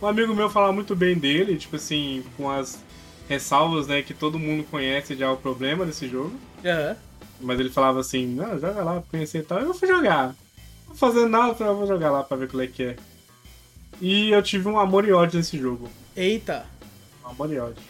Um 0.00 0.06
amigo 0.06 0.34
meu 0.34 0.48
falava 0.48 0.72
muito 0.72 0.96
bem 0.96 1.16
dele, 1.18 1.56
tipo 1.56 1.76
assim, 1.76 2.24
com 2.36 2.50
as 2.50 2.82
ressalvas, 3.28 3.86
né, 3.86 4.02
que 4.02 4.14
todo 4.14 4.38
mundo 4.38 4.64
conhece 4.70 5.14
já 5.14 5.30
o 5.30 5.36
problema 5.36 5.84
desse 5.86 6.08
jogo. 6.08 6.32
Aham. 6.64 6.96
Mas 7.40 7.60
ele 7.60 7.70
falava 7.70 8.00
assim, 8.00 8.26
não, 8.26 8.58
joga 8.58 8.82
lá 8.82 8.92
pra 8.94 9.02
conhecer 9.10 9.38
e 9.38 9.42
tal. 9.42 9.60
Eu 9.60 9.72
fui 9.74 9.88
jogar. 9.88 10.34
Não 10.88 10.94
fazer 10.94 11.26
nada, 11.28 11.54
eu 11.60 11.70
"Ah, 11.70 11.72
vou 11.72 11.86
jogar 11.86 12.10
lá 12.10 12.22
pra 12.22 12.36
ver 12.36 12.48
qual 12.48 12.62
é 12.62 12.66
que 12.66 12.82
é. 12.82 12.96
E 14.00 14.30
eu 14.30 14.42
tive 14.42 14.68
um 14.68 14.78
amor 14.78 15.06
e 15.06 15.12
ódio 15.12 15.38
nesse 15.38 15.58
jogo. 15.58 15.88
Eita. 16.16 16.66
Um 17.24 17.28
amor 17.28 17.52
e 17.52 17.58
ódio. 17.58 17.82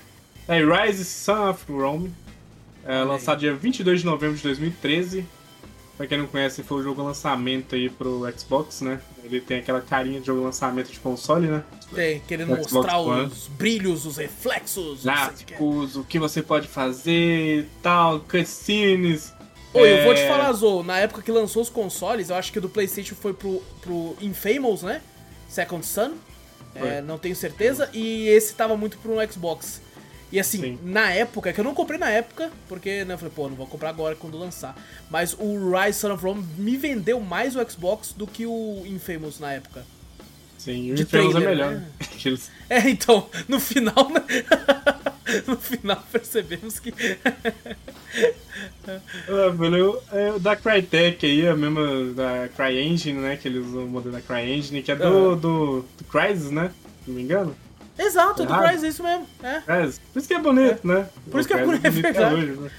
É 0.46 0.58
Rise 0.62 1.04
Son 1.04 1.48
of 1.50 1.64
Rome. 1.72 2.12
É, 2.84 3.02
lançado 3.02 3.38
dia 3.40 3.54
22 3.54 4.00
de 4.00 4.06
novembro 4.06 4.36
de 4.36 4.42
2013. 4.42 5.24
Pra 6.00 6.06
quem 6.06 6.16
não 6.16 6.26
conhece, 6.26 6.62
foi 6.62 6.78
o 6.78 6.82
jogo 6.82 7.02
lançamento 7.02 7.74
aí 7.74 7.90
pro 7.90 8.22
Xbox, 8.34 8.80
né? 8.80 9.02
Ele 9.22 9.38
tem 9.38 9.58
aquela 9.58 9.82
carinha 9.82 10.18
de 10.18 10.28
jogo 10.28 10.42
lançamento 10.42 10.90
de 10.90 10.98
console, 10.98 11.46
né? 11.46 11.62
Tem, 11.94 12.20
querendo 12.20 12.54
Xbox 12.54 12.72
mostrar 12.72 12.98
One. 13.00 13.26
os 13.26 13.48
brilhos, 13.48 14.06
os 14.06 14.16
reflexos. 14.16 15.00
é. 15.00 15.02
Gráficos, 15.02 15.96
o 15.96 16.04
que 16.04 16.18
você 16.18 16.40
pode 16.40 16.68
fazer 16.68 17.64
e 17.64 17.66
tal, 17.82 18.20
cutscenes. 18.20 19.34
Oi, 19.74 19.98
eu 20.00 20.04
vou 20.04 20.14
É, 20.14 20.14
te 20.14 20.26
falar, 20.26 20.50
Zo, 20.54 20.82
na 20.82 20.96
época 21.00 21.20
que 21.20 21.30
lançou 21.30 21.60
os 21.60 21.68
consoles, 21.68 22.30
eu 22.30 22.36
acho 22.36 22.50
que 22.50 22.58
o 22.58 22.62
do 22.62 22.70
PlayStation 22.70 23.14
foi 23.14 23.34
pro, 23.34 23.62
pro 23.82 24.16
Infamous, 24.22 24.80
né? 24.80 25.02
Second 25.50 25.84
Son. 25.84 26.12
É, 26.74 27.02
não 27.02 27.18
tenho 27.18 27.36
certeza. 27.36 27.90
E 27.92 28.26
esse 28.28 28.54
tava 28.54 28.74
muito 28.74 28.96
pro 28.96 29.16
Xbox. 29.30 29.82
E 30.32 30.38
assim, 30.38 30.60
Sim. 30.60 30.78
na 30.84 31.10
época, 31.10 31.52
que 31.52 31.58
eu 31.60 31.64
não 31.64 31.74
comprei 31.74 31.98
na 31.98 32.08
época, 32.08 32.50
porque 32.68 33.04
né, 33.04 33.14
eu 33.14 33.18
falei, 33.18 33.32
pô, 33.34 33.48
não 33.48 33.56
vou 33.56 33.66
comprar 33.66 33.88
agora 33.88 34.14
quando 34.14 34.38
lançar. 34.38 34.76
Mas 35.10 35.34
o 35.38 35.70
Rise 35.72 35.98
Son 35.98 36.12
of 36.12 36.22
Rome 36.24 36.44
me 36.56 36.76
vendeu 36.76 37.20
mais 37.20 37.56
o 37.56 37.70
Xbox 37.70 38.12
do 38.16 38.26
que 38.26 38.46
o 38.46 38.82
Infamous 38.86 39.40
na 39.40 39.52
época. 39.52 39.84
Sim, 40.56 40.92
o 40.92 40.94
de 40.94 41.02
Infamous 41.02 41.34
é 41.34 41.38
trailer, 41.40 41.48
melhor. 41.56 41.70
né? 41.72 41.86
Aqueles- 42.00 42.50
É, 42.68 42.88
então, 42.88 43.28
no 43.48 43.58
final, 43.58 44.08
né? 44.10 44.22
no 45.48 45.56
final 45.56 46.02
percebemos 46.12 46.78
que. 46.78 46.94
Ah, 49.28 49.48
velho, 49.54 50.00
é, 50.12 50.32
o 50.32 50.38
da 50.38 50.56
Crytek 50.56 51.24
aí, 51.24 51.46
a 51.48 51.54
mesma 51.56 52.12
da 52.12 52.48
CryEngine, 52.56 53.18
né? 53.20 53.36
Que 53.36 53.48
eles 53.48 53.64
usam 53.64 53.84
o 53.84 53.88
modelo 53.88 54.12
da 54.12 54.20
CryEngine, 54.20 54.82
que 54.82 54.90
é 54.90 54.96
do, 54.96 55.36
do, 55.36 55.84
do 55.96 56.04
Crysis, 56.10 56.50
né? 56.50 56.70
Se 57.04 57.10
não 57.10 57.16
me 57.16 57.22
engano. 57.22 57.56
Exato, 58.00 58.44
do 58.44 58.52
Errado. 58.52 58.68
Crysis, 58.68 58.84
é 58.84 58.88
isso 58.88 59.02
mesmo. 59.02 59.26
É. 59.42 59.60
Crysis. 59.60 60.00
Por 60.12 60.18
isso 60.18 60.28
que 60.28 60.34
é 60.34 60.38
bonito, 60.38 60.86
né? 60.86 61.08
Por 61.30 61.40
isso 61.40 61.48
que 61.48 61.54
é 61.54 61.56
Crysis 61.58 61.80
bonito, 61.80 61.86
é 61.86 61.90
verdade. 61.90 62.34
hoje, 62.34 62.46
né? 62.46 62.70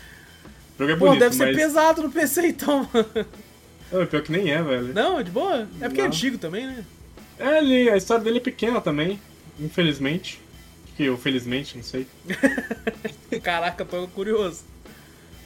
O 0.80 0.80
jogo 0.80 0.92
é 0.92 0.96
Pô, 0.96 1.06
bonito, 1.06 1.20
deve 1.20 1.36
ser 1.36 1.46
mas... 1.46 1.56
pesado 1.56 2.02
no 2.02 2.12
PC 2.12 2.48
então. 2.48 2.90
Ah, 3.94 4.06
pior 4.06 4.24
que 4.24 4.32
nem 4.32 4.50
é, 4.52 4.62
velho. 4.62 4.94
Não, 4.94 5.20
é 5.20 5.24
de 5.24 5.32
boa? 5.32 5.68
É 5.82 5.88
porque 5.88 6.00
é 6.00 6.04
Não. 6.04 6.10
antigo 6.10 6.38
também, 6.38 6.66
né? 6.66 6.86
É, 7.38 7.58
ele, 7.58 7.90
a 7.90 7.98
história 7.98 8.24
dele 8.24 8.38
é 8.38 8.42
pequena 8.42 8.80
também, 8.80 9.20
infelizmente. 9.60 10.40
Que 10.96 11.04
eu, 11.04 11.18
felizmente, 11.18 11.76
não 11.76 11.84
sei. 11.84 12.08
Caraca, 13.44 13.84
tô 13.84 14.08
curioso. 14.08 14.64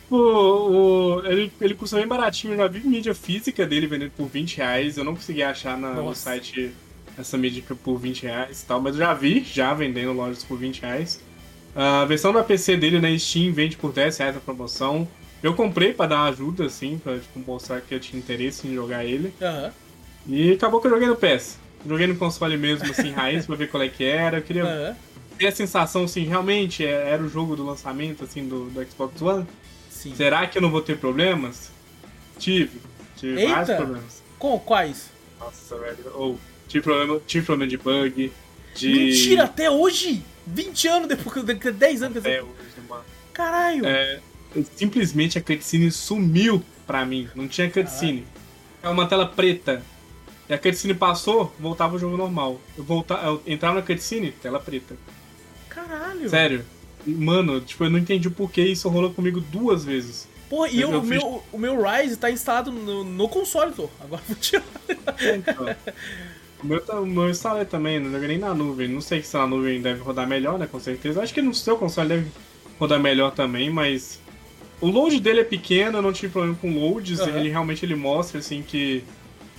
O, 0.10 0.18
o, 0.18 1.26
ele, 1.26 1.52
ele 1.60 1.74
custa 1.74 1.98
bem 1.98 2.08
baratinho, 2.08 2.70
vi 2.70 2.88
mídia 2.88 3.16
física 3.16 3.66
dele 3.66 3.88
vendendo 3.88 4.12
por 4.12 4.28
20 4.28 4.58
reais. 4.58 4.98
Eu 4.98 5.04
não 5.04 5.16
consegui 5.16 5.42
achar 5.42 5.78
na, 5.78 5.94
no 5.94 6.14
site 6.14 6.72
essa 7.18 7.38
mídia 7.38 7.64
por 7.84 7.98
20 7.98 8.24
reais 8.24 8.62
e 8.62 8.66
tal, 8.66 8.82
mas 8.82 8.96
eu 8.96 9.00
já 9.00 9.14
vi, 9.14 9.44
já 9.44 9.74
vendendo 9.74 10.14
lojas 10.14 10.44
por 10.44 10.58
20 10.58 10.82
reais. 10.82 11.22
A 11.76 12.06
versão 12.06 12.32
da 12.32 12.44
PC 12.44 12.78
dele 12.78 13.00
na 13.00 13.18
Steam 13.20 13.54
vende 13.54 13.76
por 13.76 13.92
10 13.92 14.18
reais 14.18 14.38
a 14.38 14.40
promoção. 14.40 15.08
Eu 15.44 15.54
comprei 15.54 15.94
para 15.94 16.08
dar 16.08 16.24
ajuda, 16.24 16.66
assim, 16.66 16.98
pra 16.98 17.20
tipo, 17.20 17.40
mostrar 17.40 17.82
que 17.82 17.94
eu 17.94 18.00
tinha 18.00 18.18
interesse 18.18 18.68
em 18.68 18.74
jogar 18.74 19.04
ele. 19.04 19.34
Uhum. 19.42 19.72
E 20.28 20.54
acabou 20.54 20.80
que 20.80 20.88
eu 20.88 20.92
joguei 20.92 21.08
no 21.08 21.16
PS. 21.16 21.60
Joguei 21.86 22.08
no 22.08 22.16
console 22.16 22.58
mesmo, 22.58 22.90
assim, 22.90 23.12
raiz, 23.14 23.46
pra 23.46 23.56
ver 23.56 23.70
qual 23.70 23.84
é 23.84 23.90
que 23.90 24.04
era. 24.04 24.38
Eu 24.38 24.42
queria 24.42 24.66
uhum. 24.66 24.96
ter 25.38 25.48
a 25.48 25.52
sensação, 25.52 26.06
assim, 26.06 26.24
realmente 26.24 26.86
é, 26.86 27.10
era 27.10 27.22
o 27.22 27.30
jogo 27.30 27.56
do 27.56 27.66
lançamento, 27.66 28.24
assim, 28.24 28.48
do, 28.48 28.70
do 28.70 28.84
Xbox 28.90 29.22
One. 29.22 29.46
Sim. 29.90 30.16
Será 30.16 30.48
que 30.48 30.58
eu 30.58 30.62
não 30.62 30.72
vou 30.72 30.82
ter 30.82 30.98
problemas? 30.98 31.70
Tive. 32.40 32.80
Tive 33.18 33.42
Eita. 33.42 33.54
vários 33.54 33.78
problemas. 33.78 34.24
Com 34.40 34.60
quais? 34.60 35.10
Nossa, 35.46 35.78
velho. 35.78 36.12
Ou, 36.16 36.40
tive, 36.68 36.84
problema, 36.84 37.22
tive 37.28 37.46
problema 37.46 37.70
de 37.70 37.78
bug. 37.78 38.32
De... 38.76 38.90
Mentira, 38.90 39.44
até 39.44 39.70
hoje? 39.70 40.24
20 40.48 40.88
anos 40.88 41.08
depois, 41.08 41.46
10 41.46 42.04
anos 42.04 42.18
Até 42.18 42.42
hoje, 42.42 42.52
mano. 42.90 43.04
Caralho. 43.34 43.86
É, 43.86 44.20
simplesmente 44.76 45.38
a 45.38 45.42
cutscene 45.42 45.92
sumiu 45.92 46.64
pra 46.86 47.06
mim. 47.06 47.30
Não 47.36 47.48
tinha 47.48 47.70
cutscene. 47.70 48.26
É 48.82 48.90
uma 48.90 49.08
tela 49.08 49.26
preta. 49.26 49.82
E 50.48 50.54
a 50.54 50.58
cutscene 50.58 50.94
passou, 50.94 51.54
voltava 51.60 51.96
o 51.96 52.00
jogo 52.00 52.18
normal. 52.18 52.60
Eu, 52.78 52.84
voltava, 52.84 53.26
eu 53.26 53.42
entrava 53.46 53.76
na 53.76 53.82
cutscene, 53.82 54.32
tela 54.32 54.60
preta. 54.60 54.96
Caralho. 55.70 56.30
Sério. 56.30 56.66
Mano, 57.06 57.62
tipo, 57.62 57.84
eu 57.84 57.90
não 57.90 58.00
entendi 58.00 58.28
o 58.28 58.32
porquê 58.32 58.64
isso 58.64 58.90
rolou 58.90 59.14
comigo 59.14 59.40
duas 59.40 59.86
vezes. 59.86 60.28
Pô, 60.56 60.66
e 60.68 60.80
eu, 60.80 60.90
eu 60.90 61.00
o, 61.00 61.02
fiz... 61.02 61.10
meu, 61.10 61.44
o 61.52 61.58
meu 61.58 61.84
Rise 61.84 62.16
tá 62.16 62.32
instalado 62.32 62.72
no, 62.72 63.04
no 63.04 63.28
console, 63.28 63.74
tô. 63.74 63.90
Agora 64.00 64.22
vou 64.26 64.38
tirar. 64.38 64.64
Então, 65.36 65.76
o 66.64 66.66
meu, 66.66 66.80
tá, 66.80 66.98
o 66.98 67.06
meu 67.06 67.30
instalei 67.30 67.66
também, 67.66 68.00
não 68.00 68.10
joguei 68.10 68.30
nem 68.30 68.38
na 68.38 68.54
nuvem. 68.54 68.88
Não 68.88 69.02
sei 69.02 69.22
se 69.22 69.36
na 69.36 69.46
nuvem 69.46 69.82
deve 69.82 70.00
rodar 70.00 70.26
melhor, 70.26 70.58
né? 70.58 70.66
Com 70.66 70.80
certeza. 70.80 71.22
Acho 71.22 71.34
que 71.34 71.42
no 71.42 71.54
seu 71.54 71.76
console 71.76 72.08
deve 72.08 72.28
rodar 72.80 73.02
melhor 73.02 73.32
também, 73.32 73.70
mas 73.70 74.22
o 74.80 74.88
load 74.88 75.20
dele 75.20 75.42
é 75.42 75.44
pequeno, 75.44 75.98
eu 75.98 76.02
não 76.02 76.14
tive 76.14 76.32
problema 76.32 76.58
com 76.62 76.74
loads, 76.74 77.20
uhum. 77.20 77.36
ele 77.36 77.50
realmente 77.50 77.86
ele 77.86 77.96
mostra 77.96 78.40
assim 78.40 78.64
que 78.66 79.04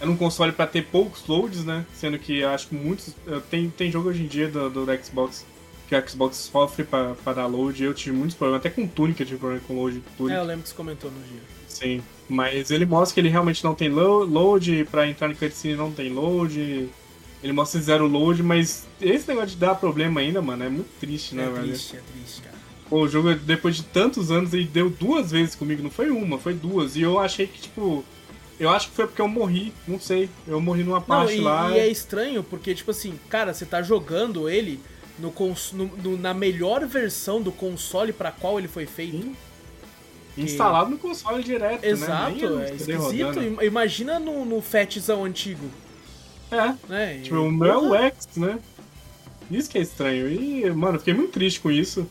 era 0.01 0.11
um 0.11 0.17
console 0.17 0.53
para 0.53 0.67
ter 0.67 0.87
poucos 0.87 1.27
loads, 1.27 1.63
né? 1.63 1.85
Sendo 1.93 2.19
que 2.19 2.43
acho 2.43 2.69
que 2.69 2.75
muitos. 2.75 3.15
Tem, 3.51 3.69
tem 3.69 3.93
jogo 3.93 4.09
hoje 4.09 4.23
em 4.23 4.27
dia 4.27 4.49
do, 4.49 4.71
do 4.71 5.05
Xbox 5.05 5.45
que 5.89 5.95
o 5.95 6.09
Xbox 6.09 6.37
sofre 6.37 6.85
para 6.85 7.33
dar 7.33 7.47
load. 7.47 7.83
Eu 7.83 7.95
tive 7.95 8.17
muitos 8.17 8.37
problemas, 8.37 8.61
até 8.61 8.71
com 8.71 8.87
Tunic 8.87 9.21
eu 9.21 9.27
tive 9.27 9.39
problema 9.39 9.63
com 9.67 9.75
load. 9.75 10.03
Tunic. 10.17 10.35
É, 10.35 10.39
eu 10.39 10.45
lembro 10.45 10.63
que 10.63 10.69
você 10.69 10.75
comentou 10.75 11.11
no 11.11 11.19
dia. 11.21 11.41
Sim, 11.69 12.03
mas 12.29 12.71
ele 12.71 12.87
mostra 12.87 13.15
que 13.15 13.21
ele 13.21 13.29
realmente 13.29 13.63
não 13.63 13.75
tem 13.75 13.89
load, 13.89 14.87
para 14.91 15.09
entrar 15.09 15.29
no 15.29 15.37
cutscene 15.37 15.77
não 15.77 15.93
tem 15.93 16.11
load. 16.11 16.89
Ele 17.43 17.53
mostra 17.53 17.81
zero 17.81 18.07
load, 18.07 18.43
mas 18.43 18.87
esse 19.01 19.29
negócio 19.29 19.51
de 19.51 19.57
dar 19.57 19.75
problema 19.75 20.21
ainda, 20.21 20.41
mano, 20.41 20.65
é 20.65 20.69
muito 20.69 20.89
triste, 20.99 21.35
né, 21.35 21.45
é 21.45 21.51
velho? 21.51 21.59
É 21.59 21.69
triste, 21.69 21.97
é 21.97 22.01
triste, 22.01 22.43
cara. 22.43 22.57
Pô, 22.89 23.03
o 23.03 23.09
jogo, 23.09 23.35
depois 23.35 23.77
de 23.77 23.83
tantos 23.83 24.31
anos, 24.31 24.55
ele 24.55 24.65
deu 24.65 24.89
duas 24.89 25.31
vezes 25.31 25.55
comigo, 25.55 25.83
não 25.83 25.91
foi 25.91 26.11
uma, 26.11 26.39
foi 26.39 26.55
duas. 26.55 26.97
E 26.97 27.03
eu 27.03 27.19
achei 27.19 27.47
que, 27.47 27.61
tipo. 27.61 28.05
Eu 28.59 28.71
acho 28.71 28.89
que 28.89 28.95
foi 28.95 29.07
porque 29.07 29.21
eu 29.21 29.29
morri, 29.29 29.71
não 29.87 30.01
sei. 30.01 30.31
Eu 30.49 30.59
morri 30.63 30.83
numa 30.83 31.01
parte 31.01 31.35
não, 31.35 31.41
e, 31.41 31.45
lá. 31.45 31.71
E 31.73 31.79
é 31.79 31.89
estranho, 31.89 32.43
porque, 32.43 32.75
tipo 32.75 32.91
assim, 32.91 33.19
cara, 33.29 33.53
você 33.53 33.67
tá 33.67 33.83
jogando 33.83 34.49
ele 34.49 34.81
no, 35.19 35.33
no, 35.73 35.87
no 35.97 36.17
na 36.17 36.35
melhor 36.35 36.87
versão 36.87 37.41
do 37.41 37.53
console 37.53 38.13
para 38.13 38.31
qual 38.31 38.59
ele 38.59 38.69
foi 38.69 38.87
feito. 38.87 39.19
Sim. 39.19 39.37
Que... 40.35 40.43
Instalado 40.43 40.91
no 40.91 40.99
console 40.99 41.43
direto, 41.43 41.83
Exato, 41.83 42.57
né? 42.57 42.71
é 42.71 42.75
esquisito. 42.75 43.65
Imagina 43.65 44.19
no, 44.21 44.45
no 44.45 44.61
Fatzão 44.61 45.25
antigo. 45.25 45.67
É. 46.51 46.75
Né? 46.89 47.21
Tipo, 47.23 47.37
o 47.37 47.51
meu 47.51 47.91
o 47.91 47.95
X, 47.95 48.29
né? 48.37 48.59
Isso 49.51 49.71
que 49.71 49.79
é 49.79 49.81
estranho. 49.81 50.29
E, 50.29 50.71
mano, 50.71 50.99
fiquei 50.99 51.15
muito 51.15 51.33
triste 51.33 51.61
com 51.61 51.71
isso. 51.71 52.09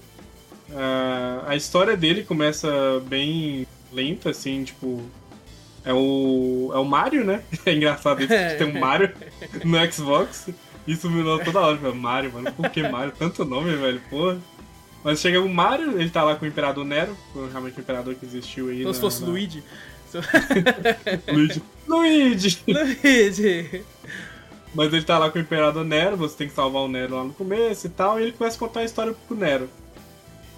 Uh, 0.70 1.46
a 1.46 1.56
história 1.56 1.96
dele 1.96 2.24
começa 2.24 3.00
bem 3.06 3.68
lenta, 3.92 4.32
assim, 4.32 4.64
tipo. 4.64 5.04
É 5.84 5.94
o. 5.94 6.72
É 6.74 6.78
o 6.78 6.86
Mario, 6.86 7.24
né? 7.24 7.44
É 7.66 7.74
engraçado 7.74 8.22
isso 8.22 8.30
que 8.30 8.56
tem 8.58 8.76
um 8.76 8.80
Mario 8.80 9.14
no 9.64 9.92
Xbox. 9.92 10.50
Isso 10.88 11.10
me 11.10 11.24
dá 11.24 11.44
toda 11.44 11.60
hora, 11.60 11.94
Mario, 11.94 12.34
mano. 12.34 12.52
Por 12.52 12.70
que 12.70 12.88
Mario? 12.88 13.14
Tanto 13.18 13.44
nome, 13.44 13.76
velho, 13.76 14.02
porra. 14.10 14.38
Mas 15.04 15.20
chega 15.20 15.40
o 15.40 15.48
Mario, 15.48 16.00
ele 16.00 16.10
tá 16.10 16.24
lá 16.24 16.36
com 16.36 16.46
o 16.46 16.48
Imperador 16.48 16.84
Nero, 16.84 17.16
realmente 17.52 17.78
o 17.78 17.82
Imperador 17.82 18.16
que 18.16 18.26
existiu 18.26 18.70
aí. 18.70 18.82
Então 18.82 18.94
se 18.94 19.00
fosse 19.00 19.22
na... 19.22 19.28
Luigi. 19.28 19.64
Luigi. 21.28 21.62
Luigi! 21.88 22.64
Luigi! 22.68 23.86
Mas 24.74 24.92
ele 24.92 25.04
tá 25.04 25.20
lá 25.20 25.30
com 25.30 25.38
o 25.38 25.42
Imperador 25.42 25.86
Nero, 25.86 26.18
você 26.18 26.36
tem 26.36 26.48
que 26.48 26.54
salvar 26.56 26.82
o 26.82 26.88
Nero 26.88 27.16
lá 27.16 27.24
no 27.24 27.34
começo 27.34 27.86
e 27.86 27.90
tal, 27.90 28.20
e 28.20 28.24
ele 28.24 28.32
começa 28.32 28.56
a 28.56 28.60
contar 28.60 28.80
a 28.80 28.84
história 28.84 29.16
pro 29.28 29.38
Nero. 29.38 29.70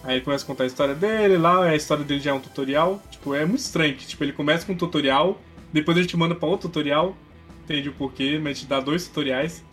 Aí 0.03 0.15
ele 0.15 0.23
começa 0.23 0.45
a 0.45 0.47
contar 0.47 0.63
a 0.63 0.67
história 0.67 0.95
dele 0.95 1.37
lá, 1.37 1.65
a 1.65 1.75
história 1.75 2.03
dele 2.03 2.21
já 2.21 2.31
é 2.31 2.33
um 2.33 2.39
tutorial. 2.39 3.01
Tipo, 3.11 3.35
é 3.35 3.45
muito 3.45 3.59
estranho 3.59 3.95
que 3.95 4.07
tipo, 4.07 4.23
ele 4.23 4.31
começa 4.31 4.65
com 4.65 4.71
um 4.71 4.77
tutorial, 4.77 5.41
depois 5.73 5.97
ele 5.97 6.07
te 6.07 6.15
manda 6.15 6.33
pra 6.33 6.47
outro 6.47 6.69
tutorial, 6.69 7.17
entende 7.63 7.89
o 7.89 7.93
porquê, 7.93 8.39
mas 8.41 8.59
te 8.59 8.65
dá 8.65 8.79
dois 8.79 9.05
tutoriais. 9.07 9.63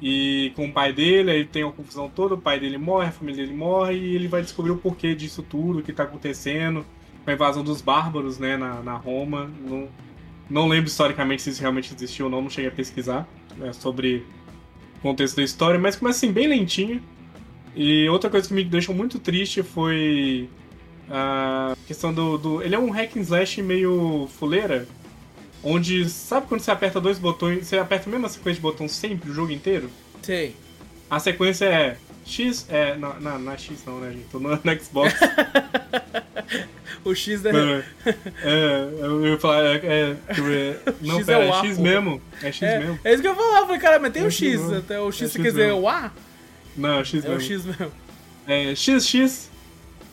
E 0.00 0.52
com 0.54 0.66
o 0.66 0.72
pai 0.72 0.92
dele, 0.92 1.30
aí 1.30 1.44
tem 1.44 1.64
uma 1.64 1.72
confusão 1.72 2.08
toda, 2.08 2.34
o 2.34 2.38
pai 2.38 2.60
dele 2.60 2.78
morre, 2.78 3.08
a 3.08 3.12
família 3.12 3.44
dele 3.44 3.56
morre, 3.56 3.96
e 3.96 4.14
ele 4.14 4.28
vai 4.28 4.42
descobrir 4.42 4.70
o 4.70 4.76
porquê 4.76 5.14
disso 5.14 5.42
tudo, 5.42 5.80
o 5.80 5.82
que 5.82 5.92
tá 5.92 6.04
acontecendo, 6.04 6.86
com 7.24 7.30
a 7.30 7.34
invasão 7.34 7.64
dos 7.64 7.80
bárbaros, 7.80 8.38
né, 8.38 8.56
na, 8.56 8.80
na 8.80 8.94
Roma. 8.94 9.50
Não, 9.60 9.88
não 10.48 10.68
lembro 10.68 10.88
historicamente 10.88 11.42
se 11.42 11.50
isso 11.50 11.60
realmente 11.60 11.92
existiu 11.92 12.26
ou 12.26 12.30
não, 12.30 12.42
não 12.42 12.50
cheguei 12.50 12.70
a 12.70 12.72
pesquisar 12.72 13.28
né, 13.56 13.72
sobre 13.72 14.24
o 14.98 15.00
contexto 15.00 15.36
da 15.36 15.42
história, 15.42 15.80
mas 15.80 15.96
começa 15.96 16.18
assim, 16.18 16.32
bem 16.32 16.46
lentinho. 16.46 17.02
E 17.74 18.08
outra 18.08 18.30
coisa 18.30 18.46
que 18.46 18.54
me 18.54 18.64
deixou 18.64 18.94
muito 18.94 19.18
triste 19.18 19.62
foi 19.62 20.48
a 21.10 21.76
questão 21.86 22.12
do, 22.12 22.38
do. 22.38 22.62
Ele 22.62 22.74
é 22.74 22.78
um 22.78 22.90
hack 22.90 23.16
and 23.16 23.20
slash 23.20 23.62
meio 23.62 24.28
fuleira. 24.38 24.86
Onde, 25.62 26.08
sabe 26.08 26.46
quando 26.46 26.60
você 26.60 26.70
aperta 26.70 27.00
dois 27.00 27.18
botões, 27.18 27.66
você 27.66 27.78
aperta 27.78 28.08
a 28.08 28.12
mesma 28.12 28.28
sequência 28.28 28.54
de 28.54 28.60
botões 28.60 28.92
sempre 28.92 29.30
o 29.30 29.34
jogo 29.34 29.50
inteiro? 29.50 29.90
Sei. 30.22 30.54
A 31.10 31.18
sequência 31.18 31.64
é 31.64 31.96
X. 32.24 32.66
É. 32.68 32.96
Não, 32.96 33.18
não, 33.18 33.38
não 33.38 33.52
é 33.52 33.58
X 33.58 33.84
não, 33.84 33.98
né, 33.98 34.12
gente? 34.12 34.26
Tô 34.30 34.38
no, 34.38 34.50
no 34.50 34.58
Xbox. 34.80 35.14
o 37.04 37.14
X 37.14 37.44
é. 37.44 37.52
Não, 37.52 37.82
é, 38.42 38.88
eu 39.00 39.26
ia 39.26 39.38
falar. 39.38 39.64
É, 39.64 39.76
é, 39.84 40.16
não, 41.00 41.16
X 41.16 41.26
pera, 41.26 41.44
é, 41.44 41.48
é 41.48 41.52
X 41.54 41.78
mesmo. 41.78 42.22
É 42.42 42.52
X 42.52 42.62
é, 42.62 42.78
mesmo. 42.78 43.00
É 43.02 43.12
isso 43.12 43.22
que 43.22 43.28
eu 43.28 43.32
ia 43.32 43.36
falar. 43.36 43.58
Eu 43.58 43.66
falei, 43.66 43.80
cara, 43.80 43.98
mas 43.98 44.12
tem 44.12 44.22
é 44.22 44.26
o 44.26 44.30
X. 44.30 44.72
Até 44.72 45.00
o 45.00 45.10
X, 45.10 45.22
é 45.22 45.32
você 45.32 45.42
quer 45.42 45.50
dizer 45.50 45.72
o 45.72 45.88
A? 45.88 46.12
Não, 46.76 46.90
é 46.90 47.00
o 47.00 47.04
X 47.04 47.24
mesmo. 47.24 47.32
É 47.32 47.36
o 47.36 47.40
X 47.40 47.64
mesmo. 47.64 47.92
É 48.46 48.74
XX 48.74 49.50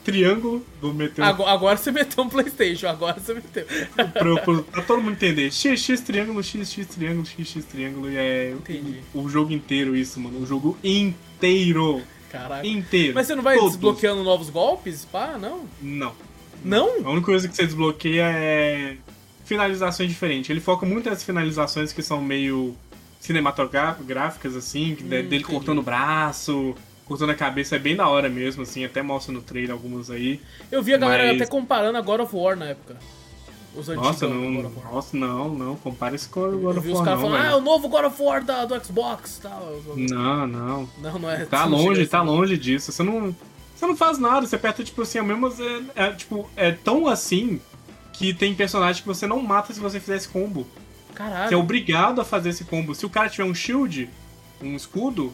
triângulo, 0.05 0.63
vou 0.79 0.93
meter 0.93 1.21
um... 1.21 1.25
agora, 1.25 1.51
agora, 1.51 1.77
você 1.77 1.91
meteu 1.91 2.23
um 2.23 2.29
Playstation, 2.29 2.87
agora 2.87 3.19
você 3.19 3.33
meteu. 3.33 3.65
pra, 3.95 4.05
pra, 4.05 4.61
pra, 4.63 4.81
todo 4.83 5.01
mundo 5.01 5.13
entender. 5.13 5.51
XX 5.51 5.99
triângulo, 6.01 6.41
XX 6.43 6.85
triângulo, 6.85 7.25
XX 7.25 7.65
triângulo, 7.65 8.11
e 8.11 8.15
é 8.15 8.51
Entendi. 8.51 8.99
O, 9.13 9.21
o, 9.21 9.29
jogo 9.29 9.51
inteiro 9.51 9.95
isso, 9.95 10.19
mano. 10.19 10.39
O 10.39 10.45
jogo 10.45 10.77
inteiro. 10.83 12.01
Caraca. 12.31 12.65
Inteiro. 12.65 13.15
Mas 13.15 13.27
você 13.27 13.35
não 13.35 13.43
vai 13.43 13.55
Todos. 13.55 13.71
desbloqueando 13.71 14.23
novos 14.23 14.49
golpes? 14.49 15.03
Pá, 15.05 15.37
não? 15.39 15.65
Não. 15.81 16.13
Não? 16.63 17.05
A 17.05 17.09
única 17.09 17.25
coisa 17.25 17.47
que 17.47 17.55
você 17.55 17.65
desbloqueia 17.65 18.25
é 18.25 18.97
finalizações 19.43 20.09
diferentes. 20.09 20.49
Ele 20.49 20.59
foca 20.59 20.85
muito 20.85 21.09
nas 21.09 21.23
finalizações 21.23 21.91
que 21.91 22.01
são 22.01 22.21
meio 22.21 22.75
cinematográficas, 23.19 24.55
assim, 24.55 24.93
hum, 24.93 25.07
dele 25.07 25.27
entendi. 25.27 25.43
cortando 25.43 25.79
o 25.79 25.83
braço, 25.83 26.75
cortando 27.05 27.29
a 27.29 27.35
cabeça, 27.35 27.75
é 27.75 27.79
bem 27.79 27.95
da 27.95 28.07
hora 28.07 28.29
mesmo, 28.29 28.63
assim, 28.63 28.83
até 28.83 29.01
mostra 29.01 29.33
no 29.33 29.41
trailer 29.41 29.71
alguns 29.71 30.09
aí. 30.09 30.41
Eu 30.71 30.81
vi 30.81 30.93
a 30.93 30.97
galera 30.97 31.27
mas... 31.27 31.41
até 31.41 31.45
comparando 31.45 31.97
a 31.97 32.01
God 32.01 32.21
of 32.21 32.35
War 32.35 32.55
na 32.55 32.65
época. 32.65 32.97
Os 33.75 33.89
nossa, 33.89 34.25
não, 34.27 34.71
nossa, 34.71 35.17
não, 35.17 35.49
não, 35.49 35.75
compara 35.75 36.15
isso 36.15 36.29
com 36.29 36.39
o 36.39 36.59
God 36.59 36.77
of 36.77 36.87
War. 36.87 36.97
os 36.97 37.05
caras 37.05 37.21
falando, 37.21 37.41
ah, 37.41 37.47
é 37.47 37.55
o 37.55 37.61
novo 37.61 37.89
God 37.89 38.05
of 38.05 38.21
War 38.21 38.43
da, 38.43 38.65
do 38.65 38.83
Xbox 38.83 39.39
tal. 39.41 39.81
Não, 39.97 40.47
não. 40.47 40.89
Não, 40.97 41.19
não 41.19 41.29
é. 41.29 41.45
Tá 41.45 41.65
longe, 41.65 42.07
tá 42.07 42.21
longe 42.21 42.57
disso. 42.57 42.91
Você 42.91 43.03
não. 43.03 43.35
Você 43.75 43.85
não 43.85 43.97
faz 43.97 44.17
nada, 44.17 44.47
você 44.47 44.55
aperta, 44.55 44.81
tipo 44.81 45.01
assim, 45.01 45.17
é 45.17 45.21
mesmo. 45.21 45.47
É, 45.93 46.05
é, 46.05 46.11
tipo, 46.13 46.49
é 46.55 46.71
tão 46.71 47.07
assim 47.07 47.59
que 48.13 48.33
tem 48.33 48.55
personagem 48.55 49.01
que 49.01 49.07
você 49.07 49.27
não 49.27 49.41
mata 49.41 49.73
se 49.73 49.79
você 49.81 49.99
fizer 49.99 50.15
esse 50.15 50.29
combo. 50.29 50.65
Caralho. 51.13 51.49
Você 51.49 51.53
é 51.53 51.57
obrigado 51.57 52.21
a 52.21 52.25
fazer 52.25 52.49
esse 52.49 52.63
combo. 52.63 52.95
Se 52.95 53.05
o 53.05 53.09
cara 53.09 53.27
tiver 53.29 53.43
um 53.43 53.53
shield, 53.53 54.09
um 54.61 54.73
escudo, 54.77 55.33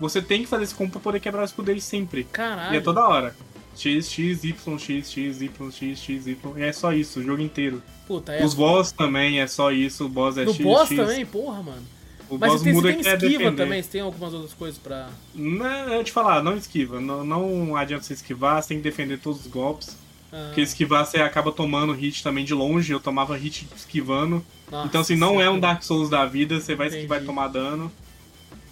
você 0.00 0.22
tem 0.22 0.42
que 0.42 0.48
fazer 0.48 0.64
esse 0.64 0.74
combo 0.74 0.92
pra 0.92 1.00
poder 1.00 1.20
quebrar 1.20 1.42
o 1.42 1.44
escudo 1.44 1.66
dele 1.66 1.80
sempre. 1.80 2.24
Caralho. 2.24 2.74
E 2.74 2.78
é 2.78 2.80
toda 2.80 3.06
hora. 3.06 3.36
X, 3.76 4.10
X, 4.10 4.44
Y, 4.44 4.78
X, 4.78 5.10
X, 5.10 5.42
Y, 5.42 5.70
X, 5.70 5.98
X, 5.98 6.26
Y. 6.26 6.58
E 6.58 6.62
é 6.62 6.72
só 6.72 6.92
isso, 6.92 7.20
o 7.20 7.22
jogo 7.22 7.40
inteiro. 7.42 7.82
Puta, 8.06 8.32
é. 8.32 8.44
Os 8.44 8.54
boss 8.54 8.90
também 8.92 9.40
é 9.40 9.46
só 9.46 9.70
isso, 9.70 10.06
o 10.06 10.08
boss 10.08 10.36
é 10.36 10.44
no 10.44 10.52
X. 10.52 10.60
O 10.60 10.62
boss 10.64 10.88
X. 10.88 10.96
também, 10.96 11.24
porra, 11.26 11.62
mano. 11.62 11.82
O 12.28 12.38
Mas 12.38 12.52
boss 12.52 12.62
tem, 12.62 12.72
muda 12.72 12.88
tem 12.88 13.02
que 13.02 13.08
é 13.08 13.14
esquiva 13.14 13.38
defender. 13.38 13.56
também, 13.56 13.82
você 13.82 13.88
tem 13.88 14.00
algumas 14.00 14.32
outras 14.32 14.54
coisas 14.54 14.78
pra. 14.78 15.10
Não, 15.34 15.66
eu 15.94 16.04
te 16.04 16.12
falar, 16.12 16.42
não 16.42 16.56
esquiva. 16.56 17.00
Não, 17.00 17.24
não 17.24 17.76
adianta 17.76 18.04
você 18.04 18.14
esquivar, 18.14 18.62
você 18.62 18.68
tem 18.68 18.76
que 18.78 18.84
defender 18.84 19.18
todos 19.18 19.40
os 19.40 19.46
golpes. 19.46 19.96
Ah. 20.32 20.44
Porque 20.46 20.60
esquivar 20.60 21.04
você 21.04 21.18
acaba 21.18 21.50
tomando 21.50 21.92
hit 21.92 22.22
também 22.22 22.44
de 22.44 22.54
longe, 22.54 22.92
eu 22.92 23.00
tomava 23.00 23.36
hit 23.36 23.66
esquivando. 23.74 24.44
Nossa, 24.70 24.86
então, 24.86 25.00
assim, 25.00 25.16
não 25.16 25.40
é 25.40 25.50
um 25.50 25.58
Dark 25.58 25.82
Souls 25.82 26.08
da 26.08 26.24
vida, 26.24 26.60
você 26.60 26.74
vai 26.76 26.86
esquivar 26.86 27.18
vai 27.18 27.26
tomar 27.26 27.48
dano. 27.48 27.90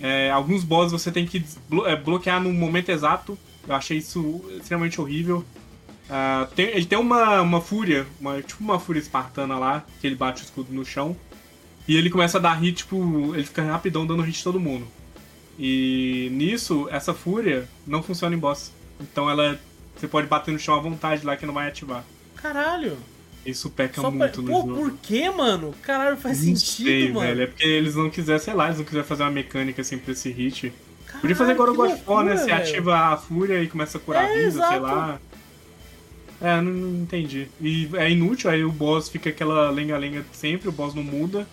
É, 0.00 0.30
alguns 0.30 0.64
bosses 0.64 0.92
você 0.92 1.10
tem 1.10 1.26
que 1.26 1.44
é, 1.86 1.96
bloquear 1.96 2.42
no 2.42 2.52
momento 2.52 2.90
exato. 2.90 3.38
Eu 3.66 3.74
achei 3.74 3.98
isso 3.98 4.44
extremamente 4.56 5.00
horrível. 5.00 5.44
Uh, 6.08 6.46
tem, 6.54 6.66
ele 6.68 6.86
tem 6.86 6.98
uma, 6.98 7.42
uma 7.42 7.60
fúria, 7.60 8.06
uma, 8.18 8.40
tipo 8.40 8.64
uma 8.64 8.80
fúria 8.80 8.98
espartana 8.98 9.58
lá, 9.58 9.84
que 10.00 10.06
ele 10.06 10.16
bate 10.16 10.42
o 10.42 10.44
escudo 10.44 10.72
no 10.72 10.84
chão. 10.84 11.16
E 11.86 11.96
ele 11.96 12.10
começa 12.10 12.38
a 12.38 12.40
dar 12.40 12.54
hit, 12.54 12.78
tipo, 12.78 13.34
ele 13.34 13.44
fica 13.44 13.62
rapidão 13.62 14.06
dando 14.06 14.22
hit 14.22 14.42
todo 14.42 14.60
mundo. 14.60 14.86
E 15.58 16.28
nisso, 16.32 16.88
essa 16.90 17.12
fúria 17.12 17.68
não 17.86 18.02
funciona 18.02 18.34
em 18.34 18.38
boss. 18.38 18.72
Então 19.00 19.28
ela. 19.28 19.58
Você 19.96 20.06
pode 20.06 20.28
bater 20.28 20.52
no 20.52 20.60
chão 20.60 20.76
à 20.76 20.80
vontade 20.80 21.26
lá 21.26 21.36
que 21.36 21.44
não 21.44 21.52
vai 21.52 21.66
ativar. 21.66 22.04
Caralho! 22.36 22.96
Isso 23.48 23.70
peca 23.70 24.00
Só 24.00 24.10
muito 24.10 24.42
pra... 24.42 24.52
no 24.52 24.62
Pô, 24.62 24.68
jogo. 24.68 24.74
por 24.74 24.98
que, 24.98 25.30
mano? 25.30 25.74
Caralho, 25.82 26.18
faz 26.18 26.38
não 26.38 26.54
sentido, 26.54 26.86
sei, 26.86 27.12
mano. 27.12 27.26
Velho. 27.26 27.42
É 27.42 27.46
porque 27.46 27.64
eles 27.64 27.94
não 27.94 28.10
quiseram, 28.10 28.38
sei 28.38 28.52
lá, 28.52 28.66
eles 28.66 28.78
não 28.78 28.84
quiseram 28.84 29.06
fazer 29.06 29.22
uma 29.22 29.30
mecânica 29.30 29.80
assim 29.80 29.96
pra 29.96 30.12
esse 30.12 30.30
hit. 30.30 30.72
Caralho, 31.06 31.20
Podia 31.22 31.36
fazer 31.36 31.52
agora 31.52 31.70
o 31.70 31.74
God 31.74 31.90
of 32.06 32.24
né? 32.24 32.36
Você 32.36 32.50
ativa 32.50 32.96
a 32.96 33.16
fúria 33.16 33.62
e 33.62 33.66
começa 33.66 33.96
a 33.96 34.00
curar 34.00 34.24
é, 34.24 34.26
a 34.26 34.34
vida, 34.34 34.46
exato. 34.46 34.70
sei 34.70 34.80
lá. 34.80 35.20
É, 36.40 36.60
não, 36.60 36.72
não, 36.72 37.02
entendi. 37.02 37.48
E 37.60 37.88
é 37.94 38.10
inútil, 38.10 38.50
aí 38.50 38.62
o 38.62 38.70
boss 38.70 39.08
fica 39.08 39.30
aquela 39.30 39.70
lenga-lenga 39.70 40.24
sempre, 40.32 40.68
o 40.68 40.72
boss 40.72 40.94
não 40.94 41.02
muda. 41.02 41.46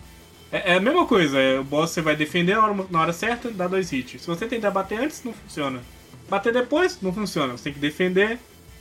É, 0.52 0.72
é 0.72 0.76
a 0.76 0.80
mesma 0.80 1.06
coisa, 1.06 1.38
é, 1.38 1.58
o 1.58 1.64
boss 1.64 1.90
você 1.90 2.02
vai 2.02 2.14
defender 2.14 2.56
na 2.56 2.64
hora, 2.64 2.86
na 2.90 3.00
hora 3.00 3.12
certa, 3.14 3.50
dá 3.50 3.66
dois 3.66 3.90
hits. 3.90 4.20
Se 4.20 4.26
você 4.26 4.46
tentar 4.46 4.70
bater 4.70 5.00
antes, 5.00 5.24
não 5.24 5.32
funciona. 5.32 5.80
Bater 6.28 6.52
depois, 6.52 7.00
não 7.00 7.12
funciona. 7.12 7.56
Você 7.56 7.64
tem 7.64 7.72
que 7.72 7.78
defender, 7.78 8.38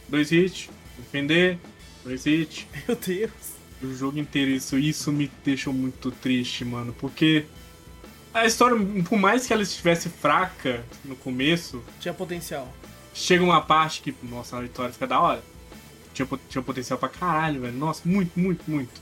dois 0.09 0.31
hits, 0.31 0.69
defender, 0.97 1.57
dois 2.05 2.25
hits. 2.25 2.65
Meu 2.87 2.95
Deus. 2.95 3.55
O 3.83 3.93
jogo 3.93 4.17
inteiro, 4.17 4.51
isso, 4.51 4.77
isso 4.77 5.11
me 5.11 5.29
deixou 5.43 5.73
muito 5.73 6.09
triste, 6.09 6.63
mano. 6.63 6.93
Porque 6.93 7.45
a 8.33 8.45
história, 8.45 8.77
por 9.07 9.19
mais 9.19 9.45
que 9.45 9.51
ela 9.51 9.63
estivesse 9.63 10.07
fraca 10.07 10.83
no 11.03 11.15
começo. 11.15 11.83
Tinha 11.99 12.13
potencial. 12.13 12.71
Chega 13.13 13.43
uma 13.43 13.61
parte 13.61 14.01
que, 14.01 14.15
nossa, 14.23 14.57
a 14.57 14.61
vitória 14.61 14.93
fica 14.93 15.07
da 15.07 15.19
hora. 15.19 15.43
Tinha, 16.13 16.27
tinha 16.49 16.61
potencial 16.61 16.97
pra 16.97 17.09
caralho, 17.09 17.61
velho. 17.61 17.77
Nossa, 17.77 18.01
muito, 18.05 18.39
muito, 18.39 18.63
muito. 18.69 19.01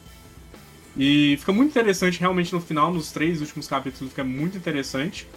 E 0.96 1.36
fica 1.40 1.52
muito 1.52 1.72
interessante 1.72 2.20
realmente 2.20 2.54
no 2.54 2.62
final, 2.62 2.94
nos 2.94 3.12
três 3.12 3.42
últimos 3.42 3.68
capítulos, 3.68 4.12
fica 4.12 4.24
muito 4.24 4.58
interessante. 4.58 5.28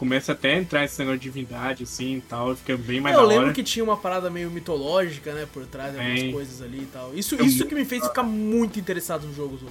Começa 0.00 0.32
até 0.32 0.54
a 0.54 0.56
entrar 0.58 0.82
esse 0.82 0.98
negócio 0.98 1.20
de 1.20 1.24
divindade, 1.24 1.82
assim 1.82 2.16
e 2.16 2.20
tal, 2.22 2.56
fica 2.56 2.74
bem 2.74 3.02
mais 3.02 3.14
Eu 3.14 3.20
da 3.20 3.28
lembro 3.28 3.44
hora. 3.44 3.52
que 3.52 3.62
tinha 3.62 3.84
uma 3.84 3.98
parada 3.98 4.30
meio 4.30 4.50
mitológica, 4.50 5.34
né, 5.34 5.46
por 5.52 5.66
trás, 5.66 5.94
algumas 5.94 6.20
é. 6.22 6.32
coisas 6.32 6.62
ali 6.62 6.78
e 6.78 6.88
tal. 6.90 7.14
Isso, 7.14 7.36
isso 7.44 7.66
que 7.66 7.74
me 7.74 7.84
fez 7.84 8.06
ficar 8.06 8.22
muito 8.22 8.80
interessado 8.80 9.26
no 9.26 9.34
jogo, 9.34 9.58
Zô. 9.58 9.66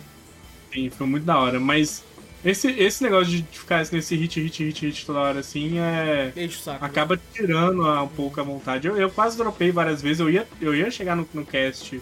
Sim, 0.71 0.91
foi 0.91 1.07
muito 1.07 1.23
da 1.23 1.35
hora, 1.35 1.59
mas 1.59 2.03
esse, 2.45 2.69
esse 2.69 3.01
negócio 3.01 3.25
de 3.25 3.41
ficar 3.41 3.83
nesse 3.91 4.15
hit, 4.15 4.39
hit, 4.39 4.63
hit, 4.63 4.85
hit 4.85 5.03
toda 5.03 5.17
hora 5.17 5.39
assim 5.39 5.79
é. 5.79 6.31
Saco, 6.51 6.85
acaba 6.85 7.15
né? 7.15 7.21
tirando 7.33 7.83
um 7.83 8.07
pouco 8.09 8.39
a 8.39 8.43
vontade. 8.43 8.87
Eu, 8.87 8.95
eu 8.97 9.09
quase 9.09 9.35
dropei 9.35 9.71
várias 9.71 9.99
vezes, 9.99 10.19
eu 10.19 10.29
ia, 10.29 10.47
eu 10.61 10.75
ia 10.75 10.91
chegar 10.91 11.15
no, 11.15 11.27
no 11.33 11.43
cast 11.43 11.99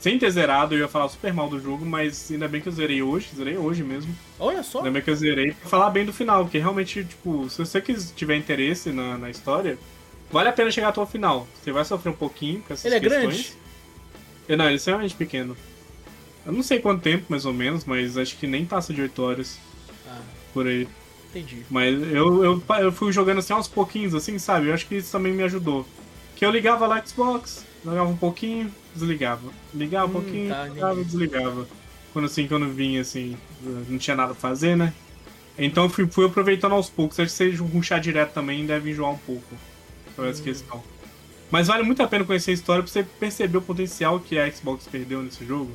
sem 0.00 0.18
ter 0.18 0.30
zerado, 0.30 0.74
eu 0.74 0.80
ia 0.80 0.88
falar 0.88 1.08
super 1.08 1.32
mal 1.32 1.48
do 1.48 1.60
jogo, 1.60 1.84
mas 1.84 2.30
ainda 2.30 2.46
bem 2.46 2.60
que 2.60 2.68
eu 2.68 2.72
zerei 2.72 3.02
hoje, 3.02 3.30
zerei 3.36 3.56
hoje 3.56 3.82
mesmo. 3.82 4.14
Olha 4.38 4.62
só. 4.62 4.78
Ainda 4.78 4.92
bem 4.92 5.02
que 5.02 5.10
eu 5.10 5.16
zerei 5.16 5.52
pra 5.52 5.68
falar 5.68 5.90
bem 5.90 6.04
do 6.04 6.12
final, 6.12 6.44
porque 6.44 6.58
realmente, 6.58 7.04
tipo, 7.04 7.48
se 7.50 7.58
você 7.58 7.80
tiver 8.14 8.36
interesse 8.36 8.90
na, 8.90 9.18
na 9.18 9.28
história, 9.30 9.76
vale 10.30 10.48
a 10.48 10.52
pena 10.52 10.70
chegar 10.70 10.88
até 10.88 11.00
o 11.00 11.06
final. 11.06 11.46
Você 11.62 11.72
vai 11.72 11.84
sofrer 11.84 12.10
um 12.10 12.16
pouquinho 12.16 12.62
com 12.62 12.72
essas 12.72 12.84
Ele 12.84 12.94
é 12.94 13.00
questões. 13.00 13.22
grande? 13.22 14.56
Não, 14.56 14.64
ele 14.66 14.74
é 14.74 14.76
extremamente 14.76 15.14
pequeno. 15.14 15.56
Eu 16.46 16.52
não 16.52 16.62
sei 16.62 16.78
quanto 16.78 17.02
tempo, 17.02 17.26
mais 17.28 17.44
ou 17.44 17.52
menos, 17.52 17.84
mas 17.84 18.16
acho 18.16 18.36
que 18.38 18.46
nem 18.46 18.64
passa 18.64 18.94
de 18.94 19.02
8 19.02 19.22
horas. 19.22 19.58
Ah. 20.08 20.20
Por 20.54 20.66
aí. 20.66 20.88
Entendi. 21.30 21.62
Mas 21.68 21.94
eu, 21.94 22.42
eu, 22.44 22.62
eu 22.80 22.92
fui 22.92 23.12
jogando 23.12 23.38
assim 23.38 23.52
aos 23.52 23.68
pouquinhos, 23.68 24.14
assim, 24.14 24.38
sabe? 24.38 24.68
Eu 24.68 24.74
acho 24.74 24.86
que 24.86 24.94
isso 24.96 25.12
também 25.12 25.32
me 25.32 25.42
ajudou. 25.42 25.86
Que 26.36 26.46
eu 26.46 26.50
ligava 26.50 26.86
lá 26.86 27.04
Xbox, 27.04 27.66
jogava 27.84 28.08
um 28.08 28.16
pouquinho, 28.16 28.72
desligava. 28.94 29.50
Ligava 29.74 30.06
um 30.06 30.10
hum, 30.10 30.12
pouquinho, 30.12 30.48
tá, 30.50 30.64
ligava, 30.64 31.04
desligava. 31.04 31.68
Quando 32.12 32.24
assim, 32.24 32.46
quando 32.48 32.68
vinha 32.68 33.00
assim, 33.00 33.36
não 33.88 33.98
tinha 33.98 34.16
nada 34.16 34.32
pra 34.32 34.40
fazer, 34.40 34.76
né? 34.76 34.92
Então 35.58 35.84
eu 35.84 35.90
fui, 35.90 36.06
fui 36.06 36.26
aproveitando 36.26 36.72
aos 36.72 36.88
poucos. 36.88 37.18
Acho 37.18 37.30
que 37.30 37.36
se 37.36 37.56
ruxar 37.56 38.00
direto 38.00 38.32
também 38.32 38.64
deve 38.64 38.90
enjoar 38.90 39.12
um 39.12 39.18
pouco. 39.18 39.56
Por 40.14 40.26
essa 40.26 40.40
hum. 40.40 40.44
questão. 40.44 40.82
Mas 41.50 41.66
vale 41.66 41.82
muito 41.82 42.02
a 42.02 42.08
pena 42.08 42.24
conhecer 42.24 42.50
a 42.50 42.54
história 42.54 42.82
pra 42.82 42.92
você 42.92 43.02
perceber 43.02 43.58
o 43.58 43.62
potencial 43.62 44.20
que 44.20 44.38
a 44.38 44.50
Xbox 44.50 44.86
perdeu 44.86 45.22
nesse 45.22 45.44
jogo. 45.46 45.72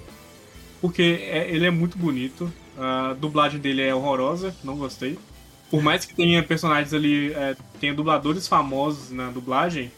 Porque 0.79 1.19
é, 1.21 1.49
ele 1.49 1.65
é 1.65 1.71
muito 1.71 1.97
bonito. 1.97 2.51
A 2.77 3.13
dublagem 3.13 3.59
dele 3.59 3.81
é 3.81 3.93
horrorosa, 3.93 4.55
não 4.63 4.75
gostei. 4.75 5.17
Por 5.69 5.81
mais 5.81 6.05
que 6.05 6.13
tenha 6.13 6.43
personagens 6.43 6.93
ali, 6.93 7.33
é, 7.33 7.55
tenha 7.79 7.93
dubladores 7.93 8.47
famosos 8.47 9.09
na 9.09 9.29
dublagem, 9.29 9.91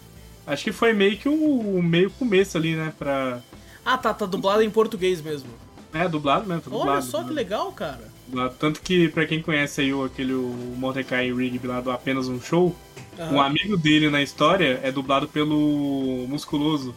acho 0.46 0.64
que 0.64 0.72
foi 0.72 0.94
meio 0.94 1.18
que 1.18 1.30
o, 1.30 1.34
o 1.34 1.84
meio 1.84 2.10
começo 2.12 2.58
ali, 2.58 2.76
né? 2.76 2.94
Pra... 2.98 3.40
Ah, 3.84 3.98
tá, 3.98 4.14
tá 4.14 4.26
dublado 4.26 4.62
em 4.62 4.70
português 4.70 5.22
mesmo. 5.22 5.50
É, 5.94 6.08
dublado 6.08 6.48
mesmo, 6.48 6.62
tá 6.62 6.70
dublado. 6.70 6.92
Olha 6.92 7.02
só 7.02 7.24
que 7.24 7.32
legal, 7.32 7.72
cara. 7.72 8.16
Tanto 8.60 8.82
que, 8.82 9.10
pra 9.10 9.26
quem 9.26 9.42
conhece 9.42 9.82
aí 9.82 9.94
o, 9.94 10.04
aquele 10.04 10.34
o 10.34 10.74
Mordecai 10.78 11.32
Rigby 11.32 11.68
lá 11.68 11.80
do 11.80 11.92
Apenas 11.92 12.28
Um 12.28 12.42
Show, 12.42 12.76
uhum. 13.18 13.36
um 13.36 13.42
amigo 13.42 13.78
dele 13.78 14.10
na 14.10 14.22
história 14.22 14.80
é 14.84 14.92
dublado 14.92 15.28
pelo 15.28 16.26
Musculoso. 16.28 16.96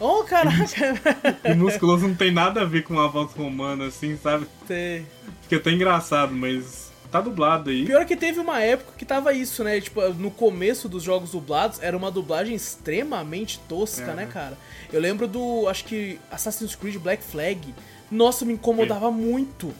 Oh, 0.00 0.24
caraca! 0.24 0.98
E 1.44 1.54
musculoso 1.54 2.08
não 2.08 2.14
tem 2.14 2.32
nada 2.32 2.62
a 2.62 2.64
ver 2.64 2.82
com 2.84 2.94
uma 2.94 3.06
voz 3.06 3.32
romana, 3.34 3.84
assim, 3.84 4.16
sabe? 4.16 4.46
Tem. 4.66 5.06
Fica 5.42 5.56
até 5.56 5.70
engraçado, 5.72 6.32
mas 6.32 6.89
tá 7.10 7.20
dublado 7.20 7.70
aí. 7.70 7.84
Pior 7.84 8.04
que 8.04 8.16
teve 8.16 8.38
uma 8.40 8.60
época 8.62 8.92
que 8.96 9.04
tava 9.04 9.32
isso, 9.32 9.64
né? 9.64 9.80
Tipo, 9.80 10.08
no 10.14 10.30
começo 10.30 10.88
dos 10.88 11.02
jogos 11.02 11.32
dublados, 11.32 11.82
era 11.82 11.96
uma 11.96 12.10
dublagem 12.10 12.54
extremamente 12.54 13.58
tosca, 13.68 14.12
é. 14.12 14.14
né, 14.14 14.26
cara? 14.26 14.56
Eu 14.92 15.00
lembro 15.00 15.26
do, 15.26 15.68
acho 15.68 15.84
que 15.84 16.18
Assassin's 16.30 16.74
Creed 16.74 16.96
Black 16.96 17.22
Flag. 17.22 17.74
Nossa, 18.10 18.44
me 18.44 18.54
incomodava 18.54 19.08
é. 19.08 19.10
muito. 19.10 19.72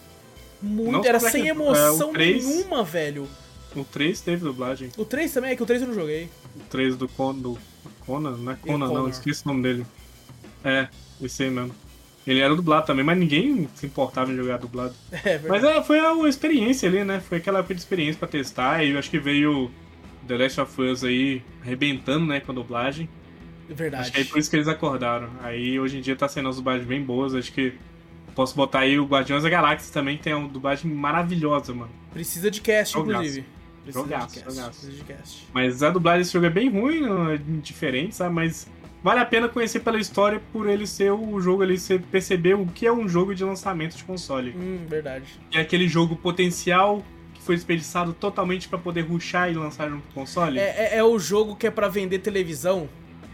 Muito. 0.62 1.06
Era 1.06 1.18
sem 1.18 1.48
emoção 1.48 2.10
é, 2.10 2.14
3, 2.14 2.44
nenhuma, 2.44 2.84
velho. 2.84 3.28
O 3.74 3.84
3 3.84 4.20
teve 4.20 4.44
dublagem. 4.44 4.90
O 4.96 5.04
3 5.04 5.32
também? 5.32 5.50
É 5.52 5.56
que 5.56 5.62
o 5.62 5.66
3 5.66 5.82
eu 5.82 5.88
não 5.88 5.94
joguei. 5.94 6.28
O 6.56 6.60
3 6.68 6.96
do, 6.96 7.08
Con, 7.08 7.34
do 7.34 7.58
Conan? 8.04 8.36
Não 8.36 8.52
é 8.52 8.56
Conan, 8.56 8.88
não. 8.88 9.08
Esqueci 9.08 9.42
o 9.44 9.48
nome 9.48 9.62
dele. 9.62 9.86
É, 10.64 10.88
esse 11.22 11.44
aí 11.44 11.50
mesmo. 11.50 11.74
Ele 12.26 12.40
era 12.40 12.54
dublado 12.54 12.86
também, 12.86 13.04
mas 13.04 13.18
ninguém 13.18 13.68
se 13.74 13.86
importava 13.86 14.30
em 14.30 14.36
jogar 14.36 14.58
dublado. 14.58 14.94
É, 15.24 15.38
mas 15.38 15.64
é, 15.64 15.82
foi 15.82 15.98
a 15.98 16.14
experiência 16.28 16.88
ali, 16.88 17.04
né? 17.04 17.20
Foi 17.20 17.38
aquela 17.38 17.60
época 17.60 17.74
de 17.74 17.80
experiência 17.80 18.18
pra 18.18 18.28
testar. 18.28 18.84
E 18.84 18.90
eu 18.90 18.98
acho 18.98 19.10
que 19.10 19.18
veio 19.18 19.70
The 20.26 20.36
Last 20.36 20.60
of 20.60 20.82
Us 20.82 21.04
aí 21.04 21.42
arrebentando, 21.62 22.26
né, 22.26 22.40
com 22.40 22.52
a 22.52 22.54
dublagem. 22.54 23.08
Verdade. 23.68 24.02
Acho 24.02 24.12
que 24.12 24.20
é 24.20 24.24
por 24.24 24.38
isso 24.38 24.50
que 24.50 24.56
eles 24.56 24.68
acordaram. 24.68 25.28
Aí 25.42 25.78
hoje 25.78 25.98
em 25.98 26.00
dia 26.00 26.16
tá 26.16 26.28
sendo 26.28 26.48
as 26.48 26.56
dublagens 26.56 26.86
bem 26.86 27.02
boas. 27.02 27.34
Acho 27.34 27.52
que 27.52 27.74
posso 28.34 28.54
botar 28.54 28.80
aí 28.80 28.98
o 28.98 29.04
Guardiões 29.04 29.42
da 29.42 29.48
Galáxia 29.50 29.92
também, 29.92 30.16
que 30.16 30.24
tem 30.24 30.34
uma 30.34 30.48
dublagem 30.48 30.90
maravilhosa, 30.90 31.72
mano. 31.72 31.90
Precisa 32.12 32.50
de 32.50 32.60
cast, 32.60 32.94
jogaço. 32.94 33.12
inclusive. 33.12 33.46
Precisa 33.82 34.04
jogaço, 34.04 34.34
de 34.34 34.40
cast. 34.40 34.56
Jogaço. 34.56 34.80
Precisa 34.80 34.92
de 34.92 35.04
cast. 35.04 35.48
Mas 35.52 35.82
a 35.82 35.90
dublagem 35.90 36.20
desse 36.20 36.32
jogo 36.32 36.46
é 36.46 36.50
bem 36.50 36.68
ruim, 36.68 37.02
é 37.32 37.38
diferente, 37.62 38.14
sabe? 38.14 38.34
Mas 38.34 38.68
vale 39.02 39.20
a 39.20 39.24
pena 39.24 39.48
conhecer 39.48 39.80
pela 39.80 39.98
história 39.98 40.40
por 40.52 40.68
ele 40.68 40.86
ser 40.86 41.12
o 41.12 41.40
jogo 41.40 41.62
ali, 41.62 41.78
você 41.78 41.98
perceber 41.98 42.54
o 42.54 42.66
que 42.66 42.86
é 42.86 42.92
um 42.92 43.08
jogo 43.08 43.34
de 43.34 43.44
lançamento 43.44 43.96
de 43.96 44.04
console. 44.04 44.54
Hum, 44.56 44.84
verdade. 44.88 45.24
É 45.52 45.60
aquele 45.60 45.88
jogo 45.88 46.16
potencial 46.16 47.02
que 47.34 47.42
foi 47.42 47.54
desperdiçado 47.54 48.12
totalmente 48.12 48.68
para 48.68 48.78
poder 48.78 49.02
ruxar 49.02 49.50
e 49.50 49.54
lançar 49.54 49.88
no 49.88 50.02
console. 50.14 50.58
É, 50.58 50.92
é, 50.92 50.98
é, 50.98 51.04
o 51.04 51.18
jogo 51.18 51.56
que 51.56 51.66
é 51.66 51.70
para 51.70 51.88
vender 51.88 52.18
televisão. 52.18 52.88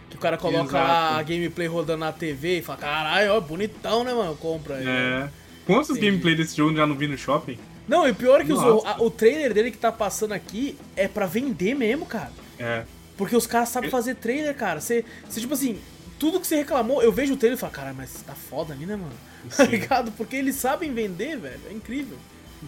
Que 0.09 0.16
o 0.16 0.20
cara 0.20 0.36
coloca 0.38 0.72
lá 0.78 1.18
a 1.18 1.22
gameplay 1.22 1.66
rodando 1.66 1.98
na 1.98 2.12
TV 2.12 2.59
e 2.59 2.62
fala, 2.62 2.78
caralho, 2.78 3.34
ó, 3.34 3.40
bonitão, 3.40 4.05
né, 4.05 4.14
mano? 4.14 4.36
Compra 4.36 4.76
aí. 4.76 4.86
É. 4.86 5.28
Quantos 5.66 5.90
Entendi. 5.90 6.06
gameplay 6.06 6.36
desse 6.36 6.56
jogo 6.56 6.76
já 6.76 6.86
não 6.86 6.94
vi 6.94 7.09
no 7.09 7.18
shopping? 7.18 7.59
Não, 7.88 8.06
e 8.06 8.12
o 8.12 8.14
pior 8.14 8.40
é 8.40 8.44
que 8.44 8.52
os, 8.52 8.84
a, 8.84 8.97
o 9.01 9.10
trailer 9.10 9.52
dele 9.52 9.70
que 9.70 9.78
tá 9.78 9.90
passando 9.90 10.32
aqui 10.32 10.78
é 10.97 11.09
para 11.09 11.26
vender 11.26 11.74
mesmo, 11.74 12.06
cara. 12.06 12.30
É. 12.59 12.84
Porque 13.16 13.36
os 13.36 13.47
caras 13.47 13.68
sabem 13.68 13.90
fazer 13.90 14.16
trailer, 14.16 14.55
cara. 14.55 14.80
Você, 14.80 15.05
você, 15.28 15.40
tipo 15.40 15.55
assim, 15.55 15.78
tudo 16.18 16.40
que 16.40 16.47
você 16.47 16.56
reclamou, 16.56 17.02
eu 17.02 17.12
vejo 17.12 17.34
o 17.34 17.36
trailer 17.36 17.56
e 17.56 17.60
falo, 17.60 17.72
cara, 17.72 17.94
mas 17.94 18.22
tá 18.22 18.34
foda 18.34 18.74
ali, 18.74 18.86
né, 18.86 18.97
mano? 18.97 19.14
Tá 19.56 19.64
ligado? 19.64 20.10
Porque 20.12 20.34
eles 20.34 20.56
sabem 20.56 20.93
vender, 20.93 21.38
velho. 21.38 21.60
É 21.70 21.72
incrível. 21.72 22.18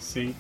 Sim. 0.01 0.35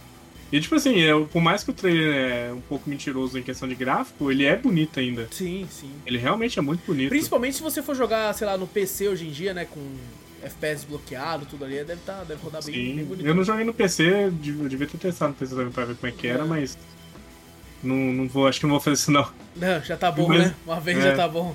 E 0.53 0.61
tipo 0.61 0.77
assim, 0.77 1.03
é, 1.03 1.13
por 1.27 1.43
mais 1.43 1.63
que 1.63 1.71
o 1.71 1.75
trailer 1.75 2.15
é 2.15 2.53
um 2.53 2.61
pouco 2.61 2.89
mentiroso 2.89 3.39
em 3.39 3.43
questão 3.43 3.69
de 3.69 3.75
gráfico, 3.75 4.31
ele 4.31 4.45
é 4.45 4.57
bonito 4.57 4.99
ainda. 4.99 5.29
Sim, 5.31 5.67
sim. 5.71 5.91
Ele 6.07 6.17
realmente 6.17 6.59
é 6.59 6.63
muito 6.63 6.81
bonito. 6.87 7.11
Principalmente 7.11 7.57
se 7.57 7.63
você 7.63 7.83
for 7.83 7.95
jogar, 7.95 8.33
sei 8.35 8.47
lá, 8.47 8.57
no 8.57 8.67
PC 8.67 9.09
hoje 9.09 9.27
em 9.27 9.31
dia, 9.31 9.53
né, 9.53 9.67
com 9.67 9.81
FPS 10.43 10.87
bloqueado, 10.87 11.45
tudo 11.45 11.65
ali, 11.65 11.83
deve, 11.85 12.01
tá, 12.01 12.25
deve 12.25 12.41
rodar 12.43 12.65
bem, 12.65 12.97
bem 12.97 13.05
bonito. 13.05 13.27
Eu 13.27 13.35
não 13.35 13.45
joguei 13.45 13.65
no 13.65 13.75
PC, 13.75 14.27
eu 14.27 14.31
devia 14.31 14.87
ter 14.87 14.97
testado 14.97 15.33
no 15.33 15.37
PC 15.37 15.55
também 15.55 15.73
pra 15.73 15.85
ver 15.85 15.97
como 15.97 16.13
é 16.13 16.17
que 16.17 16.27
era, 16.27 16.45
é. 16.45 16.47
mas 16.47 16.79
não, 17.83 17.97
não 17.97 18.29
vou, 18.29 18.47
acho 18.47 18.61
que 18.61 18.67
não 18.67 18.73
vou 18.73 18.81
fazer 18.81 18.95
isso 18.95 19.11
não. 19.11 19.29
Não, 19.57 19.81
já 19.83 19.97
tá 19.97 20.11
bom, 20.11 20.29
Mas, 20.29 20.39
né? 20.49 20.55
Uma 20.67 20.81
vez 20.81 20.99
é, 20.99 21.03
já 21.03 21.17
tá 21.17 21.29
bom. 21.29 21.55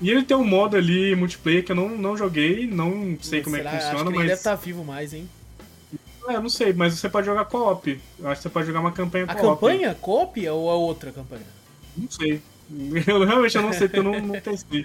E 0.00 0.10
ele 0.10 0.22
tem 0.24 0.36
um 0.36 0.44
modo 0.44 0.76
ali 0.76 1.14
multiplayer 1.16 1.64
que 1.64 1.72
eu 1.72 1.76
não, 1.76 1.88
não 1.88 2.16
joguei, 2.16 2.66
não 2.66 3.16
sei 3.20 3.42
como 3.42 3.56
Será? 3.56 3.70
é 3.70 3.72
que 3.76 3.82
funciona, 3.84 3.94
acho 4.02 4.04
que 4.04 4.10
mas. 4.10 4.18
ele 4.20 4.28
deve 4.28 4.38
estar 4.40 4.54
vivo 4.56 4.84
mais, 4.84 5.12
hein? 5.14 5.28
É, 6.28 6.40
não 6.40 6.48
sei, 6.48 6.72
mas 6.72 6.92
você 6.98 7.08
pode 7.08 7.24
jogar 7.26 7.44
co-op. 7.44 8.00
Eu 8.18 8.28
acho 8.28 8.38
que 8.40 8.42
você 8.42 8.48
pode 8.48 8.66
jogar 8.66 8.80
uma 8.80 8.90
campanha 8.92 9.24
A 9.28 9.34
co-op. 9.34 9.60
campanha 9.60 9.94
copia 9.94 10.52
ou 10.52 10.68
a 10.70 10.74
outra 10.74 11.12
campanha? 11.12 11.46
Não 11.96 12.10
sei. 12.10 12.42
Eu 13.06 13.24
realmente 13.24 13.54
eu 13.56 13.62
não 13.62 13.72
sei 13.72 13.86
porque 13.86 14.00
eu 14.00 14.02
não, 14.02 14.20
não 14.20 14.40
testei. 14.40 14.84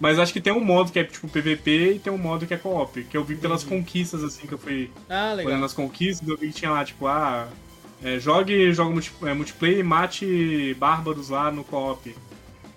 Mas 0.00 0.18
acho 0.18 0.32
que 0.32 0.40
tem 0.40 0.52
um 0.52 0.64
modo 0.64 0.90
que 0.90 0.98
é 0.98 1.04
tipo 1.04 1.28
PVP 1.28 1.92
e 1.92 1.98
tem 2.00 2.12
um 2.12 2.18
modo 2.18 2.44
que 2.44 2.52
é 2.52 2.56
co-op. 2.56 3.04
Que 3.04 3.16
eu 3.16 3.22
vi 3.22 3.36
pelas 3.36 3.62
conquistas, 3.62 4.24
assim, 4.24 4.48
que 4.48 4.52
eu 4.54 4.58
fui 4.58 4.90
Ah, 5.08 5.34
legal. 5.34 5.52
olhando 5.52 5.64
as 5.66 5.72
conquistas, 5.72 6.26
eu 6.28 6.36
vi 6.36 6.48
que 6.48 6.54
tinha 6.54 6.72
lá, 6.72 6.84
tipo, 6.84 7.06
ah. 7.06 7.46
É, 8.02 8.18
jogue 8.18 8.72
jogo 8.72 8.92
multi, 8.92 9.12
é, 9.22 9.34
multiplayer 9.34 9.78
e 9.78 9.82
mate 9.82 10.74
bárbaros 10.78 11.28
lá 11.28 11.50
no 11.50 11.64
co-op. 11.64 12.14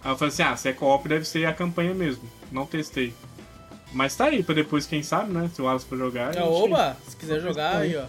Aí 0.04 0.12
eu 0.12 0.18
falei 0.18 0.34
assim, 0.34 0.44
ah, 0.44 0.56
se 0.56 0.70
é 0.70 0.74
co-op 0.74 1.08
deve 1.08 1.26
ser 1.26 1.46
a 1.46 1.54
campanha 1.54 1.94
mesmo. 1.94 2.24
Não 2.52 2.66
testei. 2.66 3.14
Mas 3.94 4.16
tá 4.16 4.26
aí 4.26 4.44
pra 4.44 4.56
depois, 4.56 4.86
quem 4.86 5.04
sabe, 5.04 5.32
né? 5.32 5.50
Se 5.54 5.62
o 5.62 5.66
Wallace 5.66 5.86
for 5.86 5.98
jogar. 5.98 6.36
É, 6.36 6.42
oba, 6.44 6.98
se 7.08 7.16
quiser 7.16 7.40
jogar 7.40 7.78
aí, 7.78 7.96
ó. 7.96 8.06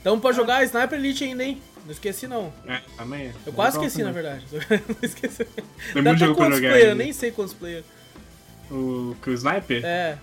Então 0.00 0.20
pode 0.20 0.36
jogar 0.36 0.62
Sniper 0.64 0.98
Elite 0.98 1.24
ainda, 1.24 1.42
hein? 1.42 1.60
Não 1.84 1.92
esqueci 1.92 2.26
não. 2.26 2.52
É, 2.66 2.80
também 2.96 3.26
é. 3.26 3.32
Eu 3.44 3.52
quase 3.52 3.76
esqueci, 3.76 4.02
na 4.02 4.12
também. 4.12 4.22
verdade. 4.22 4.44
não 4.88 4.96
esqueci. 5.02 5.44
Tem 5.92 6.02
muito 6.02 6.18
jogo 6.18 6.34
pra 6.36 6.50
jogar 6.50 6.70
player, 6.70 6.90
ainda. 6.90 6.94
nem 6.94 7.12
sei 7.12 7.30
quantos 7.32 7.54
player. 7.54 7.84
O, 8.70 9.14
que 9.22 9.30
o 9.30 9.32
Sniper, 9.34 9.84
É, 9.84 10.16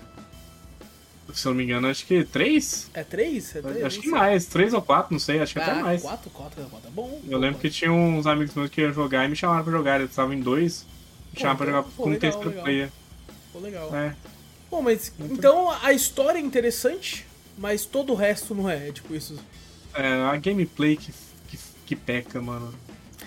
se 1.34 1.46
eu 1.48 1.52
não 1.52 1.58
me 1.58 1.64
engano, 1.64 1.88
acho 1.88 2.06
que 2.06 2.24
três? 2.26 2.90
é 2.94 3.04
três? 3.04 3.56
É 3.56 3.62
três? 3.62 3.84
Acho 3.84 4.00
que 4.00 4.10
sei. 4.10 4.18
mais, 4.18 4.46
três 4.46 4.74
ou 4.74 4.82
quatro, 4.82 5.14
não 5.14 5.20
sei, 5.20 5.40
acho 5.40 5.54
que 5.54 5.60
até 5.60 5.72
Ah, 5.72 5.76
mais. 5.76 6.02
quatro, 6.02 6.30
quatro, 6.30 6.64
quatro, 6.70 6.88
é 6.88 6.92
bom. 6.92 7.22
Eu 7.28 7.38
lembro 7.40 7.60
que 7.60 7.70
tinha 7.70 7.92
uns 7.92 8.28
amigos 8.28 8.54
meus 8.56 8.70
que 8.70 8.82
iam 8.82 8.94
jogar 8.94 9.26
e 9.26 9.30
me 9.30 9.36
chamaram 9.36 9.64
pra 9.64 9.72
jogar, 9.72 10.00
eles 10.00 10.10
estavam 10.12 10.34
em 10.34 10.42
dois, 10.42 10.86
me 11.32 11.36
Pô, 11.36 11.40
chamaram 11.40 11.58
pra 11.58 11.66
jogar 11.68 11.84
pô, 11.84 11.90
com 12.04 12.10
um 12.10 12.14
legal, 12.14 12.20
terceiro 12.32 12.50
legal. 12.50 12.64
player. 12.64 12.90
Pô, 13.52 13.60
legal. 13.60 13.96
É. 13.96 14.16
Bom, 14.70 14.82
mas 14.82 15.14
então 15.20 15.70
a 15.82 15.94
história 15.94 16.40
é 16.40 16.42
interessante, 16.42 17.26
mas 17.58 17.86
todo 17.86 18.12
o 18.14 18.16
resto 18.16 18.54
não 18.56 18.70
é, 18.70 18.90
é 18.90 18.92
tipo 18.92 19.14
isso. 19.16 19.38
É, 19.94 20.08
a 20.24 20.36
gameplay 20.38 20.96
que, 20.98 21.14
que, 21.48 21.58
que 21.86 21.96
peca, 21.96 22.42
mano. 22.42 22.74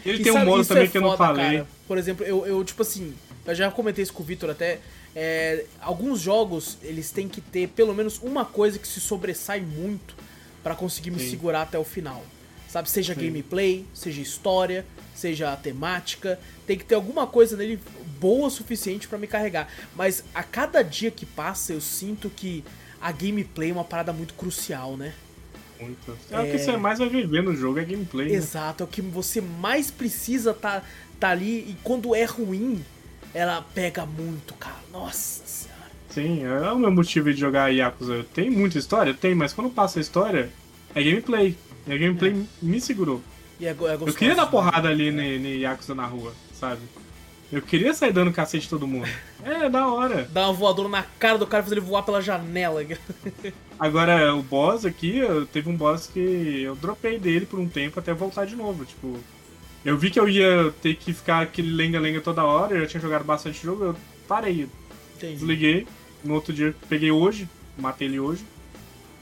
Ele 0.05 0.19
E 0.19 0.23
tem 0.23 0.33
um 0.33 0.37
sabe, 0.37 0.47
modo 0.47 0.61
isso 0.63 0.69
também 0.69 0.85
é 0.85 0.89
que 0.89 0.99
eu 0.99 1.03
não 1.03 1.11
foda, 1.11 1.25
falei. 1.25 1.59
cara. 1.59 1.67
Por 1.87 1.99
exemplo, 1.99 2.25
eu, 2.27 2.45
eu, 2.47 2.65
tipo 2.65 2.83
assim, 2.83 3.15
eu 3.47 3.55
já 3.55 3.71
comentei 3.71 4.03
isso 4.03 4.13
com 4.13 4.23
o 4.23 4.27
Vitor 4.27 4.51
até. 4.51 4.81
É, 5.19 5.65
alguns 5.81 6.21
jogos, 6.21 6.77
eles 6.83 7.11
têm 7.11 7.27
que 7.27 7.41
ter 7.41 7.69
pelo 7.69 7.95
menos 7.95 8.21
uma 8.23 8.45
coisa 8.45 8.79
que 8.79 8.87
se 8.87 9.01
sobressai 9.01 9.63
muito 9.63 10.15
pra 10.63 10.75
conseguir 10.75 11.11
me 11.11 11.19
Sim. 11.19 11.31
segurar 11.31 11.63
até 11.63 11.79
o 11.79 11.85
final. 11.85 12.23
Sabe, 12.69 12.91
seja 12.91 13.15
Sim. 13.15 13.21
gameplay, 13.23 13.87
seja 13.95 14.21
história, 14.21 14.85
seja 15.15 15.55
a 15.55 15.57
temática, 15.57 16.39
tem 16.67 16.77
que 16.77 16.85
ter 16.85 16.97
alguma 16.97 17.27
coisa 17.27 17.57
nele 17.57 17.81
boa 18.21 18.49
o 18.49 18.51
suficiente 18.51 19.09
pra 19.09 19.17
me 19.17 19.27
carregar. 19.27 19.73
Mas 19.95 20.23
a 20.35 20.43
cada 20.43 20.83
dia 20.83 21.11
que 21.11 21.25
passa, 21.25 21.73
eu 21.73 21.81
sinto 21.81 22.29
que 22.29 22.63
a 23.01 23.11
gameplay 23.11 23.71
é 23.71 23.73
uma 23.73 23.85
parada 23.85 24.13
muito 24.13 24.35
crucial, 24.35 24.99
né? 24.99 25.15
Muito. 25.81 26.19
É, 26.31 26.41
o 26.41 26.51
que 26.51 26.59
você 26.59 26.77
mais 26.77 26.99
vai 26.99 27.09
viver 27.09 27.43
no 27.43 27.57
jogo, 27.57 27.79
é 27.79 27.85
gameplay. 27.85 28.29
né? 28.29 28.35
Exato, 28.35 28.83
é 28.83 28.85
o 28.85 28.89
que 28.89 29.01
você 29.01 29.41
mais 29.41 29.91
precisa 29.91 30.53
tá, 30.53 30.83
tá 31.19 31.31
ali 31.31 31.71
e 31.71 31.77
quando 31.83 32.15
é 32.15 32.25
ruim, 32.25 32.85
ela 33.37 33.63
pega 33.75 34.05
muito, 34.07 34.55
cara. 34.55 34.77
Nossa 34.93 35.43
senhora. 35.47 35.77
Sim, 36.11 36.45
é 36.45 36.71
o 36.73 36.79
meu 36.79 36.91
motivo 36.91 37.33
de 37.33 37.39
jogar 37.41 37.69
Yakuza. 37.69 38.25
Tem 38.35 38.51
muita 38.51 38.79
história? 38.79 39.13
Tem, 39.13 39.35
mas 39.35 39.53
quando 39.53 39.71
passa 39.71 39.99
a 39.99 40.03
história, 40.03 40.51
é 40.95 41.03
gameplay. 41.03 41.57
E 41.87 41.93
a 41.93 41.97
gameplay 41.99 42.47
me 42.63 42.81
segurou. 42.81 43.21
É, 43.61 43.73
go- 43.75 43.87
é 43.89 43.95
Eu 43.95 43.99
gostoso. 43.99 44.19
queria 44.19 44.35
dar 44.35 44.47
porrada 44.47 44.89
ali 44.89 45.11
no, 45.11 45.23
no 45.23 45.55
Yakuza 45.55 45.95
na 45.95 46.07
rua, 46.07 46.33
sabe? 46.59 46.81
Eu 47.53 47.63
queria 47.63 47.95
sair 47.95 48.13
dando 48.13 48.33
cacete 48.33 48.67
em 48.67 48.71
todo 48.71 48.87
mundo. 48.87 49.09
É, 49.45 49.69
da 49.69 49.87
hora. 49.87 50.25
Dar 50.33 50.47
uma 50.49 50.53
voadora 50.53 50.89
na 50.89 51.05
cara 51.21 51.39
do 51.39 51.47
cara 51.47 51.61
e 51.61 51.65
fazer 51.65 51.77
ele 51.77 51.87
voar 51.87 52.03
pela 52.03 52.21
janela. 52.21 52.83
Agora, 53.79 54.35
o 54.35 54.43
boss 54.43 54.85
aqui, 54.85 55.19
eu- 55.19 55.47
teve 55.47 55.69
um 55.69 55.77
boss 55.77 56.09
que 56.13 56.63
eu 56.63 56.75
dropei 56.75 57.17
dele 57.19 57.47
por 57.47 57.61
um 57.61 57.69
tempo 57.69 58.01
até 58.01 58.13
voltar 58.13 58.45
de 58.47 58.57
novo. 58.57 58.85
Tipo, 58.85 59.19
eu 59.87 59.97
vi 59.97 60.11
que 60.11 60.19
eu 60.19 60.29
ia 60.29 60.73
ter 60.83 60.97
que 60.97 61.13
ficar 61.13 61.43
aquele 61.43 61.71
lenga-lenga 61.71 62.21
toda 62.21 62.45
hora, 62.45 62.75
eu 62.75 62.81
já 62.83 62.87
tinha 62.89 63.01
jogado 63.01 63.25
bastante 63.25 63.63
jogo, 63.63 63.85
eu 63.85 63.97
parei, 64.27 64.69
Entendi. 65.17 65.35
desliguei. 65.37 65.87
No 66.25 66.35
outro 66.35 66.53
dia, 66.53 66.75
peguei 66.89 67.13
hoje, 67.13 67.49
matei 67.79 68.09
ele 68.09 68.19
hoje. 68.19 68.45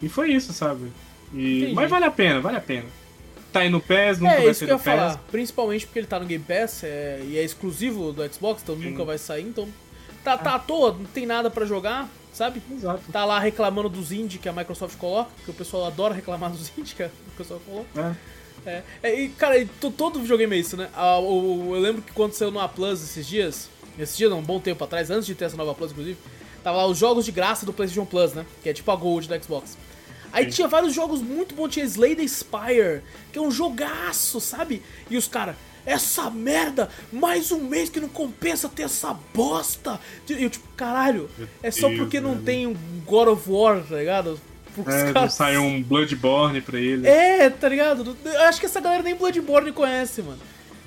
E 0.00 0.08
foi 0.08 0.32
isso, 0.32 0.52
sabe? 0.54 0.90
E... 1.34 1.70
Mas 1.74 1.90
vale 1.90 2.06
a 2.06 2.10
pena, 2.10 2.40
vale 2.40 2.56
a 2.56 2.60
pena. 2.60 2.86
Tá 3.52 3.60
aí 3.60 3.68
no 3.68 3.80
PES, 3.80 4.18
nunca 4.20 4.32
É, 4.32 4.40
vai 4.40 4.50
isso 4.50 4.60
ser 4.60 4.66
que 4.66 4.72
eu 4.72 4.78
PES. 4.78 4.84
falar. 4.84 5.18
Principalmente 5.30 5.86
porque 5.86 5.98
ele 5.98 6.06
tá 6.06 6.18
no 6.18 6.26
Game 6.26 6.42
Pass 6.42 6.82
é, 6.82 7.20
e 7.28 7.36
é 7.38 7.42
exclusivo 7.44 8.10
do 8.12 8.26
Xbox, 8.32 8.62
então 8.62 8.74
Sim. 8.76 8.90
nunca 8.90 9.04
vai 9.04 9.18
sair. 9.18 9.44
Então 9.44 9.68
tá, 10.24 10.36
tá 10.38 10.54
à 10.54 10.58
toa, 10.58 10.92
não 10.98 11.04
tem 11.04 11.26
nada 11.26 11.50
pra 11.50 11.64
jogar, 11.66 12.08
sabe? 12.32 12.62
Exato. 12.72 13.02
Tá 13.12 13.24
lá 13.24 13.38
reclamando 13.38 13.88
dos 13.90 14.10
indie 14.12 14.38
que 14.38 14.48
a 14.48 14.52
Microsoft 14.52 14.96
coloca, 14.96 15.30
porque 15.36 15.50
o 15.50 15.54
pessoal 15.54 15.84
adora 15.84 16.14
reclamar 16.14 16.50
dos 16.50 16.72
indie 16.78 16.94
que 16.94 17.02
a 17.02 17.10
Microsoft 17.28 17.64
coloca. 17.66 18.00
É. 18.00 18.14
É, 18.66 18.82
é, 19.02 19.20
e, 19.20 19.28
cara, 19.28 19.58
e 19.58 19.66
to- 19.66 19.90
todo 19.90 20.20
videogame 20.20 20.56
é 20.56 20.58
isso, 20.58 20.76
né? 20.76 20.88
Ah, 20.94 21.18
o- 21.18 21.74
eu 21.74 21.80
lembro 21.80 22.02
que 22.02 22.12
quando 22.12 22.32
saiu 22.32 22.50
no 22.50 22.58
A 22.60 22.68
Plus 22.68 23.02
esses 23.02 23.26
dias, 23.26 23.68
esses 23.98 24.16
dias 24.16 24.30
não, 24.30 24.38
um 24.38 24.42
bom 24.42 24.58
tempo 24.58 24.82
atrás, 24.84 25.10
antes 25.10 25.26
de 25.26 25.34
ter 25.34 25.44
essa 25.44 25.56
nova 25.56 25.74
Plus, 25.74 25.90
inclusive, 25.92 26.16
tava 26.62 26.78
lá 26.78 26.86
os 26.86 26.96
jogos 26.98 27.24
de 27.24 27.32
graça 27.32 27.66
do 27.66 27.72
PlayStation 27.72 28.06
Plus, 28.06 28.32
né? 28.32 28.46
Que 28.62 28.70
é 28.70 28.72
tipo 28.72 28.90
a 28.90 28.96
Gold 28.96 29.28
do 29.28 29.44
Xbox. 29.44 29.76
Aí 30.32 30.46
Sim. 30.46 30.50
tinha 30.50 30.68
vários 30.68 30.94
jogos 30.94 31.20
muito 31.20 31.54
bons, 31.54 31.68
tinha 31.68 31.84
Slay 31.84 32.16
the 32.16 32.26
Spire, 32.26 33.02
que 33.32 33.38
é 33.38 33.42
um 33.42 33.50
jogaço, 33.50 34.40
sabe? 34.40 34.82
E 35.10 35.16
os 35.16 35.28
caras, 35.28 35.54
essa 35.86 36.30
merda, 36.30 36.88
mais 37.12 37.52
um 37.52 37.60
mês 37.60 37.88
que 37.90 38.00
não 38.00 38.08
compensa 38.08 38.68
ter 38.68 38.84
essa 38.84 39.14
bosta. 39.34 40.00
E 40.28 40.42
eu, 40.42 40.50
tipo, 40.50 40.66
caralho, 40.76 41.28
é 41.62 41.70
só 41.70 41.88
porque 41.90 42.18
não 42.18 42.42
tem 42.42 42.66
um 42.66 42.74
God 43.06 43.28
of 43.28 43.42
War, 43.48 43.84
tá 43.86 43.96
ligado? 43.96 44.40
Os 44.76 44.86
É, 44.94 45.12
caras- 45.12 45.34
saiu 45.34 45.62
um 45.62 45.82
Bloodborne 45.82 46.60
pra 46.60 46.78
ele. 46.78 47.06
é, 47.06 47.48
tá 47.50 47.68
ligado? 47.68 48.16
Eu 48.24 48.40
acho 48.42 48.58
que 48.60 48.66
essa 48.66 48.80
galera 48.80 49.02
nem 49.02 49.14
Bloodborne 49.14 49.72
conhece, 49.72 50.22
mano. 50.22 50.38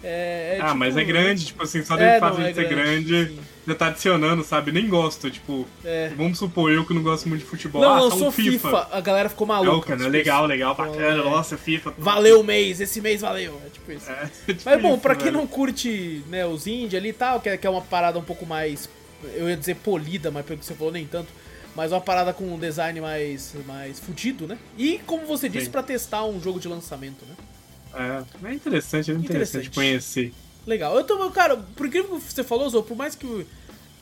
É, 0.04 0.58
é 0.58 0.62
ah, 0.62 0.66
tipo- 0.68 0.78
mas 0.78 0.96
é 0.96 1.04
grande, 1.04 1.46
tipo 1.48 1.64
assim, 1.64 1.84
só 1.84 1.96
É, 1.96 1.98
dele 1.98 2.12
não, 2.20 2.20
fazer 2.30 2.44
é 2.44 2.48
de 2.50 2.54
ser 2.56 2.68
grande, 2.70 3.26
sim. 3.30 3.40
já 3.68 3.76
tá 3.76 3.88
adicionando, 3.88 4.44
sabe? 4.44 4.72
Nem 4.72 4.88
gosto, 4.88 5.30
tipo, 5.32 5.68
É. 5.84 6.12
vamos 6.16 6.38
supor, 6.38 6.72
eu 6.72 6.86
que 6.86 6.94
não 6.94 7.02
gosto 7.02 7.28
muito 7.28 7.42
de 7.42 7.48
futebol, 7.50 7.82
Não, 7.82 7.94
ah, 7.96 8.00
lançou 8.02 8.28
um 8.28 8.32
FIFA. 8.32 8.70
FIFA. 8.70 8.88
a 8.92 9.02
galera 9.02 9.28
ficou 9.28 9.48
Não, 9.48 9.56
maluca. 9.56 9.88
cara, 9.88 9.96
é 9.96 10.04
tipo 10.04 10.12
legal, 10.12 10.46
legal, 10.46 10.76
bacana, 10.76 11.00
É. 11.08 11.16
nossa, 11.16 11.58
FIFA. 11.58 11.94
Valeu 11.98 12.42
o 12.42 12.44
mês, 12.44 12.80
esse 12.80 13.02
mês 13.02 13.22
valeu. 13.22 13.60
É 13.66 13.70
tipo 13.70 13.92
isso. 13.92 14.10
É, 14.12 14.30
tipo 14.54 14.62
Mas 14.66 14.82
bom, 14.82 14.92
isso, 14.94 15.00
pra 15.02 15.16
quem 15.16 15.26
velho. 15.26 15.38
não 15.38 15.48
curte 15.48 16.22
né, 16.30 16.46
os 16.46 16.68
indie 16.68 16.96
ali 16.96 17.10
e 17.10 17.14
tal, 17.14 17.42
é, 17.44 17.58
que 17.58 17.66
é 17.66 17.70
uma 17.70 17.82
parada 17.82 18.20
um 18.20 18.24
pouco 18.24 18.46
mais. 18.46 18.88
Eu 19.36 19.50
ia 19.50 19.58
dizer 19.58 19.76
polida, 19.78 20.30
mas 20.30 20.46
pelo 20.46 20.60
que 20.60 20.66
você 20.66 20.76
falou, 20.76 20.94
nem 20.94 21.06
tanto. 21.08 21.30
Mas 21.78 21.91
uma 21.91 22.02
parada 22.02 22.34
com 22.34 22.44
um 22.52 22.58
design 22.58 22.99
mais, 22.99 23.54
mais 23.68 23.99
fudido, 23.99 24.48
né? 24.48 24.58
E 24.76 24.98
como 25.06 25.28
você 25.28 25.48
disse, 25.48 25.70
pra 25.70 25.84
testar 25.84 26.26
um 26.26 26.41
jogo 26.41 26.60
de 26.60 26.68
lançamento, 26.68 27.24
né? 27.24 27.36
É, 28.44 28.48
é 28.49 28.54
interessante, 28.56 29.12
é 29.12 29.14
interessante 29.14 29.68
Interessante. 29.68 29.70
conhecer. 29.70 30.34
Legal. 30.66 30.98
Eu 30.98 31.04
tô, 31.04 31.30
cara, 31.30 31.56
por 31.76 31.86
incrível 31.86 32.20
que 32.20 32.34
você 32.34 32.44
falou, 32.44 32.68
Zou, 32.68 32.82
por 32.82 32.98
mais 32.98 33.14
que 33.14 33.45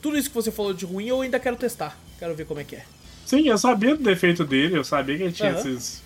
tudo 0.00 0.16
isso 0.16 0.30
que 0.30 0.34
você 0.34 0.50
falou 0.50 0.72
de 0.72 0.86
ruim, 0.86 1.06
eu 1.06 1.20
ainda 1.20 1.38
quero 1.38 1.54
testar. 1.54 1.98
Quero 2.18 2.34
ver 2.34 2.46
como 2.46 2.60
é 2.60 2.64
que 2.64 2.76
é. 2.76 2.84
Sim, 3.26 3.46
eu 3.46 3.58
sabia 3.58 3.94
do 3.94 4.02
defeito 4.02 4.42
dele, 4.42 4.78
eu 4.78 4.82
sabia 4.84 5.18
que 5.18 5.24
ele 5.24 5.32
tinha 5.32 5.50
Aham. 5.50 5.58
esses, 5.60 6.02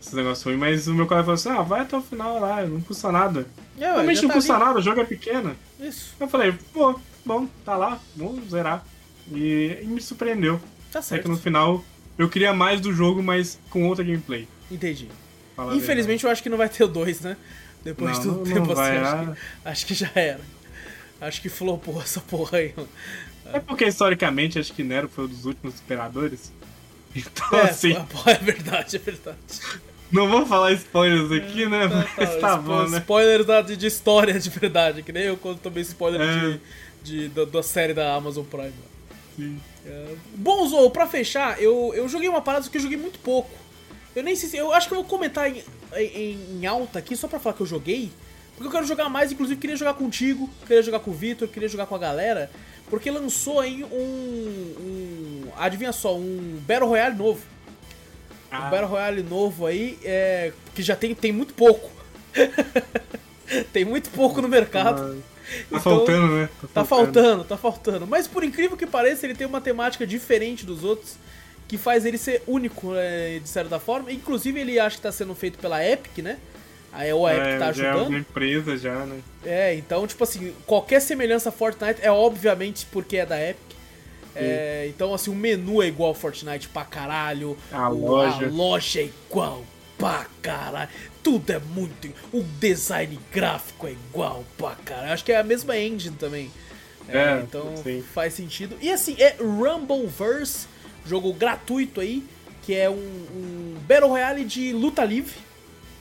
esses 0.00 0.12
negócios 0.12 0.44
ruins, 0.44 0.58
mas 0.60 0.86
o 0.86 0.94
meu 0.94 1.08
colega 1.08 1.24
falou 1.24 1.34
assim, 1.34 1.48
ah, 1.48 1.62
vai 1.62 1.80
até 1.80 1.96
o 1.96 2.02
final 2.02 2.38
lá, 2.38 2.64
não 2.64 2.80
custa 2.82 3.10
nada. 3.10 3.46
É, 3.76 3.80
Realmente 3.80 4.22
não 4.22 4.28
tá 4.28 4.34
custa 4.36 4.54
ali. 4.54 4.64
nada, 4.64 4.78
o 4.78 4.82
jogo 4.82 5.00
é 5.00 5.04
pequeno. 5.04 5.56
Isso, 5.80 6.14
Eu 6.20 6.28
falei, 6.28 6.54
pô, 6.72 7.00
bom, 7.26 7.48
tá 7.64 7.76
lá, 7.76 7.98
vamos 8.14 8.48
zerar. 8.48 8.84
E, 9.32 9.78
e 9.82 9.86
me 9.86 10.00
surpreendeu. 10.00 10.60
Tá 10.90 10.98
É 10.98 11.02
certo. 11.02 11.22
que 11.22 11.28
no 11.28 11.36
final 11.38 11.84
eu 12.18 12.28
queria 12.28 12.52
mais 12.52 12.80
do 12.80 12.92
jogo, 12.92 13.22
mas 13.22 13.58
com 13.70 13.86
outra 13.88 14.04
gameplay. 14.04 14.46
Entendi. 14.70 15.08
falar 15.56 15.72
a 15.72 15.74
Infelizmente 15.76 16.24
eu 16.24 16.30
acho 16.30 16.42
que 16.42 16.48
não 16.48 16.58
vai 16.58 16.68
ter 16.68 16.84
o 16.84 16.88
2, 16.88 17.20
né? 17.20 17.36
Depois 17.82 18.18
Não, 18.18 18.24
do 18.24 18.44
não- 18.48 18.54
tempo 18.54 18.72
assim, 18.72 18.96
acho, 18.96 19.26
que, 19.32 19.38
acho 19.68 19.86
que 19.86 19.94
já 19.94 20.10
era. 20.14 20.40
Acho 21.20 21.40
que 21.42 21.48
flopou 21.48 22.00
essa 22.00 22.20
porra 22.20 22.58
aí. 22.58 22.74
É 23.52 23.58
porque 23.60 23.84
historicamente 23.86 24.58
acho 24.58 24.72
que 24.72 24.82
Nero 24.82 25.08
foi 25.08 25.24
um 25.24 25.28
dos 25.28 25.44
últimos 25.46 25.74
imperadores. 25.80 26.52
Então, 27.16 27.58
É, 27.58 27.62
assim, 27.62 27.92
é 28.26 28.34
verdade, 28.34 28.94
é 28.94 28.98
verdade. 29.00 29.36
não 30.12 30.28
vou 30.28 30.46
falar 30.46 30.72
spoilers 30.74 31.32
aqui, 31.32 31.66
né? 31.66 31.88
Mas 32.16 32.36
tá 32.36 32.52
spo- 32.52 32.62
bom, 32.62 32.86
né? 32.88 32.98
Spoilers 32.98 33.44
da- 33.44 33.62
de, 33.62 33.76
de 33.76 33.86
história 33.88 34.38
de 34.38 34.48
verdade, 34.48 35.02
que 35.02 35.10
nem 35.10 35.24
eu 35.24 35.36
quando 35.36 35.58
tomei 35.58 35.82
spoiler 35.82 36.20
É. 36.20 36.58
de, 37.02 37.22
de- 37.22 37.28
da, 37.30 37.44
da 37.46 37.62
série 37.64 37.92
da 37.92 38.14
Amazon 38.14 38.44
Prime. 38.44 38.72
Bom, 40.34 40.68
Zou, 40.68 40.90
pra 40.90 41.06
fechar, 41.06 41.60
eu, 41.60 41.92
eu 41.94 42.08
joguei 42.08 42.28
uma 42.28 42.42
parada 42.42 42.68
que 42.68 42.76
eu 42.76 42.82
joguei 42.82 42.98
muito 42.98 43.18
pouco. 43.18 43.50
Eu 44.14 44.22
nem 44.22 44.34
sei 44.34 44.48
se. 44.48 44.56
Eu 44.56 44.72
acho 44.72 44.88
que 44.88 44.94
eu 44.94 44.98
vou 44.98 45.06
comentar 45.06 45.50
em, 45.50 45.62
em, 45.96 46.58
em 46.60 46.66
alta 46.66 46.98
aqui 46.98 47.16
só 47.16 47.28
pra 47.28 47.38
falar 47.38 47.54
que 47.54 47.62
eu 47.62 47.66
joguei. 47.66 48.10
Porque 48.60 48.68
eu 48.68 48.72
quero 48.72 48.86
jogar 48.86 49.08
mais, 49.08 49.32
inclusive 49.32 49.58
queria 49.58 49.76
jogar 49.76 49.94
contigo, 49.94 50.50
queria 50.66 50.82
jogar 50.82 51.00
com 51.00 51.10
o 51.10 51.14
Vitor, 51.14 51.48
queria 51.48 51.68
jogar 51.68 51.86
com 51.86 51.94
a 51.94 51.98
galera. 51.98 52.50
Porque 52.90 53.10
lançou 53.10 53.60
aí 53.60 53.84
um. 53.84 53.88
um 54.78 55.52
adivinha 55.56 55.92
só, 55.92 56.16
um 56.16 56.60
Battle 56.66 56.88
Royale 56.88 57.16
novo. 57.16 57.40
Ah. 58.50 58.66
Um 58.66 58.70
Battle 58.70 58.88
Royale 58.88 59.22
novo 59.22 59.64
aí, 59.64 59.98
é, 60.02 60.52
que 60.74 60.82
já 60.82 60.96
tem, 60.96 61.14
tem 61.14 61.32
muito 61.32 61.54
pouco. 61.54 61.90
tem 63.72 63.84
muito 63.84 64.10
pouco 64.10 64.42
no 64.42 64.48
mercado. 64.48 65.22
Tá 65.50 65.78
então, 65.78 65.80
faltando, 65.80 66.34
né? 66.36 66.48
Tá, 66.60 66.68
tá 66.74 66.84
faltando, 66.84 67.44
tá 67.44 67.56
faltando. 67.56 68.06
Mas 68.06 68.28
por 68.28 68.44
incrível 68.44 68.76
que 68.76 68.86
pareça, 68.86 69.26
ele 69.26 69.34
tem 69.34 69.46
uma 69.46 69.60
temática 69.60 70.06
diferente 70.06 70.64
dos 70.64 70.84
outros, 70.84 71.16
que 71.66 71.76
faz 71.76 72.04
ele 72.04 72.18
ser 72.18 72.42
único, 72.46 72.92
né, 72.92 73.38
de 73.38 73.48
certa 73.48 73.78
forma. 73.78 74.12
Inclusive, 74.12 74.60
ele 74.60 74.78
acha 74.78 74.96
que 74.96 75.02
tá 75.02 75.12
sendo 75.12 75.34
feito 75.34 75.58
pela 75.58 75.84
Epic, 75.84 76.18
né? 76.18 76.38
Aí 76.92 77.12
o 77.12 77.28
Epic 77.28 77.46
é, 77.46 77.58
tá 77.58 77.68
ajudando. 77.68 77.92
Já 77.92 78.00
é 78.00 78.08
uma 78.08 78.18
empresa 78.18 78.76
já, 78.76 79.06
né? 79.06 79.20
É, 79.44 79.74
então, 79.74 80.06
tipo 80.06 80.22
assim, 80.22 80.52
qualquer 80.66 81.00
semelhança 81.00 81.48
a 81.48 81.52
Fortnite 81.52 82.00
é 82.02 82.10
obviamente 82.10 82.86
porque 82.90 83.16
é 83.16 83.26
da 83.26 83.40
Epic. 83.40 83.70
É, 84.34 84.86
então, 84.88 85.12
assim, 85.12 85.30
o 85.30 85.34
menu 85.34 85.82
é 85.82 85.88
igual 85.88 86.10
ao 86.10 86.14
Fortnite 86.14 86.68
pra 86.68 86.84
caralho. 86.84 87.56
A 87.72 87.88
loja. 87.88 88.46
A 88.46 88.50
loja 88.50 89.00
é 89.00 89.04
igual 89.04 89.64
pra 90.00 90.26
caralho. 90.40 90.88
Tudo 91.22 91.50
é 91.50 91.58
muito. 91.58 92.08
O 92.32 92.42
design 92.42 93.20
gráfico 93.30 93.86
é 93.86 93.92
igual 93.92 94.44
pra 94.56 94.74
caralho. 94.76 95.12
Acho 95.12 95.24
que 95.24 95.32
é 95.32 95.38
a 95.38 95.44
mesma 95.44 95.76
engine 95.76 96.16
também. 96.16 96.50
É, 97.08 97.18
é 97.18 97.40
então 97.42 97.76
sim. 97.76 98.02
faz 98.02 98.32
sentido. 98.34 98.76
E 98.80 98.90
assim, 98.90 99.14
é 99.18 99.36
Rumbleverse, 99.38 100.66
jogo 101.04 101.32
gratuito 101.34 102.00
aí, 102.00 102.24
que 102.62 102.74
é 102.74 102.88
um, 102.88 102.94
um 102.94 103.76
Battle 103.86 104.08
Royale 104.08 104.44
de 104.44 104.72
luta 104.72 105.04
livre. 105.04 105.34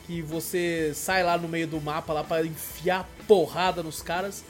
Que 0.08 0.22
você 0.22 0.92
sai 0.96 1.22
lá 1.24 1.38
no 1.38 1.48
meio 1.48 1.68
do 1.68 1.80
mapa 1.80 2.14
lá 2.14 2.24
para 2.24 2.46
enfiar 2.46 3.08
porrada 3.28 3.84
nos 3.84 4.02
caras. 4.02 4.44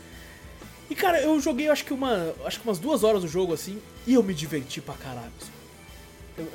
E 0.89 0.95
cara, 0.95 1.19
eu 1.21 1.39
joguei 1.39 1.69
acho 1.69 1.83
que 1.83 1.93
uma. 1.93 2.33
Acho 2.45 2.59
que 2.59 2.67
umas 2.67 2.79
duas 2.79 3.03
horas 3.03 3.21
do 3.23 3.27
jogo 3.27 3.53
assim, 3.53 3.81
e 4.07 4.13
eu 4.13 4.23
me 4.23 4.33
diverti 4.33 4.79
pra 4.79 4.95
caralho. 4.95 5.31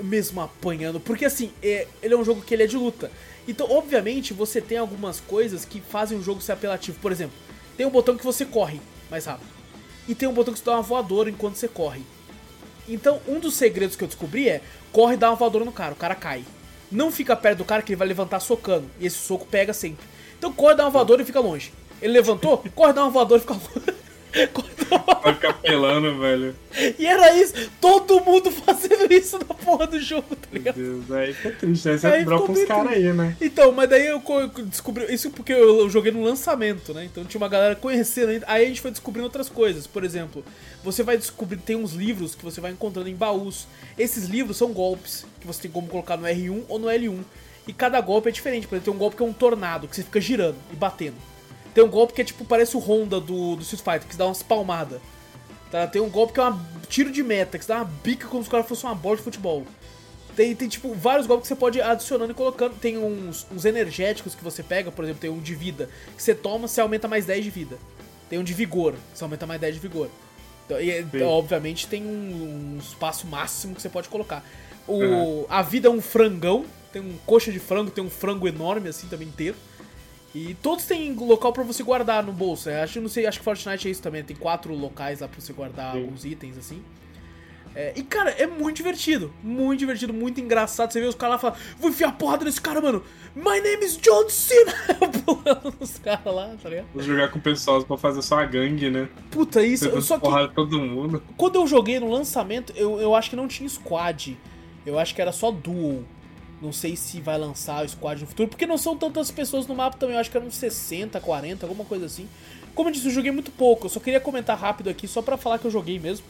Mesmo 0.01 0.41
apanhando. 0.41 1.01
Porque 1.01 1.25
assim, 1.25 1.53
é, 1.63 1.87
ele 2.03 2.15
é 2.15 2.17
um 2.17 2.25
jogo 2.25 2.43
que 2.43 2.55
ele 2.55 2.63
é 2.63 2.67
de 2.67 2.77
luta. 2.77 3.11
Então, 3.47 3.71
obviamente, 3.71 4.33
você 4.33 4.61
tem 4.61 4.79
algumas 4.79 5.21
coisas 5.21 5.65
que 5.65 5.81
fazem 5.81 6.19
o 6.19 6.23
jogo 6.23 6.41
ser 6.41 6.53
apelativo. 6.53 6.99
Por 7.01 7.13
exemplo, 7.13 7.37
tem 7.77 7.87
um 7.87 7.91
botão 7.91 8.17
que 8.17 8.25
você 8.25 8.45
corre 8.45 8.81
mais 9.11 9.27
rápido. 9.27 9.49
E 10.09 10.15
tem 10.15 10.29
um 10.29 10.33
botão 10.33 10.53
que 10.53 10.61
você 10.61 10.67
dá 10.67 10.73
uma 10.73 10.83
voadora 10.83 11.31
enquanto 11.31 11.57
você 11.57 11.69
corre. 11.69 12.03
Então, 12.89 13.21
um 13.27 13.39
dos 13.39 13.55
segredos 13.55 13.97
que 13.97 14.05
eu 14.05 14.09
descobri 14.09 14.49
é: 14.49 14.61
corre 14.93 15.15
e 15.15 15.17
dá 15.17 15.31
uma 15.31 15.37
voadora 15.37 15.65
no 15.65 15.73
cara, 15.73 15.93
o 15.93 15.97
cara 15.97 16.15
cai. 16.15 16.45
Não 16.91 17.11
fica 17.11 17.35
perto 17.35 17.59
do 17.59 17.65
cara 17.65 17.83
que 17.83 17.93
ele 17.93 17.99
vai 17.99 18.07
levantar 18.07 18.41
socando. 18.41 18.89
E 19.01 19.07
esse 19.07 19.17
soco 19.17 19.47
pega 19.47 19.73
sempre. 19.73 20.07
Então 20.39 20.53
corre, 20.53 20.75
dá 20.75 20.85
uma 20.85 20.91
voadora 20.91 21.23
e 21.23 21.25
fica 21.25 21.41
longe. 21.41 21.73
Ele 22.01 22.13
levantou, 22.13 22.63
corre, 22.75 22.93
dá 22.93 23.03
uma 23.03 23.11
voadora 23.11 23.39
e 23.39 23.41
fica 23.41 23.55
longe. 23.55 24.04
Vai 25.23 25.35
ficar 25.35 25.55
pelando, 25.55 26.19
velho. 26.19 26.55
E 26.99 27.07
era 27.07 27.35
isso, 27.37 27.55
todo 27.81 28.21
mundo 28.21 28.51
fazendo 28.51 29.11
isso 29.13 29.39
na 29.39 29.55
porra 29.55 29.87
do 29.87 30.01
jogo, 30.01 30.35
tá 30.35 30.49
ligado? 30.53 30.77
Meu 30.77 30.99
Deus, 30.99 31.11
aí 31.13 31.33
fica 31.33 31.51
triste, 31.53 31.89
aí 31.89 31.99
você 31.99 32.25
dropa 32.25 32.53
uns 32.53 32.65
caras 32.65 32.93
aí, 32.93 33.13
né? 33.13 33.37
Então, 33.41 33.73
mas 33.73 33.89
daí 33.89 34.07
eu 34.07 34.23
descobri. 34.67 35.13
Isso 35.13 35.31
porque 35.31 35.53
eu 35.53 35.89
joguei 35.89 36.11
no 36.11 36.23
lançamento, 36.23 36.93
né? 36.93 37.05
Então 37.05 37.25
tinha 37.25 37.41
uma 37.41 37.49
galera 37.49 37.77
conhecendo. 37.77 38.45
Aí 38.47 38.65
a 38.65 38.69
gente 38.69 38.81
foi 38.81 38.91
descobrindo 38.91 39.25
outras 39.25 39.49
coisas. 39.49 39.87
Por 39.87 40.05
exemplo, 40.05 40.45
você 40.83 41.03
vai 41.03 41.17
descobrir. 41.17 41.59
Tem 41.59 41.77
uns 41.77 41.93
livros 41.93 42.35
que 42.35 42.45
você 42.45 42.61
vai 42.61 42.73
encontrando 42.73 43.09
em 43.09 43.15
baús. 43.15 43.67
Esses 43.97 44.25
livros 44.25 44.57
são 44.57 44.73
golpes 44.73 45.25
que 45.41 45.47
você 45.47 45.63
tem 45.63 45.71
como 45.71 45.87
colocar 45.87 46.17
no 46.17 46.27
R1 46.27 46.65
ou 46.69 46.79
no 46.79 46.89
L1. 46.89 47.21
E 47.67 47.73
cada 47.73 48.01
golpe 48.01 48.29
é 48.29 48.33
diferente. 48.33 48.67
Por 48.67 48.75
exemplo, 48.75 48.93
tem 48.93 48.95
um 48.95 48.99
golpe 48.99 49.17
que 49.17 49.23
é 49.23 49.27
um 49.27 49.33
tornado, 49.33 49.89
que 49.89 49.97
você 49.97 50.03
fica 50.03 50.21
girando 50.21 50.57
e 50.73 50.77
batendo. 50.77 51.17
Tem 51.75 51.83
um 51.83 51.89
golpe 51.89 52.13
que 52.13 52.23
é 52.23 52.25
tipo, 52.25 52.45
parece 52.45 52.77
o 52.77 52.81
Honda 52.81 53.21
do, 53.21 53.57
do 53.57 53.63
Street 53.63 53.83
Fighter, 53.83 54.09
que 54.09 54.17
dá 54.17 54.27
umas 54.27 54.43
palmadas. 54.43 55.01
Tá? 55.71 55.87
Tem 55.87 56.01
um 56.01 56.09
golpe 56.09 56.33
que 56.33 56.41
é 56.41 56.45
um 56.45 56.61
tiro 56.89 57.11
de 57.11 57.23
meta, 57.23 57.59
que 57.59 57.67
dá 57.67 57.77
uma 57.77 57.85
bica 57.85 58.29
como 58.29 58.43
se 58.43 58.49
o 58.49 58.51
cara 58.51 58.63
fosse 58.63 58.85
uma 58.85 58.95
bola 58.95 59.17
de 59.17 59.23
futebol. 59.23 59.65
Tem, 60.37 60.55
tem, 60.55 60.69
tipo, 60.69 60.95
vários 60.95 61.27
golpes 61.27 61.49
que 61.49 61.55
você 61.55 61.59
pode 61.59 61.79
ir 61.79 61.83
adicionando 61.83 62.33
e 62.33 62.35
colocando. 62.35 62.75
Tem 62.77 62.97
uns, 62.97 63.47
uns 63.53 63.65
energéticos 63.65 64.35
que 64.35 64.43
você 64.43 64.63
pega, 64.63 64.91
por 64.91 65.05
exemplo, 65.05 65.21
tem 65.21 65.31
um 65.31 65.41
de 65.41 65.55
vida, 65.55 65.89
que 66.17 66.23
você 66.23 66.35
toma, 66.35 66.67
você 66.67 66.81
aumenta 66.81 67.09
mais 67.09 67.27
10 67.27 67.45
de 67.45 67.51
vida. 67.51 67.79
Tem 68.29 68.39
um 68.39 68.45
de 68.45 68.55
vigor, 68.55 68.95
você 69.13 69.23
aumenta 69.23 69.47
mais 69.47 69.61
10 69.61 69.75
de 69.75 69.81
vigor. 69.81 70.09
Então, 70.67 70.81
e, 70.81 71.23
obviamente 71.23 71.87
tem 71.87 72.05
um, 72.05 72.75
um, 72.75 72.79
espaço 72.79 73.27
máximo 73.27 73.75
que 73.75 73.83
você 73.83 73.89
pode 73.89 74.09
colocar. 74.09 74.45
O, 74.87 74.95
uhum. 74.95 75.47
A 75.49 75.63
vida 75.63 75.89
é 75.89 75.91
um 75.91 76.01
frangão, 76.01 76.65
tem 76.93 77.03
um 77.03 77.17
coxa 77.27 77.53
de 77.53 77.59
frango, 77.59 77.91
tem 77.91 78.03
um 78.03 78.11
frango 78.11 78.49
enorme 78.49 78.89
assim 78.89 79.07
também 79.07 79.29
inteiro. 79.29 79.57
E 80.35 80.55
todos 80.55 80.85
têm 80.85 81.13
local 81.15 81.53
para 81.53 81.63
você 81.63 81.83
guardar 81.83 82.23
no 82.25 82.33
bolso. 82.33 82.69
Eu 82.69 82.83
acho, 82.83 83.01
não 83.01 83.09
sei, 83.09 83.25
acho 83.27 83.39
que 83.39 83.45
Fortnite 83.45 83.87
é 83.87 83.91
isso 83.91 84.03
também. 84.03 84.25
Tem 84.25 84.35
quatro 84.35 84.75
locais 84.75 85.21
lá 85.21 85.29
pra 85.29 85.41
você 85.41 85.53
guardar 85.53 85.93
Sim. 85.93 86.03
alguns 86.03 86.25
itens, 86.25 86.59
assim. 86.59 86.83
É, 87.77 87.93
e, 87.97 88.03
cara, 88.03 88.31
é 88.31 88.47
muito 88.47 88.77
divertido. 88.77 89.33
Muito 89.43 89.81
divertido, 89.81 90.13
muito 90.13 90.41
engraçado. 90.41 90.93
Você 90.93 91.01
vê 91.01 91.07
os 91.07 91.15
caras 91.15 91.35
lá 91.35 91.39
falando, 91.39 91.59
vou 91.79 91.91
enfiar 91.91 92.13
porrada 92.13 92.45
nesse 92.45 92.61
cara, 92.61 92.81
mano. 92.81 93.03
My 93.35 93.61
name 93.61 93.85
is 93.85 93.97
John 93.97 94.29
Cena. 94.29 94.73
Pulando 95.25 95.75
nos 95.81 95.99
caras 95.99 96.35
lá, 96.35 96.55
tá 96.63 96.69
ligado? 96.69 96.87
Vou 96.95 97.03
jogar 97.03 97.29
com 97.31 97.41
pessoas 97.41 97.85
pra 97.85 97.97
fazer 97.97 98.23
só 98.23 98.39
a 98.39 98.45
gangue, 98.45 98.91
né? 98.91 99.09
Puta, 99.31 99.65
isso. 99.65 99.87
Eu 99.87 100.01
só 100.01 100.17
que, 100.17 100.23
porrada 100.23 100.49
todo 100.49 100.81
mundo. 100.81 101.23
Quando 101.37 101.57
eu 101.57 101.67
joguei 101.67 101.99
no 101.99 102.09
lançamento, 102.09 102.73
eu, 102.77 103.01
eu 103.01 103.15
acho 103.15 103.31
que 103.31 103.37
não 103.37 103.49
tinha 103.49 103.69
squad. 103.69 104.39
Eu 104.87 104.99
acho 104.99 105.15
que 105.15 105.21
era 105.21 105.33
só 105.33 105.51
duo. 105.51 106.05
Não 106.65 106.73
sei 106.73 106.97
se 106.97 107.21
vai 107.21 107.37
lançar 107.37 107.85
o 107.85 107.89
Squad 107.89 108.23
no 108.23 108.27
futuro, 108.27 108.49
porque 108.49 108.67
não 108.67 108.79
são 108.79 108.97
tantas 108.97 109.31
pessoas 109.31 109.67
no 109.67 109.75
mapa 109.75 109.99
também. 109.99 110.15
Eu 110.15 110.21
acho 110.21 110.31
que 110.31 110.37
eram 110.37 110.51
60, 110.51 111.21
40, 111.21 111.67
alguma 111.67 111.85
coisa 111.85 112.07
assim. 112.07 112.27
Como 112.75 112.89
eu 112.89 112.93
disse, 112.93 113.07
eu 113.07 113.13
joguei 113.13 113.31
muito 113.31 113.51
pouco. 113.51 113.87
Eu 113.87 113.91
só 113.91 114.01
queria 114.01 114.19
comentar 114.19 114.59
rápido 114.59 114.89
aqui, 114.89 115.07
só 115.07 115.21
pra 115.21 115.37
falar 115.37 115.59
que 115.59 115.67
eu 115.67 115.71
joguei 115.71 115.99
mesmo. 115.99 116.25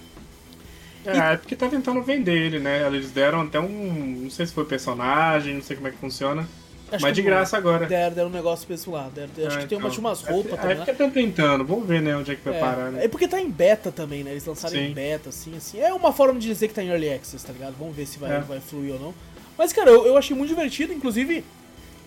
É, 1.07 1.17
e... 1.17 1.21
é 1.21 1.37
porque 1.37 1.55
tá 1.55 1.69
tentando 1.69 2.03
vender 2.03 2.37
ele, 2.37 2.59
né? 2.59 2.85
Eles 2.87 3.13
deram 3.13 3.43
até 3.43 3.61
um. 3.61 4.23
Não 4.25 4.31
sei 4.31 4.45
se 4.45 4.53
foi 4.53 4.65
personagem, 4.65 5.55
não 5.55 5.63
sei 5.63 5.77
como 5.77 5.87
é 5.87 5.93
que 5.93 5.99
funciona. 5.99 6.49
Acho 6.91 7.03
mas 7.03 7.15
de 7.15 7.23
graça 7.23 7.57
agora. 7.57 7.87
Deram, 7.87 8.15
deram 8.15 8.29
um 8.29 8.33
negócio 8.33 8.67
pra 8.67 8.75
esse 8.75 8.89
lado. 8.89 9.13
Deram, 9.13 9.31
é, 9.39 9.47
acho 9.47 9.59
que 9.61 9.67
tem 9.67 9.79
umas, 9.79 9.93
então. 9.93 10.05
umas 10.05 10.21
roupas 10.23 10.53
é, 10.53 10.57
também. 10.57 10.73
É 10.73 10.75
porque 10.77 10.91
estão 10.91 11.11
tentando, 11.11 11.65
vamos 11.65 11.87
ver 11.87 12.03
né, 12.03 12.17
onde 12.17 12.33
é 12.33 12.35
que 12.35 12.45
vai 12.45 12.57
é, 12.57 12.61
parar, 12.61 12.91
né? 12.91 13.05
É 13.05 13.09
porque 13.09 13.27
tá 13.27 13.41
em 13.41 13.51
beta 13.51 13.91
também, 13.91 14.23
né? 14.23 14.33
Eles 14.33 14.45
lançaram 14.45 14.75
Sim. 14.77 14.87
em 14.87 14.93
beta, 14.93 15.29
assim, 15.31 15.57
assim. 15.57 15.81
É 15.81 15.93
uma 15.95 16.13
forma 16.13 16.39
de 16.39 16.47
dizer 16.47 16.69
que 16.69 16.75
tá 16.75 16.83
em 16.83 16.89
early 16.89 17.13
access, 17.13 17.45
tá 17.45 17.53
ligado? 17.53 17.75
Vamos 17.79 17.97
ver 17.97 18.07
se 18.07 18.19
vai, 18.19 18.37
é. 18.37 18.41
vai 18.41 18.61
fluir 18.61 18.93
ou 18.93 19.01
não. 19.01 19.15
Mas, 19.57 19.73
cara, 19.73 19.91
eu, 19.91 20.07
eu 20.07 20.17
achei 20.17 20.37
muito 20.37 20.51
divertido. 20.51 20.93
Inclusive, 20.93 21.45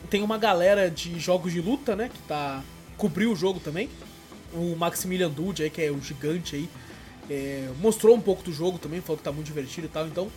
tem 0.10 0.24
uma 0.24 0.38
galera 0.38 0.90
de 0.90 1.19
jogos 1.19 1.52
de 1.52 1.61
luta, 1.61 1.95
né? 1.95 2.10
Que 2.14 2.22
tá. 2.24 2.64
cobriu 2.98 3.32
o 3.32 3.36
jogo 3.36 3.60
também. 3.60 3.90
O 4.53 4.76
Maximilian 4.76 5.30
Dude 5.30 5.64
aí, 5.64 5.69
que 5.69 5.82
é 5.82 5.91
o 5.91 6.02
gigante 6.02 6.56
aí. 6.56 6.69
É, 7.30 7.69
mostrou 7.80 8.15
um 8.15 8.22
pouco 8.22 8.41
do 8.41 8.53
jogo 8.53 8.78
também, 8.78 9.02
falou 9.02 9.18
que 9.18 9.24
tá 9.24 9.32
muito 9.32 9.48
divertido 9.48 9.88
e 9.88 9.90
tal. 9.90 10.07
Então, 10.07 10.32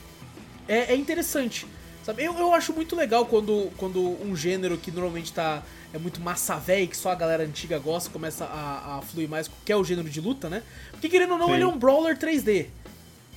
é, 0.66 0.92
é 0.92 0.96
interessante. 0.96 1.66
Sabe? 2.04 2.24
Eu, 2.24 2.36
eu 2.38 2.54
acho 2.54 2.72
muito 2.72 2.96
legal 2.96 3.26
quando, 3.26 3.70
quando 3.76 4.00
um 4.22 4.34
gênero 4.34 4.76
que 4.76 4.90
normalmente 4.90 5.32
tá. 5.32 5.62
É 5.92 5.98
muito 5.98 6.20
massa 6.20 6.56
velho, 6.56 6.86
que 6.86 6.96
só 6.96 7.10
a 7.10 7.16
galera 7.16 7.42
antiga 7.42 7.76
gosta, 7.76 8.10
começa 8.10 8.44
a, 8.44 8.98
a 8.98 9.02
fluir 9.02 9.28
mais, 9.28 9.50
que 9.64 9.72
é 9.72 9.76
o 9.76 9.82
gênero 9.82 10.08
de 10.08 10.20
luta, 10.20 10.48
né? 10.48 10.62
Porque 10.92 11.08
querendo 11.08 11.32
ou 11.32 11.38
não, 11.38 11.48
Sim. 11.48 11.54
ele 11.54 11.64
é 11.64 11.66
um 11.66 11.76
brawler 11.76 12.16
3D. 12.16 12.66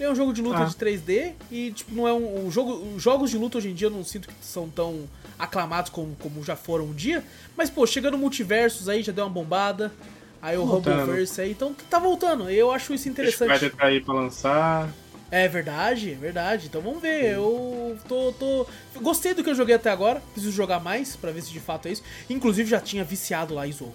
É 0.03 0.09
um 0.09 0.15
jogo 0.15 0.33
de 0.33 0.41
luta 0.41 0.59
ah. 0.59 0.65
de 0.65 0.75
3D 0.75 1.31
e, 1.49 1.71
tipo, 1.71 1.95
não 1.95 2.07
é 2.07 2.13
um, 2.13 2.47
um 2.47 2.51
jogo. 2.51 2.99
Jogos 2.99 3.31
de 3.31 3.37
luta 3.37 3.57
hoje 3.57 3.69
em 3.69 3.73
dia 3.73 3.87
eu 3.87 3.91
não 3.91 4.03
sinto 4.03 4.27
que 4.27 4.33
são 4.41 4.69
tão 4.69 5.07
aclamados 5.39 5.89
como, 5.89 6.15
como 6.17 6.43
já 6.43 6.55
foram 6.55 6.85
um 6.85 6.93
dia. 6.93 7.23
Mas, 7.55 7.69
pô, 7.69 7.87
chegando 7.87 8.17
multiversos 8.17 8.89
aí, 8.89 9.01
já 9.01 9.11
deu 9.11 9.23
uma 9.23 9.29
bombada. 9.29 9.91
Aí 10.41 10.57
o 10.57 10.65
Rumbleverse 10.65 11.39
aí, 11.39 11.51
então 11.51 11.73
tá 11.89 11.99
voltando. 11.99 12.49
Eu 12.49 12.69
acho 12.69 12.93
isso 12.93 13.07
interessante. 13.07 13.47
Vai 13.47 13.59
ter 13.59 13.73
aí 13.79 14.01
pra 14.01 14.13
lançar. 14.13 14.89
É 15.31 15.47
verdade, 15.47 16.11
é 16.11 16.15
verdade. 16.15 16.67
Então 16.67 16.81
vamos 16.81 17.01
ver. 17.01 17.35
Eu 17.35 17.97
tô, 18.07 18.33
tô. 18.33 18.67
Gostei 19.01 19.33
do 19.33 19.41
que 19.41 19.49
eu 19.49 19.55
joguei 19.55 19.73
até 19.73 19.89
agora. 19.89 20.21
Preciso 20.33 20.53
jogar 20.53 20.81
mais 20.81 21.15
para 21.15 21.31
ver 21.31 21.41
se 21.43 21.51
de 21.51 21.61
fato 21.61 21.87
é 21.87 21.93
isso. 21.93 22.03
Inclusive 22.29 22.69
já 22.69 22.81
tinha 22.81 23.05
viciado 23.05 23.53
lá, 23.53 23.65
Iso. 23.65 23.89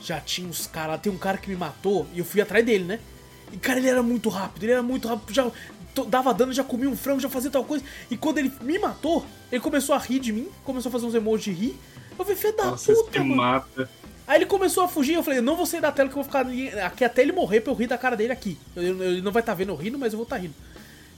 Já 0.00 0.20
tinha 0.20 0.48
os 0.48 0.66
caras. 0.66 1.00
Tem 1.00 1.12
um 1.12 1.16
cara 1.16 1.38
que 1.38 1.48
me 1.48 1.54
matou 1.54 2.08
e 2.12 2.18
eu 2.18 2.24
fui 2.24 2.40
atrás 2.40 2.66
dele, 2.66 2.82
né? 2.84 2.98
E, 3.52 3.56
cara, 3.56 3.78
ele 3.78 3.88
era 3.88 4.02
muito 4.02 4.28
rápido, 4.28 4.62
ele 4.64 4.72
era 4.72 4.82
muito 4.82 5.06
rápido, 5.06 5.32
já 5.32 5.50
dava 6.08 6.32
dano, 6.32 6.52
já 6.52 6.64
comia 6.64 6.88
um 6.88 6.96
frango, 6.96 7.20
já 7.20 7.28
fazia 7.28 7.50
tal 7.50 7.64
coisa. 7.64 7.84
E 8.10 8.16
quando 8.16 8.38
ele 8.38 8.52
me 8.62 8.78
matou, 8.78 9.24
ele 9.50 9.60
começou 9.60 9.94
a 9.94 9.98
rir 9.98 10.18
de 10.18 10.32
mim, 10.32 10.48
começou 10.64 10.88
a 10.88 10.92
fazer 10.92 11.06
uns 11.06 11.14
emojis 11.14 11.44
de 11.44 11.52
rir. 11.52 11.78
Eu 12.18 12.24
falei, 12.24 12.36
filho 12.36 12.56
da 12.56 12.64
Nossa, 12.64 12.94
puta, 12.94 13.18
mano. 13.20 13.36
Mata. 13.36 13.90
Aí 14.26 14.38
ele 14.38 14.46
começou 14.46 14.84
a 14.84 14.88
fugir, 14.88 15.14
eu 15.14 15.22
falei, 15.22 15.40
eu 15.40 15.42
não 15.42 15.56
vou 15.56 15.66
sair 15.66 15.80
da 15.80 15.90
tela 15.90 16.08
que 16.08 16.16
eu 16.16 16.22
vou 16.22 16.24
ficar 16.24 16.46
aqui 16.86 17.04
até 17.04 17.22
ele 17.22 17.32
morrer 17.32 17.60
pra 17.60 17.72
eu 17.72 17.76
rir 17.76 17.86
da 17.86 17.98
cara 17.98 18.16
dele 18.16 18.32
aqui. 18.32 18.56
Ele 18.76 19.20
não 19.20 19.32
vai 19.32 19.42
estar 19.42 19.52
tá 19.52 19.56
vendo 19.56 19.72
eu 19.72 19.76
rindo, 19.76 19.98
mas 19.98 20.12
eu 20.12 20.16
vou 20.16 20.24
estar 20.24 20.36
tá 20.36 20.42
rindo. 20.42 20.54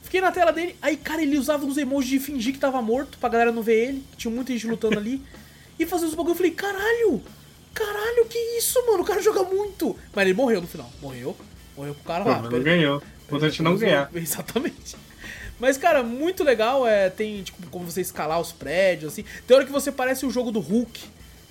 Fiquei 0.02 0.20
na 0.20 0.32
tela 0.32 0.52
dele, 0.52 0.76
aí, 0.80 0.96
cara, 0.96 1.22
ele 1.22 1.36
usava 1.38 1.64
uns 1.64 1.76
emojis 1.76 2.10
de 2.10 2.18
fingir 2.18 2.52
que 2.52 2.58
tava 2.58 2.80
morto, 2.80 3.18
pra 3.18 3.28
galera 3.28 3.52
não 3.52 3.62
ver 3.62 3.88
ele, 3.88 4.04
que 4.12 4.16
tinha 4.16 4.34
muita 4.34 4.52
gente 4.52 4.66
lutando 4.66 4.98
ali. 4.98 5.22
e 5.78 5.86
fazia 5.86 6.06
uns 6.06 6.14
bagulho, 6.14 6.32
eu 6.32 6.36
falei, 6.36 6.52
caralho, 6.52 7.22
caralho, 7.72 8.26
que 8.26 8.38
isso, 8.58 8.84
mano, 8.86 9.02
o 9.02 9.06
cara 9.06 9.20
joga 9.20 9.42
muito. 9.44 9.96
Mas 10.14 10.26
ele 10.26 10.34
morreu 10.34 10.60
no 10.60 10.66
final, 10.66 10.90
morreu. 11.02 11.36
Morreu 11.76 11.94
pro 11.94 12.04
cara 12.04 12.24
lá. 12.24 12.42
Não 12.42 12.62
ganhou. 12.62 13.02
Importante 13.26 13.62
não 13.62 13.76
ganhar. 13.76 14.10
Exatamente. 14.14 14.96
Mas, 15.58 15.76
cara, 15.76 16.02
muito 16.02 16.44
legal. 16.44 16.86
É, 16.86 17.10
tem, 17.10 17.42
tipo, 17.42 17.66
como 17.68 17.90
você 17.90 18.00
escalar 18.00 18.40
os 18.40 18.52
prédios, 18.52 19.12
assim. 19.12 19.24
Tem 19.46 19.56
hora 19.56 19.66
que 19.66 19.72
você 19.72 19.90
parece 19.90 20.26
o 20.26 20.30
jogo 20.30 20.50
do 20.50 20.60
Hulk. 20.60 21.00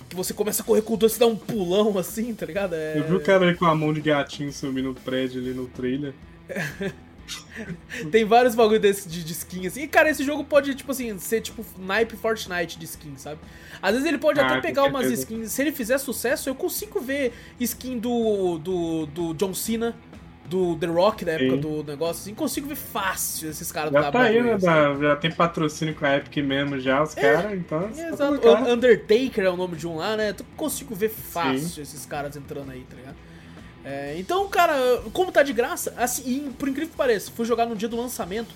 Que 0.08 0.16
você 0.16 0.34
começa 0.34 0.62
a 0.62 0.64
correr 0.64 0.82
com 0.82 0.94
o 0.94 0.96
dois 0.96 1.16
e 1.16 1.18
dá 1.18 1.26
um 1.26 1.36
pulão, 1.36 1.96
assim, 1.98 2.34
tá 2.34 2.46
ligado? 2.46 2.74
É... 2.74 2.98
Eu 2.98 3.04
vi 3.04 3.14
o 3.14 3.20
cara 3.20 3.48
aí 3.48 3.54
com 3.54 3.64
a 3.64 3.74
mão 3.74 3.92
de 3.92 4.00
gatinho 4.00 4.52
subindo 4.52 4.88
no 4.88 4.94
prédio 4.94 5.40
ali 5.40 5.52
no 5.52 5.66
trailer. 5.66 6.14
Tem 8.12 8.24
vários 8.24 8.54
bagulho 8.54 8.78
desses 8.78 9.10
de, 9.10 9.24
de 9.24 9.32
skin, 9.32 9.66
assim. 9.66 9.82
E, 9.82 9.88
cara, 9.88 10.10
esse 10.10 10.22
jogo 10.22 10.44
pode, 10.44 10.74
tipo 10.74 10.92
assim, 10.92 11.18
ser 11.18 11.40
tipo 11.40 11.64
naipe 11.78 12.16
Fortnite 12.16 12.78
de 12.78 12.84
skin, 12.84 13.14
sabe? 13.16 13.40
Às 13.80 13.92
vezes 13.92 14.06
ele 14.06 14.18
pode 14.18 14.38
ah, 14.40 14.46
até 14.46 14.60
pegar 14.60 14.84
umas 14.84 15.10
skins. 15.10 15.52
Se 15.52 15.62
ele 15.62 15.72
fizer 15.72 15.96
sucesso, 15.96 16.50
eu 16.50 16.54
consigo 16.54 17.00
ver 17.00 17.32
skin 17.58 17.98
do, 17.98 18.58
do, 18.58 19.06
do 19.06 19.34
John 19.34 19.54
Cena 19.54 19.96
do 20.54 20.76
The 20.76 20.86
Rock, 20.86 21.24
da 21.24 21.32
época 21.32 21.56
Sim. 21.56 21.60
do 21.60 21.82
negócio, 21.82 22.22
assim, 22.22 22.34
consigo 22.34 22.68
ver 22.68 22.76
fácil 22.76 23.50
esses 23.50 23.72
caras 23.72 23.92
já 23.92 24.12
tá 24.12 24.22
aí, 24.22 24.40
né? 24.40 24.52
Assim. 24.52 24.66
Já 25.02 25.16
tem 25.16 25.32
patrocínio 25.32 25.96
com 25.96 26.06
a 26.06 26.16
Epic 26.16 26.36
mesmo 26.44 26.78
já, 26.78 27.02
os 27.02 27.16
é, 27.16 27.20
caras, 27.20 27.58
então. 27.58 27.90
É, 27.96 28.08
exato. 28.08 28.48
Undertaker 28.70 29.44
é 29.44 29.50
o 29.50 29.56
nome 29.56 29.76
de 29.76 29.88
um 29.88 29.96
lá, 29.96 30.16
né? 30.16 30.30
Eu 30.30 30.44
consigo 30.56 30.94
ver 30.94 31.08
fácil 31.08 31.68
Sim. 31.68 31.82
esses 31.82 32.06
caras 32.06 32.36
entrando 32.36 32.70
aí, 32.70 32.86
tá 32.88 32.94
ligado? 32.94 33.16
É, 33.84 34.14
então, 34.16 34.48
cara, 34.48 34.74
como 35.12 35.32
tá 35.32 35.42
de 35.42 35.52
graça, 35.52 35.92
assim, 35.98 36.52
por 36.56 36.68
incrível 36.68 36.90
que 36.90 36.96
pareça, 36.96 37.32
fui 37.34 37.44
jogar 37.44 37.66
no 37.66 37.74
dia 37.74 37.88
do 37.88 37.96
lançamento, 37.96 38.54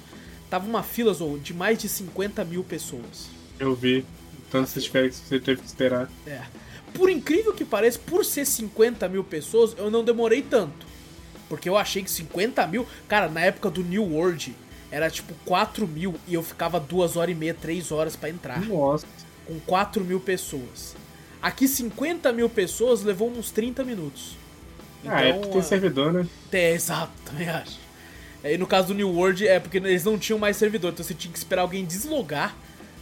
tava 0.48 0.68
uma 0.68 0.84
fila, 0.84 1.12
Zou, 1.12 1.36
de 1.36 1.52
mais 1.52 1.78
de 1.78 1.88
50 1.88 2.44
mil 2.44 2.62
pessoas. 2.62 3.28
Eu 3.58 3.74
vi. 3.74 4.06
Tanto 4.52 4.70
você, 4.70 4.80
tiver, 4.80 5.10
você 5.10 5.40
teve 5.40 5.60
que 5.60 5.66
esperar. 5.66 6.08
É. 6.26 6.42
Por 6.94 7.10
incrível 7.10 7.52
que 7.52 7.64
pareça, 7.64 7.98
por 7.98 8.24
ser 8.24 8.46
50 8.46 9.06
mil 9.08 9.24
pessoas, 9.24 9.74
eu 9.76 9.90
não 9.90 10.04
demorei 10.04 10.40
tanto. 10.40 10.87
Porque 11.48 11.68
eu 11.68 11.76
achei 11.76 12.02
que 12.02 12.10
50 12.10 12.66
mil. 12.66 12.86
Cara, 13.08 13.28
na 13.28 13.40
época 13.40 13.70
do 13.70 13.82
New 13.82 14.04
World, 14.04 14.54
era 14.90 15.10
tipo 15.10 15.34
4 15.44 15.86
mil 15.86 16.14
e 16.26 16.34
eu 16.34 16.42
ficava 16.42 16.78
2 16.78 17.16
horas 17.16 17.34
e 17.34 17.38
meia, 17.38 17.54
3 17.54 17.90
horas 17.92 18.16
para 18.16 18.30
entrar. 18.30 18.60
Nossa. 18.64 19.06
Com 19.46 19.58
4 19.60 20.04
mil 20.04 20.20
pessoas. 20.20 20.94
Aqui 21.40 21.68
50 21.68 22.32
mil 22.32 22.48
pessoas 22.48 23.02
levou 23.02 23.30
uns 23.30 23.50
30 23.50 23.84
minutos. 23.84 24.36
Então, 25.02 25.16
ah, 25.16 25.22
é 25.22 25.32
porque 25.32 25.48
tem 25.48 25.62
servidor, 25.62 26.12
né? 26.12 26.26
É, 26.52 26.72
exato, 26.74 27.12
também 27.24 27.48
acho. 27.48 27.78
E 28.42 28.56
no 28.56 28.66
caso 28.66 28.88
do 28.88 28.94
New 28.94 29.10
World, 29.10 29.46
é 29.46 29.58
porque 29.58 29.78
eles 29.78 30.04
não 30.04 30.18
tinham 30.18 30.38
mais 30.38 30.56
servidor, 30.56 30.92
então 30.92 31.04
você 31.04 31.14
tinha 31.14 31.32
que 31.32 31.38
esperar 31.38 31.62
alguém 31.62 31.84
deslogar 31.84 32.56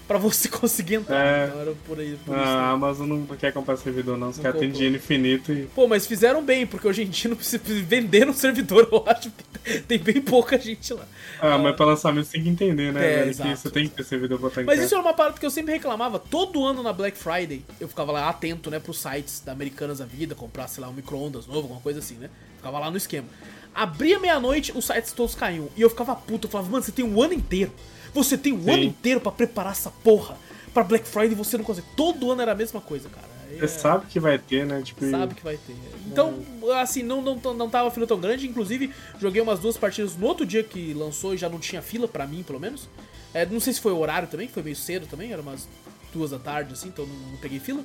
pra 0.07 0.19
você 0.19 0.49
conseguir 0.51 0.97
entrar. 0.97 1.25
É. 1.25 1.47
Então 1.47 1.61
era 1.61 1.73
por 1.87 1.99
aí. 1.99 2.17
Por 2.25 2.35
ah, 2.35 2.43
isso, 2.43 2.51
né? 2.51 2.59
a 2.59 2.71
Amazon 2.71 3.09
não 3.09 3.27
quer 3.37 3.53
comprar 3.53 3.77
servidor, 3.77 4.17
não. 4.17 4.29
Os 4.29 4.39
caras 4.39 4.61
têm 4.61 4.71
dinheiro 4.71 4.97
infinito 4.97 5.53
e. 5.53 5.67
Pô, 5.67 5.87
mas 5.87 6.07
fizeram 6.07 6.43
bem, 6.45 6.67
porque 6.67 6.87
hoje 6.87 7.03
em 7.03 7.09
dia 7.09 7.31
não 7.31 7.37
precisa 7.37 7.63
vender 7.65 8.29
um 8.29 8.33
servidor, 8.33 8.89
eu 8.91 9.05
acho. 9.07 9.33
Tem 9.89 9.99
bem 9.99 10.21
pouca 10.21 10.57
gente 10.59 10.95
lá. 10.95 11.05
Ah, 11.41 11.55
ah, 11.55 11.59
mas 11.59 11.75
pra 11.75 11.87
lançamento 11.87 12.27
você 12.27 12.33
tem 12.33 12.45
que 12.45 12.49
entender, 12.51 12.93
né, 12.93 13.01
é, 13.05 13.17
velho? 13.17 13.31
Exato, 13.31 13.51
que 13.51 13.57
você 13.57 13.71
tem 13.71 13.89
que 13.89 13.97
ter 13.97 14.05
servidor 14.05 14.39
pra 14.39 14.49
estar 14.49 14.63
Mas 14.63 14.81
isso 14.81 14.95
era 14.95 15.03
uma 15.03 15.13
parada 15.13 15.39
que 15.39 15.45
eu 15.45 15.51
sempre 15.51 15.73
reclamava. 15.73 16.19
Todo 16.19 16.65
ano 16.65 16.83
na 16.83 16.93
Black 16.93 17.19
Friday, 17.19 17.65
eu 17.81 17.89
ficava 17.89 18.13
lá 18.13 18.29
atento, 18.29 18.71
né, 18.71 18.79
pros 18.79 19.01
sites 19.01 19.41
da 19.41 19.53
Americanas 19.53 19.99
da 19.99 20.05
Vida, 20.05 20.35
comprar, 20.35 20.69
sei 20.69 20.83
lá, 20.83 20.89
um 20.89 20.93
micro-ondas 20.93 21.47
novo, 21.47 21.63
alguma 21.63 21.81
coisa 21.81 21.99
assim, 21.99 22.15
né? 22.15 22.31
Ficava 22.57 22.79
lá 22.79 22.91
no 22.91 22.97
esquema. 22.97 23.27
Abria 23.75 24.19
meia-noite, 24.19 24.73
os 24.75 24.87
sites 24.87 25.13
todos 25.13 25.35
caíam. 25.35 25.69
E 25.77 25.83
eu 25.83 25.91
ficava 25.91 26.15
puto. 26.15 26.47
Eu 26.47 26.51
falava, 26.51 26.71
mano, 26.71 26.83
você 26.83 26.93
tem 26.93 27.05
um 27.05 27.21
ano 27.21 27.35
inteiro. 27.35 27.73
Você 28.15 28.37
tem 28.37 28.59
Sim. 28.59 28.71
ano 28.71 28.83
inteiro 28.83 29.21
para 29.21 29.33
preparar 29.33 29.73
essa 29.73 29.91
porra 29.91 30.37
pra 30.77 30.85
Black 30.85 31.09
Friday 31.09 31.35
você 31.35 31.57
não 31.57 31.65
consegue. 31.65 31.87
Todo 31.97 32.31
ano 32.31 32.43
era 32.43 32.53
a 32.53 32.55
mesma 32.55 32.83
coisa, 32.83 33.09
cara. 33.09 33.27
Você 33.49 33.65
é... 33.65 33.69
sabe 33.69 34.07
que 34.07 34.21
vai 34.21 34.39
ter, 34.39 34.67
né? 34.67 34.83
Tipo, 34.83 35.11
sabe 35.11 35.35
que 35.35 35.43
vai 35.43 35.57
ter. 35.57 35.75
Então, 36.07 36.45
assim, 36.79 37.03
não, 37.03 37.23
não, 37.23 37.37
não 37.55 37.71
tava 37.71 37.91
fila 37.91 38.07
tão 38.07 38.21
grande. 38.21 38.47
Inclusive, 38.47 38.93
joguei 39.19 39.41
umas 39.41 39.59
duas 39.59 39.79
partidas 39.79 40.15
no 40.17 40.27
outro 40.27 40.45
dia 40.45 40.63
que 40.63 40.93
lançou 40.93 41.33
e 41.33 41.39
já 41.39 41.49
não 41.49 41.59
tinha 41.59 41.81
fila, 41.81 42.07
pra 42.07 42.27
mim, 42.27 42.43
pelo 42.43 42.61
menos. 42.61 42.91
É, 43.33 43.47
não 43.47 43.59
sei 43.59 43.73
se 43.73 43.81
foi 43.81 43.93
o 43.93 43.99
horário 43.99 44.29
também, 44.29 44.49
foi 44.49 44.63
meio 44.63 44.77
cedo 44.77 45.07
também, 45.07 45.33
era 45.33 45.41
umas 45.41 45.67
duas 46.13 46.31
da 46.31 46.39
tarde, 46.39 46.75
assim, 46.75 46.89
então 46.89 47.07
não, 47.07 47.15
não 47.15 47.39
peguei 47.39 47.59
fila. 47.59 47.83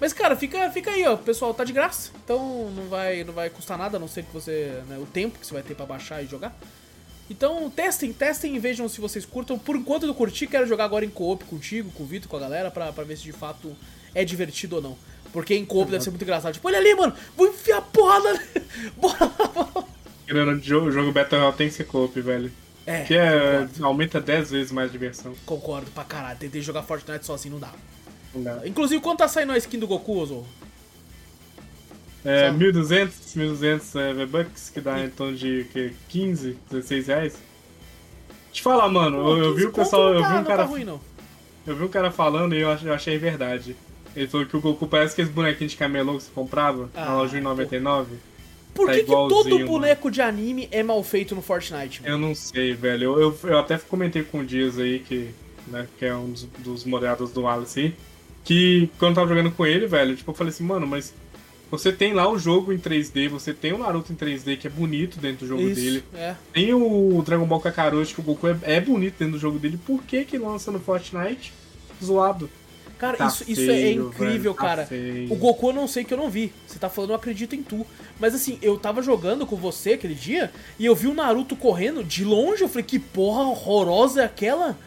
Mas, 0.00 0.14
cara, 0.14 0.34
fica, 0.34 0.70
fica 0.70 0.92
aí, 0.92 1.06
ó. 1.06 1.16
Pessoal, 1.16 1.52
tá 1.52 1.62
de 1.62 1.74
graça. 1.74 2.10
Então 2.24 2.70
não 2.74 2.88
vai, 2.88 3.22
não 3.22 3.34
vai 3.34 3.50
custar 3.50 3.76
nada, 3.76 3.98
a 3.98 4.00
não 4.00 4.08
ser 4.08 4.24
que 4.24 4.32
você. 4.32 4.82
Né, 4.88 4.98
o 4.98 5.04
tempo 5.04 5.38
que 5.38 5.46
você 5.46 5.52
vai 5.52 5.62
ter 5.62 5.74
pra 5.74 5.84
baixar 5.84 6.22
e 6.22 6.26
jogar. 6.26 6.56
Então 7.28 7.70
testem, 7.70 8.12
testem 8.12 8.56
e 8.56 8.58
vejam 8.58 8.88
se 8.88 9.00
vocês 9.00 9.24
curtam. 9.24 9.58
Por 9.58 9.76
enquanto 9.76 10.06
eu 10.06 10.14
curti, 10.14 10.46
quero 10.46 10.66
jogar 10.66 10.84
agora 10.84 11.04
em 11.04 11.10
co-op 11.10 11.44
contigo, 11.44 11.90
com 11.92 12.02
o 12.02 12.06
Vitor, 12.06 12.28
com 12.28 12.36
a 12.36 12.40
galera, 12.40 12.70
pra, 12.70 12.92
pra 12.92 13.04
ver 13.04 13.16
se 13.16 13.22
de 13.22 13.32
fato 13.32 13.74
é 14.14 14.24
divertido 14.24 14.76
ou 14.76 14.82
não. 14.82 14.98
Porque 15.32 15.54
em 15.54 15.64
co-op 15.64 15.90
deve 15.90 16.04
ser 16.04 16.10
muito 16.10 16.22
engraçado. 16.22 16.52
Tipo, 16.52 16.68
olha 16.68 16.78
ali, 16.78 16.94
mano, 16.94 17.14
vou 17.36 17.48
enfiar 17.48 17.80
porrada. 17.82 18.40
Bora 18.96 19.18
lá, 19.20 19.84
Querendo 20.26 20.62
jogo, 20.62 20.90
jogo 20.90 21.12
Battle 21.12 21.40
Royale 21.40 21.56
tem 21.56 21.68
que 21.68 21.74
ser 21.74 21.84
co-op, 21.84 22.20
velho. 22.20 22.52
É. 22.86 23.02
Que 23.04 23.14
é, 23.14 23.66
aumenta 23.80 24.20
10 24.20 24.50
vezes 24.50 24.72
mais 24.72 24.90
a 24.90 24.92
diversão. 24.92 25.34
Concordo 25.46 25.90
pra 25.90 26.04
caralho. 26.04 26.38
Tentei 26.38 26.60
jogar 26.60 26.82
Fortnite 26.82 27.24
sozinho, 27.24 27.54
não 27.54 27.60
dá. 27.60 27.72
Não 28.34 28.42
dá. 28.42 28.66
Inclusive, 28.66 29.00
quanto 29.00 29.18
tá 29.18 29.28
saindo 29.28 29.52
a 29.52 29.58
skin 29.58 29.78
do 29.78 29.86
Goku, 29.86 30.18
Ozo? 30.18 30.44
É, 32.24 32.50
1.200, 32.50 33.08
1.200 33.36 34.00
é, 34.00 34.14
V-Bucks, 34.14 34.70
que 34.70 34.80
dá 34.80 35.04
em 35.04 35.10
torno 35.10 35.36
de 35.36 35.66
que, 35.72 35.92
15, 36.08 36.56
16 36.70 37.06
reais. 37.06 37.38
Te 38.50 38.62
falar, 38.62 38.88
mano, 38.88 39.18
Pô, 39.18 39.36
eu, 39.36 39.44
eu 39.44 39.54
vi 39.54 39.66
o 39.66 39.72
pessoal. 39.72 40.14
Tá, 40.14 40.20
eu 40.20 40.28
vi 40.28 40.38
um 40.38 40.44
cara. 40.44 40.62
Tá 40.62 40.68
ruim, 40.68 40.86
eu 41.66 41.76
vi 41.76 41.84
um 41.84 41.88
cara 41.88 42.10
falando 42.10 42.54
e 42.54 42.60
eu 42.60 42.70
achei 42.70 43.18
verdade. 43.18 43.76
Ele 44.16 44.28
falou 44.28 44.46
que 44.46 44.56
o 44.56 44.60
Goku 44.60 44.86
parece 44.86 45.12
aqueles 45.12 45.30
bonequinhos 45.30 45.72
de 45.72 45.78
camelô 45.78 46.16
que 46.16 46.22
você 46.22 46.30
comprava 46.32 46.88
ah, 46.94 47.06
na 47.06 47.16
loja 47.16 47.36
em 47.36 47.40
99. 47.40 48.16
Por 48.72 48.86
tá 48.86 48.94
que, 48.94 49.00
que 49.00 49.06
todo 49.06 49.66
boneco 49.66 50.10
de 50.10 50.20
anime 50.20 50.68
é 50.70 50.82
mal 50.82 51.02
feito 51.02 51.34
no 51.34 51.42
Fortnite? 51.42 52.02
Mano? 52.02 52.14
Eu 52.14 52.18
não 52.18 52.34
sei, 52.34 52.74
velho. 52.74 53.18
Eu, 53.18 53.20
eu, 53.20 53.38
eu, 53.50 53.58
até 53.58 53.78
comentei 53.78 54.22
com 54.22 54.40
o 54.40 54.44
Dias 54.44 54.78
aí, 54.78 55.00
que, 55.00 55.30
né, 55.66 55.86
que 55.98 56.04
é 56.04 56.14
um 56.14 56.30
dos, 56.30 56.44
dos 56.58 56.84
do 57.32 57.46
Alice, 57.46 57.94
que 58.44 58.90
quando 58.98 59.12
eu 59.12 59.14
tava 59.14 59.28
jogando 59.28 59.50
com 59.52 59.66
ele, 59.66 59.86
velho, 59.86 60.16
tipo, 60.16 60.30
eu 60.30 60.34
falei 60.34 60.52
assim, 60.52 60.64
mano, 60.64 60.86
mas 60.86 61.14
você 61.78 61.92
tem 61.92 62.12
lá 62.12 62.30
o 62.30 62.38
jogo 62.38 62.72
em 62.72 62.78
3D, 62.78 63.28
você 63.28 63.52
tem 63.52 63.72
o 63.72 63.78
Naruto 63.78 64.12
em 64.12 64.16
3D, 64.16 64.58
que 64.58 64.66
é 64.66 64.70
bonito 64.70 65.18
dentro 65.18 65.46
do 65.46 65.48
jogo 65.48 65.62
Isso, 65.62 65.80
dele. 65.80 66.04
É. 66.14 66.34
Tem 66.52 66.72
o 66.74 67.22
Dragon 67.24 67.46
Ball 67.46 67.60
Kakaroto, 67.60 68.14
que 68.14 68.20
o 68.20 68.22
Goku 68.22 68.48
é, 68.48 68.56
é, 68.62 68.80
bonito 68.80 69.14
dentro 69.18 69.34
do 69.34 69.38
jogo 69.38 69.58
dele. 69.58 69.78
Por 69.86 70.02
que 70.02 70.24
que 70.24 70.38
lança 70.38 70.70
no 70.70 70.80
Fortnite 70.80 71.52
zoado? 72.02 72.50
Cara, 72.98 73.16
tá 73.16 73.26
isso, 73.26 73.44
feio, 73.44 73.52
isso 73.52 73.70
é 73.70 73.90
incrível, 73.92 74.52
velho, 74.52 74.54
tá 74.54 74.62
cara. 74.62 74.86
Feio. 74.86 75.32
O 75.32 75.36
Goku 75.36 75.68
eu 75.68 75.72
não 75.72 75.88
sei 75.88 76.04
que 76.04 76.14
eu 76.14 76.18
não 76.18 76.30
vi. 76.30 76.52
Você 76.66 76.78
tá 76.78 76.88
falando, 76.88 77.10
eu 77.10 77.16
acredito 77.16 77.54
em 77.54 77.62
tu. 77.62 77.86
Mas 78.18 78.34
assim, 78.34 78.58
eu 78.62 78.78
tava 78.78 79.02
jogando 79.02 79.46
com 79.46 79.56
você 79.56 79.94
aquele 79.94 80.14
dia 80.14 80.52
e 80.78 80.86
eu 80.86 80.94
vi 80.94 81.08
o 81.08 81.14
Naruto 81.14 81.56
correndo 81.56 82.04
de 82.04 82.24
longe. 82.24 82.62
Eu 82.62 82.68
falei, 82.68 82.84
que 82.84 82.98
porra 82.98 83.42
horrorosa 83.42 84.22
é 84.22 84.24
aquela? 84.24 84.78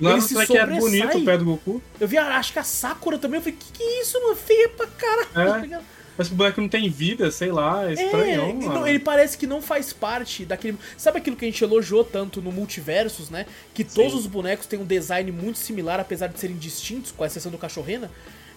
Não, 0.00 0.12
ele 0.12 0.20
se 0.20 0.34
que 0.46 0.58
é 0.58 0.66
bonito 0.66 1.18
o 1.18 1.24
pé 1.24 1.38
do 1.38 1.44
Goku. 1.44 1.80
Eu 2.00 2.08
vi, 2.08 2.18
acho 2.18 2.52
que 2.52 2.58
a 2.58 2.64
Sakura 2.64 3.18
também. 3.18 3.38
Eu 3.38 3.42
falei, 3.42 3.58
que 3.58 3.72
que 3.72 3.82
é 3.82 4.02
isso, 4.02 4.20
mano? 4.20 4.34
Feia 4.34 4.68
pra 4.68 4.86
caralho. 4.88 5.74
É. 5.74 5.80
Mas 6.22 6.30
o 6.30 6.34
boneco 6.36 6.60
não 6.60 6.68
tem 6.68 6.88
vida, 6.88 7.32
sei 7.32 7.50
lá, 7.50 7.88
é 7.88 7.94
estranho. 7.94 8.42
É, 8.42 8.52
não, 8.52 8.86
ele 8.86 9.00
parece 9.00 9.36
que 9.36 9.44
não 9.44 9.60
faz 9.60 9.92
parte 9.92 10.44
daquele. 10.44 10.78
Sabe 10.96 11.18
aquilo 11.18 11.34
que 11.34 11.44
a 11.44 11.48
gente 11.48 11.64
elogiou 11.64 12.04
tanto 12.04 12.40
no 12.40 12.52
Multiversos, 12.52 13.28
né? 13.28 13.44
Que 13.74 13.82
Sim. 13.82 13.90
todos 13.92 14.14
os 14.14 14.26
bonecos 14.28 14.66
têm 14.66 14.78
um 14.78 14.84
design 14.84 15.32
muito 15.32 15.58
similar, 15.58 15.98
apesar 15.98 16.28
de 16.28 16.38
serem 16.38 16.56
distintos, 16.56 17.10
com 17.10 17.24
exceção 17.24 17.50
do 17.50 17.58
cachorrena. 17.58 18.08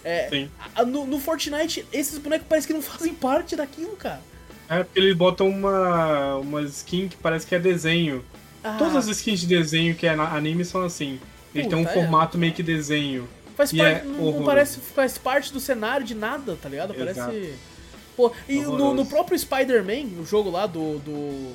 É, 0.03 0.29
Sim. 0.29 0.49
No, 0.85 1.07
no 1.07 1.19
Fortnite, 1.19 1.83
esses 1.91 2.19
bonecos 2.19 2.45
parecem 2.47 2.67
que 2.67 2.73
não 2.73 2.83
fazem 2.83 3.15
parte 3.15 3.55
daquilo, 3.55 3.95
cara. 3.95 4.21
É, 4.69 4.83
porque 4.83 4.99
ele 4.99 5.15
bota 5.15 5.43
uma, 5.43 6.35
uma 6.35 6.61
skin 6.61 7.07
que 7.07 7.17
parece 7.17 7.47
que 7.47 7.55
é 7.55 7.59
desenho. 7.59 8.23
Ah. 8.63 8.75
Todas 8.77 8.95
as 8.95 9.07
skins 9.07 9.39
de 9.39 9.47
desenho 9.47 9.95
que 9.95 10.05
é 10.05 10.11
anime 10.11 10.63
são 10.63 10.83
assim. 10.83 11.19
Ele 11.53 11.63
Puta, 11.63 11.75
tem 11.75 11.85
um 11.85 11.89
é. 11.89 11.93
formato 11.93 12.37
meio 12.37 12.53
que 12.53 12.61
desenho. 12.61 13.27
Faz 13.55 13.71
parte, 13.71 14.01
é 14.01 14.03
não, 14.03 14.31
não, 14.31 14.43
parece 14.43 14.79
faz 14.79 15.17
parte 15.17 15.51
do 15.51 15.59
cenário 15.59 16.05
de 16.05 16.13
nada, 16.13 16.57
tá 16.61 16.67
ligado? 16.67 16.93
Parece. 16.93 17.19
Exato. 17.19 17.75
Pô, 18.15 18.31
e 18.47 18.61
no, 18.61 18.93
no, 18.93 19.05
próprio 19.05 19.37
Spider-Man, 19.37 20.21
o 20.21 20.25
jogo 20.25 20.49
lá 20.49 20.65
do, 20.65 20.99
do, 20.99 21.53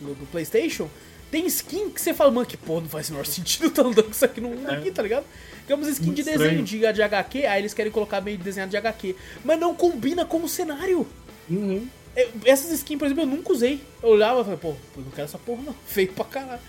do, 0.00 0.26
PlayStation, 0.30 0.88
tem 1.30 1.46
skin 1.46 1.88
que 1.88 2.00
você 2.00 2.12
fala, 2.12 2.30
mano, 2.30 2.46
que 2.46 2.56
pô, 2.56 2.80
não 2.80 2.88
faz 2.88 3.08
o 3.08 3.12
menor 3.12 3.24
sentido 3.26 3.70
tá 3.70 3.82
andando 3.82 4.04
com 4.04 4.10
isso 4.10 4.24
aqui 4.24 4.40
no 4.40 4.70
é. 4.70 4.74
aqui, 4.74 4.90
tá 4.90 5.02
ligado? 5.02 5.24
Digamos 5.62 5.88
skin 5.88 6.06
Muito 6.06 6.16
de 6.16 6.24
desenho 6.24 6.62
de, 6.62 6.92
de 6.92 7.02
HQ, 7.02 7.46
aí 7.46 7.62
eles 7.62 7.72
querem 7.72 7.90
colocar 7.92 8.20
meio 8.20 8.36
desenhado 8.36 8.70
de 8.70 8.76
HQ. 8.76 9.16
Mas 9.44 9.58
não 9.58 9.74
combina 9.74 10.24
com 10.24 10.42
o 10.42 10.48
cenário. 10.48 11.06
Uhum. 11.50 11.86
essas 12.44 12.70
skins, 12.72 12.98
por 12.98 13.06
exemplo, 13.06 13.24
eu 13.24 13.26
nunca 13.26 13.52
usei. 13.52 13.80
Eu 14.02 14.10
olhava 14.10 14.40
e 14.40 14.44
falei, 14.44 14.58
pô, 14.58 14.68
eu 14.96 15.02
não 15.02 15.10
quero 15.10 15.24
essa 15.24 15.38
porra 15.38 15.62
não. 15.62 15.74
Feio 15.86 16.12
pra 16.12 16.24
caralho. 16.24 16.60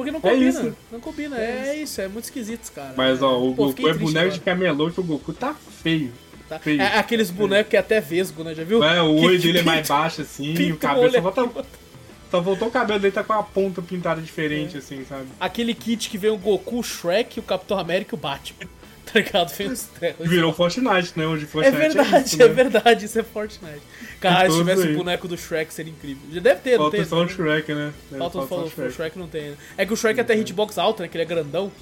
Porque 0.00 0.10
não 0.10 0.18
é 0.18 0.22
combina. 0.22 0.60
É 0.60 0.72
não 0.92 1.00
combina. 1.00 1.38
É, 1.38 1.68
é 1.68 1.76
isso. 1.76 2.00
é 2.00 2.08
muito 2.08 2.24
esquisito, 2.24 2.72
cara. 2.72 2.94
Mas, 2.96 3.22
ó, 3.22 3.38
o 3.38 3.54
Pô, 3.54 3.66
Goku 3.66 3.88
é 3.88 3.92
boneco 3.92 4.18
agora. 4.18 4.30
de 4.30 4.40
camelô 4.40 4.90
que 4.90 5.00
o 5.00 5.04
Goku 5.04 5.32
tá 5.32 5.54
feio. 5.82 6.12
Tá. 6.48 6.58
Feio. 6.58 6.80
É, 6.80 6.98
aqueles 6.98 7.30
bonecos 7.30 7.70
que 7.70 7.76
é 7.76 7.80
até 7.80 8.00
vesgo, 8.00 8.42
né? 8.42 8.54
Já 8.54 8.64
viu? 8.64 8.82
É, 8.82 9.02
o 9.02 9.14
olho 9.16 9.38
dele 9.38 9.58
é 9.58 9.62
mais 9.62 9.86
baixo, 9.88 10.22
assim, 10.22 10.54
e 10.54 10.72
o 10.72 10.76
cabelo 10.76 11.12
só 11.12 11.20
volta. 11.20 11.66
Só 12.30 12.40
voltou 12.40 12.68
o 12.68 12.70
cabelo 12.70 12.98
dele, 12.98 13.12
tá 13.12 13.24
com 13.24 13.32
a 13.32 13.42
ponta 13.42 13.82
pintada 13.82 14.20
diferente, 14.20 14.76
é. 14.76 14.78
assim, 14.78 15.04
sabe? 15.04 15.26
Aquele 15.38 15.74
kit 15.74 16.08
que 16.08 16.16
vem 16.16 16.30
o 16.30 16.38
Goku, 16.38 16.78
o 16.78 16.82
Shrek, 16.82 17.40
o 17.40 17.42
Capitão 17.42 17.78
América 17.78 18.14
e 18.14 18.18
o 18.18 18.20
Batman. 18.20 18.68
Tá 19.12 19.18
ligado? 19.18 19.52
Virou 20.20 20.52
Fortnite, 20.52 21.12
né? 21.16 21.26
Hoje 21.26 21.46
Fortnite 21.46 21.76
é 21.76 21.78
verdade, 21.78 22.14
é, 22.14 22.20
isso, 22.20 22.38
né? 22.38 22.44
é 22.44 22.48
verdade, 22.48 23.04
isso 23.06 23.18
é 23.18 23.22
Fortnite. 23.22 23.82
Cara, 24.20 24.50
se 24.50 24.56
tivesse 24.56 24.88
o 24.88 24.96
boneco 24.96 25.26
do 25.26 25.36
Shrek 25.36 25.72
seria 25.72 25.92
incrível. 25.92 26.22
Já 26.30 26.40
deve 26.40 26.60
ter, 26.60 26.76
Falta 26.76 26.84
não 26.84 26.90
tem? 26.90 27.04
Falta 27.04 27.26
só 27.26 27.32
o 27.32 27.36
Shrek, 27.36 27.74
né? 27.74 27.92
Falta, 28.18 28.42
Falta 28.42 28.54
o 28.66 28.70
Shrek. 28.70 28.92
Shrek 28.92 29.18
não 29.18 29.26
tem. 29.26 29.50
Né? 29.50 29.56
É 29.76 29.86
que 29.86 29.92
o 29.92 29.96
Shrek 29.96 30.20
é 30.20 30.22
até 30.22 30.36
hitbox 30.36 30.78
alta, 30.78 31.02
né? 31.02 31.08
Que 31.08 31.16
ele 31.16 31.24
é 31.24 31.26
grandão. 31.26 31.72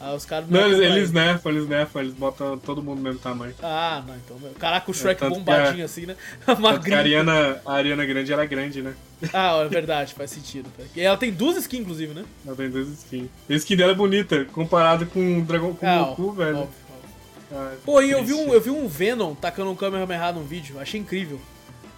Aí 0.00 0.16
os 0.16 0.24
caras 0.24 0.48
não. 0.48 0.58
Não, 0.58 0.66
eles, 0.66 0.80
eles 0.80 1.12
nerfam, 1.12 1.52
eles 1.52 1.68
nerfam, 1.68 2.00
eles 2.00 2.14
botam 2.14 2.56
todo 2.56 2.82
mundo 2.82 2.96
no 2.96 3.04
mesmo 3.04 3.20
tamanho. 3.20 3.54
Ah, 3.62 4.02
não, 4.06 4.16
então. 4.16 4.36
Caraca, 4.58 4.90
o 4.90 4.94
Shrek 4.94 5.22
é, 5.22 5.28
bombadinho 5.28 5.82
a, 5.82 5.84
assim, 5.84 6.06
né? 6.06 6.16
Magrinho. 6.58 6.96
A 6.96 7.00
Ariana, 7.00 7.60
a 7.66 7.72
Ariana 7.74 8.06
Grande, 8.06 8.32
ela 8.32 8.42
é 8.42 8.46
grande, 8.46 8.80
né? 8.80 8.94
Ah, 9.30 9.58
é 9.62 9.68
verdade, 9.68 10.14
faz 10.14 10.30
sentido. 10.30 10.70
E 10.96 11.02
ela 11.02 11.18
tem 11.18 11.30
duas 11.30 11.58
skins, 11.58 11.80
inclusive, 11.80 12.14
né? 12.14 12.24
Ela 12.46 12.56
tem 12.56 12.70
duas 12.70 12.88
skins. 12.88 13.28
A 13.48 13.52
skin 13.52 13.76
dela 13.76 13.92
é 13.92 13.94
bonita, 13.94 14.46
comparado 14.46 15.04
com 15.04 15.38
o 15.38 15.42
Dragon 15.42 15.74
com 15.74 15.86
ah, 15.86 16.02
o 16.02 16.06
Goku, 16.06 16.32
velho. 16.32 16.58
Óbvio, 16.60 16.74
óbvio. 16.88 17.10
Ah, 17.52 17.74
Pô, 17.84 18.00
e 18.00 18.10
eu 18.10 18.24
vi, 18.24 18.32
um, 18.32 18.54
eu 18.54 18.60
vi 18.60 18.70
um 18.70 18.88
Venom 18.88 19.34
tacando 19.34 19.70
um 19.70 19.76
Kamehameha 19.76 20.32
num 20.32 20.44
vídeo, 20.44 20.80
achei 20.80 20.98
incrível. 20.98 21.38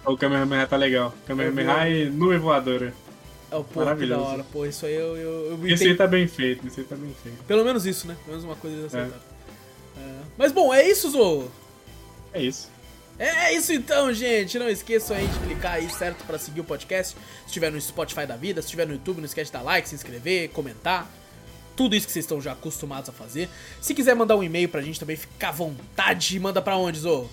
O 0.05 0.17
Kamehameha 0.17 0.67
tá 0.67 0.75
legal. 0.75 1.13
Kamehameha 1.25 1.87
e 1.87 2.09
nuvem 2.09 2.37
voadora. 2.37 2.93
É 3.53 3.55
o 3.55 3.63
pô, 3.63 3.81
que 3.95 4.07
da 4.07 4.17
hora. 4.17 4.43
Pô, 4.51 4.65
isso 4.65 4.83
aí 4.83 4.95
eu. 4.95 5.15
eu, 5.15 5.51
eu 5.51 5.67
esse 5.67 5.85
aí 5.85 5.95
tá 5.95 6.07
bem 6.07 6.27
feito, 6.27 6.65
esse 6.65 6.79
aí 6.79 6.85
tá 6.87 6.95
bem 6.95 7.15
feito. 7.21 7.43
Pelo 7.43 7.63
menos 7.63 7.85
isso, 7.85 8.07
né? 8.07 8.15
Pelo 8.25 8.29
menos 8.29 8.43
uma 8.43 8.55
coisa 8.55 8.75
eles 8.75 8.87
acertaram. 8.87 9.21
É. 9.95 10.01
É. 10.01 10.21
Mas 10.35 10.51
bom, 10.51 10.73
é 10.73 10.89
isso, 10.89 11.11
Zo. 11.11 11.51
É 12.33 12.41
isso. 12.41 12.67
É 13.19 13.53
isso 13.53 13.71
então, 13.71 14.11
gente. 14.11 14.57
Não 14.57 14.67
esqueçam 14.67 15.15
aí 15.15 15.27
de 15.27 15.37
clicar 15.37 15.73
aí, 15.73 15.87
certo, 15.87 16.25
para 16.25 16.39
seguir 16.39 16.61
o 16.61 16.63
podcast. 16.63 17.13
Se 17.13 17.19
estiver 17.45 17.71
no 17.71 17.79
Spotify 17.79 18.25
da 18.25 18.35
vida, 18.35 18.59
se 18.59 18.65
estiver 18.65 18.87
no 18.87 18.93
YouTube, 18.93 19.17
não 19.17 19.25
esquece 19.25 19.51
de 19.51 19.53
dar 19.53 19.61
like, 19.61 19.87
se 19.87 19.93
inscrever, 19.93 20.49
comentar. 20.49 21.07
Tudo 21.75 21.95
isso 21.95 22.07
que 22.07 22.11
vocês 22.11 22.25
estão 22.25 22.41
já 22.41 22.53
acostumados 22.53 23.07
a 23.07 23.13
fazer. 23.13 23.47
Se 23.79 23.93
quiser 23.93 24.15
mandar 24.15 24.35
um 24.35 24.41
e-mail 24.41 24.67
pra 24.67 24.81
gente 24.81 24.99
também, 24.99 25.15
fica 25.15 25.49
à 25.49 25.51
vontade. 25.51 26.39
Manda 26.39 26.59
pra 26.59 26.75
onde, 26.75 26.97
Zo? 26.97 27.29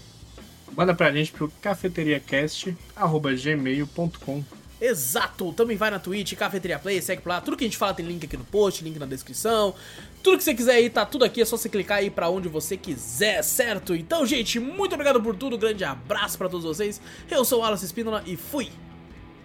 Manda 0.76 0.94
pra 0.94 1.10
gente 1.12 1.32
pro 1.32 1.50
cafeteriacast.gmail.com 1.62 4.59
Exato! 4.80 5.52
Também 5.52 5.76
vai 5.76 5.90
na 5.90 5.98
Twitch, 5.98 6.34
Cafeteria 6.34 6.78
Play, 6.78 7.02
segue 7.02 7.20
por 7.20 7.28
lá. 7.28 7.40
Tudo 7.40 7.56
que 7.56 7.64
a 7.64 7.66
gente 7.66 7.76
fala 7.76 7.92
tem 7.92 8.06
link 8.06 8.24
aqui 8.24 8.36
no 8.36 8.44
post, 8.44 8.82
link 8.82 8.98
na 8.98 9.06
descrição. 9.06 9.74
Tudo 10.22 10.38
que 10.38 10.44
você 10.44 10.54
quiser 10.54 10.74
aí, 10.74 10.88
tá 10.88 11.04
tudo 11.04 11.24
aqui, 11.24 11.42
é 11.42 11.44
só 11.44 11.56
você 11.56 11.68
clicar 11.68 11.98
aí 11.98 12.10
pra 12.10 12.30
onde 12.30 12.48
você 12.48 12.76
quiser, 12.76 13.42
certo? 13.42 13.94
Então, 13.94 14.24
gente, 14.24 14.58
muito 14.58 14.94
obrigado 14.94 15.22
por 15.22 15.36
tudo, 15.36 15.58
grande 15.58 15.84
abraço 15.84 16.38
para 16.38 16.48
todos 16.48 16.64
vocês. 16.64 17.00
Eu 17.30 17.44
sou 17.44 17.58
o 17.58 17.62
Wallace 17.62 17.84
Espínola 17.84 18.22
e 18.26 18.36
fui! 18.36 18.70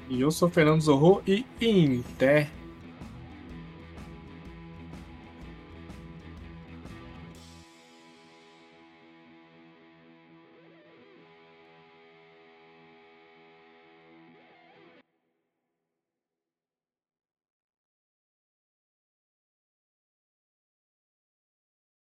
E 0.09 0.21
eu 0.21 0.31
sou 0.31 0.47
o 0.47 0.51
Fernando 0.51 0.81
Zorro 0.81 1.21
e 1.25 1.45
Inter 1.59 2.49